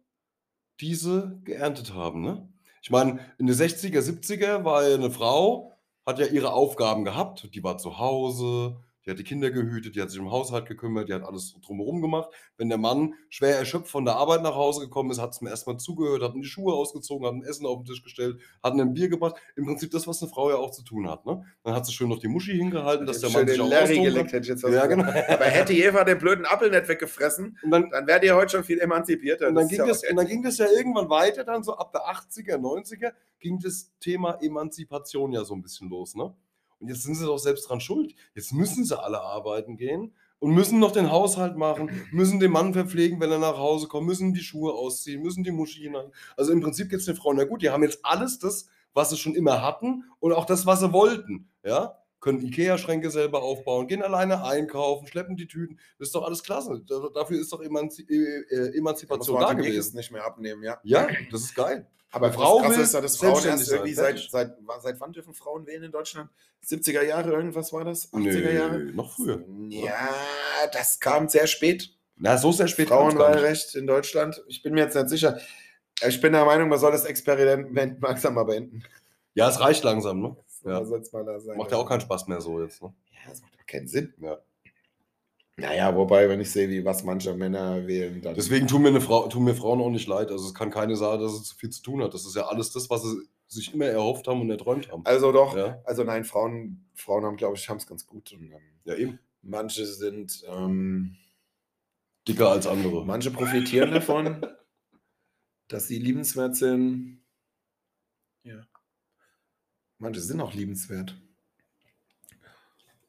die 0.81 0.95
sie 0.95 1.39
geerntet 1.43 1.93
haben, 1.93 2.21
ne? 2.23 2.49
Ich 2.81 2.89
meine, 2.89 3.19
in 3.37 3.45
den 3.45 3.55
60er, 3.55 3.99
70er 4.01 4.63
war 4.65 4.87
ja 4.87 4.95
eine 4.95 5.11
Frau, 5.11 5.77
hat 6.07 6.17
ja 6.19 6.25
ihre 6.25 6.53
Aufgaben 6.53 7.05
gehabt. 7.05 7.53
Die 7.53 7.63
war 7.63 7.77
zu 7.77 7.99
Hause, 7.99 8.77
die 9.07 9.11
hat 9.11 9.19
die 9.19 9.23
Kinder 9.23 9.51
gehütet, 9.51 9.95
die 9.95 10.01
hat 10.01 10.11
sich 10.11 10.19
um 10.19 10.31
Haushalt 10.31 10.65
gekümmert, 10.65 11.07
die 11.07 11.13
hat 11.13 11.23
alles 11.23 11.55
drumherum 11.65 12.01
gemacht. 12.01 12.29
Wenn 12.57 12.67
der 12.67 12.77
Mann 12.77 13.13
schwer 13.29 13.57
erschöpft 13.57 13.87
von 13.87 14.03
der 14.03 14.17
Arbeit 14.17 14.41
nach 14.41 14.55
Hause 14.55 14.81
gekommen 14.81 15.11
ist, 15.11 15.21
hat 15.21 15.31
es 15.31 15.39
mir 15.39 15.49
erstmal 15.49 15.77
zugehört, 15.77 16.21
hat 16.21 16.35
ihm 16.35 16.41
die 16.41 16.47
Schuhe 16.47 16.73
ausgezogen, 16.73 17.25
hat 17.25 17.33
ein 17.33 17.43
Essen 17.43 17.65
auf 17.65 17.77
den 17.77 17.85
Tisch 17.85 18.03
gestellt, 18.03 18.41
hat 18.61 18.73
ihm 18.73 18.81
ein 18.81 18.93
Bier 18.93 19.07
gebracht. 19.07 19.35
Im 19.55 19.65
Prinzip 19.65 19.91
das, 19.91 20.07
was 20.07 20.21
eine 20.21 20.29
Frau 20.29 20.49
ja 20.49 20.57
auch 20.57 20.71
zu 20.71 20.83
tun 20.83 21.09
hat. 21.09 21.25
Ne? 21.25 21.41
Dann 21.63 21.73
hat 21.73 21.85
sie 21.85 21.93
schön 21.93 22.09
noch 22.09 22.19
die 22.19 22.27
Muschi 22.27 22.57
hingehalten, 22.57 23.05
dass 23.05 23.21
der 23.21 23.29
Mann 23.29 23.47
sich 23.47 23.61
auch 23.61 23.69
Larry 23.69 24.01
geleckt, 24.01 24.33
hätte 24.33 24.43
ich 24.43 24.49
jetzt 24.49 24.63
was 24.63 24.73
Ja, 24.73 24.85
genau. 24.87 25.03
Aber 25.03 25.45
hätte 25.45 25.71
Eva 25.71 26.03
den 26.03 26.17
blöden 26.17 26.45
Apfel 26.45 26.69
nicht 26.69 26.89
weggefressen, 26.89 27.57
Und 27.63 27.71
dann, 27.71 27.89
dann 27.89 28.07
wärt 28.07 28.25
ihr 28.25 28.35
heute 28.35 28.57
schon 28.57 28.65
viel 28.65 28.79
emanzipierter. 28.79 29.47
Und 29.47 29.55
dann, 29.55 29.69
ging 29.69 29.79
ja 29.79 29.85
das, 29.87 30.03
und 30.03 30.17
dann 30.17 30.27
ging 30.27 30.43
das 30.43 30.57
ja 30.57 30.65
irgendwann 30.69 31.09
weiter, 31.09 31.45
dann 31.45 31.63
so 31.63 31.77
ab 31.77 31.93
der 31.93 32.01
80er, 32.01 32.57
90er, 32.57 33.13
ging 33.39 33.57
das 33.59 33.93
Thema 34.01 34.37
Emanzipation 34.41 35.31
ja 35.31 35.45
so 35.45 35.53
ein 35.53 35.61
bisschen 35.61 35.89
los. 35.89 36.13
Ne? 36.13 36.35
Und 36.79 36.89
jetzt 36.89 37.03
sind 37.03 37.15
sie 37.15 37.25
doch 37.25 37.37
selbst 37.39 37.69
dran 37.69 37.79
schuld. 37.81 38.13
Jetzt 38.35 38.53
müssen 38.53 38.85
sie 38.85 38.99
alle 38.99 39.21
arbeiten 39.21 39.77
gehen 39.77 40.13
und 40.39 40.51
müssen 40.53 40.79
noch 40.79 40.91
den 40.91 41.11
Haushalt 41.11 41.57
machen, 41.57 41.89
müssen 42.11 42.39
den 42.39 42.51
Mann 42.51 42.73
verpflegen, 42.73 43.19
wenn 43.19 43.31
er 43.31 43.39
nach 43.39 43.57
Hause 43.57 43.87
kommt, 43.87 44.05
müssen 44.07 44.33
die 44.33 44.41
Schuhe 44.41 44.73
ausziehen, 44.73 45.23
müssen 45.23 45.43
die 45.43 45.51
Muschi 45.51 45.81
hinein. 45.81 46.11
Also 46.35 46.51
im 46.51 46.61
Prinzip 46.61 46.89
geht 46.89 46.99
es 46.99 47.05
den 47.05 47.15
Frauen, 47.15 47.37
na 47.37 47.45
gut, 47.45 47.61
die 47.63 47.69
haben 47.71 47.81
jetzt 47.83 47.99
alles 48.03 48.37
das, 48.37 48.67
was 48.93 49.09
sie 49.09 49.17
schon 49.17 49.33
immer 49.35 49.61
hatten 49.63 50.03
und 50.19 50.33
auch 50.33 50.45
das, 50.45 50.65
was 50.67 50.79
sie 50.81 50.93
wollten. 50.93 51.49
Ja? 51.63 51.97
Können 52.19 52.41
Ikea-Schränke 52.41 53.09
selber 53.11 53.41
aufbauen, 53.43 53.87
gehen 53.87 54.01
alleine 54.03 54.43
einkaufen, 54.43 55.07
schleppen 55.07 55.35
die 55.37 55.47
Tüten. 55.47 55.79
Das 55.99 56.07
ist 56.09 56.15
doch 56.15 56.23
alles 56.23 56.43
klasse. 56.43 56.81
Da- 56.87 57.09
Dafür 57.13 57.39
ist 57.39 57.51
doch 57.53 57.61
Emanzi 57.61 58.03
äh, 58.09 58.55
äh, 58.55 58.77
Emanzipation 58.77 59.35
man 59.35 59.43
da 59.43 59.53
den 59.53 59.57
gewesen. 59.71 59.95
Nicht 59.97 60.11
mehr 60.11 60.25
abnehmen, 60.25 60.63
ja. 60.63 60.79
Ja, 60.83 61.07
das 61.31 61.41
ist 61.41 61.55
geil. 61.55 61.87
Aber 62.11 62.27
Eine 62.27 62.35
das 62.35 62.43
Frau 62.43 62.59
Krasse 62.59 62.81
ist 62.81 62.93
ja, 62.93 63.01
dass 63.01 63.17
Frauen 63.17 63.45
erst 63.45 63.71
irgendwie 63.71 63.93
seit, 63.93 64.19
seit, 64.19 64.55
seit 64.81 64.99
wann 64.99 65.11
dürfen 65.13 65.33
Frauen 65.33 65.65
wählen 65.67 65.83
in 65.83 65.91
Deutschland? 65.91 66.29
70er 66.65 67.03
Jahre, 67.03 67.31
irgendwas 67.31 67.73
war 67.73 67.83
das? 67.83 68.11
80er 68.13 68.51
Jahre? 68.51 68.77
noch 68.93 69.11
früher. 69.11 69.43
Ja, 69.69 70.09
das 70.71 70.99
kam 70.99 71.27
sehr 71.27 71.47
spät. 71.47 71.93
Na, 72.15 72.37
so 72.37 72.51
sehr 72.51 72.67
spät. 72.67 72.87
Frauenwahlrecht 72.87 73.75
in 73.75 73.87
Deutschland. 73.87 74.43
Ich 74.47 74.63
bin 74.63 74.73
mir 74.73 74.81
jetzt 74.81 74.95
nicht 74.95 75.09
sicher. 75.09 75.39
Ich 76.07 76.21
bin 76.21 76.33
der 76.33 76.45
Meinung, 76.45 76.69
man 76.69 76.79
soll 76.79 76.91
das 76.91 77.05
Experiment 77.05 77.71
langsam 78.01 78.35
mal 78.35 78.43
beenden. 78.43 78.83
Ja, 79.33 79.49
es 79.49 79.59
reicht 79.59 79.83
langsam, 79.83 80.21
ne? 80.21 80.37
Ja. 80.63 80.71
Ja. 80.71 80.85
Soll's 80.85 81.11
mal 81.11 81.23
da 81.23 81.39
sein. 81.39 81.57
Macht 81.57 81.71
ja 81.71 81.77
auch 81.77 81.87
keinen 81.87 82.01
Spaß 82.01 82.27
mehr 82.27 82.41
so 82.41 82.61
jetzt, 82.61 82.81
ne? 82.81 82.93
Ja, 83.11 83.29
das 83.29 83.41
macht 83.41 83.53
doch 83.53 83.65
keinen 83.65 83.87
Sinn. 83.87 84.13
Ja. 84.19 84.39
Naja, 85.59 85.95
wobei, 85.95 86.29
wenn 86.29 86.39
ich 86.39 86.51
sehe, 86.51 86.69
wie 86.69 86.85
was 86.85 87.03
manche 87.03 87.33
Männer 87.33 87.87
wählen, 87.87 88.21
dann. 88.21 88.35
Deswegen 88.35 88.67
tun 88.67 88.83
mir, 88.83 88.89
eine 88.89 89.01
Frau, 89.01 89.27
tun 89.27 89.43
mir 89.43 89.55
Frauen 89.55 89.81
auch 89.81 89.89
nicht 89.89 90.07
leid. 90.07 90.29
Also 90.31 90.45
es 90.47 90.53
kann 90.53 90.69
keine 90.69 90.95
sagen, 90.95 91.19
dass 91.21 91.33
es 91.33 91.45
zu 91.45 91.55
viel 91.55 91.71
zu 91.71 91.81
tun 91.81 92.03
hat. 92.03 92.13
Das 92.13 92.25
ist 92.27 92.35
ja 92.35 92.45
alles 92.45 92.71
das, 92.71 92.91
was 92.91 93.01
sie 93.01 93.27
sich 93.47 93.73
immer 93.73 93.85
erhofft 93.85 94.27
haben 94.27 94.41
und 94.41 94.51
erträumt 94.51 94.91
haben. 94.91 95.03
Also 95.05 95.31
doch, 95.31 95.57
Ja, 95.57 95.81
also 95.83 96.03
nein, 96.03 96.25
Frauen, 96.25 96.85
Frauen 96.93 97.25
haben, 97.25 97.37
glaube 97.37 97.55
ich, 97.57 97.67
haben 97.69 97.77
es 97.77 97.87
ganz 97.87 98.05
gut. 98.05 98.31
Und, 98.33 98.51
ähm, 98.51 98.61
ja 98.85 98.95
eben. 98.95 99.19
manche 99.41 99.85
sind, 99.87 100.43
ähm, 100.47 101.17
Dicker 102.27 102.51
als 102.51 102.67
andere. 102.67 103.03
manche 103.03 103.31
profitieren 103.31 103.91
davon, 103.91 104.45
dass 105.69 105.87
sie 105.87 105.97
liebenswert 105.97 106.55
sind. 106.55 107.23
Ja. 108.43 108.67
Manche 109.97 110.21
sind 110.21 110.39
auch 110.39 110.53
liebenswert. 110.53 111.19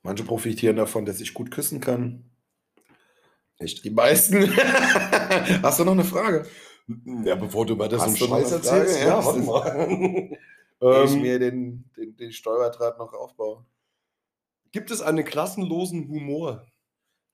Manche 0.02 0.24
profitieren 0.24 0.76
davon, 0.76 1.04
dass 1.04 1.20
ich 1.20 1.34
gut 1.34 1.50
küssen 1.50 1.80
kann. 1.80 2.27
Echt? 3.58 3.84
Die 3.84 3.90
meisten. 3.90 4.56
Hast 5.62 5.80
du 5.80 5.84
noch 5.84 5.92
eine 5.92 6.04
Frage? 6.04 6.46
Ja, 7.24 7.34
bevor 7.34 7.66
du 7.66 7.74
über 7.74 7.88
das 7.88 8.00
Hast 8.00 8.22
einen 8.22 8.30
Scheiß 8.30 8.52
erzählst. 8.52 9.00
Ja, 9.00 9.08
Ja, 9.08 9.24
warte 9.24 9.40
mal. 9.40 10.38
Ich 10.80 11.12
ähm, 11.12 11.22
mir 11.22 11.40
den, 11.40 11.90
den, 11.96 12.16
den 12.16 12.30
Steuerdraht 12.30 12.98
noch 12.98 13.12
aufbaue. 13.12 13.66
gibt 14.70 14.92
es 14.92 15.02
einen 15.02 15.24
klassenlosen 15.24 16.08
Humor? 16.08 16.68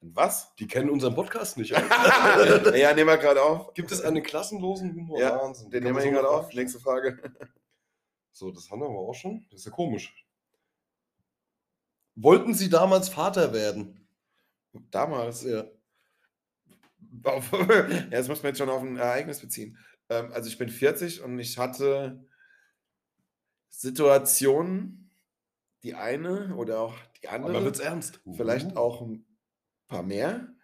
Was? 0.00 0.54
Die 0.56 0.66
kennen 0.66 0.88
unseren 0.88 1.14
Podcast 1.14 1.58
nicht. 1.58 1.70
ja, 2.74 2.94
nehmen 2.94 3.08
wir 3.08 3.18
gerade 3.18 3.42
auf. 3.42 3.74
Gibt 3.74 3.92
es 3.92 4.00
einen 4.00 4.22
klassenlosen 4.22 4.94
Humor? 4.94 5.20
Ja, 5.20 5.38
Wahnsinn. 5.38 5.70
Den 5.70 5.84
nehmen 5.84 6.02
wir 6.02 6.10
gerade 6.10 6.28
auf. 6.28 6.44
Frage 6.44 6.56
Nächste 6.56 6.80
Frage. 6.80 7.18
So, 8.32 8.50
das 8.50 8.70
haben 8.70 8.80
wir 8.80 8.86
aber 8.86 8.98
auch 8.98 9.14
schon. 9.14 9.46
Das 9.50 9.60
ist 9.60 9.66
ja 9.66 9.72
komisch. 9.72 10.26
Wollten 12.16 12.54
Sie 12.54 12.68
damals 12.68 13.08
Vater 13.08 13.52
werden? 13.52 14.06
Damals, 14.90 15.42
ja. 15.44 15.64
Auf, 17.22 17.52
ja, 17.52 18.04
das 18.10 18.28
muss 18.28 18.42
man 18.42 18.50
jetzt 18.50 18.58
schon 18.58 18.68
auf 18.70 18.82
ein 18.82 18.96
Ereignis 18.96 19.40
beziehen. 19.40 19.78
Ähm, 20.08 20.32
also 20.32 20.48
ich 20.48 20.58
bin 20.58 20.68
40 20.68 21.22
und 21.22 21.38
ich 21.38 21.58
hatte 21.58 22.24
Situationen, 23.68 25.10
die 25.82 25.94
eine 25.94 26.54
oder 26.56 26.80
auch 26.80 26.94
die 27.22 27.28
Aber 27.28 27.46
andere, 27.46 27.64
wird's 27.64 27.80
ernst. 27.80 28.20
vielleicht 28.32 28.72
Uh. 28.72 28.76
auch 28.76 29.02
ein 29.02 29.26
paar 29.88 30.02
mehr, 30.02 30.54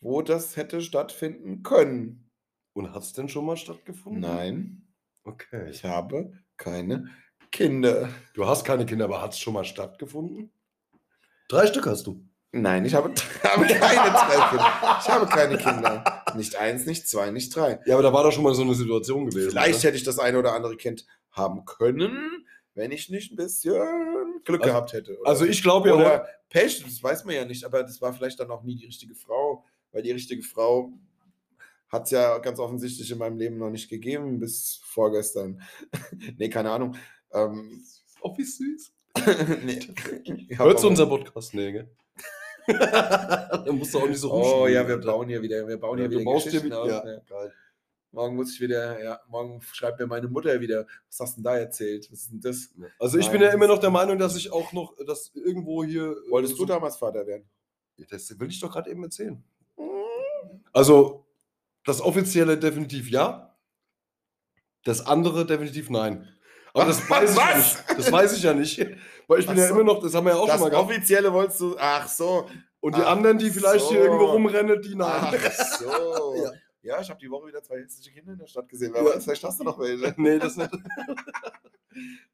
wo 0.00 0.22
das 0.22 0.56
hätte 0.56 0.80
stattfinden 0.80 1.62
können. 1.62 2.30
Und 2.74 2.92
hat 2.92 3.02
es 3.02 3.12
denn 3.12 3.28
schon 3.28 3.44
mal 3.46 3.56
stattgefunden? 3.56 4.20
Nein, 4.20 4.84
Okay. 5.24 5.68
ich 5.70 5.84
habe 5.84 6.32
keine 6.56 7.08
Kinder. 7.50 8.08
Du 8.34 8.46
hast 8.46 8.64
keine 8.64 8.86
Kinder, 8.86 9.06
aber 9.06 9.20
hat 9.20 9.32
es 9.32 9.38
schon 9.40 9.54
mal 9.54 9.64
stattgefunden? 9.64 10.52
Drei 11.48 11.66
Stück 11.66 11.86
hast 11.86 12.06
du. 12.06 12.27
Nein, 12.52 12.84
ich 12.86 12.94
habe, 12.94 13.12
habe 13.44 13.66
keine 13.66 14.10
drei 14.10 14.48
Kinder. 14.48 14.98
Ich 15.00 15.08
habe 15.08 15.26
keine 15.26 15.58
Kinder. 15.58 16.24
Nicht 16.34 16.56
eins, 16.56 16.86
nicht 16.86 17.08
zwei, 17.08 17.30
nicht 17.30 17.54
drei. 17.54 17.78
Ja, 17.86 17.94
aber 17.94 18.02
da 18.02 18.12
war 18.12 18.22
doch 18.24 18.32
schon 18.32 18.42
mal 18.44 18.54
so 18.54 18.62
eine 18.62 18.74
Situation 18.74 19.26
gewesen. 19.26 19.50
Vielleicht 19.50 19.80
oder? 19.80 19.82
hätte 19.88 19.96
ich 19.98 20.04
das 20.04 20.18
eine 20.18 20.38
oder 20.38 20.54
andere 20.54 20.76
Kind 20.76 21.06
haben 21.30 21.64
können, 21.66 22.46
wenn 22.74 22.90
ich 22.90 23.10
nicht 23.10 23.32
ein 23.32 23.36
bisschen 23.36 24.40
Glück 24.44 24.62
Also- 24.62 24.72
gehabt 24.72 24.92
hätte. 24.94 25.18
Oder, 25.20 25.28
Also 25.28 25.44
ich 25.44 25.62
glaube 25.62 25.88
ja, 25.90 25.94
oder 25.94 26.26
Pech, 26.48 26.82
das 26.82 27.02
weiß 27.02 27.24
man 27.26 27.34
ja 27.34 27.44
nicht, 27.44 27.64
aber 27.64 27.82
das 27.82 28.00
war 28.00 28.14
vielleicht 28.14 28.40
dann 28.40 28.50
auch 28.50 28.62
nie 28.62 28.76
die 28.76 28.86
richtige 28.86 29.14
Frau, 29.14 29.64
weil 29.92 30.02
die 30.02 30.12
richtige 30.12 30.42
Frau 30.42 30.90
hat 31.90 32.04
es 32.04 32.10
ja 32.12 32.38
ganz 32.38 32.58
offensichtlich 32.58 33.10
in 33.10 33.18
meinem 33.18 33.36
Leben 33.38 33.58
noch 33.58 33.70
nicht 33.70 33.88
gegeben, 33.90 34.38
bis 34.40 34.80
vorgestern. 34.84 35.60
nee, 36.38 36.48
keine 36.48 36.70
Ahnung. 36.70 36.96
Ähm, 37.32 37.82
oh, 38.22 38.34
wie 38.38 38.44
süß. 38.44 38.92
nee. 39.64 39.80
Zu 40.56 40.62
auch- 40.62 40.84
unser 40.84 41.06
Podcast? 41.06 41.52
Nee, 41.54 41.72
gell? 41.72 41.90
Dann 42.68 43.76
musst 43.78 43.94
du 43.94 43.98
auch 43.98 44.08
nicht 44.08 44.18
so 44.20 44.30
Oh 44.32 44.36
rumschieben, 44.40 44.72
ja, 44.74 44.86
wir 44.88 44.98
bauen 44.98 45.28
hier 45.28 45.42
wieder, 45.42 45.66
wir 45.66 45.78
bauen 45.78 45.98
Ja, 45.98 46.08
hier 46.08 46.18
wieder 46.20 46.32
Geschichten 46.34 46.72
aus, 46.72 46.88
Ja, 46.88 47.06
ja. 47.06 47.20
geil. 47.28 47.52
Morgen 48.10 48.36
muss 48.36 48.54
ich 48.54 48.60
wieder, 48.60 49.02
ja, 49.02 49.20
morgen 49.28 49.60
schreibt 49.60 49.98
mir 50.00 50.06
meine 50.06 50.28
Mutter 50.28 50.58
wieder, 50.60 50.86
was 51.08 51.20
hast 51.20 51.32
du 51.32 51.42
denn 51.42 51.44
da 51.44 51.56
erzählt? 51.58 52.08
Was 52.10 52.20
ist 52.20 52.30
denn 52.32 52.40
das? 52.40 52.70
Also 52.98 53.18
ich 53.18 53.26
Nein, 53.26 53.32
bin 53.32 53.42
ja 53.42 53.50
immer 53.52 53.66
noch 53.66 53.78
der 53.78 53.90
Meinung, 53.90 54.18
dass 54.18 54.34
ich 54.36 54.50
auch 54.50 54.72
noch, 54.72 54.94
dass 55.06 55.30
irgendwo 55.34 55.84
hier. 55.84 56.12
äh, 56.26 56.30
Wolltest 56.30 56.56
so- 56.56 56.64
du 56.64 56.72
damals 56.72 56.96
Vater 56.96 57.26
werden? 57.26 57.48
Das 58.10 58.38
will 58.38 58.48
ich 58.48 58.60
doch 58.60 58.72
gerade 58.72 58.90
eben 58.90 59.02
erzählen. 59.02 59.42
Also, 60.72 61.26
das 61.84 62.00
offizielle 62.00 62.56
definitiv 62.58 63.10
ja. 63.10 63.56
Das 64.84 65.04
andere 65.04 65.44
definitiv 65.44 65.90
nein. 65.90 66.28
Aber 66.74 66.84
das 66.86 66.98
weiß 67.10 67.30
ich 67.30 67.36
ja 67.36 67.42
Was? 67.48 67.56
nicht. 67.88 67.98
Das 67.98 68.12
weiß 68.12 68.36
ich 68.36 68.42
ja 68.42 68.54
nicht. 68.54 68.78
Weil 69.26 69.40
ich 69.40 69.46
bin 69.46 69.56
Ach 69.56 69.60
ja 69.60 69.68
so. 69.68 69.74
immer 69.74 69.84
noch, 69.84 70.00
das 70.02 70.14
haben 70.14 70.24
wir 70.26 70.32
ja 70.32 70.38
auch 70.38 70.46
Das 70.46 70.54
schon 70.56 70.62
mal 70.64 70.70
gehabt. 70.70 70.90
offizielle 70.90 71.32
wolltest 71.32 71.60
du, 71.60 71.76
ach 71.78 72.08
so, 72.08 72.46
Und 72.80 72.96
die 72.96 73.02
Ach 73.02 73.10
anderen, 73.12 73.38
die 73.38 73.50
vielleicht 73.50 73.86
hier 73.88 73.98
so. 73.98 74.04
irgendwo 74.04 74.26
rumrennen, 74.26 74.80
die 74.80 74.94
nein. 74.94 75.10
ach 75.22 75.50
so. 75.78 75.84
Ja. 76.82 76.94
ja. 76.96 77.00
ich 77.00 77.10
habe 77.10 77.18
die 77.20 77.30
Woche 77.30 77.48
wieder 77.48 77.62
zwei 77.62 77.80
hässliche 77.82 78.12
Kinder 78.12 78.32
in 78.32 78.38
der 78.38 78.46
Stadt 78.46 78.68
gesehen. 78.68 78.92
Wer 78.94 79.02
Ja. 79.04 79.14
weiß, 79.16 79.24
vielleicht 79.24 79.44
hast 79.44 79.58
du 79.60 79.64
noch 79.64 79.78
welche. 79.78 80.14
nee, 80.20 80.38
das 80.38 80.56
nicht. 80.56 80.70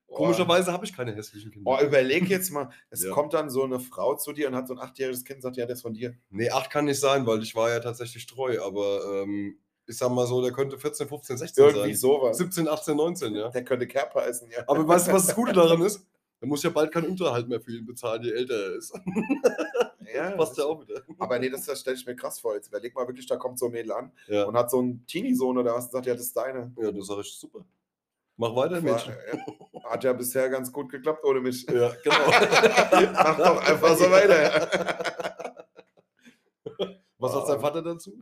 Komischerweise 0.06 0.72
habe 0.72 0.84
ich 0.84 0.94
keine 0.94 1.12
hässlichen 1.14 1.50
Kinder. 1.50 1.68
Oh, 1.70 1.82
überleg 1.84 2.28
jetzt 2.28 2.50
mal, 2.50 2.68
es 2.90 3.02
Ja. 3.02 3.12
kommt 3.12 3.32
dann 3.34 3.50
so 3.50 3.64
eine 3.64 3.80
Frau 3.80 4.14
zu 4.14 4.32
dir 4.32 4.46
und 4.48 4.54
hat 4.54 4.68
so 4.68 4.74
ein 4.74 4.78
achtjähriges 4.80 5.24
Kind 5.24 5.38
und 5.38 5.42
sagt, 5.42 5.56
ja, 5.56 5.66
das 5.66 5.78
ist 5.78 5.82
von 5.82 5.94
dir. 5.94 6.14
Nee, 6.30 6.50
acht 6.50 6.70
kann 6.70 6.84
nicht 6.84 7.00
sein, 7.00 7.26
weil 7.26 7.42
ich 7.42 7.54
war 7.56 7.70
ja 7.70 7.80
tatsächlich 7.80 8.24
treu. 8.26 8.60
Aber 8.62 9.22
ähm, 9.22 9.58
ich 9.86 9.96
sag 9.98 10.10
mal 10.10 10.26
so, 10.26 10.42
der 10.42 10.52
könnte 10.52 10.78
14, 10.78 11.08
15, 11.08 11.36
16 11.38 11.64
Irgendwie 11.64 11.94
sein. 11.94 12.10
sowas. 12.10 12.38
17, 12.38 12.68
18, 12.68 12.96
19, 12.96 13.34
ja. 13.34 13.48
Der 13.50 13.64
könnte 13.64 13.86
Kerper 13.86 14.22
heißen, 14.22 14.50
ja. 14.50 14.64
Aber 14.66 14.86
weißt 14.86 15.08
du, 15.08 15.12
was 15.12 15.26
das 15.26 15.34
Gute 15.36 15.52
daran 15.54 15.82
ist? 15.82 16.06
Er 16.40 16.48
muss 16.48 16.62
ja 16.62 16.70
bald 16.70 16.92
keinen 16.92 17.06
Unterhalt 17.08 17.48
mehr 17.48 17.60
für 17.60 17.72
ihn 17.72 17.86
bezahlen, 17.86 18.22
je 18.22 18.32
älter 18.32 18.54
er 18.54 18.74
ist. 18.76 18.92
ja, 20.14 20.30
Passt 20.32 20.58
ja 20.58 20.64
auch 20.64 20.80
wieder. 20.82 21.00
Aber 21.18 21.38
nee, 21.38 21.48
das, 21.48 21.64
das 21.64 21.80
stelle 21.80 21.96
ich 21.96 22.04
mir 22.06 22.14
krass 22.16 22.38
vor. 22.40 22.54
Jetzt 22.54 22.68
überleg 22.68 22.94
mal 22.94 23.06
wirklich, 23.06 23.26
da 23.26 23.36
kommt 23.36 23.58
so 23.58 23.66
ein 23.66 23.72
Mädel 23.72 23.92
an 23.92 24.12
Ja, 24.26 24.44
und 24.44 24.56
hat 24.56 24.70
so 24.70 24.78
einen 24.78 25.06
Teenie-Sohn 25.06 25.56
oder 25.56 25.74
was 25.74 25.86
und 25.86 25.92
sagt, 25.92 26.06
ja, 26.06 26.12
das 26.14 26.24
ist 26.24 26.36
deine. 26.36 26.70
ja 26.76 26.92
das 26.92 27.06
sage 27.06 27.22
ich 27.22 27.32
super. 27.34 27.64
Mach 28.36 28.54
weiter, 28.56 28.80
Mädchen. 28.80 29.14
ja, 29.72 29.84
hat 29.90 30.02
ja 30.04 30.12
bisher 30.12 30.48
ganz 30.50 30.70
gut 30.72 30.90
geklappt 30.90 31.24
ohne 31.24 31.40
mich. 31.40 31.64
Ja, 31.70 31.92
genau. 32.02 32.16
Mach 33.12 33.38
doch 33.38 33.64
einfach 33.66 33.96
so 33.96 34.10
weiter. 34.10 34.68
Was 37.18 37.32
sagt 37.32 37.46
sein 37.46 37.60
Vater 37.60 37.80
dazu? 37.82 38.12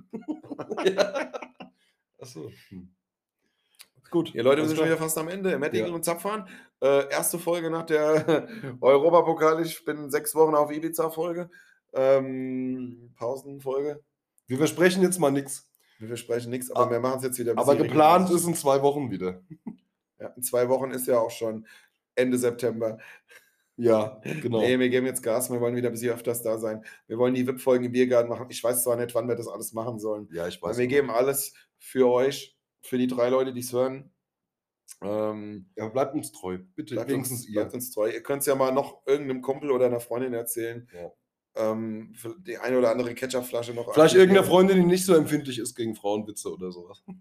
ja. 0.85 1.33
Achso. 2.23 2.51
Hm. 2.69 2.95
Gut. 4.11 4.33
Ja, 4.35 4.43
Leute, 4.43 4.61
wir 4.63 4.69
sind 4.69 4.77
schon 4.77 4.87
wieder 4.87 4.97
fast 4.99 5.17
am 5.19 5.29
Ende. 5.29 5.59
Mettigen 5.59 5.89
Ja. 5.89 5.95
und 5.95 6.05
Zapfahren. 6.05 6.47
Äh, 6.83 7.09
erste 7.11 7.39
Folge 7.39 7.71
nach 7.71 7.85
der 7.87 8.47
Europapokal. 8.81 9.61
Ich 9.65 9.85
bin 9.85 10.11
sechs 10.11 10.35
Wochen 10.35 10.55
auf 10.55 10.71
Ibiza-Folge. 10.71 11.51
Ähm, 11.95 13.13
Pausenfolge. 13.17 14.03
Wir 14.47 14.59
versprechen 14.59 15.03
jetzt 15.03 15.19
mal 15.19 15.31
nichts. 15.33 15.69
Wir 15.99 16.09
versprechen 16.09 16.51
nichts, 16.51 16.71
aber 16.71 16.87
Ah, 16.87 16.91
wir 16.91 17.01
machen 17.01 17.19
es 17.19 17.25
jetzt 17.25 17.39
wieder. 17.39 17.53
ein 17.53 17.59
Aber 17.59 17.75
geplant 17.77 18.25
regelmäßig. 18.29 18.37
ist 18.37 18.47
in 18.49 18.55
zwei 18.55 18.83
Wochen 18.83 19.11
wieder. 19.11 19.43
Ja, 20.21 20.29
in 20.37 20.43
zwei 20.45 20.69
Wochen 20.69 20.93
ist 20.93 21.09
ja 21.09 21.19
auch 21.19 21.33
schon 21.33 21.67
Ende 22.15 22.39
September. 22.39 22.99
Ja, 23.77 24.21
genau. 24.41 24.61
Nee, 24.61 24.79
wir 24.79 24.89
geben 24.89 25.05
jetzt 25.07 25.21
Gas, 25.25 25.51
wir 25.51 25.61
wollen 25.61 25.75
wieder 25.75 25.89
ein 25.89 25.93
bisschen 25.95 26.13
öfters 26.15 26.43
da 26.43 26.59
sein. 26.59 26.85
Wir 27.09 27.19
wollen 27.19 27.35
die 27.35 27.45
VIP-Folgen 27.45 27.87
im 27.87 27.91
Biergarten 27.91 28.29
machen. 28.29 28.47
Ich 28.49 28.63
weiß 28.63 28.85
zwar 28.85 28.95
nicht, 28.95 29.13
wann 29.17 29.27
wir 29.27 29.35
das 29.35 29.49
alles 29.49 29.73
machen 29.73 29.99
sollen. 29.99 30.29
ja, 30.33 30.47
ich 30.47 30.59
Aber 30.63 30.69
weiß. 30.71 30.77
wir 30.79 30.87
nicht. 30.87 30.95
geben 30.95 31.11
alles 31.11 31.55
für 31.83 32.09
euch, 32.11 32.57
für 32.81 32.97
die 32.97 33.09
drei 33.09 33.29
Leute, 33.29 33.53
die 33.53 33.61
es 33.61 33.73
hören. 33.73 34.11
Ähm, 35.03 35.67
Ja, 35.77 35.89
bleibt 35.89 36.15
uns 36.15 36.33
treu. 36.33 36.59
Bitte, 36.77 36.95
bleibt, 36.95 37.11
wenigstens 37.11 37.41
uns, 37.41 37.49
ihr. 37.49 37.55
bleibt 37.61 37.75
uns 37.75 37.91
treu. 37.91 38.09
Ihr 38.11 38.23
könnt 38.23 38.41
es 38.41 38.47
ja 38.47 38.55
mal 38.55 38.73
noch 38.73 39.03
irgendeinem 39.07 39.43
Kumpel 39.43 39.71
oder 39.71 39.87
einer 39.87 40.01
Freundin 40.01 40.33
erzählen. 40.33 40.89
Ja. 40.95 41.11
Ähm, 41.55 42.13
für 42.15 42.35
die 42.41 42.57
eine 42.57 42.79
oder 42.79 42.91
andere 42.91 43.15
Ketchupflasche 43.15 43.73
noch. 43.75 43.85
Vielleicht 43.93 43.99
aktivieren. 44.15 44.29
irgendeine 44.31 44.47
Freundin, 44.49 44.77
die 44.79 44.87
nicht 44.87 45.05
so 45.05 45.15
empfindlich 45.15 45.59
ist 45.59 45.75
gegen 45.75 45.95
Frauenwitze 45.95 46.53
oder 46.53 46.71
sowas. 46.73 47.03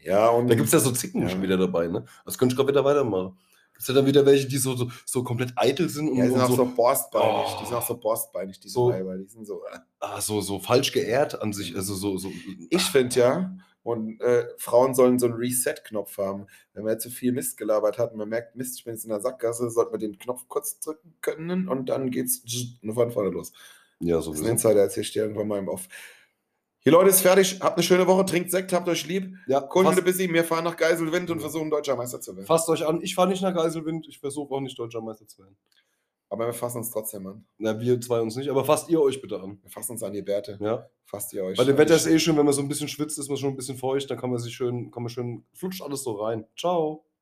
Ja, 0.00 0.28
und 0.30 0.48
Da 0.48 0.54
gibt 0.54 0.66
es 0.68 0.72
ja 0.72 0.78
so 0.78 0.90
Zicken 0.92 1.22
Ja. 1.22 1.28
schon 1.28 1.42
wieder 1.42 1.58
dabei, 1.58 1.86
ne? 1.88 2.04
Das 2.24 2.38
könnte 2.38 2.54
ich 2.54 2.56
gerade 2.56 2.70
wieder 2.70 2.84
weitermachen. 2.84 3.36
Gibt 3.72 3.80
es 3.82 3.88
ja 3.88 3.94
dann 3.94 4.06
wieder 4.06 4.24
welche, 4.24 4.46
die 4.48 4.56
so, 4.56 4.74
so, 4.74 4.88
so 5.04 5.22
komplett 5.22 5.52
eitel 5.56 5.88
sind 5.90 6.08
und, 6.08 6.16
ja, 6.16 6.24
die 6.24 6.30
sind 6.30 6.38
und 6.38 6.44
auch 6.44 6.48
so 6.50 6.56
so, 6.56 6.64
borstbeinig. 6.74 7.46
Oh. 7.46 7.58
Die 7.60 7.66
sind 7.66 7.74
auch 7.76 7.86
so 7.86 7.98
borstbeinig, 7.98 8.58
diese 8.60 8.72
So. 8.74 8.88
Weiber. 8.90 9.18
Die 9.18 9.26
sind 9.26 9.44
so. 9.44 9.62
äh. 9.66 9.78
ah, 10.00 10.20
so, 10.20 10.40
so 10.40 10.60
falsch 10.60 10.92
geehrt 10.92 11.42
an 11.42 11.52
sich. 11.52 11.76
Also 11.76 11.94
so, 11.94 12.16
so 12.16 12.30
Ich 12.70 12.82
finde 12.84 13.16
ja, 13.20 13.56
und 13.82 14.20
äh, 14.20 14.46
Frauen 14.58 14.94
sollen 14.94 15.18
so 15.18 15.26
einen 15.26 15.36
Reset-Knopf 15.36 16.18
haben. 16.18 16.46
Wenn 16.74 16.84
man 16.84 16.92
jetzt 16.92 17.04
zu 17.04 17.10
viel 17.10 17.32
Mist 17.32 17.56
gelabert 17.56 17.98
hat 17.98 18.12
und 18.12 18.18
man 18.18 18.28
merkt, 18.28 18.56
Mist, 18.56 18.78
ich 18.78 18.84
bin 18.84 18.94
jetzt 18.94 19.04
in 19.04 19.10
der 19.10 19.20
Sackgasse, 19.20 19.70
sollte 19.70 19.90
man 19.92 20.00
den 20.00 20.18
Knopf 20.18 20.44
kurz 20.48 20.78
drücken 20.80 21.14
können 21.20 21.68
und 21.68 21.88
dann 21.88 22.10
geht's 22.10 22.42
nur 22.82 22.94
von 22.94 23.10
vorne 23.10 23.30
los. 23.30 23.52
ja, 24.00 24.16
Das 24.16 24.26
ist 24.26 24.40
ein. 24.42 24.50
Insider, 24.52 24.80
erzähl 24.80 25.02
ich 25.02 25.12
dir 25.12 25.22
irgendwann 25.22 25.48
mal 25.48 25.58
im 25.58 25.68
Off. 25.68 25.88
Hier, 26.80 26.92
Leute, 26.92 27.10
ist 27.10 27.20
fertig. 27.22 27.58
Habt 27.60 27.76
eine 27.76 27.82
schöne 27.82 28.06
Woche, 28.06 28.24
trinkt 28.24 28.50
Sekt, 28.50 28.72
habt 28.72 28.88
euch 28.88 29.06
lieb. 29.06 29.34
Ja, 29.46 29.60
Kohlen 29.60 29.86
fasst, 29.86 29.98
wir 29.98 30.04
bisschen, 30.04 30.32
wir 30.32 30.44
fahren 30.44 30.64
nach 30.64 30.76
Geiselwind 30.76 31.30
und 31.30 31.40
versuchen 31.40 31.70
deutscher 31.70 31.96
Meister 31.96 32.20
zu 32.20 32.36
werden. 32.36 32.46
fasst 32.46 32.68
euch 32.68 32.86
an. 32.86 33.00
Ich 33.02 33.14
fahre 33.14 33.28
nicht 33.28 33.42
nach 33.42 33.54
Geiselwind. 33.54 34.06
Ich 34.08 34.20
versuche 34.20 34.54
auch 34.54 34.60
nicht 34.60 34.78
deutscher 34.78 35.00
Meister 35.00 35.26
zu 35.26 35.42
werden. 35.42 35.56
Aber 36.30 36.46
wir 36.46 36.52
fassen 36.52 36.78
uns 36.78 36.90
trotzdem 36.90 37.26
an. 37.26 37.46
Na, 37.56 37.80
wir 37.80 38.00
zwei 38.00 38.20
uns 38.20 38.36
nicht, 38.36 38.50
aber 38.50 38.64
fasst 38.64 38.90
ihr 38.90 39.00
euch 39.00 39.20
bitte 39.20 39.40
an. 39.40 39.58
Wir 39.62 39.70
fassen 39.70 39.92
uns 39.92 40.02
an 40.02 40.12
die 40.12 40.22
Bärte. 40.22 40.58
Ja? 40.60 40.88
Fasst 41.04 41.32
ihr 41.32 41.42
euch. 41.42 41.56
Bei 41.56 41.64
dem 41.64 41.78
Wetter 41.78 41.94
ist 41.94 42.06
eh 42.06 42.18
schön, 42.18 42.36
wenn 42.36 42.44
man 42.44 42.52
so 42.52 42.60
ein 42.60 42.68
bisschen 42.68 42.88
schwitzt, 42.88 43.18
ist 43.18 43.28
man 43.28 43.38
schon 43.38 43.50
ein 43.50 43.56
bisschen 43.56 43.78
feucht, 43.78 44.10
dann 44.10 44.18
kann 44.18 44.30
man 44.30 44.38
sich 44.38 44.54
schön, 44.54 44.90
kann 44.90 45.02
man 45.02 45.10
schön, 45.10 45.46
flutscht 45.54 45.82
alles 45.82 46.02
so 46.02 46.12
rein. 46.12 46.46
Ciao. 46.56 47.07